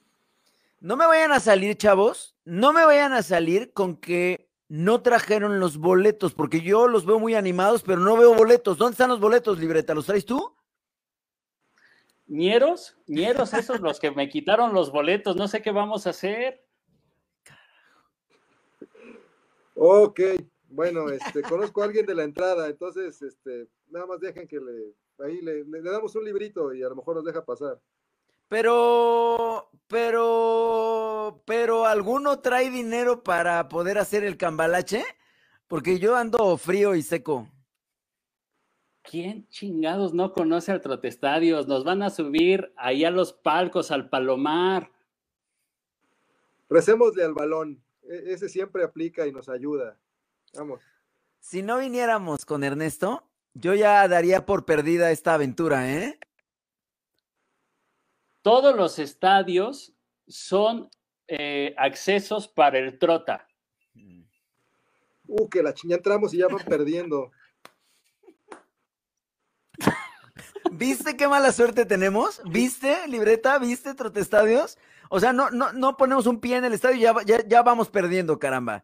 No 0.81 0.95
me 0.95 1.05
vayan 1.05 1.31
a 1.31 1.39
salir, 1.39 1.75
chavos, 1.75 2.35
no 2.45 2.71
me 2.71 2.85
vayan 2.85 3.13
a 3.13 3.21
salir 3.21 3.73
con 3.73 3.97
que 3.97 4.49
no 4.69 5.01
trajeron 5.01 5.59
los 5.59 5.77
boletos, 5.77 6.33
porque 6.33 6.61
yo 6.61 6.87
los 6.87 7.05
veo 7.05 7.19
muy 7.19 7.33
animados, 7.33 7.83
pero 7.83 7.99
no 7.99 8.15
veo 8.15 8.33
boletos. 8.33 8.77
¿Dónde 8.77 8.93
están 8.93 9.09
los 9.09 9.19
boletos, 9.19 9.59
libreta? 9.59 9.93
¿Los 9.93 10.05
traes 10.05 10.25
tú? 10.25 10.53
Ñeros, 12.27 12.95
ñeros, 13.07 13.53
esos 13.55 13.81
los 13.81 13.99
que 13.99 14.11
me 14.11 14.29
quitaron 14.29 14.71
los 14.71 14.91
boletos, 14.91 15.35
no 15.35 15.47
sé 15.47 15.63
qué 15.63 15.71
vamos 15.71 16.05
a 16.05 16.11
hacer. 16.11 16.63
Ok, 19.73 20.19
bueno, 20.69 21.09
este, 21.09 21.41
conozco 21.41 21.81
a 21.81 21.85
alguien 21.85 22.05
de 22.05 22.13
la 22.13 22.23
entrada, 22.23 22.67
entonces, 22.67 23.19
este, 23.23 23.67
nada 23.89 24.05
más 24.05 24.19
dejen 24.19 24.47
que 24.47 24.59
le, 24.59 24.93
ahí 25.23 25.41
le, 25.41 25.63
le, 25.65 25.81
damos 25.81 26.15
un 26.15 26.25
librito 26.25 26.73
y 26.73 26.83
a 26.83 26.89
lo 26.89 26.95
mejor 26.95 27.15
nos 27.15 27.25
deja 27.25 27.45
pasar. 27.45 27.79
Pero, 28.47 29.69
pero, 29.87 31.43
pero, 31.45 31.85
¿alguno 31.85 32.39
trae 32.39 32.69
dinero 32.71 33.23
para 33.23 33.69
poder 33.69 33.97
hacer 33.99 34.23
el 34.23 34.37
cambalache? 34.37 35.03
Porque 35.67 35.99
yo 35.99 36.15
ando 36.15 36.57
frío 36.57 36.95
y 36.95 37.03
seco. 37.03 37.47
¿Quién 39.03 39.47
chingados 39.49 40.13
no 40.13 40.33
conoce 40.33 40.71
al 40.71 40.81
Trotestadios? 40.81 41.67
Nos 41.67 41.83
van 41.83 42.01
a 42.01 42.09
subir 42.09 42.73
ahí 42.75 43.05
a 43.05 43.11
los 43.11 43.33
palcos, 43.33 43.91
al 43.91 44.09
Palomar. 44.09 44.91
Recémosle 46.69 47.23
al 47.23 47.33
balón. 47.33 47.83
E, 48.03 48.33
ese 48.33 48.49
siempre 48.49 48.83
aplica 48.83 49.27
y 49.27 49.31
nos 49.31 49.47
ayuda. 49.47 49.99
Vamos. 50.53 50.81
Si 51.39 51.61
no 51.61 51.77
viniéramos 51.77 52.45
con 52.45 52.63
Ernesto, 52.63 53.28
yo 53.53 53.73
ya 53.73 54.07
daría 54.07 54.45
por 54.45 54.65
perdida 54.65 55.11
esta 55.11 55.33
aventura, 55.33 55.91
¿eh? 55.91 56.19
Todos 58.41 58.75
los 58.75 58.99
estadios 58.99 59.93
son 60.27 60.89
eh, 61.27 61.73
accesos 61.77 62.47
para 62.47 62.79
el 62.79 62.97
trota. 62.97 63.47
Uh, 65.27 65.47
que 65.47 65.61
la 65.61 65.73
chingada 65.73 65.97
entramos 65.97 66.33
y 66.33 66.37
ya 66.39 66.47
van 66.47 66.65
perdiendo. 66.65 67.31
¿Viste 70.71 71.15
qué 71.15 71.27
mala 71.27 71.51
suerte 71.51 71.85
tenemos? 71.85 72.41
¿Viste, 72.45 73.07
libreta? 73.07 73.59
¿Viste, 73.59 73.93
Trotestadios? 73.93 74.79
O 75.09 75.19
sea, 75.19 75.31
no, 75.33 75.51
no, 75.51 75.71
no 75.73 75.97
ponemos 75.97 76.25
un 76.25 76.39
pie 76.39 76.57
en 76.57 76.65
el 76.65 76.73
estadio 76.73 76.97
y 76.97 77.01
ya, 77.01 77.13
ya, 77.25 77.47
ya 77.47 77.61
vamos 77.61 77.89
perdiendo, 77.89 78.39
caramba. 78.39 78.83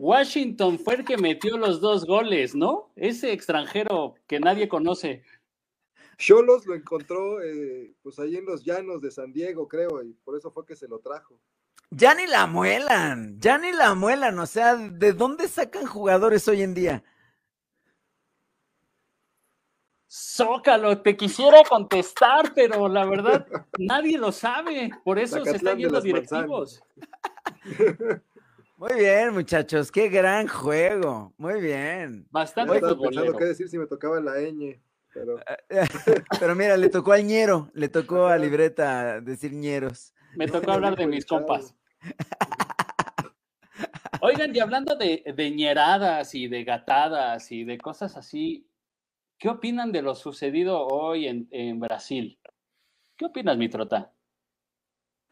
Washington 0.00 0.78
fue 0.78 0.94
el 0.94 1.04
que 1.04 1.18
metió 1.18 1.58
los 1.58 1.82
dos 1.82 2.06
goles, 2.06 2.54
¿no? 2.54 2.90
Ese 2.96 3.32
extranjero 3.32 4.14
que 4.26 4.40
nadie 4.40 4.66
conoce. 4.66 5.22
Cholos 6.16 6.64
lo 6.64 6.74
encontró 6.74 7.42
eh, 7.42 7.92
pues 8.02 8.18
ahí 8.18 8.36
en 8.36 8.46
los 8.46 8.64
llanos 8.64 9.02
de 9.02 9.10
San 9.10 9.30
Diego, 9.30 9.68
creo, 9.68 10.02
y 10.02 10.14
por 10.24 10.38
eso 10.38 10.50
fue 10.52 10.64
que 10.64 10.74
se 10.74 10.88
lo 10.88 11.00
trajo. 11.00 11.38
Ya 11.90 12.14
ni 12.14 12.26
la 12.26 12.46
muelan, 12.46 13.38
ya 13.38 13.58
ni 13.58 13.72
la 13.72 13.94
muelan, 13.94 14.38
o 14.38 14.46
sea, 14.46 14.74
¿de 14.74 15.12
dónde 15.12 15.48
sacan 15.48 15.84
jugadores 15.84 16.48
hoy 16.48 16.62
en 16.62 16.72
día? 16.72 17.04
Zócalo, 20.10 21.02
te 21.02 21.14
quisiera 21.14 21.62
contestar, 21.68 22.54
pero 22.54 22.88
la 22.88 23.04
verdad 23.04 23.46
nadie 23.78 24.16
lo 24.16 24.32
sabe, 24.32 24.92
por 25.04 25.18
eso 25.18 25.44
se 25.44 25.56
están 25.56 25.76
yendo 25.76 26.00
directivos. 26.00 26.82
Muy 28.80 28.98
bien, 28.98 29.34
muchachos, 29.34 29.92
qué 29.92 30.08
gran 30.08 30.48
juego. 30.48 31.34
Muy 31.36 31.60
bien. 31.60 32.26
Bastante 32.30 32.76
Estaba 32.76 32.98
pensando 32.98 33.36
qué 33.36 33.44
decir 33.44 33.68
si 33.68 33.76
me 33.76 33.86
tocaba 33.86 34.18
la 34.20 34.40
ñ, 34.40 34.80
pero... 35.12 35.38
pero 36.40 36.54
mira, 36.54 36.78
le 36.78 36.88
tocó 36.88 37.12
al 37.12 37.24
ñero, 37.24 37.70
le 37.74 37.90
tocó 37.90 38.26
a 38.26 38.38
libreta 38.38 39.20
decir 39.20 39.52
ñeros. 39.52 40.14
Me 40.34 40.46
tocó 40.46 40.72
hablar 40.72 40.96
de 40.96 41.06
mis 41.06 41.26
compas. 41.26 41.76
Oigan, 44.22 44.56
y 44.56 44.60
hablando 44.60 44.96
de, 44.96 45.24
de 45.36 45.50
ñeradas 45.50 46.34
y 46.34 46.48
de 46.48 46.64
gatadas 46.64 47.52
y 47.52 47.64
de 47.64 47.76
cosas 47.76 48.16
así, 48.16 48.66
¿Qué 49.40 49.48
opinan 49.48 49.90
de 49.90 50.02
lo 50.02 50.14
sucedido 50.14 50.86
hoy 50.86 51.26
en, 51.26 51.80
Brasil? 51.80 52.38
¿Qué 53.16 53.24
opinas, 53.24 53.56
Mitrota? 53.56 54.12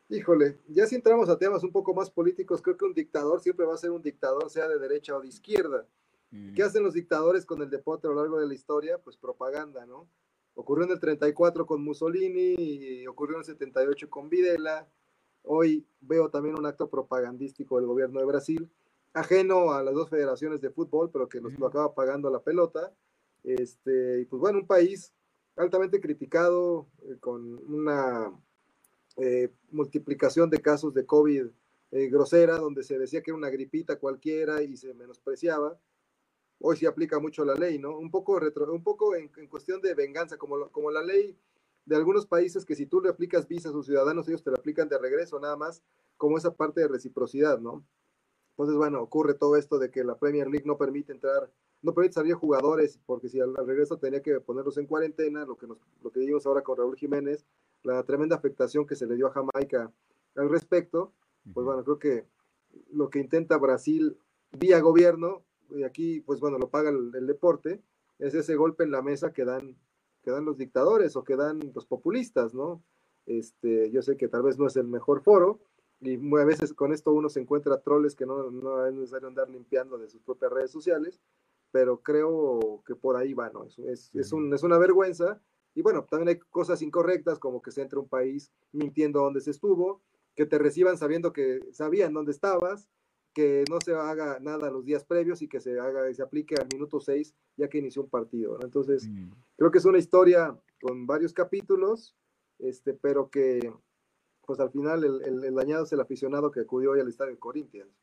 Híjole, 0.08 0.58
ya 0.68 0.86
si 0.86 0.94
entramos 0.94 1.28
a 1.28 1.38
temas 1.38 1.62
un 1.62 1.72
poco 1.72 1.94
más 1.94 2.10
políticos, 2.10 2.62
creo 2.62 2.76
que 2.76 2.84
un 2.84 2.94
dictador 2.94 3.40
siempre 3.40 3.66
va 3.66 3.74
a 3.74 3.78
ser 3.78 3.90
un 3.90 4.02
dictador, 4.02 4.48
sea 4.50 4.68
de 4.68 4.78
derecha 4.78 5.16
o 5.16 5.20
de 5.20 5.28
izquierda. 5.28 5.86
Mm. 6.30 6.54
¿Qué 6.54 6.62
hacen 6.62 6.82
los 6.82 6.94
dictadores 6.94 7.44
con 7.44 7.60
el 7.62 7.70
deporte 7.70 8.06
a 8.06 8.10
lo 8.10 8.16
largo 8.16 8.40
de 8.40 8.46
la 8.46 8.54
historia? 8.54 8.98
Pues 8.98 9.16
propaganda, 9.16 9.84
¿no? 9.86 10.08
Ocurrió 10.54 10.86
en 10.86 10.92
el 10.92 11.00
34 11.00 11.66
con 11.66 11.84
Mussolini, 11.84 12.54
y 12.58 13.06
ocurrió 13.06 13.36
en 13.36 13.40
el 13.40 13.46
78 13.46 14.08
con 14.08 14.28
Videla. 14.28 14.88
Hoy 15.42 15.86
veo 16.00 16.30
también 16.30 16.58
un 16.58 16.66
acto 16.66 16.88
propagandístico 16.88 17.76
del 17.76 17.86
gobierno 17.86 18.18
de 18.18 18.26
Brasil, 18.26 18.70
ajeno 19.12 19.72
a 19.72 19.82
las 19.82 19.94
dos 19.94 20.08
federaciones 20.08 20.60
de 20.60 20.70
fútbol, 20.70 21.10
pero 21.12 21.28
que 21.28 21.40
nos 21.40 21.58
lo 21.58 21.66
acaba 21.66 21.94
pagando 21.94 22.30
la 22.30 22.40
pelota 22.40 22.92
este, 23.44 24.20
y 24.20 24.24
pues 24.26 24.40
bueno, 24.40 24.58
un 24.58 24.66
país 24.66 25.12
altamente 25.56 26.00
criticado, 26.00 26.86
eh, 27.02 27.16
con 27.20 27.58
una 27.72 28.32
eh, 29.18 29.50
multiplicación 29.70 30.50
de 30.50 30.60
casos 30.60 30.94
de 30.94 31.06
COVID 31.06 31.46
eh, 31.90 32.08
grosera, 32.08 32.58
donde 32.58 32.82
se 32.82 32.98
decía 32.98 33.22
que 33.22 33.30
era 33.30 33.38
una 33.38 33.50
gripita 33.50 33.98
cualquiera 33.98 34.62
y 34.62 34.76
se 34.76 34.94
menospreciaba. 34.94 35.78
Hoy 36.60 36.76
se 36.76 36.86
aplica 36.86 37.18
mucho 37.18 37.44
la 37.44 37.54
ley, 37.54 37.78
¿no? 37.78 37.96
Un 37.96 38.10
poco, 38.10 38.38
retro, 38.40 38.72
un 38.72 38.82
poco 38.82 39.14
en, 39.14 39.28
cuestión 39.48 39.80
de 39.80 39.94
venganza, 39.94 40.36
como, 40.36 40.68
como 40.70 40.90
la 40.90 41.02
ley 41.02 41.36
de 41.84 41.96
algunos 41.96 42.26
países 42.26 42.64
que 42.64 42.74
si 42.74 42.86
tú 42.86 43.00
le 43.00 43.08
aplicas 43.08 43.46
visa 43.48 43.68
a 43.68 43.72
sus 43.72 43.86
ciudadanos, 43.86 44.28
ellos 44.28 44.42
te 44.42 44.50
la 44.50 44.58
aplican 44.58 44.88
de 44.88 44.98
regreso, 44.98 45.38
nada 45.40 45.56
más 45.56 45.82
como 46.16 46.36
esa 46.36 46.54
parte 46.54 46.80
de 46.80 46.88
reciprocidad, 46.88 47.58
¿no? 47.60 47.86
Entonces, 48.50 48.76
bueno, 48.76 49.00
ocurre 49.00 49.34
todo 49.34 49.56
esto 49.56 49.78
de 49.78 49.90
que 49.90 50.02
la 50.02 50.18
Premier 50.18 50.48
League 50.48 50.66
no 50.66 50.76
permite 50.76 51.12
entrar 51.12 51.48
no 51.82 51.94
permite 51.94 52.14
salir 52.14 52.34
jugadores, 52.34 52.98
porque 53.06 53.28
si 53.28 53.40
al, 53.40 53.54
regreso 53.54 53.98
tenía 53.98 54.22
que 54.22 54.40
ponerlos 54.40 54.78
en 54.78 54.86
cuarentena, 54.86 55.44
lo 55.44 55.56
que, 55.56 55.66
nos, 55.66 55.78
lo 56.02 56.10
que 56.10 56.20
vimos 56.20 56.46
ahora 56.46 56.62
con 56.62 56.76
Raúl 56.76 56.96
Jiménez, 56.96 57.44
la 57.82 58.02
tremenda 58.04 58.36
afectación 58.36 58.86
que 58.86 58.96
se 58.96 59.06
le 59.06 59.16
dio 59.16 59.26
a 59.28 59.32
Jamaica 59.32 59.92
al 60.36 60.48
respecto, 60.48 61.12
pues 61.52 61.64
bueno, 61.64 61.82
creo 61.84 61.98
que 61.98 62.26
lo 62.92 63.10
que 63.10 63.20
intenta 63.20 63.56
Brasil 63.56 64.16
vía 64.52 64.80
gobierno, 64.80 65.44
y 65.70 65.82
aquí 65.82 66.20
pues 66.20 66.40
bueno, 66.40 66.58
lo 66.58 66.68
paga 66.70 66.90
el, 66.90 67.26
deporte, 67.26 67.82
es 68.18 68.34
ese 68.34 68.56
golpe 68.56 68.84
en 68.84 68.90
la 68.90 69.02
mesa 69.02 69.32
que 69.32 69.44
dan, 69.44 69.76
que 70.22 70.30
dan 70.30 70.44
los 70.44 70.58
dictadores 70.58 71.16
o 71.16 71.24
que 71.24 71.36
dan 71.36 71.60
los 71.74 71.86
populistas, 71.86 72.54
¿no? 72.54 72.82
Este, 73.26 73.90
yo 73.90 74.02
sé 74.02 74.16
que 74.16 74.28
tal 74.28 74.42
vez 74.42 74.58
no 74.58 74.66
es 74.66 74.76
el 74.76 74.86
mejor 74.86 75.22
foro, 75.22 75.60
y 76.00 76.14
a 76.36 76.44
veces 76.44 76.72
con 76.72 76.92
esto 76.92 77.12
uno 77.12 77.28
se 77.28 77.40
encuentra 77.40 77.80
troles 77.80 78.14
que 78.14 78.24
no, 78.24 78.50
no 78.50 78.86
es 78.86 78.94
necesario 78.94 79.28
andar 79.28 79.50
limpiando 79.50 79.98
de 79.98 80.08
sus 80.08 80.22
propias 80.22 80.52
redes 80.52 80.70
sociales, 80.70 81.20
pero 81.70 82.00
creo 82.02 82.82
que 82.86 82.94
por 82.94 83.16
ahí 83.16 83.34
va, 83.34 83.50
¿no? 83.50 83.64
Es, 83.64 83.78
es, 83.78 84.14
es, 84.14 84.32
un, 84.32 84.52
es 84.54 84.62
una 84.62 84.78
vergüenza. 84.78 85.40
Y 85.78 85.80
bueno, 85.80 86.04
también 86.10 86.30
hay 86.30 86.38
cosas 86.50 86.82
incorrectas, 86.82 87.38
como 87.38 87.62
que 87.62 87.70
se 87.70 87.82
entre 87.82 88.00
un 88.00 88.08
país 88.08 88.50
mintiendo 88.72 89.20
dónde 89.20 89.40
se 89.40 89.52
estuvo, 89.52 90.02
que 90.34 90.44
te 90.44 90.58
reciban 90.58 90.98
sabiendo 90.98 91.32
que 91.32 91.60
sabían 91.70 92.12
dónde 92.12 92.32
estabas, 92.32 92.88
que 93.32 93.62
no 93.70 93.78
se 93.84 93.94
haga 93.94 94.40
nada 94.40 94.72
los 94.72 94.84
días 94.84 95.04
previos 95.04 95.40
y 95.40 95.46
que 95.46 95.60
se 95.60 95.78
haga 95.78 96.12
se 96.12 96.20
aplique 96.20 96.56
al 96.56 96.66
minuto 96.72 96.98
6 96.98 97.32
ya 97.56 97.68
que 97.68 97.78
inició 97.78 98.02
un 98.02 98.10
partido. 98.10 98.58
¿no? 98.58 98.64
Entonces, 98.64 99.08
mm. 99.08 99.30
creo 99.56 99.70
que 99.70 99.78
es 99.78 99.84
una 99.84 99.98
historia 99.98 100.58
con 100.82 101.06
varios 101.06 101.32
capítulos, 101.32 102.16
este, 102.58 102.94
pero 102.94 103.30
que 103.30 103.72
pues 104.44 104.58
al 104.58 104.72
final 104.72 105.04
el, 105.04 105.44
el, 105.44 105.54
dañado 105.54 105.84
es 105.84 105.92
el 105.92 106.00
aficionado 106.00 106.50
que 106.50 106.58
acudió 106.58 106.90
hoy 106.90 107.00
al 107.00 107.08
estadio 107.08 107.34
de 107.34 107.38
Corinthians. 107.38 107.94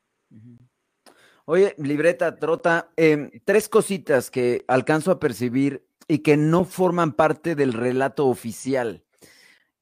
Oye, 1.44 1.74
libreta, 1.76 2.38
trota, 2.38 2.90
em, 2.96 3.30
tres 3.44 3.68
cositas 3.68 4.30
que 4.30 4.64
alcanzo 4.66 5.10
a 5.10 5.20
percibir 5.20 5.86
y 6.08 6.18
que 6.18 6.36
no 6.36 6.64
forman 6.64 7.12
parte 7.12 7.54
del 7.54 7.72
relato 7.72 8.26
oficial. 8.26 9.04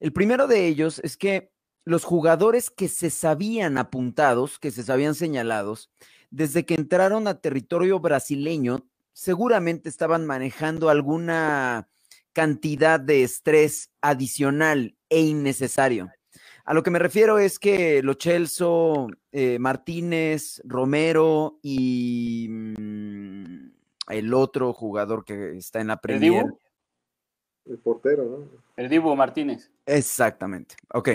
El 0.00 0.12
primero 0.12 0.46
de 0.46 0.66
ellos 0.66 1.00
es 1.04 1.16
que 1.16 1.52
los 1.84 2.04
jugadores 2.04 2.70
que 2.70 2.88
se 2.88 3.10
sabían 3.10 3.78
apuntados, 3.78 4.58
que 4.58 4.70
se 4.70 4.82
sabían 4.82 5.14
señalados, 5.14 5.90
desde 6.30 6.64
que 6.64 6.74
entraron 6.74 7.28
a 7.28 7.40
territorio 7.40 8.00
brasileño, 8.00 8.88
seguramente 9.12 9.88
estaban 9.88 10.26
manejando 10.26 10.88
alguna 10.88 11.88
cantidad 12.32 12.98
de 12.98 13.22
estrés 13.22 13.90
adicional 14.00 14.96
e 15.08 15.20
innecesario. 15.20 16.10
A 16.64 16.72
lo 16.72 16.82
que 16.82 16.90
me 16.90 16.98
refiero 16.98 17.38
es 17.38 17.58
que 17.58 18.02
Lo 18.02 18.14
Celso, 18.14 19.08
eh, 19.32 19.58
Martínez, 19.58 20.62
Romero 20.64 21.58
y 21.62 22.48
mm, 22.48 23.73
el 24.08 24.34
otro 24.34 24.72
jugador 24.72 25.24
que 25.24 25.56
está 25.56 25.80
en 25.80 25.88
la 25.88 26.00
Premier. 26.00 26.46
El 27.64 27.78
portero, 27.78 28.24
¿no? 28.24 28.62
El 28.76 28.88
Dibu 28.88 29.14
Martínez. 29.16 29.70
Exactamente. 29.86 30.76
Ok. 30.92 31.10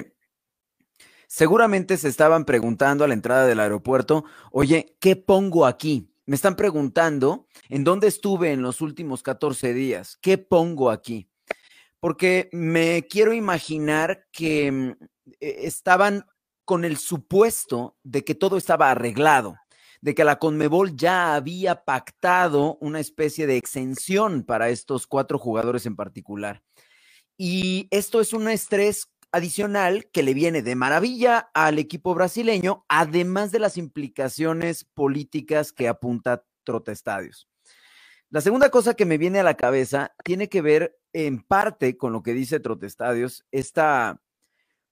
Seguramente 1.28 1.98
se 1.98 2.08
estaban 2.08 2.44
preguntando 2.44 3.04
a 3.04 3.08
la 3.08 3.14
entrada 3.14 3.46
del 3.46 3.60
aeropuerto, 3.60 4.26
oye, 4.52 4.98
¿qué 5.00 5.16
pongo 5.16 5.68
aquí? 5.68 6.12
Me 6.26 6.36
están 6.36 6.56
preguntando 6.56 7.48
en 7.70 7.84
dónde 7.84 8.08
estuve 8.08 8.52
en 8.52 8.64
los 8.64 8.82
últimos 8.82 9.22
14 9.22 9.74
días. 9.74 10.18
¿Qué 10.22 10.40
pongo 10.40 10.90
aquí? 10.90 11.30
Porque 12.00 12.50
me 12.52 13.06
quiero 13.08 13.34
imaginar 13.34 14.26
que 14.32 14.72
mm, 14.72 14.92
e, 15.40 15.68
estaban 15.68 16.26
con 16.66 16.86
el 16.86 16.98
supuesto 16.98 17.98
de 18.04 18.24
que 18.24 18.36
todo 18.36 18.58
estaba 18.58 18.92
arreglado, 18.92 19.58
de 20.02 20.16
que 20.16 20.24
la 20.24 20.40
Conmebol 20.40 20.96
ya 20.96 21.36
había 21.36 21.84
pactado 21.84 22.78
una 22.82 23.00
especie 23.00 23.48
de 23.48 23.58
exención 23.58 24.44
para 24.44 24.70
estos 24.70 25.08
cuatro 25.08 25.38
jugadores 25.38 25.86
en 25.86 25.96
particular. 25.96 26.64
Y 27.38 27.88
esto 27.92 28.22
es 28.22 28.34
un 28.34 28.50
estrés 28.50 29.12
adicional 29.32 30.10
que 30.12 30.24
le 30.24 30.34
viene 30.34 30.62
de 30.62 30.76
maravilla 30.76 31.50
al 31.54 31.80
equipo 31.80 32.16
brasileño, 32.16 32.86
además 32.90 33.52
de 33.52 33.60
las 33.60 33.78
implicaciones 33.78 34.86
políticas 34.86 35.72
que 35.72 35.88
apunta 35.88 36.44
Trotestadios. 36.64 37.48
La 38.30 38.42
segunda 38.42 38.70
cosa 38.70 38.94
que 38.94 39.06
me 39.06 39.18
viene 39.18 39.40
a 39.40 39.44
la 39.44 39.56
cabeza 39.56 40.14
tiene 40.24 40.50
que 40.50 40.62
ver 40.62 41.00
en 41.14 41.42
parte 41.42 41.98
con 41.98 42.14
lo 42.14 42.22
que 42.22 42.34
dice 42.34 42.60
Trotestadios, 42.60 43.46
esta 43.52 44.22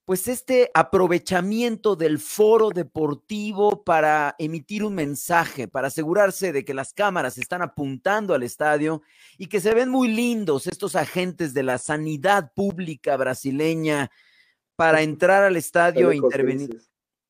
pues 0.08 0.26
este 0.26 0.70
aprovechamiento 0.72 1.94
del 1.94 2.18
foro 2.18 2.70
deportivo 2.70 3.84
para 3.84 4.34
emitir 4.38 4.82
un 4.82 4.94
mensaje, 4.94 5.68
para 5.68 5.88
asegurarse 5.88 6.50
de 6.50 6.64
que 6.64 6.72
las 6.72 6.94
cámaras 6.94 7.36
están 7.36 7.60
apuntando 7.60 8.32
al 8.32 8.42
estadio 8.42 9.02
y 9.36 9.48
que 9.48 9.60
se 9.60 9.74
ven 9.74 9.90
muy 9.90 10.08
lindos 10.08 10.66
estos 10.66 10.96
agentes 10.96 11.52
de 11.52 11.62
la 11.62 11.76
sanidad 11.76 12.54
pública 12.54 13.18
brasileña 13.18 14.10
para 14.76 15.02
entrar 15.02 15.42
al 15.42 15.58
estadio 15.58 16.10
e 16.10 16.16
intervenir. 16.16 16.80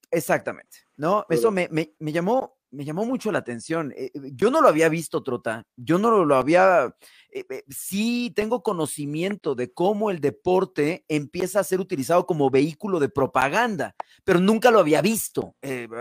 Exactamente, 0.09 0.79
¿no? 0.97 1.27
Eso 1.31 1.51
me, 1.51 1.69
me, 1.73 2.13
llamó, 2.13 2.61
me 2.71 2.85
llamó 2.85 3.05
mucho 3.05 3.33
la 3.33 3.41
atención. 3.41 3.93
Eh, 3.97 4.13
eh, 4.15 4.21
yo 4.35 4.53
no 4.53 4.61
lo 4.61 4.69
había 4.69 4.89
visto, 4.89 5.25
Trota. 5.25 5.67
Yo 5.75 5.99
no 5.99 6.25
lo, 6.25 6.37
había. 6.37 6.95
Eh, 7.31 7.65
sí 7.69 8.33
tengo 8.35 8.63
conocimiento 8.63 9.55
de 9.55 9.73
cómo 9.73 10.11
el 10.11 10.21
deporte 10.21 11.05
empieza 11.09 11.61
a 11.61 11.65
ser 11.65 11.81
utilizado 11.81 12.27
como 12.27 12.51
vehículo 12.51 13.01
de 13.01 13.09
propaganda, 13.09 13.95
pero 14.25 14.41
nunca 14.41 14.71
lo 14.71 14.81
había 14.81 15.03
visto. 15.03 15.55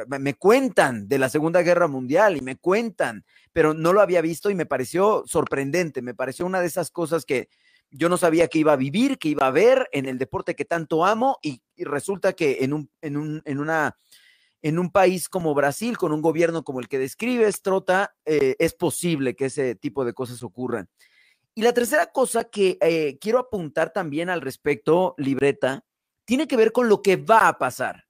me 0.07 0.33
cuentan 0.35 1.07
de 1.07 1.19
la 1.19 1.29
Segunda 1.29 1.61
Guerra 1.61 1.87
Mundial 1.87 2.37
y 2.37 2.41
me 2.41 2.55
cuentan, 2.57 3.25
pero 3.53 3.73
no 3.73 3.93
lo 3.93 4.01
había 4.01 4.21
visto 4.21 4.49
y 4.49 4.55
me 4.55 4.65
pareció 4.65 5.23
sorprendente. 5.25 6.01
Me 6.01 6.13
pareció 6.13 6.45
una 6.45 6.61
de 6.61 6.67
esas 6.67 6.91
cosas 6.91 7.25
que 7.25 7.49
yo 7.91 8.09
no 8.09 8.17
sabía 8.17 8.47
que 8.47 8.59
iba 8.59 8.73
a 8.73 8.77
vivir, 8.77 9.17
que 9.17 9.29
iba 9.29 9.47
a 9.47 9.51
ver 9.51 9.87
en 9.91 10.05
el 10.05 10.17
deporte 10.17 10.55
que 10.55 10.65
tanto 10.65 11.05
amo 11.05 11.37
y, 11.41 11.61
resulta 11.77 12.33
que 12.33 12.57
en 12.61 12.73
un, 12.73 12.89
en, 13.01 13.17
un, 13.17 13.41
en, 13.45 13.59
una, 13.59 13.95
en 14.61 14.79
un 14.79 14.91
país 14.91 15.29
como 15.29 15.53
Brasil, 15.53 15.97
con 15.97 16.11
un 16.11 16.21
gobierno 16.21 16.63
como 16.63 16.79
el 16.79 16.87
que 16.87 16.99
describes, 16.99 17.61
Trota, 17.61 18.15
eh, 18.25 18.55
es 18.59 18.73
posible 18.73 19.35
que 19.35 19.45
ese 19.45 19.75
tipo 19.75 20.03
de 20.03 20.13
cosas 20.13 20.43
ocurran. 20.43 20.89
Y 21.57 21.63
la 21.63 21.73
tercera 21.73 22.11
cosa 22.11 22.43
que 22.43 22.77
eh, 22.81 23.17
quiero 23.19 23.39
apuntar 23.39 23.91
también 23.91 24.29
al 24.29 24.41
respecto, 24.41 25.15
libreta, 25.17 25.83
tiene 26.23 26.47
que 26.47 26.55
ver 26.55 26.71
con 26.71 26.87
lo 26.87 27.01
que 27.01 27.15
va 27.15 27.47
a 27.47 27.57
pasar. 27.57 28.05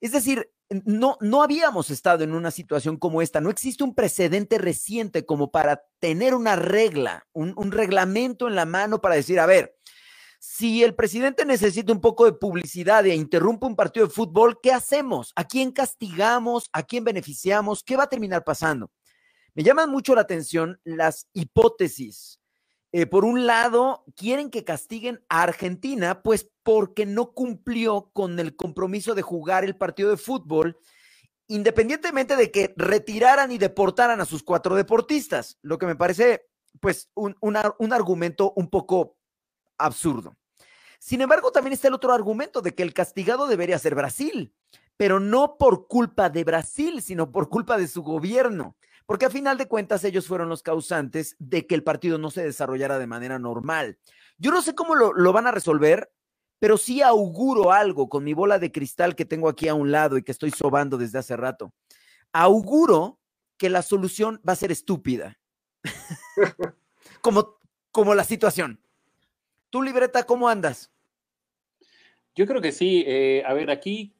Es 0.00 0.12
decir, 0.12 0.50
no, 0.86 1.18
no 1.20 1.42
habíamos 1.42 1.90
estado 1.90 2.24
en 2.24 2.32
una 2.32 2.50
situación 2.50 2.96
como 2.96 3.20
esta. 3.20 3.42
No 3.42 3.50
existe 3.50 3.84
un 3.84 3.94
precedente 3.94 4.56
reciente 4.56 5.26
como 5.26 5.50
para 5.50 5.82
tener 5.98 6.34
una 6.34 6.56
regla, 6.56 7.26
un, 7.34 7.70
reglamento 7.70 8.48
en 8.48 8.54
la 8.54 8.64
mano 8.64 9.02
para 9.02 9.16
decir, 9.16 9.40
a 9.40 9.44
ver, 9.44 9.76
si 10.38 10.82
el 10.82 10.94
presidente 10.94 11.44
necesita 11.44 11.92
un 11.92 12.00
poco 12.00 12.24
de 12.24 12.32
publicidad 12.32 13.04
e 13.04 13.14
interrumpe 13.14 13.66
un 13.66 13.76
partido 13.76 14.06
de 14.06 14.14
fútbol, 14.14 14.58
¿qué 14.62 14.72
hacemos? 14.72 15.34
¿A 15.36 15.44
quién 15.44 15.70
castigamos? 15.70 16.70
¿A 16.72 16.82
quién 16.82 17.04
beneficiamos? 17.04 17.82
¿Qué 17.84 17.98
va 17.98 18.04
a 18.04 18.08
terminar 18.08 18.42
pasando? 18.42 18.90
Me 19.52 19.62
llaman 19.62 19.90
mucho 19.90 20.14
la 20.14 20.22
atención 20.22 20.80
las 20.82 21.28
hipótesis 21.34 22.39
eh, 22.92 23.06
por 23.06 23.24
un 23.24 23.46
lado, 23.46 24.04
quieren 24.16 24.50
que 24.50 24.64
castiguen 24.64 25.24
a 25.28 25.42
Argentina, 25.42 26.22
pues 26.22 26.50
porque 26.62 27.06
no 27.06 27.32
cumplió 27.32 28.10
con 28.12 28.38
el 28.38 28.56
compromiso 28.56 29.14
de 29.14 29.22
jugar 29.22 29.64
el 29.64 29.76
partido 29.76 30.10
de 30.10 30.16
fútbol, 30.16 30.76
independientemente 31.46 32.34
de 32.36 32.50
que 32.50 32.74
retiraran 32.76 33.52
y 33.52 33.58
deportaran 33.58 34.20
a 34.20 34.24
sus 34.24 34.42
cuatro 34.42 34.74
deportistas, 34.74 35.58
lo 35.62 35.78
que 35.78 35.86
me 35.86 35.96
parece, 35.96 36.46
pues, 36.80 37.10
un, 37.14 37.36
un 37.40 37.92
argumento 37.92 38.52
un 38.56 38.68
poco 38.68 39.16
absurdo. 39.78 40.36
Sin 40.98 41.20
embargo, 41.20 41.50
también 41.52 41.72
está 41.72 41.88
el 41.88 41.94
otro 41.94 42.12
argumento 42.12 42.60
de 42.60 42.74
que 42.74 42.82
el 42.82 42.92
castigado 42.92 43.46
debería 43.46 43.78
ser 43.78 43.94
Brasil, 43.94 44.52
pero 44.96 45.18
no 45.18 45.56
por 45.56 45.86
culpa 45.86 46.28
de 46.28 46.44
Brasil, 46.44 47.00
sino 47.02 47.32
por 47.32 47.48
culpa 47.48 47.78
de 47.78 47.88
su 47.88 48.02
gobierno 48.02 48.76
porque 49.10 49.26
a 49.26 49.30
final 49.30 49.58
de 49.58 49.66
cuentas 49.66 50.04
ellos 50.04 50.28
fueron 50.28 50.48
los 50.48 50.62
causantes 50.62 51.34
de 51.40 51.66
que 51.66 51.74
el 51.74 51.82
partido 51.82 52.16
no 52.16 52.30
se 52.30 52.44
desarrollara 52.44 52.96
de 52.96 53.08
manera 53.08 53.40
normal. 53.40 53.98
Yo 54.38 54.52
no 54.52 54.62
sé 54.62 54.76
cómo 54.76 54.94
lo, 54.94 55.32
van 55.32 55.48
a 55.48 55.50
resolver, 55.50 56.12
pero 56.60 56.78
sí 56.78 57.02
auguro 57.02 57.72
algo 57.72 58.08
con 58.08 58.22
mi 58.22 58.34
bola 58.34 58.60
de 58.60 58.70
cristal 58.70 59.16
que 59.16 59.24
tengo 59.24 59.48
aquí 59.48 59.66
a 59.66 59.74
un 59.74 59.90
lado 59.90 60.16
y 60.16 60.22
que 60.22 60.30
estoy 60.30 60.52
sobando 60.52 60.96
desde 60.96 61.18
hace 61.18 61.36
rato. 61.36 61.74
Auguro 62.32 63.18
que 63.56 63.68
la 63.68 63.82
solución 63.82 64.40
va 64.48 64.52
a 64.52 64.56
ser 64.56 64.70
estúpida, 64.70 65.40
como, 67.20 67.58
como 67.90 68.14
la 68.14 68.22
situación. 68.22 68.80
¿Tú, 69.70 69.82
libreta, 69.82 70.22
cómo 70.22 70.48
andas? 70.48 70.92
Yo 72.36 72.46
creo 72.46 72.60
que 72.60 72.70
sí. 72.70 73.02
Eh, 73.08 73.42
a 73.44 73.54
ver, 73.54 73.72
aquí 73.72 74.14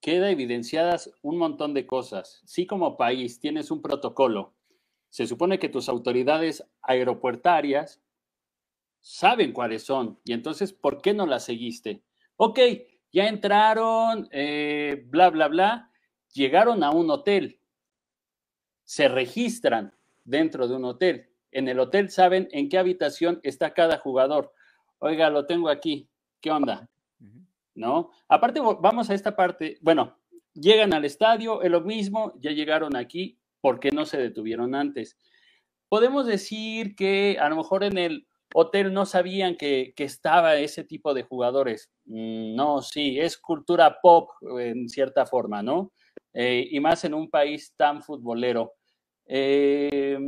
queda 0.00 0.30
evidenciadas 0.30 1.10
un 1.22 1.38
montón 1.38 1.74
de 1.74 1.86
cosas. 1.86 2.42
Si 2.44 2.66
como 2.66 2.96
país 2.96 3.40
tienes 3.40 3.70
un 3.70 3.82
protocolo, 3.82 4.54
se 5.08 5.26
supone 5.26 5.58
que 5.58 5.68
tus 5.68 5.88
autoridades 5.88 6.64
aeropuertarias 6.82 8.00
saben 9.00 9.52
cuáles 9.52 9.84
son 9.84 10.18
y 10.24 10.32
entonces, 10.32 10.72
¿por 10.72 11.00
qué 11.00 11.14
no 11.14 11.26
las 11.26 11.44
seguiste? 11.44 12.02
Ok, 12.36 12.60
ya 13.12 13.26
entraron, 13.26 14.28
eh, 14.30 15.04
bla, 15.06 15.30
bla, 15.30 15.48
bla, 15.48 15.90
llegaron 16.32 16.82
a 16.82 16.90
un 16.90 17.10
hotel, 17.10 17.60
se 18.84 19.08
registran 19.08 19.94
dentro 20.24 20.68
de 20.68 20.76
un 20.76 20.84
hotel. 20.84 21.30
En 21.50 21.68
el 21.68 21.78
hotel 21.80 22.10
saben 22.10 22.48
en 22.52 22.68
qué 22.68 22.78
habitación 22.78 23.40
está 23.42 23.72
cada 23.72 23.98
jugador. 23.98 24.52
Oiga, 24.98 25.30
lo 25.30 25.46
tengo 25.46 25.68
aquí. 25.70 26.08
¿Qué 26.40 26.50
onda? 26.50 26.88
¿No? 27.78 28.10
Aparte, 28.28 28.60
vamos 28.60 29.08
a 29.08 29.14
esta 29.14 29.34
parte, 29.36 29.78
bueno, 29.80 30.18
llegan 30.52 30.92
al 30.92 31.04
estadio, 31.04 31.62
es 31.62 31.70
lo 31.70 31.80
mismo, 31.80 32.34
ya 32.40 32.50
llegaron 32.50 32.96
aquí, 32.96 33.38
¿por 33.60 33.80
qué 33.80 33.90
no 33.90 34.04
se 34.04 34.18
detuvieron 34.18 34.74
antes? 34.74 35.16
Podemos 35.88 36.26
decir 36.26 36.94
que 36.96 37.38
a 37.40 37.48
lo 37.48 37.56
mejor 37.56 37.84
en 37.84 37.96
el 37.96 38.26
hotel 38.54 38.92
no 38.92 39.06
sabían 39.06 39.56
que, 39.56 39.94
estaba 39.96 40.56
ese 40.56 40.84
tipo 40.84 41.14
de 41.14 41.22
jugadores. 41.22 41.90
Mm, 42.04 42.56
no, 42.56 42.82
sí, 42.82 43.18
es 43.18 43.38
cultura 43.38 44.00
pop 44.02 44.30
en 44.58 44.88
cierta 44.88 45.24
forma, 45.24 45.62
¿no? 45.62 45.92
Eh, 46.34 46.66
y 46.70 46.80
más 46.80 47.04
en 47.04 47.14
un 47.14 47.30
país 47.30 47.74
tan 47.76 48.02
futbolero. 48.02 48.74
Eh, 49.26 50.18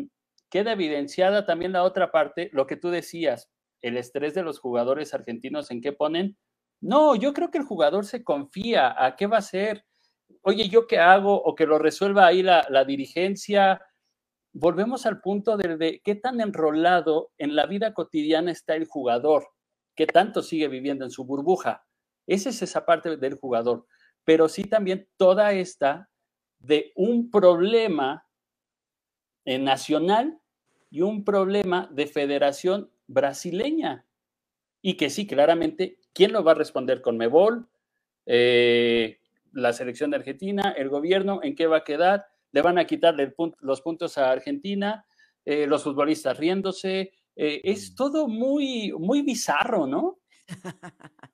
queda 0.51 0.73
evidenciada 0.73 1.47
también 1.47 1.73
la 1.73 1.83
otra 1.83 2.11
parte, 2.11 2.51
lo 2.53 2.67
que 2.67 2.77
tú 2.77 2.91
decías, 2.91 3.51
el 3.83 3.97
estrés 3.97 4.35
de 4.35 4.43
los 4.43 4.61
jugadores 4.61 5.15
argentinos 5.15 5.71
en 5.71 5.81
qué 5.81 5.93
ponen 5.93 6.37
no, 6.81 7.15
yo 7.15 7.35
creo 7.35 7.51
que 7.51 7.59
el 7.59 7.65
jugador 7.65 8.07
se 8.07 8.25
confía 8.25 8.95
a 9.05 9.15
qué 9.17 9.27
va 9.27 9.37
a 9.37 9.41
hacer. 9.41 9.85
Oye, 10.43 10.69
¿yo 10.69 10.87
qué 10.87 10.99
hago? 10.99 11.35
O 11.43 11.55
que 11.55 11.67
lo 11.67 11.79
resuelva 11.79 12.27
ahí 12.27 12.43
la, 12.43 12.85
dirigencia. 12.87 13.83
Volvemos 14.53 15.05
al 15.05 15.21
punto 15.21 15.57
de, 15.59 16.01
qué 16.03 16.15
tan 16.15 16.41
enrolado 16.41 17.33
en 17.37 17.55
la 17.55 17.67
vida 17.67 17.93
cotidiana 17.93 18.51
está 18.51 18.75
el 18.77 18.87
jugador, 18.87 19.47
qué 19.95 20.07
tanto 20.07 20.43
sigue 20.43 20.69
viviendo 20.69 21.05
en 21.05 21.11
su 21.11 21.25
burbuja. 21.25 21.85
Esa 22.27 22.49
es 22.49 22.63
esa 22.63 22.87
parte 22.87 23.17
del 23.17 23.35
jugador. 23.35 23.87
Pero 24.25 24.49
sí 24.49 24.65
también 24.65 25.09
toda 25.17 25.53
esta 25.53 26.09
de 26.59 26.93
un 26.97 27.31
problema 27.31 28.27
nacional 29.45 30.41
y 30.91 31.03
un 31.03 31.25
problema 31.25 31.89
de 31.93 32.07
federación 32.07 32.91
brasileña. 33.07 34.07
Y 34.83 34.97
que 34.97 35.11
sí, 35.11 35.27
claramente 35.27 36.00
¿Quién 36.13 36.33
lo 36.33 36.43
va 36.43 36.53
a 36.53 36.57
responder 36.57 37.01
con 37.01 37.17
Mebol? 37.17 37.69
Eh, 38.27 39.19
la 39.53 39.73
selección 39.73 40.11
de 40.11 40.17
Argentina, 40.17 40.75
el 40.77 40.89
gobierno, 40.89 41.41
¿en 41.43 41.55
qué 41.55 41.67
va 41.67 41.79
a 41.79 41.85
quedar? 41.85 42.27
¿Le 42.53 42.63
van 42.63 42.79
a 42.79 42.87
quitarle 42.87 43.35
los 43.61 43.81
puntos 43.81 44.19
a 44.19 44.31
Argentina? 44.31 45.05
Eh, 45.45 45.67
los 45.67 45.85
futbolistas 45.85 46.39
riéndose. 46.39 47.13
Eh, 47.37 47.61
es 47.65 47.93
mm. 47.93 47.95
todo 47.95 48.29
muy, 48.29 48.93
muy 48.93 49.23
bizarro, 49.23 49.87
¿no? 49.87 50.19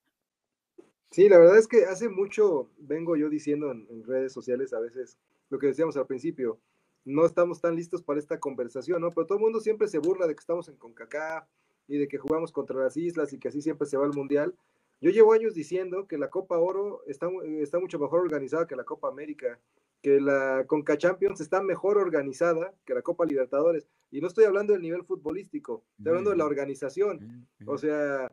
Sí, 1.17 1.31
la 1.31 1.39
verdad 1.39 1.57
es 1.57 1.67
que 1.67 1.87
hace 1.87 2.11
mucho 2.11 2.69
vengo 2.77 3.17
yo 3.17 3.31
diciendo 3.31 3.71
en, 3.71 4.05
redes 4.05 4.35
sociales 4.35 4.75
a 4.75 4.81
veces 4.81 5.17
lo 5.49 5.59
que 5.59 5.69
decíamos 5.69 5.97
al 5.97 6.07
principio, 6.07 6.61
no 7.07 7.25
estamos 7.25 7.63
tan 7.63 7.75
listos 7.75 8.03
para 8.03 8.19
esta 8.19 8.39
conversación, 8.39 9.01
¿no? 9.01 9.11
Pero 9.13 9.27
todo 9.27 9.39
el 9.39 9.45
mundo 9.45 9.61
siempre 9.61 9.89
se 9.89 9.99
burla 9.99 10.27
de 10.27 10.35
que 10.35 10.41
estamos 10.41 10.69
en 10.69 10.77
CONCACAF, 10.77 11.49
y 11.89 11.99
de 11.99 12.09
que 12.09 12.19
jugamos 12.19 12.53
contra 12.53 12.79
las 12.79 12.97
islas 12.97 13.33
y 13.33 13.39
que 13.39 13.49
así 13.49 13.63
siempre 13.63 13.87
se 13.87 13.97
va 13.97 14.05
al 14.05 14.15
Mundial. 14.15 14.55
Yo 15.01 15.11
llevo 15.11 15.33
años 15.33 15.55
diciendo 15.55 16.07
que 16.07 16.19
la 16.19 16.31
Copa 16.31 16.59
Oro 16.59 17.03
está, 17.07 17.29
está 17.61 17.79
mucho 17.79 17.99
mejor 17.99 18.21
organizada 18.21 18.67
que 18.67 18.77
la 18.77 18.85
Copa 18.85 19.09
América, 19.09 19.59
que 20.03 20.21
la 20.21 20.65
Conca 20.67 20.97
Champions 20.97 21.41
está 21.41 21.63
mejor 21.63 21.99
organizada 21.99 22.75
que 22.85 22.95
la 22.95 23.03
Copa 23.03 23.27
Libertadores. 23.27 23.89
Y 24.11 24.21
no 24.21 24.29
estoy 24.29 24.45
hablando 24.45 24.73
del 24.73 24.83
nivel 24.83 25.05
futbolístico, 25.05 25.85
estoy 25.99 26.11
hablando 26.11 26.31
de 26.31 26.37
la 26.37 26.47
organización. 26.47 27.47
O 27.67 27.77
sea, 27.77 28.33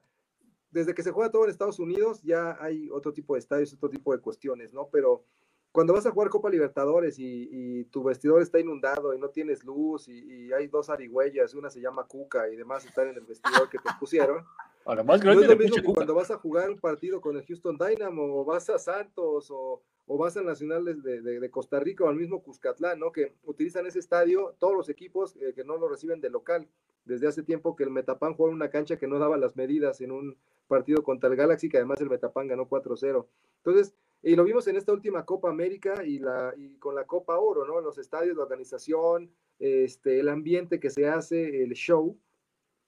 desde 0.71 0.93
que 0.93 1.03
se 1.03 1.11
juega 1.11 1.31
todo 1.31 1.43
en 1.43 1.51
Estados 1.51 1.79
Unidos 1.79 2.21
ya 2.23 2.57
hay 2.59 2.89
otro 2.89 3.13
tipo 3.13 3.35
de 3.35 3.39
estadios, 3.39 3.73
otro 3.73 3.89
tipo 3.89 4.13
de 4.13 4.21
cuestiones, 4.21 4.73
¿no? 4.73 4.87
Pero 4.91 5.25
cuando 5.73 5.91
vas 5.91 6.05
a 6.05 6.11
jugar 6.11 6.29
Copa 6.29 6.51
Libertadores 6.51 7.15
y, 7.17 7.83
tu 7.85 8.03
vestidor 8.03 8.41
está 8.41 8.59
inundado 8.59 9.13
y 9.13 9.19
no 9.19 9.29
tienes 9.29 9.63
luz 9.65 10.07
y, 10.07 10.53
hay 10.53 10.67
dos 10.67 10.89
arigüeyas, 10.89 11.55
una 11.55 11.69
se 11.69 11.81
llama 11.81 12.05
Cuca 12.05 12.47
y 12.47 12.55
demás 12.55 12.85
están 12.85 13.09
en 13.09 13.15
el 13.15 13.25
vestidor 13.25 13.67
que 13.69 13.79
te 13.79 13.89
pusieron. 13.99 14.45
Ahora, 14.85 15.03
más 15.03 15.19
grande 15.19 15.47
no 15.47 15.51
es 15.51 15.57
lo 15.57 15.63
mismo 15.63 15.75
que 15.75 15.93
cuando 15.93 16.13
vas 16.13 16.29
a 16.29 16.37
jugar 16.37 16.69
un 16.69 16.79
partido 16.79 17.19
con 17.19 17.35
el 17.37 17.45
Houston 17.45 17.77
Dynamo 17.77 18.41
o 18.41 18.45
vas 18.45 18.69
a 18.69 18.77
Santos 18.77 19.47
o, 19.49 19.81
vas 20.05 20.37
al 20.37 20.45
Nacional 20.45 20.85
de, 20.85 21.21
de, 21.21 21.49
Costa 21.49 21.79
Rica 21.79 22.03
o 22.03 22.07
al 22.07 22.17
mismo 22.17 22.43
Cuscatlán, 22.43 22.99
¿no? 22.99 23.11
Que 23.11 23.33
utilizan 23.43 23.87
ese 23.87 23.97
estadio 23.97 24.55
todos 24.59 24.75
los 24.75 24.89
equipos 24.89 25.35
eh, 25.37 25.53
que 25.55 25.63
no 25.63 25.77
lo 25.77 25.89
reciben 25.89 26.21
de 26.21 26.29
local. 26.29 26.67
Desde 27.03 27.27
hace 27.27 27.41
tiempo 27.41 27.75
que 27.75 27.83
el 27.83 27.89
Metapan 27.89 28.35
jugó 28.35 28.49
en 28.49 28.55
una 28.55 28.69
cancha 28.69 28.97
que 28.97 29.07
no 29.07 29.17
daba 29.17 29.37
las 29.37 29.55
medidas 29.55 30.01
en 30.01 30.11
un 30.11 30.37
partido 30.67 31.03
contra 31.03 31.29
el 31.29 31.35
Galaxy, 31.35 31.67
que 31.67 31.77
además 31.77 31.99
el 31.99 32.09
Metapan 32.09 32.47
ganó 32.47 32.69
4-0. 32.69 33.25
Entonces, 33.57 33.95
y 34.23 34.35
lo 34.37 34.45
vimos 34.45 34.65
en 34.67 34.77
esta 34.77 34.93
última 34.93 35.25
Copa 35.25 35.49
América 35.49 36.03
y, 36.05 36.17
la, 36.17 36.53
y 36.57 36.77
con 36.77 36.95
la 36.95 37.05
Copa 37.05 37.37
Oro, 37.37 37.65
¿no? 37.65 37.81
Los 37.81 37.97
estadios, 37.97 38.37
la 38.37 38.43
organización, 38.43 39.29
este, 39.59 40.21
el 40.21 40.29
ambiente 40.29 40.79
que 40.79 40.89
se 40.89 41.07
hace, 41.07 41.61
el 41.61 41.73
show. 41.73 42.17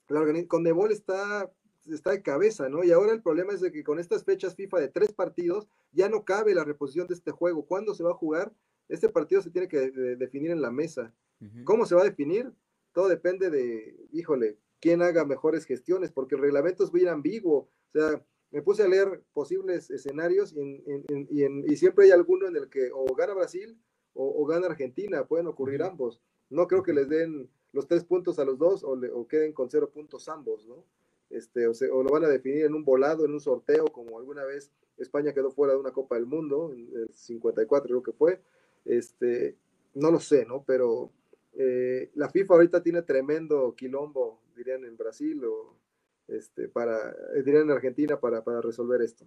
La 0.07 0.21
con 0.47 0.63
Nebol 0.63 0.93
está, 0.93 1.51
está 1.91 2.11
de 2.11 2.21
cabeza, 2.21 2.69
¿no? 2.69 2.85
Y 2.85 2.91
ahora 2.91 3.11
el 3.11 3.21
problema 3.21 3.51
es 3.51 3.59
de 3.59 3.71
que 3.73 3.83
con 3.83 3.99
estas 3.99 4.23
fechas 4.23 4.55
FIFA 4.55 4.79
de 4.79 4.87
tres 4.87 5.11
partidos 5.11 5.67
ya 5.91 6.07
no 6.07 6.23
cabe 6.23 6.55
la 6.55 6.63
reposición 6.63 7.07
de 7.07 7.15
este 7.15 7.31
juego. 7.31 7.65
¿Cuándo 7.65 7.93
se 7.95 8.03
va 8.03 8.11
a 8.11 8.15
jugar? 8.15 8.53
Este 8.87 9.09
partido 9.09 9.41
se 9.41 9.51
tiene 9.51 9.67
que 9.67 9.91
definir 9.91 10.51
en 10.51 10.61
la 10.61 10.71
mesa. 10.71 11.13
¿Cómo 11.65 11.85
se 11.85 11.95
va 11.95 12.01
a 12.01 12.05
definir? 12.05 12.53
Todo 12.93 13.09
depende 13.09 13.49
de, 13.49 14.07
híjole, 14.13 14.57
quién 14.79 15.01
haga 15.01 15.25
mejores 15.25 15.65
gestiones, 15.65 16.11
porque 16.11 16.35
el 16.35 16.41
reglamento 16.41 16.83
es 16.83 16.93
muy 16.93 17.05
ambiguo. 17.07 17.67
O 17.89 17.91
sea, 17.91 18.23
me 18.55 18.61
puse 18.61 18.83
a 18.83 18.87
leer 18.87 19.21
posibles 19.33 19.91
escenarios 19.91 20.55
y, 20.55 21.75
siempre 21.75 22.05
hay 22.05 22.11
alguno 22.11 22.47
en 22.47 22.55
el 22.55 22.69
que 22.69 22.89
o 22.93 23.13
gana 23.13 23.33
Brasil 23.33 23.77
o, 24.13 24.45
gana 24.45 24.67
Argentina, 24.67 25.25
pueden 25.25 25.47
ocurrir 25.47 25.83
ambos. 25.83 26.21
No 26.49 26.65
creo 26.65 26.81
que 26.81 26.93
les 26.93 27.09
den 27.09 27.49
los 27.73 27.85
tres 27.85 28.05
puntos 28.05 28.39
a 28.39 28.45
los 28.45 28.57
dos 28.57 28.85
o, 28.85 29.27
queden 29.27 29.51
con 29.51 29.69
cero 29.69 29.89
puntos 29.93 30.29
ambos, 30.29 30.65
¿no? 30.67 30.85
Este, 31.29 31.67
o, 31.67 31.73
lo 32.01 32.09
van 32.09 32.23
a 32.23 32.29
definir 32.29 32.63
en 32.63 32.73
un 32.73 32.85
volado, 32.85 33.25
en 33.25 33.33
un 33.33 33.41
sorteo, 33.41 33.87
como 33.87 34.17
alguna 34.19 34.45
vez 34.45 34.71
España 34.97 35.33
quedó 35.33 35.51
fuera 35.51 35.73
de 35.73 35.79
una 35.79 35.91
Copa 35.91 36.15
del 36.15 36.25
Mundo, 36.25 36.71
en 36.71 36.89
el 36.95 37.09
54 37.13 37.89
creo 37.89 38.03
que 38.03 38.13
fue. 38.13 38.39
Este, 38.85 39.57
no 39.95 40.11
lo 40.11 40.21
sé, 40.21 40.45
¿no? 40.45 40.63
Pero 40.65 41.11
eh, 41.57 42.09
la 42.15 42.29
FIFA 42.29 42.53
ahorita 42.53 42.81
tiene 42.81 43.01
tremendo 43.01 43.75
quilombo, 43.75 44.39
dirían 44.55 44.85
en 44.85 44.95
Brasil 44.95 45.43
o 45.43 45.75
este, 46.27 46.67
para, 46.67 47.11
eh, 47.35 47.43
en 47.45 47.71
Argentina 47.71 48.19
para, 48.19 48.41
resolver 48.61 49.01
esto. 49.01 49.25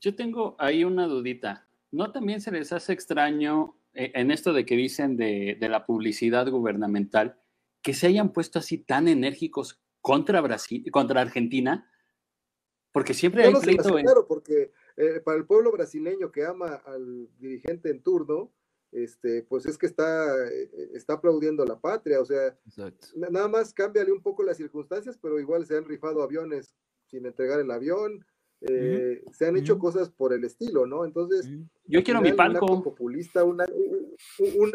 Yo 0.00 0.14
tengo 0.14 0.56
ahí 0.58 0.84
una 0.84 1.06
dudita. 1.06 1.66
¿No 1.90 2.12
también 2.12 2.40
se 2.40 2.50
les 2.50 2.72
hace 2.72 2.92
extraño 2.92 3.76
eh, 3.94 4.12
en 4.14 4.30
esto 4.30 4.52
de 4.52 4.66
que 4.66 4.76
dicen 4.76 5.16
de, 5.16 5.56
la 5.60 5.86
publicidad 5.86 6.48
gubernamental 6.50 7.40
que 7.80 7.94
se 7.94 8.08
hayan 8.08 8.32
puesto 8.32 8.58
así 8.58 8.78
tan 8.78 9.08
enérgicos 9.08 9.80
contra 10.00 10.40
Brasil, 10.40 10.84
contra 10.90 11.20
Argentina? 11.20 11.90
Porque 12.92 13.14
siempre 13.14 13.44
hay 13.44 13.52
Claro, 13.52 14.26
porque 14.26 14.72
eh, 14.96 15.20
para 15.24 15.38
el 15.38 15.46
pueblo 15.46 15.72
brasileño 15.72 16.30
que 16.30 16.44
ama 16.44 16.82
al 16.86 17.28
dirigente 17.38 17.90
en 17.90 18.02
turno, 18.02 18.52
este, 18.94 19.42
pues 19.42 19.66
es 19.66 19.76
que 19.76 19.86
está, 19.86 20.48
eh, 20.48 20.70
está 20.94 21.14
aplaudiendo 21.14 21.64
la 21.64 21.80
patria, 21.80 22.20
o 22.20 22.24
sea, 22.24 22.56
nada 23.16 23.48
más 23.48 23.74
cámbiale 23.74 24.12
un 24.12 24.22
poco 24.22 24.44
las 24.44 24.56
circunstancias, 24.56 25.18
pero 25.20 25.40
igual 25.40 25.66
se 25.66 25.76
han 25.76 25.84
rifado 25.84 26.22
aviones 26.22 26.74
sin 27.06 27.26
entregar 27.26 27.58
el 27.58 27.70
avión, 27.72 28.24
eh, 28.60 29.22
se 29.32 29.46
han 29.46 29.56
hecho 29.56 29.78
cosas 29.78 30.10
por 30.10 30.32
el 30.32 30.44
estilo, 30.44 30.86
¿no? 30.86 31.04
Entonces, 31.04 31.50
yo 31.86 32.02
quiero 32.04 32.22
mi 32.22 32.32
palco. 32.32 32.64
Un 32.64 32.72
acto 32.72 32.82
populista, 32.84 33.44
un, 33.44 33.60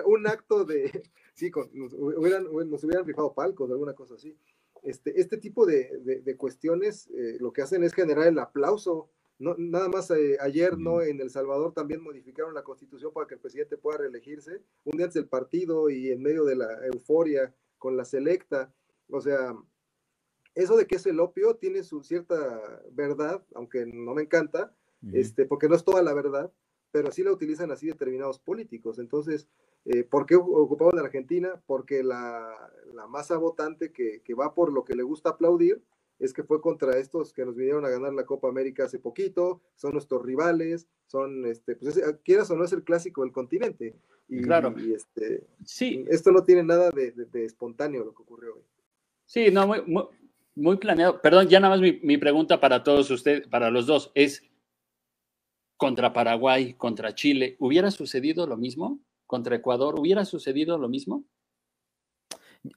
un, 0.05 0.27
acto 0.27 0.65
de, 0.65 1.01
sí, 1.33 1.49
nos, 1.73 1.93
hubieran, 1.93 2.43
nos 2.69 2.83
hubieran 2.83 3.05
rifado 3.05 3.33
palcos, 3.33 3.71
alguna 3.71 3.93
cosa 3.93 4.15
así. 4.15 4.37
Este, 4.83 5.19
este 5.19 5.37
tipo 5.37 5.65
de, 5.65 6.21
de, 6.23 6.37
cuestiones 6.37 7.07
eh, 7.07 7.37
lo 7.39 7.51
que 7.51 7.61
hacen 7.61 7.83
es 7.83 7.93
generar 7.93 8.27
el 8.27 8.39
aplauso 8.39 9.09
no, 9.39 9.55
nada 9.57 9.87
más 9.87 10.11
eh, 10.11 10.37
ayer, 10.41 10.77
¿no? 10.77 11.01
En 11.01 11.21
El 11.21 11.29
Salvador 11.29 11.73
también 11.73 12.03
modificaron 12.03 12.53
la 12.53 12.63
constitución 12.63 13.13
para 13.13 13.25
que 13.25 13.35
el 13.35 13.39
presidente 13.39 13.77
pueda 13.77 13.99
reelegirse, 13.99 14.61
un 14.83 14.97
día 14.97 15.05
antes 15.05 15.15
del 15.15 15.29
partido 15.29 15.89
y 15.89 16.11
en 16.11 16.21
medio 16.21 16.43
de 16.43 16.57
la 16.57 16.85
euforia 16.87 17.55
con 17.77 17.95
la 17.95 18.03
selecta. 18.03 18.73
O 19.09 19.21
sea, 19.21 19.55
eso 20.55 20.75
de 20.75 20.85
que 20.85 20.97
es 20.97 21.05
el 21.05 21.21
opio 21.21 21.55
tiene 21.55 21.83
su 21.83 22.03
cierta 22.03 22.81
verdad, 22.91 23.43
aunque 23.55 23.85
no 23.85 24.13
me 24.13 24.23
encanta, 24.23 24.75
este, 25.13 25.45
porque 25.45 25.69
no 25.69 25.75
es 25.75 25.85
toda 25.85 26.03
la 26.03 26.13
verdad, 26.13 26.51
pero 26.91 27.09
sí 27.11 27.23
la 27.23 27.31
utilizan 27.31 27.71
así 27.71 27.87
determinados 27.87 28.39
políticos. 28.39 28.99
Entonces, 28.99 29.47
eh, 29.85 30.03
¿por 30.03 30.25
qué 30.25 30.35
ocupamos 30.35 30.93
en 30.95 30.99
Argentina? 30.99 31.61
Porque 31.65 32.03
la, 32.03 32.53
la 32.93 33.07
masa 33.07 33.37
votante 33.37 33.93
que, 33.93 34.21
que 34.21 34.33
va 34.33 34.53
por 34.53 34.73
lo 34.73 34.83
que 34.83 34.95
le 34.95 35.03
gusta 35.03 35.29
aplaudir, 35.29 35.81
es 36.19 36.33
que 36.33 36.43
fue 36.43 36.61
contra 36.61 36.97
estos 36.97 37.33
que 37.33 37.45
nos 37.45 37.55
vinieron 37.55 37.85
a 37.85 37.89
ganar 37.89 38.13
la 38.13 38.25
Copa 38.25 38.49
América 38.49 38.83
hace 38.83 38.99
poquito, 38.99 39.61
son 39.75 39.93
nuestros 39.93 40.23
rivales, 40.23 40.87
son, 41.07 41.45
este, 41.45 41.75
pues 41.75 41.99
quieras 42.23 42.51
o 42.51 42.55
no 42.55 42.65
es 42.65 42.73
el 42.73 42.83
clásico 42.83 43.23
del 43.23 43.31
continente. 43.31 43.95
Y, 44.27 44.41
claro. 44.41 44.75
Y 44.77 44.93
este, 44.93 45.47
sí. 45.65 46.05
Esto 46.09 46.31
no 46.31 46.43
tiene 46.43 46.63
nada 46.63 46.91
de, 46.91 47.13
espontáneo 47.45 48.05
lo 48.05 48.13
que 48.13 48.21
ocurrió 48.21 48.55
hoy. 48.55 48.63
Sí, 49.25 49.49
no, 49.51 49.65
muy, 49.65 49.81
muy, 50.55 50.77
planeado. 50.77 51.21
Perdón, 51.21 51.47
ya 51.47 51.59
nada 51.59 51.75
más 51.75 51.81
mi, 51.81 51.99
mi, 52.03 52.17
pregunta 52.17 52.59
para 52.59 52.83
todos 52.83 53.09
ustedes, 53.09 53.47
para 53.47 53.71
los 53.71 53.87
dos, 53.87 54.11
es 54.13 54.43
contra 55.77 56.11
Paraguay, 56.11 56.73
contra 56.73 57.15
Chile, 57.15 57.55
¿hubiera 57.59 57.89
sucedido 57.89 58.45
lo 58.45 58.57
mismo? 58.57 58.99
¿Contra 59.25 59.55
Ecuador 59.55 59.97
hubiera 59.97 60.25
sucedido 60.25 60.77
lo 60.77 60.89
mismo? 60.89 61.23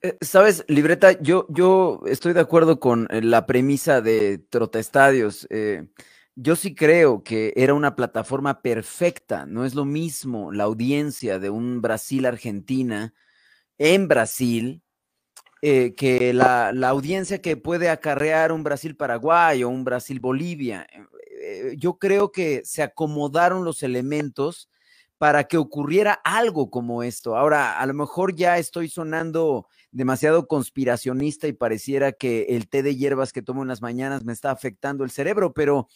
Eh, 0.03 0.17
Sabes, 0.21 0.65
libreta, 0.69 1.21
yo, 1.21 1.47
yo 1.49 2.01
estoy 2.07 2.33
de 2.33 2.41
acuerdo 2.41 2.79
con 2.81 3.09
eh, 3.11 3.21
la 3.23 3.47
premisa 3.47 4.01
de 4.01 4.39
Trotestadios. 4.39 5.47
Eh, 5.51 5.87
yo 6.35 6.57
sí 6.57 6.75
creo 6.75 7.23
que 7.23 7.53
era 7.57 7.75
una 7.75 7.97
plataforma 7.97 8.63
perfecta. 8.63 9.47
No 9.47 9.65
es 9.65 9.75
lo 9.75 9.85
mismo 9.85 10.53
la 10.53 10.65
audiencia 10.65 11.39
de 11.39 11.51
un 11.51 11.83
Brasil-Argentina 11.83 13.15
en 13.79 14.09
Brasil 14.09 14.83
que 15.63 16.33
la, 16.35 16.71
audiencia 16.89 17.41
que 17.41 17.57
puede 17.57 17.89
acarrear 17.89 18.51
un 18.51 18.65
Brasil-Paraguay 18.65 19.63
o 19.63 19.69
un 19.69 19.85
Brasil-Bolivia. 19.85 20.89
yo 21.77 21.99
creo 21.99 22.33
que 22.33 22.63
se 22.65 22.83
acomodaron 22.83 23.65
los 23.65 23.85
elementos 23.85 24.72
para 25.23 25.45
que 25.45 25.57
ocurriera 25.57 26.15
algo 26.25 26.69
como 26.69 27.05
esto. 27.05 27.37
Ahora, 27.37 27.79
a 27.79 27.87
lo 27.87 27.95
mejor 27.95 28.35
ya 28.35 28.59
estoy 28.59 28.89
sonando 28.89 29.69
demasiado 29.93 30.49
conspiracionista 30.49 31.47
y 31.47 31.53
pareciera 31.53 32.11
que 32.11 32.47
el 32.49 32.69
té 32.69 32.83
de 32.83 32.97
hierbas 32.97 33.33
que 33.33 33.41
tomo 33.41 33.63
en 33.63 33.69
las 33.69 33.83
mañanas 33.83 34.25
me 34.25 34.33
está 34.33 34.51
afectando 34.51 35.05
el 35.05 35.13
cerebro, 35.13 35.53
pero 35.53 35.87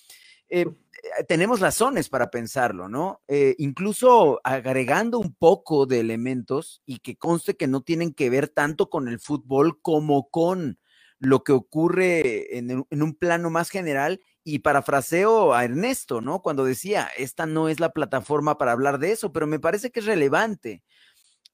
eh, 0.48 0.60
eh, 0.60 1.24
tenemos 1.26 1.58
razones 1.58 2.08
para 2.08 2.30
pensarlo, 2.30 2.88
¿no? 2.88 3.20
Eh, 3.26 3.56
incluso 3.58 4.40
agregando 4.44 5.18
un 5.18 5.34
poco 5.34 5.86
de 5.86 5.98
elementos 5.98 6.80
y 6.86 7.00
que 7.00 7.16
conste 7.16 7.56
que 7.56 7.66
no 7.66 7.80
tienen 7.80 8.14
que 8.14 8.30
ver 8.30 8.46
tanto 8.46 8.90
con 8.90 9.08
el 9.08 9.18
fútbol 9.18 9.82
como 9.82 10.28
con 10.28 10.78
lo 11.18 11.42
que 11.42 11.50
ocurre 11.50 12.58
en, 12.58 12.86
en 12.88 13.02
un 13.02 13.14
plano 13.16 13.50
más 13.50 13.70
general 13.70 14.20
y 14.48 14.60
parafraseo 14.60 15.54
a 15.54 15.64
Ernesto, 15.64 16.20
¿no? 16.20 16.40
Cuando 16.40 16.64
decía, 16.64 17.10
esta 17.18 17.46
no 17.46 17.68
es 17.68 17.80
la 17.80 17.90
plataforma 17.90 18.58
para 18.58 18.70
hablar 18.70 19.00
de 19.00 19.10
eso, 19.10 19.32
pero 19.32 19.48
me 19.48 19.58
parece 19.58 19.90
que 19.90 19.98
es 19.98 20.06
relevante. 20.06 20.84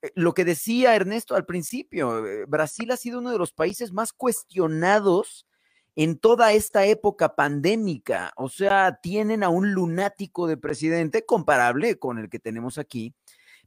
Eh, 0.03 0.13
lo 0.15 0.35
que 0.35 0.45
decía 0.45 0.95
Ernesto 0.95 1.35
al 1.35 1.47
principio, 1.47 2.27
eh, 2.27 2.45
Brasil 2.47 2.91
ha 2.91 2.99
sido 2.99 3.21
uno 3.21 3.31
de 3.31 3.39
los 3.39 3.55
países 3.55 3.93
más 3.93 4.13
cuestionados 4.13 5.47
en 5.97 6.19
toda 6.19 6.53
esta 6.53 6.85
época 6.85 7.35
pandémica. 7.35 8.35
O 8.37 8.51
sea, 8.51 8.99
tienen 9.03 9.43
a 9.43 9.49
un 9.49 9.73
lunático 9.73 10.47
de 10.47 10.59
presidente 10.59 11.25
comparable 11.25 11.99
con 11.99 12.19
el 12.19 12.29
que 12.29 12.41
tenemos 12.41 12.77
aquí, 12.77 13.15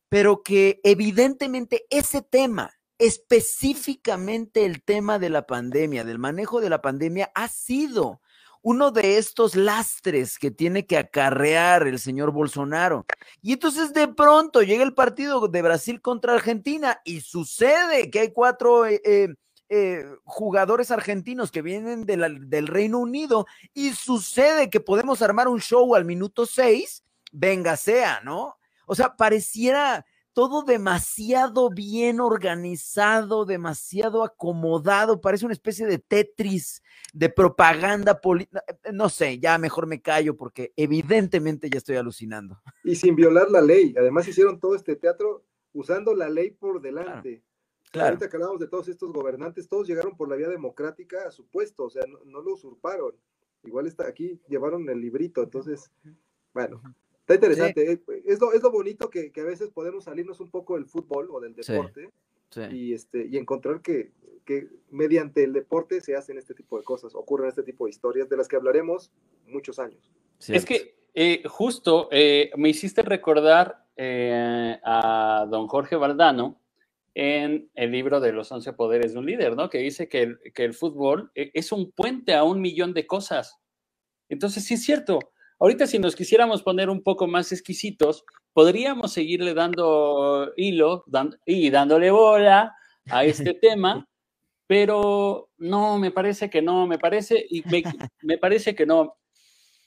pero 0.07 0.43
que 0.43 0.82
evidentemente 0.84 1.88
ese 1.89 2.21
tema, 2.21 2.76
específicamente 2.99 4.65
el 4.65 4.84
tema 4.84 5.17
de 5.17 5.32
la 5.32 5.47
pandemia, 5.47 6.03
del 6.03 6.19
manejo 6.19 6.61
de 6.61 6.69
la 6.69 6.84
pandemia, 6.84 7.32
ha 7.34 7.47
sido 7.47 8.21
uno 8.66 8.89
de 8.89 9.20
estos 9.20 9.55
lastres 9.55 10.39
que 10.39 10.49
tiene 10.49 10.88
que 10.88 10.97
acarrear 10.97 11.86
el 11.86 11.99
señor 11.99 12.32
Bolsonaro. 12.32 13.05
Y 13.43 13.53
entonces 13.53 13.93
de 13.93 14.07
pronto 14.07 14.63
llega 14.63 14.84
el 14.84 14.95
partido 14.95 15.47
de 15.47 15.61
Brasil 15.61 16.01
contra 16.01 16.34
Argentina 16.34 16.99
y 17.05 17.22
sucede 17.22 18.09
que 18.09 18.22
hay 18.22 18.32
cuatro 18.34 18.88
eh, 18.88 18.99
eh, 19.05 19.28
eh, 19.70 20.03
jugadores 20.24 20.89
argentinos 20.89 21.51
que 21.51 21.61
vienen 21.61 22.07
del 22.07 22.68
Reino 22.68 22.97
Unido 22.97 23.45
y 23.76 23.91
sucede 23.91 24.72
que 24.72 24.80
podemos 24.80 25.22
armar 25.22 25.47
un 25.47 25.61
show 25.61 25.93
al 25.93 26.03
minuto 26.03 26.47
seis, 26.47 27.03
venga 27.32 27.78
sea, 27.78 28.20
¿no? 28.22 28.57
O 28.88 28.95
sea, 28.95 29.16
pareciera 29.16 30.07
todo 30.36 30.63
demasiado 30.63 31.69
bien 31.69 32.19
organizado, 32.19 33.45
demasiado 33.45 34.21
acomodado, 34.21 35.21
parece 35.21 35.45
una 35.45 35.53
especie 35.53 35.88
de 35.88 35.97
Tetris 35.97 36.83
de 37.13 37.29
propaganda 37.29 38.19
política. 38.19 38.61
Eh, 38.67 38.91
no 38.91 39.07
sé, 39.07 39.39
ya 39.39 39.57
mejor 39.57 39.88
me 39.88 40.01
callo 40.01 40.36
porque 40.36 40.73
evidentemente 40.75 41.69
ya 41.69 41.77
estoy 41.77 41.95
alucinando. 41.95 42.61
Y 42.83 42.95
sin 42.97 43.15
violar 43.15 43.49
la 43.49 43.61
ley. 43.61 43.95
Además 43.97 44.27
hicieron 44.27 44.59
todo 44.59 44.75
este 44.75 44.97
teatro 44.97 45.45
usando 45.71 46.13
la 46.13 46.29
ley 46.29 46.51
por 46.51 46.81
delante. 46.81 47.41
Claro. 47.89 48.09
Ahorita 48.09 48.29
que 48.29 48.36
hablamos 48.36 48.59
de 48.59 48.67
todos 48.67 48.89
estos 48.89 49.13
gobernantes, 49.13 49.69
todos 49.69 49.88
llegaron 49.88 50.17
por 50.17 50.27
la 50.27 50.36
vía 50.36 50.49
democrática 50.49 51.25
a 51.25 51.31
su 51.31 51.47
puesto, 51.47 51.86
o 51.86 51.89
sea, 51.89 52.03
no, 52.25 52.41
lo 52.41 52.53
usurparon. 52.55 53.15
Igual 53.63 53.88
está 53.88 54.05
aquí, 54.05 54.41
llevaron 54.49 54.88
el 54.89 54.99
librito, 54.99 55.41
entonces, 55.41 55.89
bueno, 56.53 56.81
Está 57.28 57.34
interesante. 57.34 57.91
Eh, 57.91 57.99
es, 58.26 58.39
lo, 58.39 58.53
es 58.53 58.61
lo 58.61 58.69
bonito 58.71 59.09
que, 59.09 59.32
a 59.36 59.43
veces 59.43 59.69
podemos 59.71 60.03
salirnos 60.03 60.39
un 60.39 60.51
poco 60.51 60.76
del 60.76 60.86
fútbol 60.86 61.30
o 61.32 61.39
del 61.39 61.55
deporte 61.55 62.11
Y, 62.71 62.93
este, 62.93 63.26
y 63.26 63.38
encontrar 63.38 63.82
que, 63.82 64.11
que, 64.45 64.67
mediante 64.91 65.43
el 65.43 65.51
deporte 65.51 66.01
se 66.01 66.15
hacen 66.15 66.38
este 66.38 66.53
tipo 66.53 66.78
de 66.78 66.84
cosas, 66.84 67.15
ocurren 67.15 67.49
este 67.49 67.63
tipo 67.63 67.86
de 67.86 67.89
historias 67.89 68.30
de 68.30 68.38
las 68.38 68.47
que 68.47 68.57
hablaremos 68.57 69.11
muchos 69.47 69.80
años. 69.80 70.13
Es 70.47 70.65
que 70.65 70.97
eh, 71.15 71.41
justo 71.47 72.09
eh, 72.11 72.51
me 72.57 72.69
hiciste 72.69 73.01
recordar 73.01 73.84
a 73.97 75.47
don 75.49 75.67
Jorge 75.67 75.95
Valdano 75.95 76.61
en 77.15 77.71
el 77.73 77.91
libro 77.91 78.19
de 78.19 78.34
los 78.34 78.51
once 78.51 78.71
poderes 78.73 79.13
de 79.13 79.19
un 79.19 79.26
líder, 79.26 79.55
¿no? 79.55 79.69
Que 79.71 79.80
dice 79.80 80.07
que 80.07 80.21
el, 80.21 80.39
que 80.53 80.63
el 80.63 80.76
fútbol 80.76 81.32
es 81.34 81.71
un 81.71 81.91
puente 81.91 82.36
a 82.36 82.43
un 82.43 82.61
millón 82.61 82.93
de 82.93 83.07
cosas. 83.07 83.57
Entonces, 84.30 84.65
sí 84.65 84.76
es 84.76 84.84
cierto, 84.84 85.19
Ahorita 85.60 85.88
si 85.88 85.99
nos 85.99 86.16
quisiéramos 86.16 86.62
poner 86.64 86.89
un 86.89 87.01
poco 87.01 87.28
más 87.28 87.51
exquisitos, 87.51 88.26
podríamos 88.53 89.14
seguirle 89.14 89.53
dando 89.53 90.51
hilo 90.58 91.06
y 91.45 91.70
dándole 91.70 92.12
bola 92.12 92.76
a 93.10 93.24
este 93.24 93.53
tema, 93.62 94.08
pero 94.68 95.49
no, 95.58 95.97
me 95.97 96.12
parece 96.12 96.49
que 96.49 96.62
no, 96.62 96.88
me 96.88 96.99
parece, 96.99 97.45
y 97.49 97.64
me, 98.24 98.38
parece 98.38 98.76
que 98.76 98.86
no. 98.86 99.18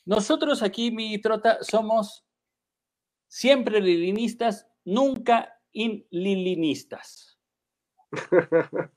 Nosotros 0.05 0.63
aquí, 0.63 0.91
mi 0.91 1.21
trota, 1.21 1.59
somos 1.63 2.25
siempre 3.27 3.81
lilinistas, 3.81 4.67
nunca 4.85 5.61
inlilinistas. 5.73 7.39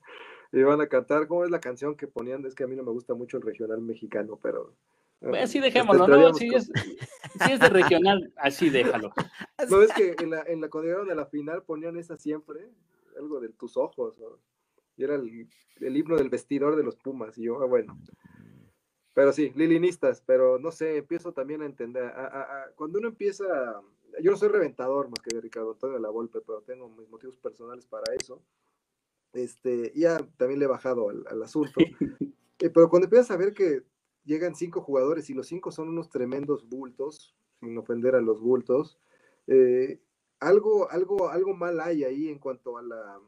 y 0.54 0.62
van 0.64 0.80
a 0.80 0.88
cantar, 0.88 1.28
¿cómo 1.28 1.44
es 1.44 1.52
la 1.52 1.60
canción 1.60 1.96
que 1.96 2.08
ponían? 2.08 2.46
Es 2.46 2.56
que 2.56 2.64
a 2.64 2.68
mí 2.68 2.78
no 2.78 2.84
me 2.84 2.92
gusta 2.92 3.14
mucho 3.14 3.36
el 3.38 3.44
regional 3.44 3.82
mexicano, 3.82 4.40
pero 4.42 4.74
pues 5.22 5.44
así 5.44 5.60
dejémoslo, 5.60 6.08
¿no? 6.08 6.34
Si 6.34 6.48
es, 6.54 6.68
de 6.68 7.70
regional, 7.70 8.34
así 8.38 8.70
déjalo. 8.70 9.14
No 9.70 9.82
es 9.84 9.94
que 9.94 10.16
en 10.20 10.32
la, 10.32 10.42
en 10.42 10.62
la 10.62 10.70
cuando 10.70 10.90
llegaron 10.90 11.12
a 11.12 11.16
la 11.16 11.28
final 11.28 11.62
ponían 11.64 11.96
esa 11.98 12.18
siempre, 12.18 12.68
algo 13.18 13.40
de 13.40 13.50
tus 13.50 13.78
ojos, 13.78 14.16
y 14.98 15.04
era 15.04 15.16
el, 15.16 15.48
el, 15.80 15.98
himno 15.98 16.18
del 16.18 16.30
vestidor 16.30 16.76
de 16.76 16.84
los 16.84 16.96
Pumas, 16.96 17.38
y 17.38 17.44
yo, 17.44 17.62
ah, 17.62 17.66
bueno. 17.66 17.96
Pero 19.14 19.32
sí, 19.32 19.52
lilinistas, 19.56 20.24
pero 20.26 20.58
no 20.58 20.72
sé, 20.72 20.98
empiezo 20.98 21.34
también 21.34 21.62
a 21.62 21.66
entender, 21.66 22.12
cuando 22.76 22.98
uno 22.98 23.10
empieza, 23.10 23.46
yo 24.22 24.32
no 24.32 24.38
soy 24.38 24.50
reventador 24.50 25.10
más 25.10 25.20
que 25.20 25.36
de 25.36 25.42
Ricardo 25.42 25.74
Antonio 25.74 25.98
de 25.98 26.02
la 26.02 26.10
Volpe, 26.10 26.40
pero 26.42 26.62
tengo 26.62 26.90
mis 26.90 27.10
motivos 27.10 27.38
personales 27.38 27.86
para 27.86 28.12
eso, 28.20 28.42
este, 29.34 29.92
ya 29.96 30.18
también 30.38 30.60
le 30.60 30.66
he 30.66 30.70
bajado 30.70 31.10
al, 31.10 31.24
al 31.30 31.44
asunto, 31.44 31.80
eh, 32.60 32.70
pero 32.70 32.90
cuando 32.90 33.06
empiezas 33.06 33.30
a 33.32 33.38
ver 33.38 33.54
que 33.54 33.84
llegan 34.26 34.56
cinco 34.56 34.82
jugadores 34.82 35.30
y 35.30 35.34
los 35.34 35.48
cinco 35.48 35.72
son 35.72 35.90
unos 35.90 36.10
tremendos 36.10 36.68
bultos, 36.68 37.36
sin 37.60 37.78
ofender 37.78 38.16
a 38.16 38.22
los 38.22 38.42
bultos. 38.42 38.98
Eh, 39.48 40.00
algo, 40.40 40.90
algo, 40.90 41.30
algo 41.30 41.54
mal 41.54 41.80
hay 41.80 42.04
ahí 42.04 42.30
en 42.30 42.40
cuanto 42.40 42.78
a 42.78 42.82
la, 42.82 43.20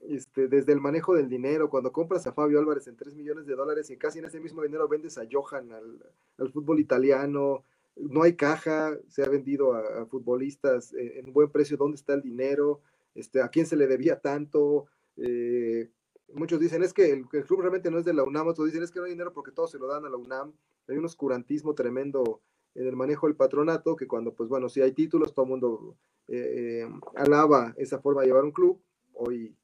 este, 0.00 0.48
desde 0.48 0.72
el 0.72 0.80
manejo 0.80 1.14
del 1.14 1.28
dinero, 1.28 1.68
cuando 1.68 1.92
compras 1.92 2.26
a 2.26 2.32
Fabio 2.32 2.58
Álvarez 2.58 2.88
en 2.88 2.96
3 2.96 3.14
millones 3.14 3.46
de 3.46 3.54
dólares 3.54 3.90
y 3.90 3.98
casi 3.98 4.18
en 4.18 4.24
ese 4.24 4.40
mismo 4.40 4.62
dinero 4.62 4.88
vendes 4.88 5.18
a 5.18 5.26
Johan 5.30 5.70
al, 5.72 6.52
fútbol 6.52 6.80
italiano, 6.80 7.64
no 7.96 8.22
hay 8.22 8.34
caja, 8.34 8.96
se 9.08 9.22
ha 9.22 9.28
vendido 9.28 9.74
a, 9.74 10.06
futbolistas 10.06 10.94
en, 10.94 11.26
en, 11.26 11.32
buen 11.34 11.50
precio, 11.50 11.76
¿dónde 11.76 11.96
está 11.96 12.14
el 12.14 12.22
dinero? 12.22 12.80
Este, 13.14 13.42
¿A 13.42 13.48
quién 13.48 13.66
se 13.66 13.76
le 13.76 13.86
debía 13.86 14.18
tanto? 14.18 14.86
Eh, 15.18 15.90
muchos 16.34 16.60
dicen 16.60 16.82
es 16.82 16.92
que 16.92 17.10
el, 17.10 17.26
club 17.26 17.60
realmente 17.60 17.90
no 17.90 17.98
es 17.98 18.04
de 18.04 18.12
la 18.12 18.24
UNAM, 18.24 18.48
otros 18.48 18.66
dicen 18.66 18.82
es 18.82 18.90
que 18.90 18.98
no 18.98 19.06
hay 19.06 19.12
dinero 19.12 19.32
porque 19.32 19.52
todo 19.52 19.66
se 19.66 19.78
lo 19.78 19.86
dan 19.86 20.04
a 20.04 20.10
la 20.10 20.16
UNAM. 20.16 20.52
Hay 20.86 20.96
un 20.96 21.04
oscurantismo 21.04 21.74
tremendo 21.74 22.40
en 22.74 22.86
el 22.86 22.96
manejo 22.96 23.26
del 23.26 23.36
patronato 23.36 23.96
que 23.96 24.06
cuando, 24.06 24.34
pues 24.34 24.48
bueno, 24.48 24.68
si 24.68 24.80
hay 24.80 24.92
títulos, 24.92 25.34
todo 25.34 25.44
el 25.44 25.50
mundo 25.50 25.96
eh, 26.28 26.84
eh, 26.84 26.88
alaba 27.16 27.74
esa 27.76 27.98
forma 27.98 28.22
de 28.22 28.28
llevar 28.28 28.44
un 28.44 28.52
club. 28.52 28.80
Hoy, 29.12 29.56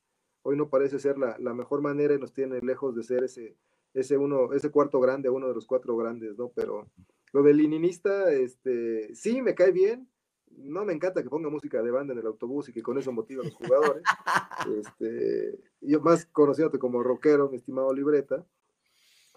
hoy 0.43 0.57
no 0.57 0.69
parece 0.69 0.99
ser 0.99 1.17
la, 1.19 1.55
mejor 1.55 1.81
manera 1.81 2.15
y 2.15 2.19
nos 2.19 2.33
tiene 2.33 2.61
lejos 2.61 2.95
de 2.97 3.03
ser 3.03 3.25
ese, 3.25 3.57
ese, 3.93 4.17
uno, 4.17 4.53
ese 4.53 4.71
cuarto 4.71 5.01
grande, 5.01 5.31
uno 5.31 5.49
de 5.49 5.55
los 5.55 5.67
cuatro 5.67 5.97
grandes, 5.97 6.37
¿no? 6.37 6.51
Pero 6.55 6.89
lo 7.33 7.43
del 7.43 7.59
lininista, 7.59 8.33
este, 8.33 9.15
sí, 9.15 9.43
me 9.43 9.55
cae 9.55 9.71
bien, 9.71 10.09
no 10.59 10.85
me 10.85 10.93
encanta 10.93 11.23
que 11.23 11.31
ponga 11.31 11.49
música 11.51 11.83
de 11.83 11.91
banda 11.91 12.13
en 12.13 12.21
el 12.21 12.27
autobús 12.27 12.69
y 12.69 12.73
que 12.73 12.83
con 12.83 12.99
eso 12.99 13.13
motiva 13.13 13.43
a 13.43 13.45
los 13.45 13.55
jugadores. 13.55 14.03
este, 14.79 15.59
yo 15.81 16.01
más 16.01 16.27
conociéndote 16.27 16.79
como 16.79 17.03
rockero, 17.03 17.49
mi 17.49 17.57
estimado 17.57 17.93
libreta, 17.93 18.45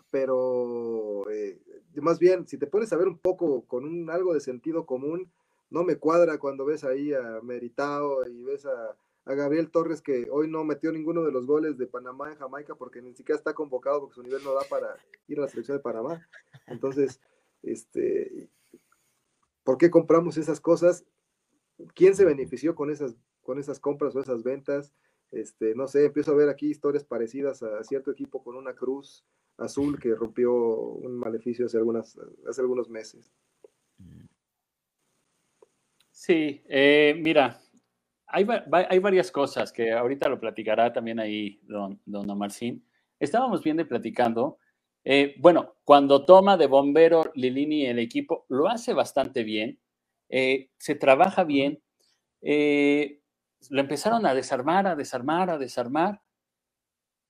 pero 0.10 1.30
eh, 1.30 1.60
más 1.96 2.20
bien, 2.20 2.48
si 2.48 2.58
te 2.58 2.68
pones 2.68 2.94
a 2.94 2.98
ver 2.98 3.08
un 3.08 3.18
poco 3.18 3.66
con 3.66 3.86
un, 3.86 4.10
algo 4.10 4.34
de 4.34 4.40
sentido 4.40 4.86
común, 4.86 5.32
no 5.70 5.84
me 5.84 5.98
cuadra 5.98 6.38
cuando 6.38 6.66
ves 6.66 6.84
ahí 6.84 7.14
a 7.14 7.42
Meritao 7.44 8.28
y 8.28 8.44
ves 8.44 8.66
a, 8.66 8.96
a, 9.26 9.34
Gabriel 9.34 9.70
Torres 9.70 10.02
que 10.02 10.28
hoy 10.32 10.50
no 10.50 10.64
metió 10.64 10.92
ninguno 10.92 11.24
de 11.24 11.32
los 11.32 11.46
goles 11.46 11.78
de 11.78 11.88
Panamá 11.88 12.32
en 12.32 12.38
Jamaica 12.38 12.76
porque 12.76 13.02
ni 13.02 13.14
siquiera 13.14 13.38
está 13.38 13.54
convocado 13.54 14.00
porque 14.00 14.16
su 14.16 14.24
nivel 14.24 14.44
no 14.44 14.54
da 14.54 14.62
para 14.70 14.96
ir 15.28 15.40
a 15.40 15.42
la 15.42 15.48
selección 15.50 15.78
de 15.78 15.84
Panamá. 15.84 16.26
Entonces, 16.68 17.20
este, 17.64 18.50
¿Por 19.68 19.78
qué 19.78 19.92
compramos 19.92 20.38
esas 20.38 20.62
cosas? 20.62 21.04
¿Quién 21.94 22.16
se 22.16 22.24
benefició 22.24 22.74
con 22.74 22.90
esas, 22.90 23.18
con 23.42 23.60
esas 23.60 23.82
compras 23.82 24.16
o 24.16 24.22
esas 24.22 24.42
ventas? 24.42 24.94
Este, 25.30 25.76
no 25.76 25.88
sé, 25.88 26.06
empiezo 26.06 26.32
a 26.32 26.36
ver 26.36 26.48
aquí 26.48 26.68
historias 26.68 27.04
parecidas 27.04 27.62
a 27.64 27.84
cierto 27.84 28.12
equipo 28.12 28.42
con 28.42 28.56
una 28.56 28.74
cruz 28.74 29.26
azul 29.58 30.00
que 30.00 30.16
rompió 30.16 30.54
un 30.54 31.20
maleficio 31.20 31.66
hace, 31.66 31.76
algunas, 31.76 32.18
hace 32.48 32.62
algunos 32.62 32.90
meses. 32.90 33.30
Sí, 36.12 36.64
eh, 36.70 37.20
mira, 37.22 37.60
hay, 38.26 38.48
hay, 38.72 39.00
varias 39.00 39.30
cosas 39.34 39.74
que 39.74 39.92
ahorita 39.92 40.30
lo 40.30 40.40
platicará 40.40 40.94
también 40.94 41.20
ahí 41.20 41.60
don, 41.64 42.00
don. 42.06 42.26
Estábamos 43.20 43.62
viendo 43.62 43.86
platicando 43.86 44.60
eh, 45.10 45.36
bueno, 45.38 45.78
cuando 45.86 46.26
toma 46.26 46.58
de 46.58 46.68
bombero 46.68 47.32
Lilini 47.34 47.86
el 47.86 47.98
equipo, 47.98 48.46
lo 48.50 48.68
hace 48.68 48.92
bastante 48.92 49.46
bien, 49.46 49.80
eh, 50.28 50.72
se 50.80 50.96
trabaja 50.96 51.46
bien, 51.46 51.82
eh, 52.42 53.22
lo 53.70 53.80
empezaron 53.80 54.26
a 54.26 54.36
desarmar, 54.36 54.86
a 54.86 54.98
desarmar, 54.98 55.50
a 55.50 55.58
desarmar. 55.58 56.24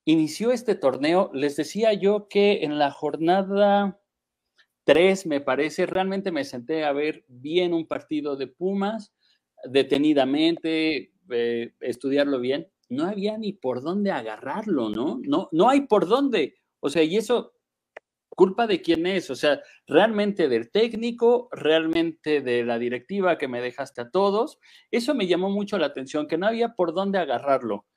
Inició 0.05 0.51
este 0.51 0.73
torneo, 0.73 1.29
les 1.35 1.55
decía 1.55 1.93
yo 1.93 2.27
que 2.27 2.63
en 2.63 2.79
la 2.79 2.89
jornada 2.89 4.01
3, 4.85 5.27
me 5.27 5.39
parece, 5.39 5.85
realmente 5.85 6.31
me 6.31 6.45
senté 6.45 6.83
a 6.83 6.93
ver 6.93 7.25
bien 7.27 7.75
un 7.75 7.85
partido 7.85 8.37
de 8.37 8.47
Pumas, 8.47 9.13
detenidamente, 9.65 11.11
estudiarlo 11.79 12.39
bien. 12.39 12.71
No 12.89 13.05
había 13.05 13.37
ni 13.37 13.53
por 13.53 13.83
dónde 13.83 14.09
agarrarlo, 14.09 14.89
¿no? 14.89 15.19
No, 15.21 15.47
no 15.51 15.69
hay 15.69 15.81
por 15.81 16.07
dónde. 16.07 16.55
O 16.79 16.89
sea, 16.89 17.03
y 17.03 17.17
eso 17.17 17.56
¿Culpa 18.37 18.67
de 18.67 18.83
quién 18.83 19.07
es? 19.07 19.31
O 19.31 19.35
sea, 19.35 19.63
realmente 19.87 20.47
del 20.47 20.69
técnico, 20.69 21.49
realmente 21.51 22.41
de 22.41 22.63
la 22.63 22.77
directiva 22.77 23.39
que 23.39 23.47
me 23.47 23.61
dejaste 23.61 24.01
a 24.01 24.11
todos. 24.11 24.59
Eso 24.91 25.15
me 25.15 25.25
llamó 25.25 25.49
mucho 25.49 25.79
la 25.79 25.87
atención, 25.87 26.27
que 26.27 26.37
no 26.37 26.45
había 26.45 26.75
por 26.75 26.93
dónde 26.93 27.17
agarrarlo. 27.17 27.87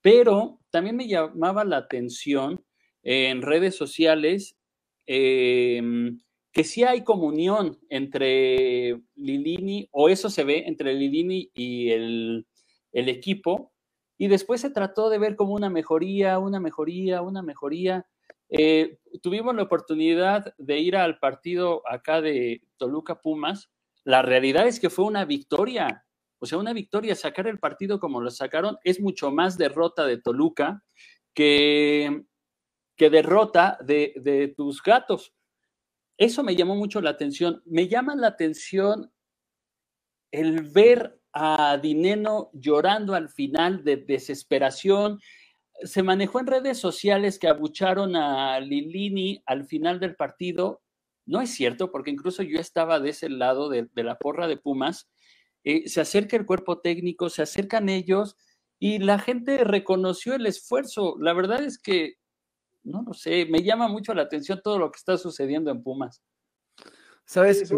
Pero 0.00 0.58
también 0.70 0.96
me 0.96 1.06
llamaba 1.06 1.64
la 1.64 1.76
atención 1.76 2.64
en 3.02 3.42
redes 3.42 3.76
sociales 3.76 4.56
em, 5.04 6.18
que 6.50 6.64
sí 6.64 6.82
hay 6.82 7.04
comunión 7.04 7.78
entre 7.90 9.02
Lilini, 9.16 9.86
o 9.92 10.08
eso 10.08 10.30
se 10.30 10.44
ve 10.44 10.64
entre 10.66 10.94
Lilini 10.94 11.50
y 11.52 11.90
el, 11.90 12.46
el 12.92 13.10
equipo, 13.10 13.74
y 14.16 14.28
después 14.28 14.62
se 14.62 14.70
trató 14.70 15.10
de 15.10 15.18
ver 15.18 15.36
como 15.36 15.52
una 15.52 15.68
mejoría, 15.68 16.38
una 16.38 16.58
mejoría, 16.58 17.20
una 17.20 17.42
mejoría 17.42 18.06
eh, 18.50 18.98
tuvimos 19.22 19.54
la 19.54 19.62
oportunidad 19.62 20.54
de 20.58 20.78
ir 20.78 20.96
al 20.96 21.18
partido 21.18 21.82
acá 21.88 22.20
de 22.20 22.62
Toluca 22.76 23.20
Pumas. 23.20 23.70
La 24.04 24.22
realidad 24.22 24.66
es 24.66 24.80
que 24.80 24.90
fue 24.90 25.04
una 25.04 25.24
victoria. 25.24 26.04
O 26.38 26.46
sea, 26.46 26.58
una 26.58 26.72
victoria, 26.72 27.14
sacar 27.14 27.46
el 27.46 27.58
partido 27.58 28.00
como 28.00 28.20
lo 28.20 28.30
sacaron, 28.30 28.78
es 28.82 29.00
mucho 29.00 29.30
más 29.30 29.58
derrota 29.58 30.04
de 30.06 30.18
Toluca 30.18 30.82
que, 31.34 32.24
que 32.96 33.10
derrota 33.10 33.78
de, 33.84 34.14
de 34.16 34.48
tus 34.48 34.82
gatos. 34.82 35.34
Eso 36.16 36.42
me 36.42 36.56
llamó 36.56 36.74
mucho 36.74 37.00
la 37.00 37.10
atención. 37.10 37.62
Me 37.66 37.88
llama 37.88 38.16
la 38.16 38.28
atención 38.28 39.12
el 40.32 40.62
ver 40.62 41.20
a 41.32 41.78
Dineno 41.78 42.50
llorando 42.52 43.14
al 43.14 43.28
final 43.28 43.84
de 43.84 43.96
desesperación. 43.96 45.20
Se 45.82 46.02
manejó 46.02 46.40
en 46.40 46.46
redes 46.46 46.78
sociales 46.78 47.38
que 47.38 47.48
abucharon 47.48 48.16
a 48.16 48.60
Lilini 48.60 49.42
al 49.46 49.64
final 49.64 50.00
del 50.00 50.16
partido. 50.16 50.82
No 51.26 51.40
es 51.40 51.50
cierto, 51.50 51.90
porque 51.90 52.10
incluso 52.10 52.42
yo 52.42 52.60
estaba 52.60 53.00
de 53.00 53.10
ese 53.10 53.28
lado 53.28 53.68
de, 53.68 53.88
la 53.94 54.18
porra 54.18 54.48
de 54.48 54.56
Pumas. 54.56 55.08
Eh, 55.64 55.88
se 55.88 56.00
acerca 56.00 56.36
el 56.36 56.46
cuerpo 56.46 56.80
técnico, 56.80 57.28
se 57.28 57.42
acercan 57.42 57.88
ellos 57.88 58.36
y 58.78 58.98
la 58.98 59.18
gente 59.18 59.62
reconoció 59.64 60.34
el 60.34 60.46
esfuerzo. 60.46 61.16
La 61.20 61.32
verdad 61.32 61.62
es 61.62 61.78
que, 61.78 62.14
no 62.82 63.02
lo 63.02 63.12
sé, 63.12 63.46
me 63.46 63.62
llama 63.62 63.88
mucho 63.88 64.14
la 64.14 64.22
atención 64.22 64.60
todo 64.62 64.78
lo 64.78 64.90
que 64.90 64.96
está 64.96 65.18
sucediendo 65.18 65.70
en 65.70 65.82
Pumas. 65.82 66.22
¿Sabes? 67.26 67.72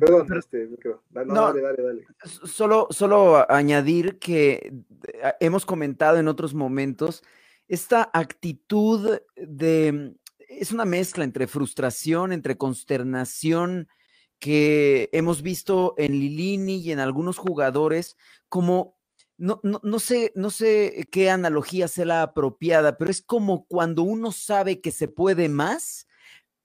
Perdón, 0.00 0.26
este, 0.38 0.68
dale, 1.10 1.60
dale, 1.60 1.82
dale. 1.82 2.06
Solo, 2.24 2.88
solo 2.90 3.50
añadir 3.50 4.18
que 4.18 4.72
eh, 5.12 5.32
hemos 5.40 5.66
comentado 5.66 6.16
en 6.16 6.26
otros 6.26 6.54
momentos 6.54 7.22
esta 7.68 8.10
actitud 8.12 9.20
de, 9.36 10.14
es 10.48 10.72
una 10.72 10.84
mezcla 10.84 11.22
entre 11.22 11.46
frustración, 11.46 12.32
entre 12.32 12.56
consternación 12.56 13.88
que 14.38 15.10
hemos 15.12 15.42
visto 15.42 15.94
en 15.98 16.12
Lilini 16.12 16.78
y 16.78 16.92
en 16.92 16.98
algunos 16.98 17.36
jugadores 17.38 18.16
como 18.48 18.98
no, 19.36 19.60
no, 19.62 19.80
no, 19.82 19.98
sé, 19.98 20.32
no 20.34 20.50
sé 20.50 21.08
qué 21.10 21.30
analogía 21.30 21.88
sea 21.88 22.04
la 22.04 22.22
apropiada, 22.22 22.98
pero 22.98 23.10
es 23.10 23.22
como 23.22 23.66
cuando 23.66 24.02
uno 24.02 24.32
sabe 24.32 24.80
que 24.80 24.90
se 24.90 25.08
puede 25.08 25.48
más, 25.48 26.06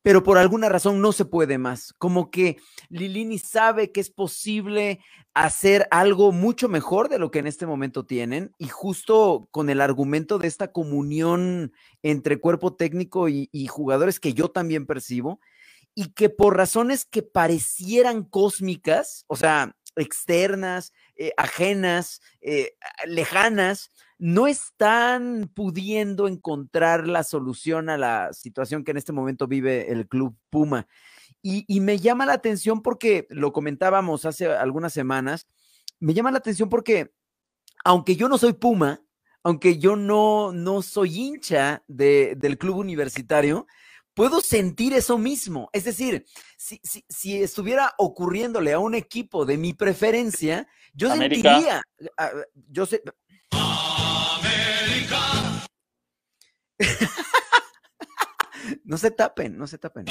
pero 0.06 0.22
por 0.22 0.38
alguna 0.38 0.70
razón 0.70 1.02
no 1.02 1.12
se 1.14 1.26
puede 1.26 1.58
más. 1.58 1.92
Como 1.98 2.30
que 2.30 2.58
Lilini 2.90 3.40
sabe 3.40 3.92
que 3.92 4.02
es 4.02 4.12
posible 4.12 5.00
hacer 5.34 5.88
algo 5.90 6.32
mucho 6.32 6.70
mejor 6.70 7.10
de 7.10 7.18
lo 7.18 7.32
que 7.32 7.40
en 7.40 7.48
este 7.48 7.66
momento 7.66 8.06
tienen 8.06 8.54
y 8.60 8.68
justo 8.68 9.48
con 9.50 9.68
el 9.72 9.82
argumento 9.82 10.38
de 10.38 10.48
esta 10.48 10.72
comunión 10.72 11.74
entre 12.04 12.40
cuerpo 12.40 12.76
técnico 12.76 13.30
y, 13.30 13.50
jugadores 13.68 14.20
que 14.20 14.36
yo 14.36 14.50
también 14.50 14.86
percibo 14.86 15.40
y 15.96 16.14
que 16.14 16.30
por 16.30 16.56
razones 16.56 17.06
que 17.06 17.24
parecieran 17.24 18.26
cósmicas, 18.26 19.26
o 19.26 19.36
sea, 19.36 19.76
externas, 19.96 20.94
eh, 21.16 21.32
ajenas, 21.36 22.22
eh, 22.42 22.76
lejanas, 23.08 23.90
no 24.18 24.48
están 24.48 25.52
pudiendo 25.54 26.28
encontrar 26.28 27.08
la 27.08 27.24
solución 27.24 27.90
a 27.90 27.98
la 27.98 28.32
situación 28.34 28.84
que 28.84 28.92
en 28.92 28.98
este 28.98 29.12
momento 29.12 29.48
vive 29.48 29.92
el 29.92 30.08
club 30.08 30.38
Puma. 30.50 30.88
Y, 31.42 31.80
me 31.80 32.00
llama 32.00 32.26
la 32.26 32.34
atención 32.34 32.82
porque 32.82 33.28
lo 33.30 33.54
comentábamos 33.54 34.26
hace 34.26 34.48
algunas 34.48 34.94
semanas, 34.94 35.48
me 36.00 36.16
llama 36.16 36.32
la 36.32 36.40
atención 36.40 36.70
porque 36.70 37.14
aunque 37.84 38.16
yo 38.16 38.28
no 38.28 38.40
soy 38.40 38.54
Puma, 38.54 39.04
aunque 39.44 39.78
yo 39.78 39.96
no, 39.96 40.52
no 40.52 40.82
soy 40.82 41.20
hincha 41.20 41.84
del 41.88 42.58
club 42.58 42.78
universitario, 42.78 43.68
puedo 44.16 44.42
sentir 44.42 44.94
eso 44.94 45.20
mismo. 45.20 45.70
Es 45.72 45.84
decir, 45.84 46.26
si, 46.58 46.82
si, 47.08 47.44
estuviera 47.44 47.94
ocurriéndole 48.00 48.74
a 48.74 48.80
un 48.80 48.96
equipo 48.96 49.46
de 49.46 49.58
mi 49.60 49.74
preferencia, 49.74 50.68
yo 50.96 51.14
sentiría, 51.14 51.82
ah, 52.18 52.32
yo 52.72 52.88
sé, 52.88 53.04
no 58.84 58.98
se 58.98 59.12
tapen, 59.12 59.58
no 59.58 59.68
se 59.68 59.78
tapen. 59.78 60.06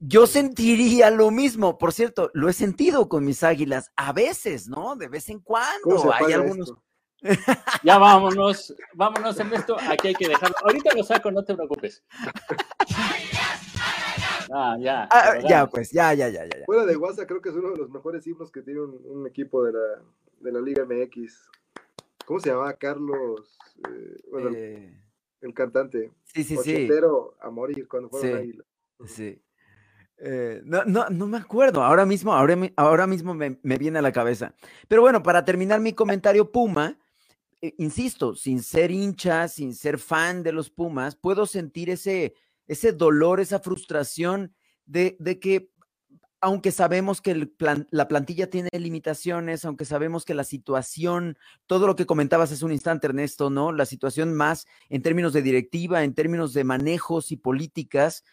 Yo 0.00 0.26
sentiría 0.26 1.10
lo 1.10 1.30
mismo, 1.30 1.76
por 1.76 1.92
cierto, 1.92 2.30
lo 2.32 2.48
he 2.48 2.52
sentido 2.52 3.08
con 3.08 3.24
mis 3.24 3.42
águilas, 3.42 3.90
a 3.96 4.12
veces, 4.12 4.68
¿no? 4.68 4.96
De 4.96 5.08
vez 5.08 5.28
en 5.28 5.40
cuando. 5.40 6.12
Hay 6.12 6.32
algunos. 6.32 6.74
Ya 7.82 7.98
vámonos, 7.98 8.76
vámonos 8.94 9.40
en 9.40 9.52
esto, 9.52 9.76
aquí 9.90 10.08
hay 10.08 10.14
que 10.14 10.28
dejarlo. 10.28 10.54
Ahorita 10.62 10.94
lo 10.94 11.02
saco, 11.02 11.32
no 11.32 11.44
te 11.44 11.54
preocupes. 11.54 12.04
Ah, 14.50 14.78
ya. 14.80 15.06
Ah, 15.12 15.38
ya, 15.46 15.66
pues, 15.66 15.90
ya, 15.90 16.14
ya, 16.14 16.30
ya, 16.30 16.46
ya. 16.46 16.64
Fuera 16.64 16.86
de 16.86 16.96
WhatsApp, 16.96 17.28
creo 17.28 17.42
que 17.42 17.50
es 17.50 17.54
uno 17.54 17.70
de 17.70 17.76
los 17.76 17.90
mejores 17.90 18.26
himnos 18.26 18.50
que 18.50 18.62
tiene 18.62 18.80
un, 18.80 19.26
equipo 19.26 19.62
de 19.62 19.72
la, 19.72 20.02
de 20.40 20.52
la 20.52 20.60
Liga 20.60 20.86
MX. 20.86 21.50
¿Cómo 22.28 22.40
se 22.40 22.50
llamaba? 22.50 22.74
Carlos. 22.74 23.56
Eh, 23.88 24.16
bueno, 24.30 24.50
eh, 24.54 25.02
el, 25.40 25.54
cantante. 25.54 26.12
Sí, 26.24 26.44
sí, 26.44 26.58
sí. 26.62 26.86
a 27.40 27.48
morir 27.48 27.88
cuando 27.88 28.10
fueron 28.10 28.42
sí, 28.42 28.58
Sí. 29.06 29.42
Eh, 30.18 30.60
no, 30.62 30.84
no, 30.84 31.08
no 31.08 31.26
me 31.26 31.38
acuerdo. 31.38 31.82
Ahora 31.82 32.04
mismo, 32.04 32.34
ahora, 32.34 32.54
ahora 32.76 33.06
mismo 33.06 33.32
me, 33.32 33.58
me, 33.62 33.78
viene 33.78 34.00
a 34.00 34.02
la 34.02 34.12
cabeza. 34.12 34.54
Pero 34.88 35.00
bueno, 35.00 35.22
para 35.22 35.42
terminar 35.46 35.80
mi 35.80 35.94
comentario, 35.94 36.52
Puma, 36.52 36.98
insisto, 37.78 38.34
sin 38.34 38.62
ser 38.62 38.90
hincha, 38.90 39.48
sin 39.48 39.74
ser 39.74 39.96
fan 39.96 40.42
de 40.42 40.52
los 40.52 40.68
Pumas, 40.68 41.16
puedo 41.16 41.46
sentir 41.46 41.88
ese, 41.88 42.34
ese 42.66 42.92
dolor, 42.92 43.40
esa 43.40 43.58
frustración 43.58 44.54
de, 44.84 45.16
de 45.18 45.40
que 45.40 45.70
aunque 46.40 46.70
sabemos 46.70 47.20
que 47.20 47.50
la 47.90 48.08
plantilla 48.08 48.48
tiene 48.48 48.68
limitaciones, 48.72 49.64
aunque 49.64 49.84
sabemos 49.84 50.24
que 50.24 50.34
la 50.34 50.44
situación, 50.44 51.36
todo 51.66 51.86
lo 51.86 51.96
que 51.96 52.06
comentabas 52.06 52.52
hace 52.52 52.64
un 52.64 52.72
instante, 52.72 53.08
Ernesto, 53.08 53.50
¿no? 53.50 53.72
La 53.72 53.86
situación 53.86 54.34
más 54.34 54.66
en 54.88 55.02
términos 55.02 55.32
de 55.32 55.42
directiva, 55.42 56.04
en 56.04 56.14
términos 56.14 56.52
de 56.52 56.64
manejos 56.64 57.32
y 57.32 57.36
políticas, 57.36 58.24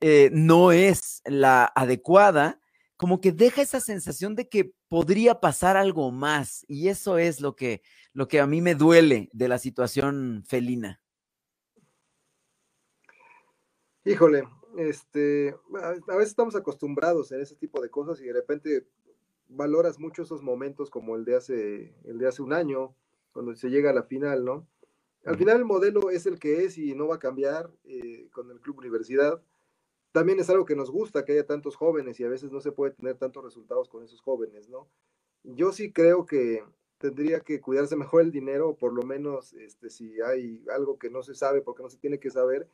eh, 0.00 0.30
no 0.32 0.72
es 0.72 1.20
la 1.26 1.70
adecuada, 1.74 2.60
como 2.96 3.20
que 3.20 3.32
deja 3.32 3.62
esa 3.62 3.80
sensación 3.80 4.34
de 4.34 4.48
que 4.48 4.72
podría 4.88 5.40
pasar 5.40 5.76
algo 5.76 6.10
más. 6.10 6.64
Y 6.68 6.88
eso 6.88 7.18
es 7.18 7.40
lo 7.40 7.56
que, 7.56 7.82
lo 8.12 8.28
que 8.28 8.40
a 8.40 8.46
mí 8.46 8.62
me 8.62 8.74
duele 8.74 9.28
de 9.32 9.48
la 9.48 9.58
situación 9.58 10.44
felina. 10.46 11.00
Híjole, 14.04 14.44
este, 14.76 15.54
a 16.08 16.16
veces 16.16 16.30
estamos 16.30 16.56
acostumbrados 16.56 17.32
en 17.32 17.40
ese 17.40 17.56
tipo 17.56 17.80
de 17.80 17.90
cosas 17.90 18.20
y 18.20 18.24
de 18.24 18.32
repente 18.32 18.86
valoras 19.48 19.98
mucho 19.98 20.22
esos 20.22 20.42
momentos 20.42 20.90
como 20.90 21.16
el 21.16 21.24
de 21.24 21.36
hace, 21.36 21.94
el 22.04 22.18
de 22.18 22.28
hace 22.28 22.42
un 22.42 22.52
año, 22.52 22.94
cuando 23.32 23.54
se 23.54 23.70
llega 23.70 23.90
a 23.90 23.94
la 23.94 24.04
final, 24.04 24.44
¿no? 24.44 24.66
Al 25.24 25.36
final 25.36 25.58
el 25.58 25.64
modelo 25.64 26.10
es 26.10 26.26
el 26.26 26.38
que 26.38 26.64
es 26.64 26.78
y 26.78 26.94
no 26.94 27.08
va 27.08 27.16
a 27.16 27.18
cambiar 27.18 27.70
eh, 27.84 28.28
con 28.32 28.50
el 28.50 28.60
Club 28.60 28.78
Universidad. 28.78 29.42
También 30.12 30.40
es 30.40 30.48
algo 30.48 30.64
que 30.64 30.74
nos 30.74 30.90
gusta, 30.90 31.24
que 31.24 31.32
haya 31.32 31.46
tantos 31.46 31.76
jóvenes 31.76 32.18
y 32.18 32.24
a 32.24 32.28
veces 32.28 32.50
no 32.50 32.60
se 32.60 32.72
puede 32.72 32.92
tener 32.92 33.16
tantos 33.16 33.44
resultados 33.44 33.88
con 33.88 34.02
esos 34.02 34.20
jóvenes, 34.22 34.68
¿no? 34.68 34.88
Yo 35.44 35.72
sí 35.72 35.92
creo 35.92 36.26
que 36.26 36.64
tendría 36.98 37.40
que 37.40 37.60
cuidarse 37.60 37.96
mejor 37.96 38.22
el 38.22 38.30
dinero, 38.30 38.76
por 38.76 38.92
lo 38.92 39.02
menos 39.02 39.52
este, 39.54 39.90
si 39.90 40.20
hay 40.20 40.64
algo 40.74 40.98
que 40.98 41.10
no 41.10 41.22
se 41.22 41.34
sabe 41.34 41.62
porque 41.62 41.82
no 41.82 41.88
se 41.88 41.98
tiene 41.98 42.18
que 42.18 42.30
saber, 42.30 42.68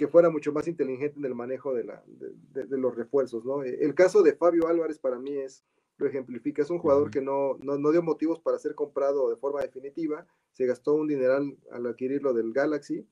que 0.00 0.08
fuera 0.08 0.30
mucho 0.30 0.50
más 0.50 0.66
inteligente 0.66 1.18
en 1.18 1.26
el 1.26 1.34
manejo 1.34 1.74
de, 1.74 1.84
la, 1.84 2.02
de, 2.06 2.78
los 2.78 2.96
refuerzos, 2.96 3.44
¿no? 3.44 3.62
El 3.62 3.94
caso 3.94 4.22
de 4.22 4.32
Fabio 4.32 4.66
Álvarez 4.66 4.98
para 4.98 5.18
mí 5.18 5.36
es, 5.36 5.62
lo 5.98 6.06
ejemplifica, 6.06 6.62
es 6.62 6.70
un 6.70 6.78
jugador 6.78 7.10
que 7.10 7.20
no, 7.20 7.58
no, 7.60 7.92
dio 7.92 8.02
motivos 8.02 8.40
para 8.40 8.58
ser 8.58 8.74
comprado 8.74 9.28
de 9.28 9.36
forma 9.36 9.60
definitiva, 9.60 10.26
se 10.52 10.64
gastó 10.64 10.94
un 10.94 11.06
dineral 11.06 11.54
al 11.70 11.84
adquirirlo 11.84 12.32
del 12.32 12.54
Galaxy, 12.54 13.06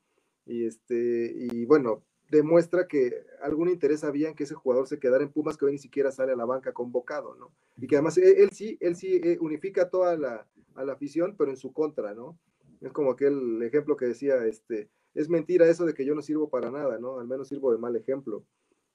y, 0.47 0.65
este, 0.65 1.31
y 1.35 1.63
bueno, 1.65 2.01
demuestra 2.31 2.87
que 2.87 3.23
algún 3.43 3.69
interés 3.69 4.03
había 4.03 4.27
en 4.27 4.33
que 4.33 4.45
ese 4.45 4.55
jugador 4.55 4.87
se 4.87 4.97
quedara 4.97 5.23
en 5.23 5.31
Pumas, 5.31 5.57
que 5.57 5.65
hoy 5.65 5.73
ni 5.73 5.77
siquiera 5.77 6.11
sale 6.11 6.31
a 6.31 6.37
la 6.37 6.45
banca 6.45 6.73
convocado, 6.73 7.35
¿no? 7.35 7.51
Y 7.77 7.85
que 7.85 7.97
además 7.97 8.17
él, 8.17 8.49
sí, 8.51 8.79
él 8.81 8.95
sí 8.95 9.21
eh, 9.23 9.37
unifica 9.39 9.91
toda 9.91 10.17
la, 10.17 10.47
a 10.73 10.83
la 10.83 10.93
afición, 10.93 11.35
pero 11.37 11.51
en 11.51 11.57
su 11.57 11.71
contra, 11.71 12.15
¿no? 12.15 12.39
Es 12.81 12.91
como 12.93 13.11
aquel 13.11 13.61
ejemplo 13.61 13.95
que 13.95 14.07
decía, 14.07 14.43
este, 14.47 14.89
es 15.13 15.29
mentira 15.29 15.67
eso 15.67 15.85
de 15.85 15.93
que 15.93 16.05
yo 16.05 16.15
no 16.15 16.21
sirvo 16.21 16.49
para 16.49 16.71
nada, 16.71 16.99
¿no? 16.99 17.19
Al 17.19 17.27
menos 17.27 17.47
sirvo 17.47 17.71
de 17.71 17.77
mal 17.77 17.95
ejemplo. 17.95 18.45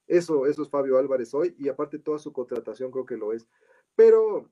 Eso, 0.07 0.47
eso 0.47 0.63
es 0.63 0.69
Fabio 0.69 0.99
Álvarez 0.99 1.33
hoy 1.35 1.55
y 1.59 1.69
aparte 1.69 1.99
toda 1.99 2.19
su 2.19 2.33
contratación 2.33 2.91
creo 2.91 3.07
que 3.07 3.17
lo 3.17 3.33
es. 3.33 3.49
Pero 3.97 4.51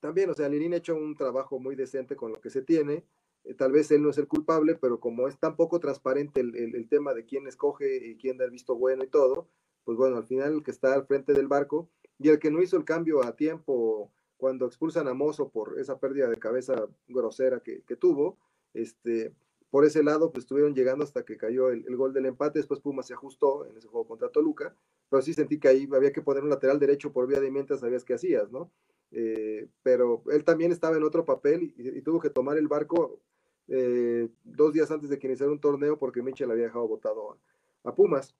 también, 0.00 0.30
o 0.30 0.34
sea, 0.34 0.48
Lirín 0.48 0.74
ha 0.74 0.78
hecho 0.78 0.94
un 0.94 1.16
trabajo 1.16 1.58
muy 1.58 1.76
decente 1.76 2.16
con 2.16 2.32
lo 2.32 2.40
que 2.40 2.50
se 2.50 2.62
tiene. 2.62 3.04
Eh, 3.44 3.54
tal 3.54 3.72
vez 3.72 3.90
él 3.90 4.02
no 4.02 4.10
es 4.10 4.18
el 4.18 4.28
culpable, 4.28 4.74
pero 4.74 5.00
como 5.00 5.28
es 5.28 5.38
tan 5.38 5.56
poco 5.56 5.80
transparente 5.80 6.40
el, 6.40 6.88
tema 6.88 7.14
de 7.14 7.24
quién 7.24 7.46
escoge 7.46 8.08
y 8.08 8.16
quién 8.16 8.36
da 8.36 8.44
el 8.44 8.50
visto 8.50 8.76
bueno 8.76 9.04
y 9.04 9.08
todo, 9.08 9.48
pues 9.84 9.96
bueno, 9.96 10.16
al 10.16 10.26
final 10.26 10.54
el 10.54 10.62
que 10.62 10.70
está 10.70 10.94
al 10.94 11.06
frente 11.06 11.32
del 11.32 11.48
barco 11.48 11.88
y 12.18 12.28
el 12.28 12.38
que 12.38 12.50
no 12.50 12.62
hizo 12.62 12.76
el 12.76 12.84
cambio 12.84 13.24
a 13.24 13.36
tiempo 13.36 14.12
cuando 14.36 14.66
expulsan 14.66 15.08
a 15.08 15.14
Mozo 15.14 15.48
por 15.48 15.78
esa 15.78 15.98
pérdida 15.98 16.28
de 16.28 16.36
cabeza 16.36 16.86
grosera 17.08 17.60
que 17.60 17.96
tuvo, 17.96 18.38
este, 18.74 19.34
por 19.74 19.84
ese 19.84 20.04
lado, 20.04 20.30
pues 20.30 20.44
estuvieron 20.44 20.72
llegando 20.72 21.02
hasta 21.02 21.24
que 21.24 21.36
cayó 21.36 21.68
el, 21.70 21.96
gol 21.96 22.12
del 22.12 22.26
empate. 22.26 22.60
Después 22.60 22.78
Puma 22.78 23.02
se 23.02 23.12
ajustó 23.12 23.66
en 23.66 23.76
ese 23.76 23.88
juego 23.88 24.06
contra 24.06 24.28
Toluca, 24.28 24.72
pero 25.10 25.20
sí 25.20 25.34
sentí 25.34 25.58
que 25.58 25.66
ahí 25.66 25.88
había 25.92 26.12
que 26.12 26.22
poner 26.22 26.44
un 26.44 26.50
lateral 26.50 26.78
derecho 26.78 27.12
por 27.12 27.26
vía 27.26 27.40
de 27.40 27.50
mientras 27.50 27.80
sabías 27.80 28.04
qué 28.04 28.14
hacías, 28.14 28.52
¿no? 28.52 28.70
Eh, 29.10 29.66
pero 29.82 30.22
él 30.30 30.44
también 30.44 30.70
estaba 30.70 30.96
en 30.96 31.02
otro 31.02 31.24
papel 31.24 31.74
y, 31.76 32.00
tuvo 32.02 32.20
que 32.20 32.30
tomar 32.30 32.56
el 32.56 32.68
barco 32.68 33.20
eh, 33.66 34.28
dos 34.44 34.72
días 34.72 34.92
antes 34.92 35.10
de 35.10 35.18
que 35.18 35.26
iniciara 35.26 35.50
un 35.50 35.58
torneo 35.58 35.98
porque 35.98 36.22
Mitchell 36.22 36.52
había 36.52 36.66
dejado 36.66 36.86
votado 36.86 37.36
a, 37.82 37.92
Pumas. 37.96 38.36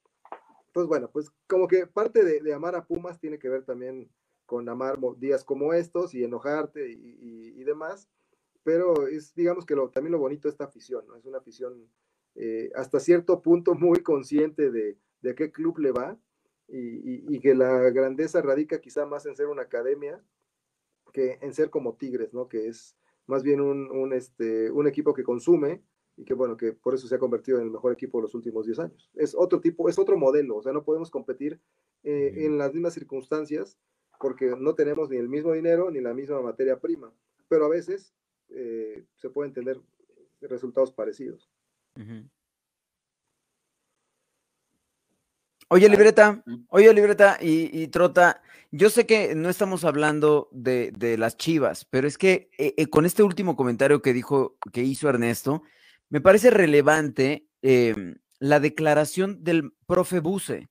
Pues 0.72 0.86
bueno, 0.86 1.10
pues 1.12 1.32
como 1.48 1.66
que 1.66 1.88
parte 1.88 2.22
de, 2.22 2.54
amar 2.54 2.76
a 2.76 2.86
Pumas 2.86 3.18
tiene 3.18 3.40
que 3.40 3.48
ver 3.48 3.64
también 3.64 4.08
con 4.46 4.68
amar 4.68 5.00
días 5.16 5.42
como 5.42 5.74
estos 5.74 6.14
y 6.14 6.22
enojarte 6.22 6.92
y, 6.92 7.64
demás, 7.64 8.08
pero 8.64 9.06
es 9.06 9.34
digamos 9.34 9.64
que 9.64 9.76
lo, 9.76 9.90
también 9.90 10.12
lo 10.12 10.18
bonito 10.18 10.48
de 10.48 10.52
esta 10.52 10.64
afición, 10.64 11.06
¿no? 11.06 11.16
Es 11.16 11.24
una 11.24 11.38
afición 11.38 11.88
eh, 12.34 12.70
hasta 12.74 12.98
cierto 12.98 13.40
punto 13.42 13.74
muy 13.74 14.02
consciente 14.02 14.70
de, 14.70 14.98
de 15.20 15.34
qué 15.34 15.52
club 15.52 15.78
le 15.78 15.92
va 15.92 16.18
y, 16.66 17.40
que 17.40 17.54
la 17.54 17.90
grandeza 17.90 18.40
radica 18.40 18.80
quizá 18.80 19.06
más 19.06 19.26
en 19.26 19.36
ser 19.36 19.46
una 19.46 19.62
academia 19.62 20.22
que 21.12 21.38
en 21.42 21.54
ser 21.54 21.70
como 21.70 21.94
Tigres, 21.94 22.32
¿no? 22.32 22.48
Que 22.48 22.66
es 22.66 22.96
más 23.26 23.42
bien 23.42 23.60
un, 23.60 24.12
este, 24.12 24.70
un 24.70 24.86
equipo 24.86 25.14
que 25.14 25.22
consume 25.22 25.82
y 26.16 26.24
que 26.24 26.34
bueno, 26.34 26.56
que 26.56 26.72
por 26.72 26.94
eso 26.94 27.06
se 27.06 27.14
ha 27.14 27.18
convertido 27.18 27.58
en 27.58 27.64
el 27.64 27.70
mejor 27.70 27.92
equipo 27.92 28.18
de 28.18 28.22
los 28.22 28.34
últimos 28.34 28.66
10 28.66 28.78
años. 28.80 29.10
Es 29.14 29.34
otro 29.34 29.60
tipo, 29.60 29.88
es 29.88 29.98
otro 29.98 30.16
modelo, 30.16 30.56
o 30.56 30.62
sea, 30.62 30.72
no 30.72 30.84
podemos 30.84 31.10
competir 31.10 31.60
eh, 32.02 32.32
en 32.46 32.58
las 32.58 32.72
mismas 32.72 32.94
circunstancias 32.94 33.78
porque 34.18 34.54
no 34.58 34.74
tenemos 34.74 35.10
ni 35.10 35.16
el 35.16 35.28
mismo 35.28 35.52
dinero 35.52 35.90
ni 35.90 36.00
la 36.00 36.14
misma 36.14 36.40
materia 36.40 36.80
prima, 36.80 37.12
pero 37.48 37.66
a 37.66 37.68
veces 37.68 38.14
eh, 38.54 39.04
se 39.16 39.30
pueden 39.30 39.52
tener 39.52 39.80
resultados 40.40 40.92
parecidos. 40.92 41.50
Oye, 45.68 45.88
libreta, 45.88 46.44
oye, 46.68 46.92
libreta 46.92 47.38
y, 47.40 47.88
Trota, 47.88 48.42
yo 48.70 48.90
sé 48.90 49.06
que 49.06 49.34
no 49.34 49.48
estamos 49.48 49.84
hablando 49.84 50.48
de, 50.52 51.16
las 51.18 51.36
chivas, 51.36 51.84
pero 51.86 52.06
es 52.06 52.18
que 52.18 52.50
eh, 52.58 52.74
eh, 52.76 52.86
con 52.86 53.06
este 53.06 53.22
último 53.22 53.56
comentario 53.56 54.02
que 54.02 54.12
dijo, 54.12 54.56
que 54.72 54.82
hizo 54.82 55.08
Ernesto, 55.08 55.62
me 56.10 56.20
parece 56.20 56.50
relevante 56.50 57.48
em, 57.62 58.16
la 58.38 58.60
declaración 58.60 59.42
del 59.42 59.72
profe 59.86 60.20
Buse. 60.20 60.68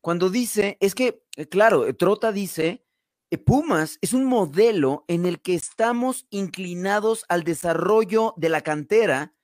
Cuando 0.00 0.30
dice, 0.30 0.78
es 0.80 0.94
que, 0.94 1.22
claro, 1.50 1.94
Trota 1.96 2.32
dice, 2.32 2.86
Pumas 3.38 3.98
es 4.00 4.12
un 4.12 4.24
modelo 4.24 5.04
en 5.08 5.26
el 5.26 5.40
que 5.40 5.54
estamos 5.54 6.26
inclinados 6.30 7.24
al 7.28 7.44
desarrollo 7.44 8.34
de 8.36 8.48
la 8.48 8.62
cantera 8.62 9.34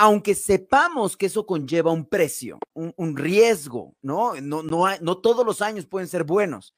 aunque 0.00 0.36
sepamos 0.36 1.16
que 1.16 1.26
eso 1.26 1.44
conlleva 1.44 1.90
un 1.90 2.06
precio, 2.08 2.60
un, 2.72 3.16
riesgo, 3.16 3.96
¿no? 4.00 4.40
No, 4.40 4.62
no, 4.62 4.86
no 5.00 5.18
todos 5.18 5.44
los 5.44 5.60
años 5.60 5.86
pueden 5.86 6.06
ser 6.06 6.22
buenos. 6.22 6.72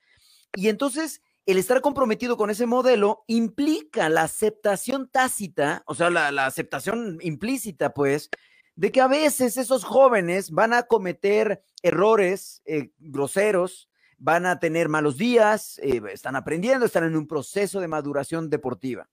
Y 0.56 0.70
entonces, 0.70 1.20
el 1.44 1.58
estar 1.58 1.82
comprometido 1.82 2.38
con 2.38 2.48
ese 2.48 2.64
modelo 2.64 3.24
implica 3.26 4.08
la 4.08 4.22
aceptación 4.22 5.06
tácita, 5.10 5.82
o 5.86 5.94
sea, 5.94 6.08
la, 6.08 6.46
aceptación 6.46 7.18
implícita, 7.20 7.92
pues, 7.92 8.30
de 8.74 8.90
que 8.90 9.02
a 9.02 9.06
veces 9.06 9.58
esos 9.58 9.84
jóvenes 9.84 10.50
van 10.50 10.72
a 10.72 10.84
cometer 10.84 11.62
errores 11.82 12.62
eh, 12.64 12.90
groseros, 12.98 13.89
van 14.20 14.44
a 14.44 14.60
tener 14.60 14.88
malos 14.88 15.16
días, 15.16 15.80
eh, 15.82 16.00
están 16.12 16.36
aprendiendo, 16.36 16.86
están 16.86 17.04
en 17.04 17.16
un 17.16 17.26
proceso 17.26 17.80
de 17.80 17.88
maduración 17.88 18.50
deportiva. 18.50 19.08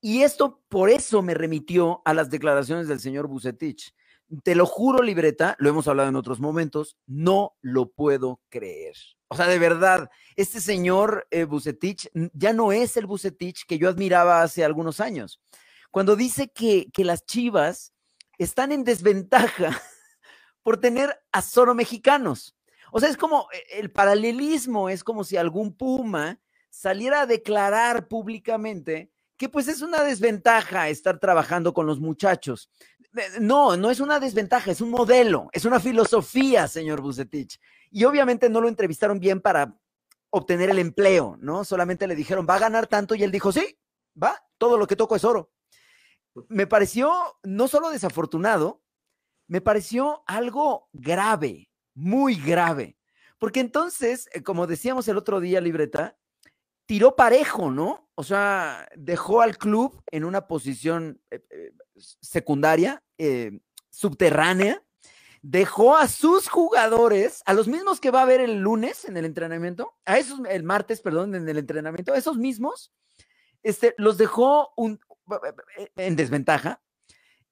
Y 0.00 0.22
esto 0.22 0.62
por 0.68 0.90
eso 0.90 1.22
me 1.22 1.32
remitió 1.32 2.02
a 2.04 2.12
las 2.12 2.28
declaraciones 2.28 2.88
del 2.88 3.00
señor 3.00 3.28
Bucetich. 3.28 3.94
Te 4.42 4.56
lo 4.56 4.66
juro, 4.66 5.02
libreta, 5.02 5.54
lo 5.60 5.70
hemos 5.70 5.86
hablado 5.86 6.08
en 6.08 6.16
otros 6.16 6.40
momentos, 6.40 6.98
no 7.06 7.56
lo 7.60 7.92
puedo 7.92 8.40
creer. 8.48 8.96
O 9.28 9.36
sea, 9.36 9.46
de 9.46 9.60
verdad, 9.60 10.10
este 10.34 10.60
señor 10.60 11.28
eh, 11.30 11.46
ya 12.32 12.52
no 12.52 12.72
es 12.72 12.96
el 12.96 13.06
Bucetich 13.06 13.64
que 13.66 13.78
yo 13.78 13.88
admiraba 13.88 14.42
hace 14.42 14.64
algunos 14.64 14.98
años. 14.98 15.40
Cuando 15.92 16.16
dice 16.16 16.48
que, 16.48 16.90
que 16.92 17.04
las 17.04 17.24
chivas 17.24 17.92
están 18.38 18.72
en 18.72 18.82
desventaja 18.82 19.80
por 20.64 20.78
tener 20.78 21.16
a 21.30 21.42
solo 21.42 21.76
mexicanos. 21.76 22.55
O 22.96 22.98
sea, 22.98 23.10
es 23.10 23.18
como 23.18 23.46
eh, 23.52 23.62
el 23.72 23.90
paralelismo, 23.90 24.88
es 24.88 25.04
como 25.04 25.22
si 25.22 25.36
algún 25.36 25.76
Puma 25.76 26.40
saliera 26.70 27.20
a 27.20 27.26
declarar 27.26 28.08
públicamente 28.08 29.12
que 29.36 29.50
pues 29.50 29.68
es 29.68 29.82
una 29.82 30.02
desventaja 30.02 30.88
estar 30.88 31.18
trabajando 31.18 31.74
con 31.74 31.86
los 31.86 32.00
muchachos. 32.00 32.70
No, 33.38 33.76
no 33.76 33.90
es 33.90 34.00
una 34.00 34.18
desventaja, 34.18 34.70
es 34.70 34.80
un 34.80 34.88
modelo, 34.88 35.50
es 35.52 35.66
una 35.66 35.78
filosofía, 35.78 36.68
señor 36.68 37.02
Bucetich. 37.02 37.60
Y 37.90 38.04
obviamente 38.04 38.48
no 38.48 38.62
lo 38.62 38.68
entrevistaron 38.68 39.20
bien 39.20 39.42
para 39.42 39.78
obtener 40.30 40.70
el 40.70 40.78
empleo, 40.78 41.36
¿no? 41.38 41.66
Solamente 41.66 42.06
le 42.06 42.16
dijeron, 42.16 42.46
va 42.48 42.54
a 42.54 42.60
ganar 42.60 42.86
tanto 42.86 43.14
y 43.14 43.22
él 43.22 43.30
dijo, 43.30 43.52
sí, 43.52 43.78
va, 44.22 44.42
todo 44.56 44.78
lo 44.78 44.86
que 44.86 44.96
toco 44.96 45.16
es 45.16 45.24
oro. 45.24 45.52
Me 46.48 46.66
pareció 46.66 47.12
no 47.42 47.68
solo 47.68 47.90
desafortunado, 47.90 48.82
me 49.48 49.60
pareció 49.60 50.24
algo 50.26 50.88
grave, 50.94 51.68
muy 51.96 52.36
grave. 52.36 52.96
Porque 53.38 53.60
entonces, 53.60 54.28
eh, 54.32 54.42
como 54.42 54.66
decíamos 54.66 55.08
el 55.08 55.16
otro 55.16 55.40
día, 55.40 55.60
libreta, 55.60 56.16
tiró 56.86 57.16
parejo, 57.16 57.70
¿no? 57.70 58.08
O 58.14 58.22
sea, 58.22 58.88
dejó 58.94 59.42
al 59.42 59.58
club 59.58 60.02
en 60.12 60.24
una 60.24 60.46
posición 60.46 61.20
eh, 61.30 61.42
eh, 61.50 61.72
secundaria, 62.20 63.02
subterránea, 63.90 64.82
dejó 65.42 65.96
a 65.96 66.06
sus 66.06 66.48
jugadores, 66.48 67.42
a 67.46 67.54
los 67.54 67.66
mismos 67.66 67.98
que 67.98 68.10
va 68.10 68.22
a 68.22 68.26
ver 68.26 68.40
el 68.40 68.60
lunes 68.60 69.06
en 69.06 69.16
el 69.16 69.24
entrenamiento, 69.24 69.96
a 70.04 70.18
esos, 70.18 70.40
el 70.48 70.62
martes, 70.62 71.00
perdón, 71.00 71.34
en 71.34 71.48
el 71.48 71.58
entrenamiento, 71.58 72.12
a 72.12 72.18
esos 72.18 72.36
mismos, 72.36 72.92
este, 73.62 73.94
los 73.96 74.18
dejó 74.18 74.74
en 75.96 76.16
desventaja. 76.16 76.82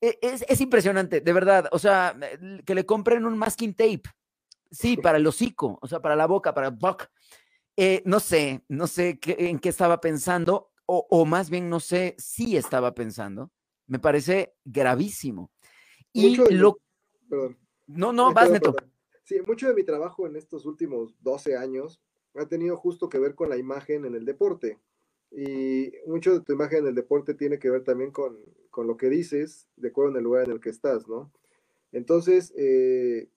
E, 0.00 0.18
es, 0.20 0.44
es, 0.48 0.60
impresionante, 0.60 1.20
de 1.20 1.32
verdad. 1.32 1.68
O 1.72 1.78
sea, 1.78 2.14
que 2.66 2.74
le 2.74 2.84
compren 2.84 3.24
un 3.24 3.38
masking 3.38 3.74
tape. 3.74 4.02
Sí, 4.74 4.96
para 4.96 5.18
el 5.18 5.26
hocico, 5.26 5.78
o 5.80 5.86
sea, 5.86 6.02
para 6.02 6.16
la 6.16 6.26
boca, 6.26 6.52
para 6.52 6.70
Buck. 6.70 7.04
Eh, 7.76 8.02
no 8.04 8.20
sé, 8.20 8.64
no 8.68 8.86
sé 8.86 9.18
en 9.24 9.58
qué 9.58 9.68
estaba 9.68 10.00
pensando, 10.00 10.72
o, 10.86 11.24
más 11.24 11.48
bien 11.48 11.70
no 11.70 11.80
sé 11.80 12.14
si 12.18 12.56
estaba 12.56 12.94
pensando. 12.94 13.50
Me 13.86 13.98
parece 13.98 14.54
gravísimo. 14.64 15.50
Y 16.12 16.36
lo... 16.36 16.78
No, 17.86 18.12
no, 18.12 18.32
vas, 18.32 18.50
Neto. 18.50 18.74
Sí, 19.22 19.36
mucho 19.46 19.68
de 19.68 19.74
mi 19.74 19.84
trabajo 19.84 20.26
en 20.26 20.36
estos 20.36 20.66
últimos 20.66 21.14
12 21.22 21.56
años 21.56 22.02
ha 22.34 22.46
tenido 22.46 22.76
justo 22.76 23.08
que 23.08 23.18
ver 23.18 23.34
con 23.34 23.48
la 23.48 23.56
imagen 23.56 24.04
en 24.04 24.14
el 24.14 24.24
deporte. 24.24 24.78
Y 25.30 25.92
mucho 26.06 26.34
de 26.34 26.40
tu 26.40 26.52
imagen 26.52 26.80
en 26.80 26.88
el 26.88 26.94
deporte 26.94 27.34
tiene 27.34 27.58
que 27.58 27.70
ver 27.70 27.82
también 27.84 28.10
con, 28.10 28.38
con 28.70 28.86
lo 28.86 28.96
que 28.96 29.08
dices, 29.08 29.68
de 29.76 29.88
acuerdo 29.88 30.12
en 30.12 30.16
el 30.18 30.24
lugar 30.24 30.44
en 30.44 30.52
el 30.52 30.60
que 30.60 30.70
estás, 30.70 31.08
¿no? 31.08 31.32
Entonces, 31.92 32.52
eh, 32.56 33.28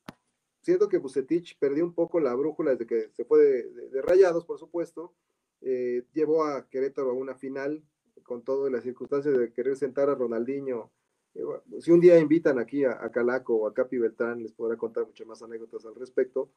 siento 0.67 0.89
que 0.89 0.97
Bucetich 0.97 1.57
perdió 1.57 1.85
un 1.85 1.93
poco 1.93 2.19
la 2.19 2.35
brújula 2.35 2.71
desde 2.71 2.85
que 2.85 3.09
se 3.13 3.23
fue 3.23 3.39
de, 3.39 4.01
rayados, 4.01 4.43
por 4.43 4.59
supuesto. 4.59 5.13
Eh, 5.61 6.03
llevó 6.11 6.43
a 6.43 6.67
Querétaro 6.67 7.11
a 7.11 7.13
una 7.13 7.35
final 7.35 7.81
con 8.23 8.43
todas 8.43 8.69
las 8.69 8.83
circunstancias 8.83 9.37
de 9.37 9.53
querer 9.53 9.77
sentar 9.77 10.09
a 10.09 10.15
Ronaldinho. 10.15 10.91
Eh, 11.35 11.41
si 11.79 11.91
un 11.91 12.01
día 12.01 12.19
invitan 12.19 12.59
aquí 12.59 12.83
a, 12.83 13.09
Calaco 13.11 13.55
o 13.55 13.65
a 13.65 13.73
Capi 13.73 13.97
Beltrán, 13.97 14.43
les 14.43 14.51
podrá 14.51 14.75
contar 14.75 15.05
muchas 15.05 15.25
más 15.25 15.41
anécdotas 15.41 15.85
al 15.85 15.95
respecto, 15.95 16.51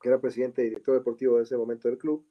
que 0.00 0.10
era 0.10 0.20
presidente 0.20 0.62
y 0.62 0.66
director 0.66 0.94
deportivo 0.94 1.38
de 1.38 1.42
ese 1.42 1.56
momento 1.56 1.88
del 1.88 1.98
club. 1.98 2.24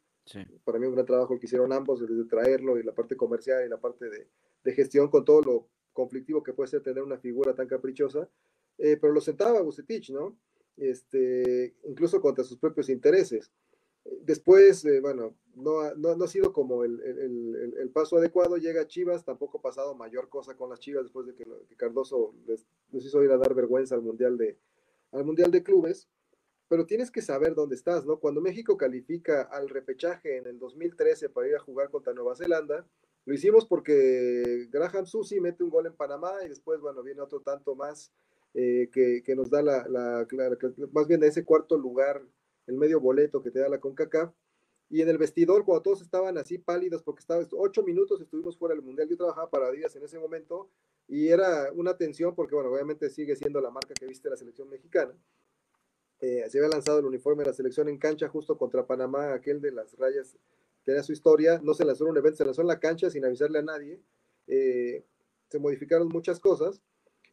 Para 0.64 0.80
mí 0.80 0.86
un 0.86 0.94
gran 0.94 1.06
trabajo 1.06 1.38
que 1.38 1.48
hicieron 1.48 1.74
ambos, 1.74 2.00
desde 2.00 2.24
traerlo 2.30 2.80
y 2.80 2.84
la 2.84 2.94
parte 2.94 3.18
comercial 3.18 3.66
y 3.66 3.68
la 3.68 3.78
parte 3.78 4.06
de, 4.10 4.74
gestión 4.74 5.10
con 5.10 5.26
todo 5.26 5.42
lo 5.42 5.68
conflictivo 5.92 6.42
que 6.42 6.54
puede 6.54 6.70
ser 6.70 6.82
tener 6.82 7.04
una 7.04 7.18
figura 7.18 7.54
tan 7.54 7.68
caprichosa, 7.68 8.30
eh, 8.78 8.96
pero 8.96 9.12
lo 9.12 9.20
sentaba 9.20 9.62
Bucetich, 9.62 10.10
¿no? 10.12 10.38
Este, 10.78 11.76
incluso 11.84 12.22
contra 12.22 12.44
sus 12.44 12.58
propios 12.58 12.90
intereses. 12.90 13.52
Después, 14.22 14.84
eh, 14.86 15.00
bueno, 15.00 15.36
no 15.56 15.80
ha, 15.80 16.28
sido 16.28 16.52
como 16.52 16.84
el, 16.84 17.92
paso 17.94 18.18
adecuado, 18.18 18.58
llega 18.58 18.82
a 18.82 18.88
Chivas, 18.88 19.24
tampoco 19.24 19.60
ha 19.60 19.62
pasado 19.62 19.96
mayor 19.96 20.30
cosa 20.30 20.56
con 20.58 20.70
las 20.70 20.80
Chivas 20.80 21.04
después 21.04 21.26
de 21.26 21.36
que, 21.36 21.46
Cardoso 21.78 22.34
les, 22.46 22.66
hizo 22.92 23.24
ir 23.24 23.32
a 23.32 23.38
dar 23.38 23.54
vergüenza 23.54 23.96
al 23.96 24.02
Mundial, 24.02 24.38
de, 24.38 24.58
al 25.12 25.24
mundial 25.24 25.52
de 25.52 25.64
Clubes, 25.64 26.10
pero 26.68 26.86
tienes 26.86 27.12
que 27.12 27.22
saber 27.22 27.56
dónde 27.56 27.76
estás, 27.76 28.06
¿no? 28.06 28.20
Cuando 28.20 28.42
México 28.42 28.78
califica 28.78 29.44
al 29.44 29.70
repechaje 29.70 30.38
en 30.38 30.48
el 30.48 30.60
2013 30.60 31.30
para 31.30 31.48
ir 31.48 31.56
a 31.56 31.60
jugar 31.60 31.90
contra 31.90 32.14
Nueva 32.14 32.36
Zelanda, 32.36 32.86
lo 33.26 33.34
hicimos 33.34 33.66
porque 33.66 34.68
Graham 34.70 35.06
Susi 35.06 35.40
mete 35.40 35.64
un 35.64 35.70
gol 35.70 35.86
en 35.86 35.96
Panamá 35.96 36.34
y 36.44 36.50
después, 36.50 36.82
bueno, 36.82 37.04
viene 37.04 37.22
otro 37.22 37.42
tanto 37.42 37.76
más 37.76 38.12
eh, 38.54 38.90
que, 38.92 39.36
nos 39.36 39.50
da 39.50 39.62
la, 39.62 39.88
la, 39.88 40.28
más 40.92 41.08
bien 41.08 41.24
ese 41.24 41.44
cuarto 41.44 41.78
lugar, 41.78 42.22
el 42.68 42.76
medio 42.76 43.00
boleto 43.00 43.42
que 43.42 43.52
te 43.52 43.60
da 43.60 43.70
la 43.70 43.80
CONCACAF. 43.80 44.32
Y 44.90 45.02
en 45.02 45.10
el 45.10 45.18
vestidor, 45.18 45.66
cuando 45.66 45.82
todos 45.82 46.02
estaban 46.02 46.38
así 46.38 46.60
pálidos, 46.60 47.02
porque 47.02 47.22
estaba 47.22 47.44
ocho 47.54 47.82
minutos 47.82 48.22
estuvimos 48.22 48.58
fuera 48.58 48.76
del 48.76 48.84
Mundial, 48.84 49.10
yo 49.10 49.18
trabajaba 49.18 49.50
para 49.50 49.72
Díaz 49.72 49.96
en 49.96 50.04
ese 50.04 50.20
momento, 50.20 50.70
y 51.08 51.30
era 51.30 51.72
una 51.74 51.98
tensión, 51.98 52.36
porque 52.36 52.54
bueno, 52.54 52.70
obviamente 52.70 53.10
sigue 53.10 53.36
siendo 53.36 53.60
la 53.60 53.72
marca 53.72 53.94
que 53.96 54.06
viste 54.06 54.30
la 54.30 54.38
selección 54.38 54.70
mexicana. 54.70 55.14
Eh, 56.20 56.46
se 56.48 56.60
había 56.60 56.70
lanzado 56.70 57.00
el 57.00 57.06
uniforme 57.06 57.44
de 57.44 57.50
la 57.50 57.54
selección 57.54 57.90
en 57.90 57.98
cancha 57.98 58.30
justo 58.30 58.58
contra 58.58 58.86
Panamá, 58.86 59.34
aquel 59.34 59.62
de 59.62 59.72
las 59.72 59.98
rayas, 59.98 60.38
tenía 60.84 61.02
su 61.02 61.12
historia, 61.12 61.60
no 61.64 61.74
se 61.74 61.86
lanzó 61.86 62.06
en 62.06 62.12
un 62.12 62.18
evento, 62.18 62.38
se 62.38 62.46
lanzó 62.46 62.62
en 62.62 62.68
la 62.68 62.80
cancha 62.80 63.10
sin 63.10 63.26
avisarle 63.26 63.60
a 63.60 63.64
nadie. 63.64 64.00
Eh, 64.48 65.04
se 65.50 65.60
modificaron 65.60 66.08
muchas 66.08 66.40
cosas 66.40 66.82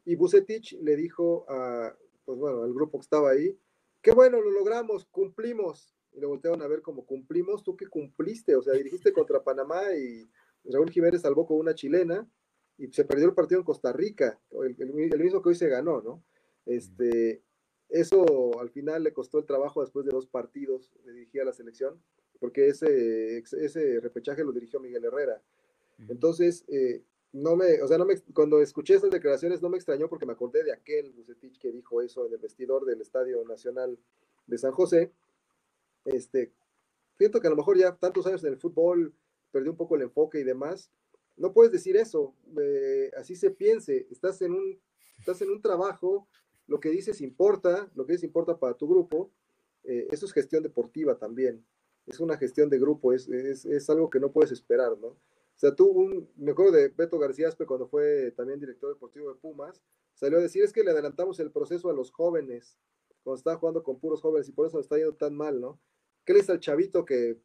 y 0.05 0.17
Bucetich 0.17 0.79
le 0.81 0.97
dijo 0.97 1.45
a, 1.49 1.97
pues 2.25 2.39
bueno, 2.39 2.63
al 2.63 2.73
grupo 2.73 2.99
que 2.99 3.03
estaba 3.03 3.31
ahí, 3.31 3.59
qué 4.03 4.13
bueno, 4.13 4.41
lo 4.41 4.51
logramos, 4.51 5.07
cumplimos. 5.07 5.95
Y 6.13 6.21
lo 6.21 6.29
voltearon 6.29 6.63
a 6.63 6.67
ver 6.67 6.83
como 6.83 7.07
cumplimos, 7.07 7.63
tú 7.63 7.77
que 7.77 7.87
cumpliste, 7.87 8.57
o 8.57 8.63
sea, 8.63 8.75
dirigiste 8.75 9.13
contra 9.13 9.45
Panamá 9.45 9.95
y 9.95 10.29
Raúl 10.65 10.91
Jiménez 10.91 11.23
salvó 11.23 11.47
con 11.47 11.59
una 11.59 11.75
chilena 11.75 12.29
y 12.77 12.89
se 12.89 13.05
perdió 13.05 13.27
el 13.27 13.35
partido 13.35 13.61
en 13.61 13.65
Costa 13.65 13.93
Rica, 13.93 14.41
el, 14.65 15.19
mismo 15.19 15.43
que 15.43 15.51
hoy 15.51 15.55
se 15.55 15.69
ganó, 15.69 16.01
¿no? 16.03 16.25
Este, 16.67 17.43
eso 17.89 18.59
al 18.59 18.71
final 18.71 19.05
le 19.05 19.13
costó 19.13 19.39
el 19.39 19.45
trabajo 19.45 19.83
después 19.83 20.05
de 20.05 20.13
dos 20.13 20.27
partidos 20.27 20.91
de 21.05 21.13
dirigir 21.13 21.43
a 21.43 21.45
la 21.45 21.53
selección, 21.53 22.03
porque 22.41 22.69
ese, 22.69 23.39
ese 23.39 24.01
repechaje 24.01 24.45
lo 24.45 24.53
dirigió 24.53 24.81
Miguel 24.81 25.05
Herrera. 25.05 25.43
Entonces, 26.09 26.65
eh, 26.69 27.03
no 27.33 27.57
me, 27.57 27.81
o 27.81 27.87
sea, 27.87 27.99
no 27.99 28.05
me, 28.05 28.19
cuando 28.35 28.61
escuché 28.61 28.95
esas 28.95 29.11
declaraciones 29.11 29.63
no 29.63 29.69
me 29.69 29.77
extrañó 29.77 30.09
porque 30.09 30.27
me 30.27 30.33
acordé 30.33 30.65
de 30.65 30.73
aquel 30.73 31.13
Bucetich 31.13 31.59
que 31.59 31.71
dijo 31.71 32.03
eso 32.03 32.27
en 32.27 32.33
el 32.33 32.39
vestidor 32.39 32.85
del 32.85 33.01
Estadio 33.01 33.45
Nacional 33.45 33.99
de 34.47 34.59
San 34.59 34.73
José. 34.73 35.13
Este, 36.05 36.53
siento 37.17 37.41
que 37.41 37.47
a 37.47 37.51
lo 37.51 37.57
mejor 37.57 37.79
ya 37.79 37.95
tantos 37.97 38.27
años 38.27 38.43
en 38.43 38.53
el 38.53 38.59
fútbol 38.59 39.15
perdió 39.53 39.71
un 39.71 39.77
poco 39.77 39.95
el 39.95 40.03
enfoque 40.03 40.41
y 40.41 40.45
demás. 40.45 40.91
No 41.37 41.53
puedes 41.53 41.73
decir 41.73 41.97
eso, 41.97 42.35
eh, 42.61 43.11
así 43.17 43.37
se 43.37 43.51
piense, 43.51 44.07
estás 44.11 44.43
en, 44.43 44.53
un, 44.53 44.81
estás 45.19 45.41
en 45.41 45.51
un 45.51 45.63
trabajo, 45.63 46.29
lo 46.67 46.81
que 46.81 46.91
dices 46.91 47.21
importa, 47.21 47.91
lo 47.95 48.05
que 48.05 48.13
dices 48.13 48.25
importa 48.25 48.59
para 48.59 48.75
tu 48.75 48.87
grupo, 48.87 49.31
eh, 49.85 50.07
eso 50.11 50.27
es 50.27 50.33
gestión 50.33 50.63
deportiva 50.63 51.17
también, 51.19 51.65
es 52.07 52.21
una 52.21 52.37
gestión 52.37 52.69
de 52.69 52.79
grupo, 52.79 53.15
es, 53.15 53.27
es, 53.29 53.65
es 53.65 53.89
algo 53.89 54.11
que 54.11 54.21
no 54.21 54.33
puedes 54.33 54.53
esperar, 54.53 54.99
¿no? 54.99 55.17
O 55.61 55.67
sea, 55.67 55.75
tú, 55.75 55.89
un, 55.89 56.27
me 56.37 56.53
acuerdo 56.53 56.73
de 56.73 56.89
Beto 56.89 57.19
García 57.19 57.47
Aspe 57.47 57.67
cuando 57.67 57.87
fue 57.87 58.31
también 58.31 58.59
director 58.59 58.89
deportivo 58.95 59.29
de 59.29 59.39
Pumas, 59.39 59.83
salió 60.15 60.39
a 60.39 60.41
decir 60.41 60.65
es 60.65 60.73
que 60.73 60.83
le 60.83 60.91
adelantamos 60.91 61.39
el 61.39 61.51
proceso 61.51 61.91
a 61.91 61.93
los 61.93 62.11
jóvenes, 62.13 62.79
cuando 63.23 63.37
estaba 63.37 63.59
jugando 63.59 63.83
con 63.83 64.01
puros 64.01 64.23
jóvenes 64.23 64.49
y 64.49 64.53
por 64.53 64.67
eso 64.67 64.81
está 64.81 64.97
yendo 64.97 65.17
tan 65.17 65.35
mal, 65.35 65.61
¿no? 65.61 65.79
¿Qué 66.25 66.33
le 66.33 66.39
dice 66.39 66.53
al 66.53 66.61
chavito 66.61 67.05
que 67.05 67.43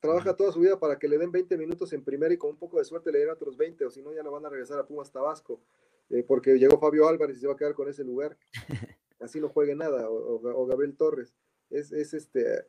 trabaja 0.00 0.34
toda 0.34 0.50
su 0.50 0.60
vida 0.60 0.80
para 0.80 0.98
que 0.98 1.08
le 1.08 1.18
den 1.18 1.30
20 1.30 1.58
minutos 1.58 1.92
en 1.92 2.02
primera 2.02 2.32
y 2.32 2.38
con 2.38 2.52
un 2.52 2.56
poco 2.56 2.78
de 2.78 2.86
suerte 2.86 3.12
le 3.12 3.18
den 3.18 3.28
otros 3.28 3.58
20 3.58 3.84
o 3.84 3.90
si 3.90 4.00
no 4.00 4.14
ya 4.14 4.22
lo 4.22 4.32
van 4.32 4.46
a 4.46 4.48
regresar 4.48 4.78
a 4.78 4.86
Pumas 4.86 5.12
Tabasco, 5.12 5.60
eh, 6.08 6.22
porque 6.26 6.58
llegó 6.58 6.78
Fabio 6.78 7.06
Álvarez 7.06 7.36
y 7.36 7.40
se 7.40 7.46
va 7.46 7.52
a 7.52 7.56
quedar 7.58 7.74
con 7.74 7.86
ese 7.90 8.02
lugar. 8.02 8.38
Así 9.20 9.40
no 9.40 9.50
juegue 9.50 9.74
nada, 9.74 10.08
o, 10.08 10.64
Gabriel 10.64 10.96
Torres. 10.96 11.34
Es, 11.68 11.92
es 11.92 12.14
este, 12.14 12.64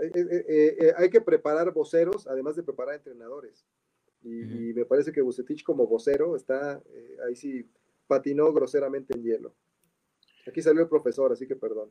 eh, 0.00 0.10
eh, 0.14 0.76
eh, 0.80 0.92
hay 0.96 1.10
que 1.10 1.20
preparar 1.20 1.72
voceros, 1.72 2.26
además 2.26 2.56
de 2.56 2.62
preparar 2.62 2.94
entrenadores. 2.94 3.66
Y, 4.22 4.72
me 4.74 4.84
parece 4.84 5.12
que 5.12 5.20
Bucetich 5.20 5.64
como 5.64 5.86
vocero 5.86 6.36
está, 6.36 6.80
ahí 7.26 7.34
sí, 7.34 7.68
patinó 8.06 8.52
groseramente 8.52 9.14
en 9.14 9.24
hielo. 9.24 9.54
Aquí 10.46 10.62
salió 10.62 10.82
el 10.82 10.88
profesor, 10.88 11.32
así 11.32 11.46
que 11.46 11.56
perdón. 11.56 11.90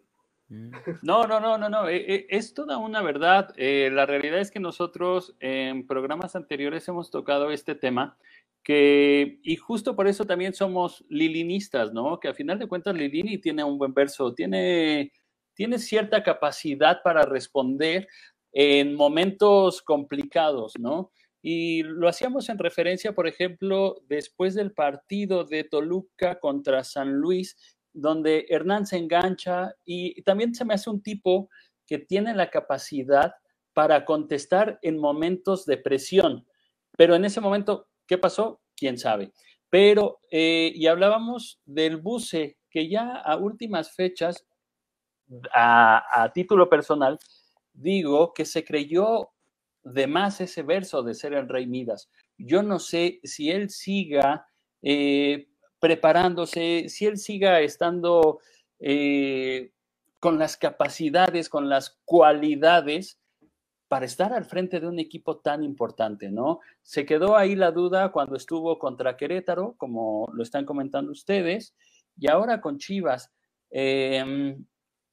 No, 1.01 1.27
no, 1.27 1.39
no, 1.39 1.57
no, 1.57 1.69
no, 1.69 1.87
es 1.89 2.53
toda 2.53 2.77
una 2.77 3.01
verdad. 3.01 3.53
la 3.57 4.05
realidad 4.05 4.39
es 4.39 4.49
que 4.49 4.59
nosotros 4.61 5.35
en 5.39 5.87
programas 5.87 6.35
anteriores 6.35 6.87
hemos 6.87 7.11
tocado 7.11 7.51
este 7.51 7.75
tema 7.75 8.17
que, 8.63 9.39
y 9.43 9.55
justo 9.55 9.95
por 9.95 10.07
eso 10.07 10.25
también 10.25 10.53
somos 10.53 11.03
lilinistas, 11.09 11.93
¿no? 11.93 12.19
Que 12.19 12.27
a 12.27 12.33
final 12.33 12.59
de 12.59 12.67
cuentas 12.67 12.95
Lilini 12.95 13.39
tiene 13.39 13.63
un 13.63 13.77
buen 13.77 13.93
verso, 13.93 14.33
tiene 14.33 15.11
tiene 15.53 15.79
cierta 15.79 16.23
capacidad 16.23 17.01
para 17.03 17.23
responder 17.23 18.07
en 18.51 18.95
momentos 18.95 19.81
complicados, 19.81 20.73
¿no? 20.79 21.11
Y 21.41 21.83
lo 21.83 22.07
hacíamos 22.07 22.49
en 22.49 22.59
referencia, 22.59 23.13
por 23.13 23.27
ejemplo, 23.27 24.01
después 24.07 24.53
del 24.53 24.73
partido 24.73 25.43
de 25.43 25.63
Toluca 25.63 26.39
contra 26.39 26.83
San 26.83 27.13
Luis, 27.13 27.57
donde 27.93 28.45
Hernán 28.49 28.85
se 28.85 28.97
engancha 28.97 29.75
y 29.85 30.21
también 30.21 30.53
se 30.53 30.65
me 30.65 30.75
hace 30.75 30.89
un 30.89 31.01
tipo 31.01 31.49
que 31.87 31.97
tiene 31.97 32.33
la 32.35 32.49
capacidad 32.49 33.33
para 33.73 34.05
contestar 34.05 34.79
en 34.81 34.97
momentos 34.97 35.65
de 35.65 35.77
presión. 35.77 36.45
Pero 36.97 37.15
en 37.15 37.25
ese 37.25 37.41
momento, 37.41 37.87
¿qué 38.05 38.17
pasó? 38.17 38.61
¿Quién 38.75 38.97
sabe? 38.97 39.31
Pero, 39.69 40.19
eh, 40.29 40.71
y 40.75 40.87
hablábamos 40.87 41.59
del 41.65 41.97
buce, 41.97 42.57
que 42.69 42.89
ya 42.89 43.15
a 43.15 43.35
últimas 43.37 43.95
fechas 43.95 44.45
a, 45.53 46.31
título 46.33 46.69
personal, 46.69 47.19
digo 47.73 48.33
que 48.33 48.45
se 48.45 48.63
creyó 48.63 49.29
de 49.83 50.07
más 50.07 50.41
ese 50.41 50.63
verso 50.63 51.03
de 51.03 51.13
ser 51.13 51.33
el 51.33 51.49
rey 51.49 51.67
Midas. 51.67 52.09
Yo 52.37 52.63
no 52.63 52.79
sé 52.79 53.19
si 53.23 53.49
él 53.49 53.69
siga 53.69 54.45
eh, 54.81 55.47
preparándose, 55.79 56.89
si 56.89 57.05
él 57.05 57.17
siga 57.17 57.61
estando 57.61 58.39
eh, 58.79 59.71
con 60.19 60.37
las 60.37 60.57
capacidades, 60.57 61.49
con 61.49 61.69
las 61.69 61.99
cualidades 62.05 63.19
para 63.87 64.05
estar 64.05 64.31
al 64.31 64.45
frente 64.45 64.79
de 64.79 64.87
un 64.87 64.99
equipo 64.99 65.39
tan 65.39 65.63
importante, 65.63 66.31
¿no? 66.31 66.59
Se 66.81 67.05
quedó 67.05 67.35
ahí 67.35 67.55
la 67.55 67.71
duda 67.71 68.11
cuando 68.13 68.37
estuvo 68.37 68.79
contra 68.79 69.17
Querétaro, 69.17 69.75
como 69.77 70.29
lo 70.33 70.43
están 70.43 70.63
comentando 70.65 71.11
ustedes, 71.11 71.75
y 72.17 72.29
ahora 72.29 72.61
con 72.61 72.77
Chivas. 72.77 73.31
Em, 73.69 74.65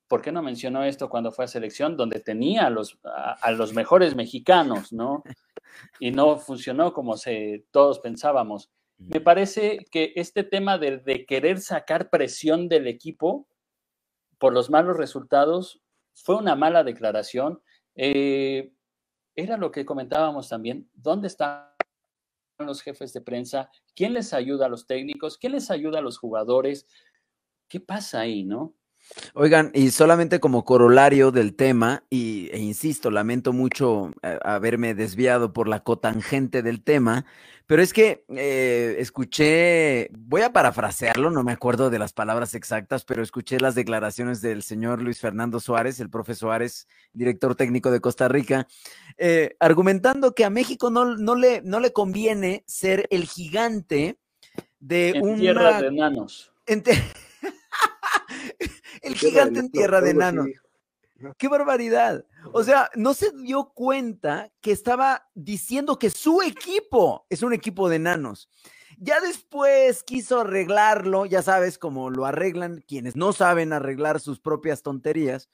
¿por 0.09 0.23
qué 0.23 0.33
no 0.33 0.43
mencionó 0.43 0.83
esto 0.85 1.09
cuando 1.09 1.31
fue 1.31 1.45
a 1.45 1.49
selección, 1.49 1.97
donde 1.97 2.21
tenía 2.21 2.67
a 2.67 2.71
los, 2.71 2.99
a, 3.05 3.51
los 3.53 3.75
mejores 3.75 4.17
mexicanos, 4.17 4.93
¿no? 4.93 5.23
Y 6.01 6.11
no 6.11 6.39
funcionó 6.39 6.93
como 6.93 7.17
se, 7.17 7.67
todos 7.71 8.01
pensábamos. 8.01 8.71
Me 8.97 9.21
parece 9.21 9.87
que 9.93 10.13
este 10.17 10.43
tema 10.43 10.79
de, 10.79 10.99
de 10.99 11.25
querer 11.25 11.61
sacar 11.61 12.11
presión 12.11 12.69
del 12.69 12.89
equipo 12.89 13.47
por 14.39 14.53
los 14.53 14.71
malos 14.71 14.97
resultados 14.97 15.81
fue 16.15 16.37
una 16.37 16.57
mala 16.57 16.83
declaración. 16.83 17.63
Eh, 17.95 18.73
era 19.37 19.57
lo 19.57 19.71
que 19.71 19.85
comentábamos 19.85 20.49
también. 20.49 20.91
¿Dónde 20.95 21.29
están 21.29 21.69
los 22.59 22.83
jefes 22.83 23.13
de 23.13 23.21
prensa? 23.21 23.71
¿Quién 23.95 24.15
les 24.15 24.33
ayuda 24.33 24.67
a 24.67 24.69
los 24.69 24.87
técnicos? 24.87 25.39
¿Quién 25.39 25.53
les 25.53 25.71
ayuda 25.71 25.99
a 25.99 26.03
los 26.03 26.19
jugadores? 26.19 26.89
¿Qué 27.69 27.79
pasa 27.79 28.21
ahí, 28.21 28.43
no? 28.43 28.75
Oigan, 29.35 29.71
y 29.75 29.91
solamente 29.91 30.41
como 30.41 30.65
corolario 30.65 31.31
del 31.31 31.55
tema, 31.55 32.05
y, 32.11 32.49
e 32.53 32.59
insisto, 32.59 33.11
lamento 33.11 33.53
mucho 33.53 34.13
eh, 34.23 34.39
haberme 34.43 34.95
desviado 34.95 35.53
por 35.53 35.69
la 35.69 35.81
cotangente 35.81 36.63
del 36.63 36.83
tema, 36.83 37.25
pero 37.69 37.83
es 37.83 37.93
que 37.93 38.25
eh, 38.35 38.97
escuché, 38.99 40.09
voy 40.13 40.41
a 40.41 40.53
parafrasearlo, 40.55 41.31
no 41.31 41.45
me 41.45 41.53
acuerdo 41.53 41.91
de 41.91 41.99
las 41.99 42.15
palabras 42.15 42.55
exactas, 42.55 43.05
pero 43.05 43.23
escuché 43.23 43.61
las 43.61 43.75
declaraciones 43.75 44.41
del 44.41 44.63
señor 44.63 45.03
Luis 45.03 45.21
Fernando 45.21 45.61
Suárez, 45.61 46.01
el 46.01 46.09
profe 46.09 46.35
Suárez, 46.35 46.89
director 47.13 47.55
técnico 47.57 47.91
de 47.91 48.01
Costa 48.01 48.27
Rica, 48.27 48.67
eh, 49.19 49.55
argumentando 49.61 50.35
que 50.35 50.47
a 50.47 50.51
México 50.51 50.91
no, 50.91 51.17
no, 51.17 51.35
le, 51.35 51.61
no 51.61 51.79
le 51.79 51.93
conviene 51.93 52.65
ser 52.67 53.07
el 53.11 53.27
gigante 53.27 54.19
de 54.81 55.21
un... 55.23 55.39
Tierra 55.39 55.83
de 55.83 55.89
enanos. 55.89 56.53
El 59.03 59.15
gigante 59.15 59.61
en 59.61 59.71
tierra 59.71 60.01
de 60.01 60.11
enano. 60.11 60.47
¡Qué 61.37 61.49
barbaridad! 61.49 62.25
O 62.53 62.63
sea, 62.63 62.91
no 62.95 63.13
se 63.13 63.33
dio 63.33 63.73
cuenta 63.75 64.53
que 64.61 64.71
estaba 64.71 65.29
diciendo 65.35 65.99
que 65.99 66.11
su 66.11 66.43
equipo 66.43 67.27
es 67.29 67.43
un 67.43 67.53
equipo 67.53 67.89
de 67.89 67.97
enanos. 67.97 68.49
Ya 68.99 69.21
después 69.21 70.03
quiso 70.03 70.41
arreglarlo, 70.41 71.27
ya 71.27 71.43
sabes 71.43 71.79
cómo 71.79 72.11
lo 72.11 72.25
arreglan 72.25 72.85
quienes 72.87 73.17
no 73.17 73.33
saben 73.33 73.73
arreglar 73.73 74.21
sus 74.21 74.41
propias 74.41 74.83
tonterías, 74.83 75.49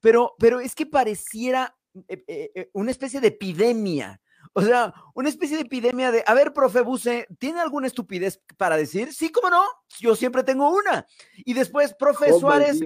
pero, 0.00 0.34
pero 0.38 0.60
es 0.60 0.74
que 0.74 0.84
pareciera 0.84 1.76
eh, 2.08 2.24
eh, 2.26 2.50
eh, 2.54 2.70
una 2.72 2.90
especie 2.90 3.20
de 3.20 3.28
epidemia. 3.28 4.20
O 4.52 4.62
sea, 4.62 4.94
una 5.14 5.28
especie 5.28 5.56
de 5.56 5.62
epidemia 5.62 6.10
de, 6.10 6.24
a 6.26 6.34
ver, 6.34 6.52
profe 6.52 6.80
Buse, 6.80 7.26
¿tiene 7.38 7.60
alguna 7.60 7.86
estupidez 7.86 8.40
para 8.56 8.76
decir? 8.76 9.12
Sí, 9.12 9.30
cómo 9.30 9.50
no, 9.50 9.64
yo 9.98 10.14
siempre 10.16 10.44
tengo 10.44 10.74
una. 10.74 11.06
Y 11.36 11.54
después, 11.54 11.94
profe 11.94 12.32
Suárez, 12.32 12.80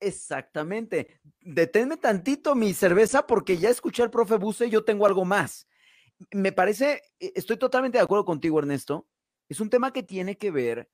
exactamente, 0.00 1.20
deténme 1.40 1.96
tantito 1.96 2.54
mi 2.54 2.74
cerveza 2.74 3.26
porque 3.26 3.58
ya 3.58 3.70
escuché 3.70 4.02
al 4.02 4.10
profe 4.10 4.36
Buse, 4.36 4.68
yo 4.68 4.84
tengo 4.84 5.06
algo 5.06 5.24
más. 5.24 5.66
Me 6.30 6.52
parece, 6.52 7.02
e, 7.18 7.32
estoy 7.34 7.56
totalmente 7.56 7.98
de 7.98 8.04
acuerdo 8.04 8.24
contigo, 8.24 8.58
Ernesto. 8.58 9.06
Es 9.48 9.60
un 9.60 9.70
tema 9.70 9.92
que 9.92 10.02
tiene 10.02 10.36
que 10.36 10.50
ver 10.50 10.90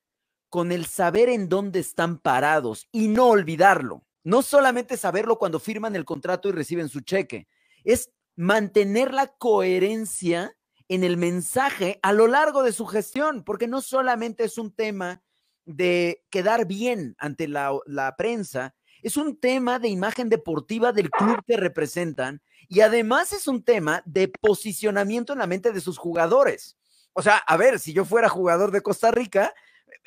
con 0.49 0.71
el 0.71 0.85
saber 0.85 1.29
en 1.29 1.47
dónde 1.47 1.79
están 1.79 2.17
parados 2.17 2.87
y 2.91 3.07
no 3.07 3.27
olvidarlo. 3.27 4.05
No 4.23 4.41
solamente 4.41 4.97
saberlo 4.97 5.37
cuando 5.37 5.59
firman 5.59 5.95
el 5.95 6.05
contrato 6.05 6.49
y 6.49 6.51
reciben 6.51 6.89
su 6.89 7.01
cheque, 7.01 7.47
es 7.83 8.11
mantener 8.39 9.13
la 9.13 9.27
coherencia 9.27 10.55
en 10.87 11.03
el 11.03 11.17
mensaje 11.17 11.99
a 12.01 12.13
lo 12.13 12.25
largo 12.25 12.63
de 12.63 12.71
su 12.71 12.85
gestión, 12.85 13.43
porque 13.43 13.67
no 13.67 13.81
solamente 13.81 14.45
es 14.45 14.57
un 14.57 14.71
tema 14.71 15.21
de 15.65 16.23
quedar 16.29 16.65
bien 16.65 17.17
ante 17.19 17.49
la, 17.49 18.15
prensa, 18.17 18.73
es 19.01 19.17
un 19.17 19.37
tema 19.37 19.77
de 19.77 19.89
imagen 19.89 20.29
deportiva 20.29 20.93
del 20.93 21.09
club 21.09 21.43
que 21.45 21.57
representan 21.57 22.41
y 22.69 22.79
además 22.79 23.33
es 23.33 23.45
un 23.45 23.61
tema 23.61 24.03
de 24.05 24.29
posicionamiento 24.29 25.33
en 25.33 25.39
la 25.39 25.47
mente 25.47 25.73
de 25.73 25.81
sus 25.81 25.97
jugadores. 25.97 26.77
O 27.11 27.21
sea, 27.21 27.39
a 27.39 27.57
ver, 27.57 27.77
si 27.77 27.91
yo 27.91 28.05
fuera 28.05 28.29
jugador 28.29 28.71
de 28.71 28.79
Costa 28.79 29.11
Rica, 29.11 29.53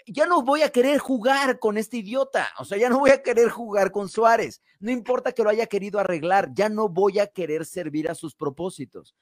ya 0.07 0.27
no 0.27 0.43
voy 0.43 0.63
a 0.63 0.71
querer 0.71 0.99
jugar 0.99 1.59
con 1.59 1.79
este 1.79 1.99
idiota, 1.99 2.49
o 2.59 2.65
sea, 2.65 2.79
ya 2.79 2.89
no 2.89 2.99
voy 2.99 3.11
a 3.11 3.23
querer 3.23 3.49
jugar 3.49 3.93
con 3.93 4.09
Suárez, 4.09 4.63
no 4.81 4.91
importa 4.91 5.33
que 5.33 5.43
lo 5.43 5.51
haya 5.51 5.67
querido 5.67 5.99
arreglar, 5.99 6.51
ya 6.55 6.69
no 6.69 6.89
voy 6.89 7.19
a 7.19 7.27
querer 7.27 7.65
servir 7.65 8.11
a 8.11 8.15
sus 8.15 8.35
propósitos. 8.35 9.15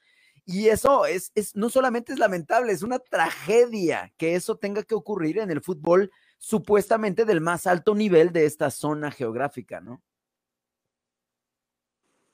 Y 0.46 0.68
eso 0.68 1.06
es, 1.06 1.32
es 1.34 1.54
no 1.54 1.68
solamente 1.68 2.12
es 2.12 2.18
lamentable, 2.18 2.72
es 2.72 2.82
una 2.82 2.98
tragedia 2.98 4.12
que 4.16 4.34
eso 4.34 4.56
tenga 4.56 4.82
que 4.82 4.94
ocurrir 4.94 5.38
en 5.38 5.50
el 5.50 5.60
fútbol 5.60 6.10
supuestamente 6.38 7.24
del 7.24 7.40
más 7.40 7.66
alto 7.66 7.94
nivel 7.94 8.32
de 8.32 8.46
esta 8.46 8.70
zona 8.70 9.10
geográfica, 9.10 9.80
¿no? 9.80 10.02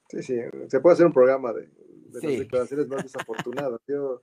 Sí, 0.08 0.22
sí, 0.22 0.36
se 0.68 0.80
puede 0.80 0.94
hacer 0.94 1.06
un 1.06 1.12
programa 1.12 1.52
de, 1.52 1.68
las 2.12 2.22
declaraciones 2.22 2.86
más 2.86 3.02
desafortunadas. 3.02 3.80
Yo 3.88 4.22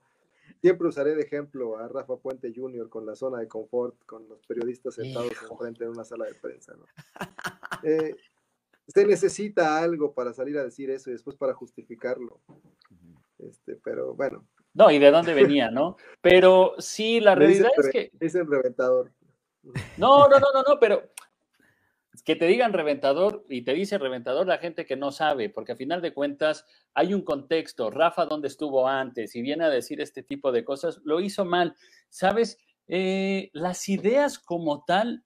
siempre 0.64 0.88
usaré 0.88 1.14
de 1.14 1.20
ejemplo 1.20 1.76
a 1.76 1.88
Rafa 1.88 2.16
Puente 2.16 2.50
Jr. 2.56 2.88
con 2.88 3.04
la 3.04 3.14
zona 3.14 3.38
de 3.38 3.46
confort, 3.46 4.02
con 4.06 4.26
los 4.30 4.46
periodistas 4.46 4.94
sentados 4.94 5.34
enfrente 5.50 5.84
en 5.84 5.90
una 5.90 6.04
sala 6.04 6.24
de 6.24 6.32
prensa. 6.32 6.72
¿no? 6.72 6.86
Eh, 7.82 8.16
se 8.88 9.04
necesita 9.04 9.78
algo 9.78 10.14
para 10.14 10.32
salir 10.32 10.56
a 10.56 10.64
decir 10.64 10.88
eso 10.88 11.10
y 11.10 11.12
después 11.12 11.36
para 11.36 11.52
justificarlo. 11.52 12.40
Este, 13.38 13.76
pero 13.76 14.14
bueno. 14.14 14.46
No, 14.72 14.90
y 14.90 14.98
de 14.98 15.10
dónde 15.10 15.34
venía, 15.34 15.70
¿no? 15.70 15.98
Pero 16.22 16.72
sí, 16.78 17.20
la 17.20 17.34
realidad 17.34 17.68
es 17.76 17.90
que. 17.90 18.10
Es 18.18 18.34
el 18.34 18.46
reventador. 18.46 19.12
No, 19.98 20.28
no, 20.28 20.40
no, 20.40 20.46
no, 20.54 20.62
no, 20.66 20.80
pero 20.80 21.10
que 22.22 22.36
te 22.36 22.46
digan 22.46 22.72
reventador 22.72 23.44
y 23.48 23.62
te 23.62 23.74
dice 23.74 23.98
reventador 23.98 24.46
la 24.46 24.58
gente 24.58 24.86
que 24.86 24.96
no 24.96 25.10
sabe, 25.10 25.50
porque 25.50 25.72
a 25.72 25.76
final 25.76 26.00
de 26.00 26.14
cuentas 26.14 26.64
hay 26.94 27.14
un 27.14 27.22
contexto. 27.22 27.90
Rafa, 27.90 28.26
¿dónde 28.26 28.48
estuvo 28.48 28.88
antes? 28.88 29.34
Y 29.34 29.42
viene 29.42 29.64
a 29.64 29.70
decir 29.70 30.00
este 30.00 30.22
tipo 30.22 30.52
de 30.52 30.64
cosas, 30.64 31.00
lo 31.04 31.20
hizo 31.20 31.44
mal. 31.44 31.74
¿Sabes? 32.08 32.58
Eh, 32.86 33.50
las 33.52 33.88
ideas 33.88 34.38
como 34.38 34.84
tal 34.84 35.24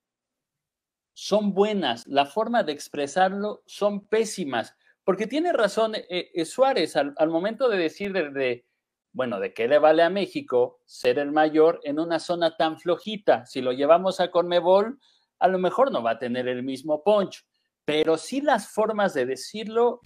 son 1.13 1.53
buenas, 1.53 2.07
la 2.07 2.27
forma 2.27 2.63
de 2.63 2.73
expresarlo 2.73 3.65
son 3.67 4.07
pésimas, 4.07 4.77
porque 5.03 5.27
tiene 5.27 5.53
razón 5.53 5.97
eh, 5.97 6.31
eh, 6.33 6.45
Suárez 6.45 6.95
al, 6.95 7.15
momento 7.29 7.69
de 7.69 7.77
decir 7.77 8.13
de, 8.13 8.65
bueno, 9.13 9.41
¿de 9.41 9.53
qué 9.53 9.67
le 9.67 9.81
vale 9.81 10.05
a 10.05 10.11
México 10.11 10.81
ser 10.85 11.19
el 11.19 11.33
mayor 11.33 11.81
en 11.83 11.99
una 11.99 12.21
zona 12.21 12.57
tan 12.57 12.79
flojita? 12.79 13.45
Si 13.47 13.61
lo 13.61 13.73
llevamos 13.73 14.21
a 14.21 14.31
Conmebol, 14.31 15.01
a 15.39 15.49
lo 15.49 15.59
mejor 15.59 15.93
no 15.93 16.03
va 16.03 16.13
a 16.13 16.19
tener 16.19 16.49
el 16.49 16.63
mismo 16.63 17.03
punch, 17.03 17.45
pero 17.85 18.19
sí 18.19 18.41
las 18.41 18.69
formas 18.69 19.15
de 19.15 19.27
decirlo 19.27 20.01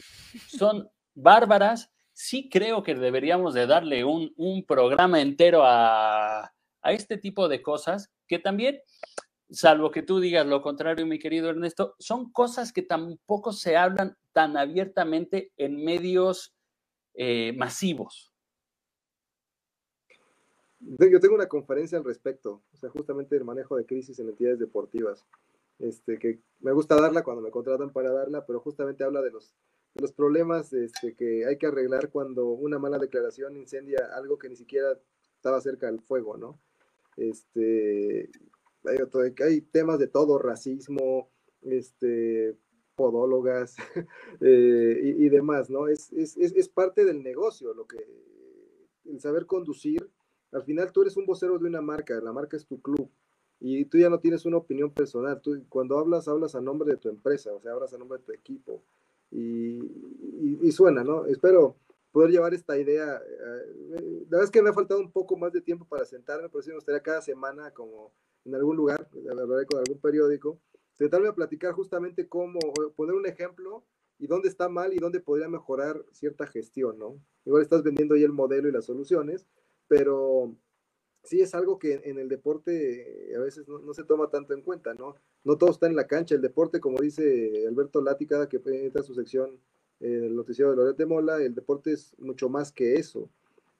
son 0.48 0.88
bárbaras. 1.14 1.90
Sí 2.12 2.48
creo 2.48 2.82
que 2.82 2.94
deberíamos 2.94 3.54
de 3.54 3.66
darle 3.66 4.04
un, 4.04 4.64
programa 4.66 5.20
entero 5.20 5.64
a, 5.64 6.52
a 6.82 6.92
este 6.92 7.16
tipo 7.16 7.48
de 7.48 7.62
cosas 7.62 8.10
que 8.26 8.38
también, 8.38 8.80
salvo 9.50 9.90
que 9.90 10.02
tú 10.02 10.20
digas 10.20 10.46
lo 10.46 10.62
contrario, 10.62 11.06
mi 11.06 11.18
querido 11.18 11.50
Ernesto, 11.50 11.94
son 11.98 12.30
cosas 12.32 12.72
que 12.72 12.82
tampoco 12.82 13.52
se 13.52 13.76
hablan 13.76 14.16
tan 14.32 14.56
abiertamente 14.56 15.52
en 15.56 15.82
medios 15.82 16.54
eh, 17.14 17.52
masivos. 17.56 18.31
Yo 20.82 21.20
tengo 21.20 21.34
una 21.34 21.48
conferencia 21.48 21.98
al 21.98 22.04
respecto, 22.04 22.62
o 22.72 22.76
sea, 22.76 22.90
justamente 22.90 23.36
el 23.36 23.44
manejo 23.44 23.76
de 23.76 23.86
crisis 23.86 24.18
en 24.18 24.28
entidades 24.28 24.58
deportivas, 24.58 25.24
este, 25.78 26.18
que 26.18 26.40
me 26.60 26.72
gusta 26.72 27.00
darla 27.00 27.22
cuando 27.22 27.42
me 27.42 27.50
contratan 27.50 27.92
para 27.92 28.12
darla, 28.12 28.44
pero 28.46 28.60
justamente 28.60 29.04
habla 29.04 29.22
de 29.22 29.30
los, 29.30 29.54
los 29.94 30.12
problemas 30.12 30.72
este, 30.72 31.14
que 31.14 31.46
hay 31.46 31.56
que 31.56 31.66
arreglar 31.66 32.10
cuando 32.10 32.48
una 32.48 32.78
mala 32.78 32.98
declaración 32.98 33.56
incendia 33.56 34.10
algo 34.14 34.38
que 34.38 34.48
ni 34.48 34.56
siquiera 34.56 34.98
estaba 35.36 35.60
cerca 35.60 35.86
del 35.86 36.00
fuego, 36.00 36.36
¿no? 36.36 36.58
Este, 37.16 38.30
hay, 38.84 39.34
hay 39.44 39.60
temas 39.60 39.98
de 39.98 40.08
todo, 40.08 40.38
racismo, 40.38 41.30
este, 41.62 42.56
podólogas 42.96 43.76
eh, 44.40 45.00
y, 45.02 45.26
y, 45.26 45.28
demás, 45.28 45.70
¿no? 45.70 45.88
Es, 45.88 46.12
es, 46.12 46.36
es, 46.36 46.68
parte 46.68 47.04
del 47.04 47.22
negocio, 47.22 47.74
lo 47.74 47.86
que, 47.86 47.98
el 49.04 49.20
saber 49.20 49.46
conducir 49.46 50.10
al 50.52 50.62
final 50.64 50.92
tú 50.92 51.02
eres 51.02 51.16
un 51.16 51.26
vocero 51.26 51.58
de 51.58 51.66
una 51.66 51.80
marca, 51.80 52.20
la 52.20 52.32
marca 52.32 52.56
es 52.56 52.66
tu 52.66 52.80
club 52.80 53.10
y 53.58 53.84
tú 53.84 53.98
ya 53.98 54.10
no 54.10 54.18
tienes 54.18 54.44
una 54.44 54.56
opinión 54.56 54.90
personal. 54.90 55.40
Tú 55.40 55.62
cuando 55.68 55.98
hablas, 55.98 56.28
hablas 56.28 56.54
a 56.54 56.60
nombre 56.60 56.90
de 56.90 56.96
tu 56.96 57.08
empresa, 57.08 57.52
o 57.54 57.60
sea, 57.60 57.72
hablas 57.72 57.94
a 57.94 57.98
nombre 57.98 58.18
de 58.18 58.24
tu 58.24 58.32
equipo 58.32 58.82
y, 59.30 60.70
suena, 60.72 61.04
¿no? 61.04 61.26
Espero 61.26 61.76
poder 62.10 62.30
llevar 62.30 62.54
esta 62.54 62.78
idea. 62.78 63.16
Eh, 63.16 64.24
la 64.24 64.38
verdad 64.38 64.44
es 64.44 64.50
que 64.50 64.62
me 64.62 64.70
ha 64.70 64.74
faltado 64.74 65.00
un 65.00 65.10
poco 65.10 65.36
más 65.36 65.52
de 65.52 65.60
tiempo 65.60 65.86
para 65.86 66.04
sentarme, 66.04 66.48
por 66.48 66.60
eso 66.60 66.70
me 66.70 66.76
gustaría 66.76 67.00
cada 67.00 67.22
semana, 67.22 67.70
como 67.70 68.12
en 68.44 68.54
algún 68.54 68.76
lugar, 68.76 69.08
hablaré 69.30 69.66
con 69.66 69.78
algún 69.78 69.98
periódico, 69.98 70.58
sentarme 70.94 71.28
a 71.28 71.34
platicar 71.34 71.72
justamente 71.72 72.28
cómo, 72.28 72.58
poner 72.96 73.14
un 73.14 73.26
ejemplo 73.26 73.84
y 74.18 74.26
dónde 74.26 74.48
está 74.48 74.68
mal 74.68 74.92
y 74.92 74.98
dónde 74.98 75.20
podría 75.20 75.48
mejorar 75.48 76.04
cierta 76.10 76.46
gestión, 76.46 76.98
¿no? 76.98 77.18
Igual 77.44 77.62
estás 77.62 77.82
vendiendo 77.82 78.14
ahí 78.14 78.24
el 78.24 78.32
modelo 78.32 78.68
y 78.68 78.72
las 78.72 78.86
soluciones, 78.86 79.46
pero 79.92 80.56
sí 81.22 81.42
es 81.42 81.54
algo 81.54 81.78
que 81.78 82.00
en 82.04 82.18
el 82.18 82.26
deporte 82.26 83.30
a 83.36 83.40
veces 83.40 83.68
no, 83.68 83.92
se 83.92 84.04
toma 84.04 84.30
tanto 84.30 84.54
en 84.54 84.62
cuenta, 84.62 84.94
¿no? 84.94 85.16
No 85.44 85.58
todo 85.58 85.70
está 85.70 85.86
en 85.86 85.96
la 85.96 86.06
cancha, 86.06 86.34
el 86.34 86.40
deporte, 86.40 86.80
como 86.80 86.98
dice 86.98 87.66
Alberto 87.68 88.00
Lati, 88.00 88.24
cada 88.24 88.48
que 88.48 88.58
entra 88.64 89.02
su 89.02 89.12
sección, 89.14 89.50
eh, 90.00 90.22
el 90.24 90.34
noticiero 90.34 90.70
de 90.70 90.78
Loret 90.78 90.96
de 90.96 91.04
Mola, 91.04 91.42
el 91.42 91.54
deporte 91.54 91.92
es 91.92 92.14
mucho 92.18 92.48
más 92.48 92.72
que 92.72 92.94
eso. 92.94 93.28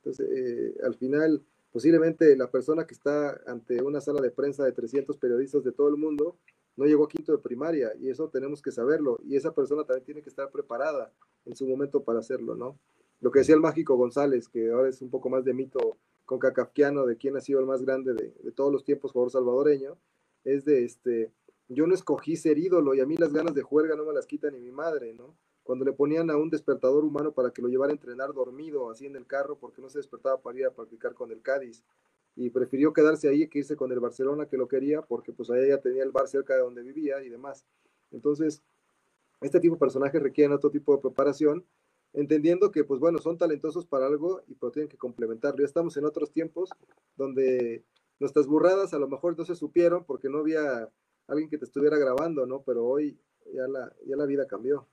Entonces, 0.04 0.28
eh, 0.30 0.74
al 0.84 0.96
final, 0.96 1.42
posiblemente 1.72 2.36
la 2.36 2.50
persona 2.50 2.86
que 2.86 2.92
está 2.92 3.40
ante 3.46 3.82
una 3.82 4.02
sala 4.02 4.20
de 4.20 4.32
prensa 4.32 4.66
de 4.66 4.72
300 4.72 5.16
periodistas 5.16 5.64
de 5.64 5.72
todo 5.72 5.88
el 5.88 5.96
mundo, 5.96 6.36
no 6.76 6.84
llegó 6.84 7.06
a 7.06 7.08
quinto 7.08 7.32
de 7.32 7.38
primaria 7.38 7.94
y 7.98 8.10
eso 8.10 8.28
tenemos 8.28 8.60
que 8.60 8.70
saberlo 8.70 9.18
y 9.24 9.36
esa 9.36 9.54
persona 9.54 9.84
también 9.84 10.04
tiene 10.04 10.20
que 10.20 10.28
estar 10.28 10.50
preparada 10.50 11.10
en 11.46 11.56
su 11.56 11.66
momento 11.66 12.04
para 12.04 12.18
hacerlo, 12.18 12.54
¿no? 12.54 12.78
Lo 13.22 13.30
que 13.30 13.38
decía 13.38 13.54
el 13.54 13.60
mágico 13.60 13.96
González, 13.96 14.48
que 14.48 14.70
ahora 14.70 14.88
es 14.88 15.00
un 15.00 15.08
poco 15.08 15.30
más 15.30 15.44
de 15.44 15.54
mito 15.54 15.96
con 16.24 16.40
Cacafquiano 16.40 17.06
de 17.06 17.16
quién 17.16 17.36
ha 17.36 17.40
sido 17.40 17.60
el 17.60 17.66
más 17.66 17.82
grande 17.82 18.14
de, 18.14 18.52
todos 18.52 18.72
los 18.72 18.84
tiempos, 18.84 19.12
jugador 19.12 19.30
salvadoreño, 19.30 19.96
es 20.44 20.64
de 20.64 20.84
este, 20.84 21.32
yo 21.68 21.86
no 21.86 21.94
escogí 21.94 22.34
ser 22.34 22.58
ídolo 22.58 22.94
y 22.94 23.00
a 23.00 23.06
mí 23.06 23.16
las 23.16 23.32
ganas 23.32 23.54
de 23.54 23.62
juerga 23.62 23.94
no 23.94 24.04
me 24.04 24.12
las 24.12 24.26
quita 24.26 24.50
ni 24.50 24.58
mi 24.58 24.72
madre, 24.72 25.14
¿no? 25.14 25.36
Cuando 25.62 25.84
le 25.84 25.92
ponían 25.92 26.30
a 26.30 26.36
un 26.36 26.50
despertador 26.50 27.04
humano 27.04 27.30
para 27.30 27.52
que 27.52 27.62
lo 27.62 27.68
llevara 27.68 27.92
a 27.92 27.94
entrenar 27.94 28.32
dormido, 28.34 28.90
así 28.90 29.06
en 29.06 29.14
el 29.14 29.24
carro, 29.24 29.56
porque 29.56 29.80
no 29.80 29.88
se 29.88 29.98
despertaba 29.98 30.42
para 30.42 30.58
ir 30.58 30.66
a 30.66 30.74
practicar 30.74 31.14
con 31.14 31.30
el 31.30 31.42
Cádiz, 31.42 31.84
y 32.34 32.50
prefirió 32.50 32.92
quedarse 32.92 33.28
ahí 33.28 33.46
que 33.46 33.60
irse 33.60 33.76
con 33.76 33.92
el 33.92 34.00
Barcelona 34.00 34.46
que 34.46 34.56
lo 34.56 34.66
quería, 34.66 35.02
porque 35.02 35.32
pues 35.32 35.48
allá 35.48 35.66
ya 35.66 35.78
tenía 35.78 36.02
el 36.02 36.10
bar 36.10 36.26
cerca 36.26 36.54
de 36.54 36.60
donde 36.60 36.82
vivía 36.82 37.22
y 37.22 37.28
demás. 37.28 37.64
Entonces, 38.10 38.62
este 39.40 39.60
tipo 39.60 39.76
de 39.76 39.80
personajes 39.80 40.20
requieren 40.20 40.52
otro 40.52 40.70
tipo 40.70 40.96
de 40.96 41.02
preparación, 41.02 41.64
entendiendo 42.12 42.70
que, 42.70 42.84
pues 42.84 43.00
bueno, 43.00 43.18
son 43.18 43.38
talentosos 43.38 43.86
para 43.86 44.06
algo 44.06 44.42
y 44.46 44.54
pero 44.54 44.72
tienen 44.72 44.88
que 44.88 44.98
complementarlo. 44.98 45.60
Ya 45.60 45.66
estamos 45.66 45.96
en 45.96 46.04
otros 46.04 46.32
tiempos 46.32 46.70
donde 47.16 47.84
nuestras 48.18 48.46
burradas 48.46 48.94
a 48.94 48.98
lo 48.98 49.08
mejor 49.08 49.36
no 49.36 49.44
se 49.44 49.56
supieron 49.56 50.04
porque 50.04 50.28
no 50.28 50.38
había 50.38 50.88
alguien 51.26 51.48
que 51.48 51.58
te 51.58 51.64
estuviera 51.64 51.98
grabando, 51.98 52.46
¿no? 52.46 52.62
Pero 52.62 52.86
hoy 52.86 53.18
ya 53.52 53.66
la, 53.68 53.92
ya 54.06 54.16
la 54.16 54.26
vida 54.26 54.46
cambió. 54.46 54.86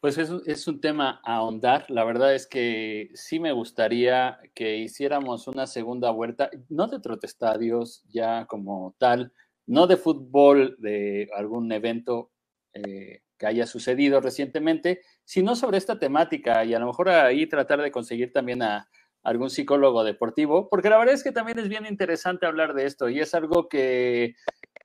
Pues 0.00 0.18
es, 0.18 0.30
es, 0.46 0.68
un 0.68 0.80
tema 0.80 1.20
a 1.24 1.36
ahondar. 1.36 1.90
La 1.90 2.04
verdad 2.04 2.34
es 2.34 2.46
que 2.46 3.10
sí 3.14 3.40
me 3.40 3.52
gustaría 3.52 4.38
que 4.54 4.76
hiciéramos 4.76 5.48
una 5.48 5.66
segunda 5.66 6.10
vuelta, 6.10 6.50
no 6.68 6.86
de 6.86 7.00
trotestadios 7.00 8.04
ya 8.08 8.46
como 8.46 8.94
tal, 8.98 9.32
no 9.66 9.86
de 9.86 9.96
fútbol, 9.96 10.76
de 10.78 11.28
algún 11.34 11.72
evento 11.72 12.30
eh, 12.74 13.22
que 13.38 13.46
haya 13.46 13.66
sucedido 13.66 14.20
recientemente, 14.20 15.02
sino 15.24 15.56
sobre 15.56 15.78
esta 15.78 15.98
temática 15.98 16.64
y 16.64 16.74
a 16.74 16.78
lo 16.78 16.86
mejor 16.86 17.08
ahí 17.08 17.46
tratar 17.46 17.80
de 17.80 17.90
conseguir 17.90 18.32
también 18.32 18.62
a 18.62 18.88
algún 19.22 19.50
psicólogo 19.50 20.04
deportivo, 20.04 20.68
porque 20.68 20.90
la 20.90 20.98
verdad 20.98 21.14
es 21.14 21.22
que 21.22 21.32
también 21.32 21.58
es 21.58 21.68
bien 21.68 21.86
interesante 21.86 22.46
hablar 22.46 22.74
de 22.74 22.86
esto 22.86 23.08
y 23.08 23.20
es 23.20 23.34
algo 23.34 23.68
que 23.68 24.34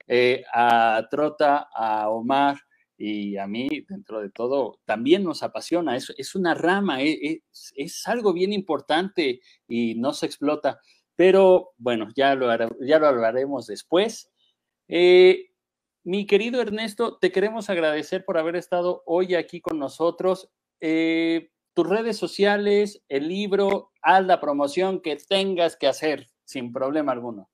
eh, 0.06 0.44
a 0.52 1.06
Trota, 1.10 1.68
a 1.74 2.08
Omar 2.10 2.58
y 2.96 3.36
a 3.36 3.46
mí, 3.46 3.68
dentro 3.88 4.20
de 4.20 4.30
todo, 4.30 4.80
también 4.84 5.24
nos 5.24 5.42
apasiona. 5.42 5.96
Es, 5.96 6.12
es 6.16 6.34
una 6.34 6.54
rama, 6.54 7.02
e, 7.02 7.40
es, 7.52 7.72
es, 7.76 8.06
algo 8.06 8.32
bien 8.32 8.52
importante 8.52 9.40
y 9.66 9.94
no 9.96 10.12
se 10.12 10.26
explota. 10.26 10.78
Pero 11.16 11.72
bueno, 11.76 12.08
ya 12.14 12.34
lo, 12.34 12.48
ya 12.80 12.98
lo 12.98 13.06
hablaremos 13.06 13.66
después. 13.66 14.30
Eh, 14.88 15.53
mi 16.04 16.26
querido 16.26 16.60
Ernesto, 16.60 17.18
te 17.18 17.32
queremos 17.32 17.70
agradecer 17.70 18.24
por 18.24 18.38
haber 18.38 18.56
estado 18.56 19.02
hoy 19.06 19.34
aquí 19.34 19.60
con 19.60 19.78
nosotros. 19.78 20.50
Eh, 20.80 21.50
tus 21.72 21.88
redes 21.88 22.18
sociales, 22.18 23.02
el 23.08 23.28
libro, 23.28 23.90
haz 24.02 24.24
la 24.24 24.40
promoción 24.40 25.00
que 25.00 25.16
tengas 25.16 25.76
que 25.76 25.86
hacer 25.86 26.28
sin 26.44 26.72
problema 26.72 27.12
alguno. 27.12 27.50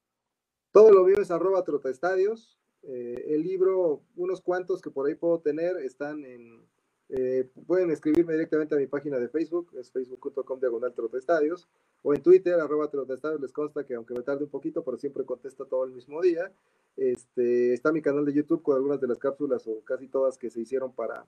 Todo 0.72 0.92
lo 0.92 1.04
mío 1.04 1.16
es 1.20 1.30
arroba 1.30 1.64
trotaestadios. 1.64 2.58
Eh, 2.82 3.24
el 3.28 3.42
libro, 3.42 4.02
unos 4.16 4.40
cuantos 4.40 4.82
que 4.82 4.90
por 4.90 5.06
ahí 5.06 5.14
puedo 5.14 5.40
tener, 5.40 5.76
están 5.78 6.24
en, 6.24 6.66
Eh, 7.12 7.50
pueden 7.66 7.90
escribirme 7.90 8.34
directamente 8.34 8.76
a 8.76 8.78
mi 8.78 8.86
página 8.86 9.18
de 9.18 9.28
Facebook, 9.28 9.72
es 9.76 9.90
facebook.com 9.90 10.60
diagonal 10.60 10.94
estadios, 11.14 11.68
o 12.02 12.14
en 12.14 12.22
Twitter, 12.22 12.54
arroba 12.54 12.88
trotestadios, 12.88 13.40
les 13.40 13.52
consta 13.52 13.84
que 13.84 13.94
aunque 13.94 14.14
me 14.14 14.22
tarde 14.22 14.44
un 14.44 14.50
poquito, 14.50 14.84
pero 14.84 14.96
siempre 14.96 15.24
contesta 15.24 15.64
todo 15.64 15.84
el 15.84 15.90
mismo 15.90 16.22
día. 16.22 16.52
Este, 16.96 17.74
está 17.74 17.90
mi 17.90 18.00
canal 18.00 18.24
de 18.24 18.32
YouTube 18.32 18.62
con 18.62 18.76
algunas 18.76 19.00
de 19.00 19.08
las 19.08 19.18
cápsulas 19.18 19.66
o 19.66 19.80
casi 19.84 20.06
todas 20.06 20.38
que 20.38 20.50
se 20.50 20.60
hicieron 20.60 20.92
para, 20.92 21.26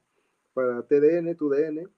para 0.54 0.82
TDN, 0.82 1.34
TUDN, 1.34 1.90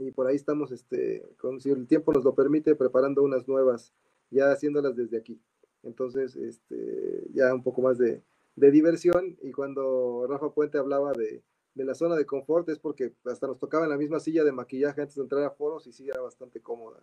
y 0.00 0.10
por 0.10 0.26
ahí 0.26 0.36
estamos, 0.36 0.70
este, 0.70 1.24
con, 1.38 1.60
si 1.60 1.70
el 1.70 1.86
tiempo 1.86 2.12
nos 2.12 2.24
lo 2.24 2.34
permite, 2.34 2.74
preparando 2.74 3.22
unas 3.22 3.48
nuevas, 3.48 3.94
ya 4.30 4.52
haciéndolas 4.52 4.94
desde 4.94 5.16
aquí. 5.16 5.40
Entonces, 5.82 6.36
este, 6.36 7.26
ya 7.32 7.54
un 7.54 7.62
poco 7.62 7.80
más 7.80 7.96
de, 7.96 8.22
de 8.54 8.70
diversión, 8.70 9.38
y 9.40 9.50
cuando 9.50 10.26
Rafa 10.28 10.50
Puente 10.50 10.76
hablaba 10.76 11.12
de 11.12 11.42
de 11.78 11.84
la 11.84 11.94
zona 11.94 12.16
de 12.16 12.26
confort 12.26 12.68
es 12.68 12.78
porque 12.80 13.14
hasta 13.24 13.46
nos 13.46 13.60
tocaba 13.60 13.84
en 13.84 13.90
la 13.90 13.96
misma 13.96 14.18
silla 14.18 14.42
de 14.42 14.50
maquillaje 14.50 15.00
antes 15.00 15.14
de 15.14 15.22
entrar 15.22 15.44
a 15.44 15.50
foros 15.52 15.86
y 15.86 15.92
sí 15.92 16.08
era 16.08 16.20
bastante 16.20 16.60
cómoda, 16.60 17.00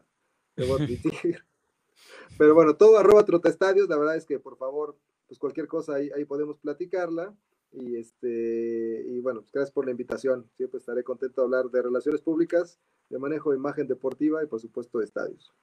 debo 0.57 0.75
admitir. 0.75 1.39
Pero 2.37 2.53
bueno, 2.53 2.75
todo 2.75 2.97
arroba 2.97 3.23
trotestadios, 3.23 3.87
la 3.87 3.97
verdad 3.97 4.17
es 4.17 4.25
que 4.25 4.37
por 4.37 4.57
favor, 4.57 4.97
pues 5.27 5.39
cualquier 5.39 5.69
cosa 5.69 5.95
ahí, 5.95 6.11
ahí 6.13 6.25
podemos 6.25 6.59
platicarla. 6.59 7.33
Y 7.71 7.95
este, 7.95 9.03
y 9.07 9.19
bueno, 9.21 9.41
pues 9.41 9.51
gracias 9.51 9.71
por 9.71 9.85
la 9.85 9.91
invitación. 9.91 10.49
Siempre 10.55 10.79
estaré 10.79 11.03
contento 11.03 11.41
de 11.41 11.45
hablar 11.45 11.71
de 11.71 11.81
relaciones 11.81 12.21
públicas, 12.21 12.77
de 13.09 13.17
manejo 13.17 13.51
de 13.51 13.57
imagen 13.57 13.87
deportiva 13.87 14.43
y 14.43 14.47
por 14.47 14.59
supuesto 14.59 14.99
de 14.99 15.05
estadios. 15.05 15.53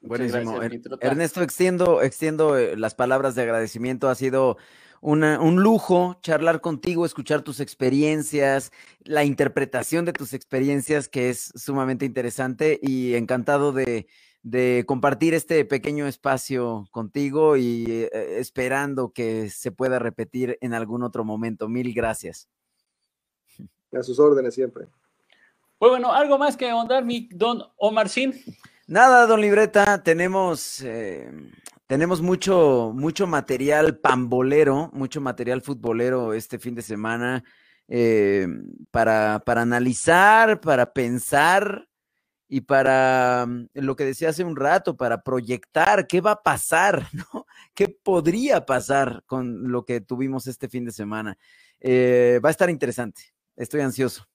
Buenísimo. 0.00 0.60
Ernesto, 1.00 1.42
extiendo, 1.42 2.02
extiendo 2.02 2.56
eh, 2.56 2.76
las 2.76 2.94
palabras 2.94 3.34
de 3.34 3.42
agradecimiento. 3.42 4.08
Ha 4.08 4.14
sido 4.14 4.56
un 5.02 5.62
lujo 5.62 6.18
charlar 6.22 6.60
contigo, 6.60 7.06
escuchar 7.06 7.42
tus 7.42 7.60
experiencias, 7.60 8.70
la 9.02 9.24
interpretación 9.24 10.04
de 10.04 10.12
tus 10.12 10.34
experiencias, 10.34 11.08
que 11.08 11.30
es 11.30 11.52
sumamente 11.54 12.04
interesante 12.04 12.78
y 12.82 13.14
encantado 13.14 13.72
de, 13.72 14.06
compartir 14.86 15.34
este 15.34 15.64
pequeño 15.64 16.06
espacio 16.06 16.86
contigo 16.90 17.56
y 17.56 17.84
eh, 17.88 18.38
esperando 18.38 19.12
que 19.12 19.50
se 19.50 19.70
pueda 19.72 19.98
repetir 19.98 20.58
en 20.60 20.74
algún 20.74 21.02
otro 21.02 21.24
momento. 21.24 21.68
Mil 21.68 21.92
gracias. 21.92 22.48
A 23.92 24.02
sus 24.02 24.18
órdenes 24.18 24.54
siempre. 24.54 24.86
Pues 25.78 25.90
bueno, 25.90 26.12
algo 26.12 26.38
más 26.38 26.56
que 26.56 26.68
ahondar, 26.68 27.04
mi 27.04 27.28
don 27.32 27.62
Omarcín. 27.76 28.34
Nada, 28.90 29.24
don 29.28 29.40
Libreta, 29.40 30.02
tenemos 30.02 30.80
eh, 30.82 31.30
tenemos 31.86 32.20
mucho, 32.20 32.90
mucho 32.92 33.28
material 33.28 33.98
pambolero, 33.98 34.90
mucho 34.92 35.20
material 35.20 35.62
futbolero 35.62 36.34
este 36.34 36.58
fin 36.58 36.74
de 36.74 36.82
semana 36.82 37.44
eh, 37.86 38.48
para, 38.90 39.44
para 39.46 39.62
analizar, 39.62 40.60
para 40.60 40.92
pensar 40.92 41.88
y 42.48 42.62
para 42.62 43.46
mm, 43.46 43.68
lo 43.74 43.94
que 43.94 44.06
decía 44.06 44.30
hace 44.30 44.42
un 44.42 44.56
rato, 44.56 44.96
para 44.96 45.22
proyectar 45.22 46.08
qué 46.08 46.20
va 46.20 46.32
a 46.32 46.42
pasar, 46.42 47.06
¿no? 47.12 47.46
¿Qué 47.74 47.88
podría 47.88 48.66
pasar 48.66 49.22
con 49.24 49.70
lo 49.70 49.84
que 49.84 50.00
tuvimos 50.00 50.48
este 50.48 50.68
fin 50.68 50.84
de 50.84 50.90
semana? 50.90 51.38
Eh, 51.78 52.40
va 52.44 52.48
a 52.48 52.50
estar 52.50 52.68
interesante. 52.68 53.22
Estoy 53.54 53.82
ansioso. 53.82 54.26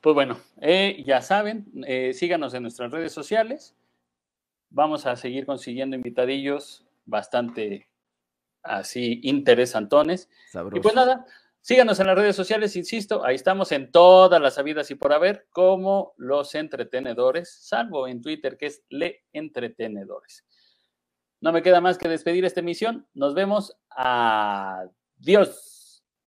Pues 0.00 0.14
bueno, 0.14 0.38
eh, 0.60 1.02
ya 1.06 1.20
saben, 1.22 1.66
síganos 2.12 2.54
en 2.54 2.62
nuestras 2.62 2.90
redes 2.90 3.12
sociales 3.12 3.74
vamos 4.70 5.06
a 5.06 5.16
seguir 5.16 5.46
consiguiendo 5.46 5.96
invitadillos 5.96 6.84
bastante 7.04 7.88
así 8.62 9.20
interesantones. 9.22 10.28
Y 10.72 10.80
pues 10.80 10.94
nada, 10.94 11.24
síganos 11.60 11.98
en 12.00 12.06
las 12.06 12.16
redes 12.16 12.36
sociales, 12.36 12.76
insisto, 12.76 13.24
ahí 13.24 13.34
estamos 13.34 13.72
en 13.72 13.90
todas 13.90 14.40
las 14.40 14.54
sabidas 14.54 14.90
y 14.90 14.94
por 14.94 15.12
haber, 15.12 15.46
como 15.50 16.14
los 16.16 16.54
entretenedores, 16.54 17.50
salvo 17.50 18.08
en 18.08 18.20
Twitter, 18.20 18.56
que 18.56 18.66
es 18.66 18.82
Le 18.88 19.24
Entretenedores. 19.32 20.44
No 21.40 21.52
me 21.52 21.62
queda 21.62 21.80
más 21.80 21.98
que 21.98 22.08
despedir 22.08 22.44
esta 22.44 22.60
emisión. 22.60 23.06
Nos 23.14 23.32
vemos. 23.32 23.76
Adiós. 23.90 25.67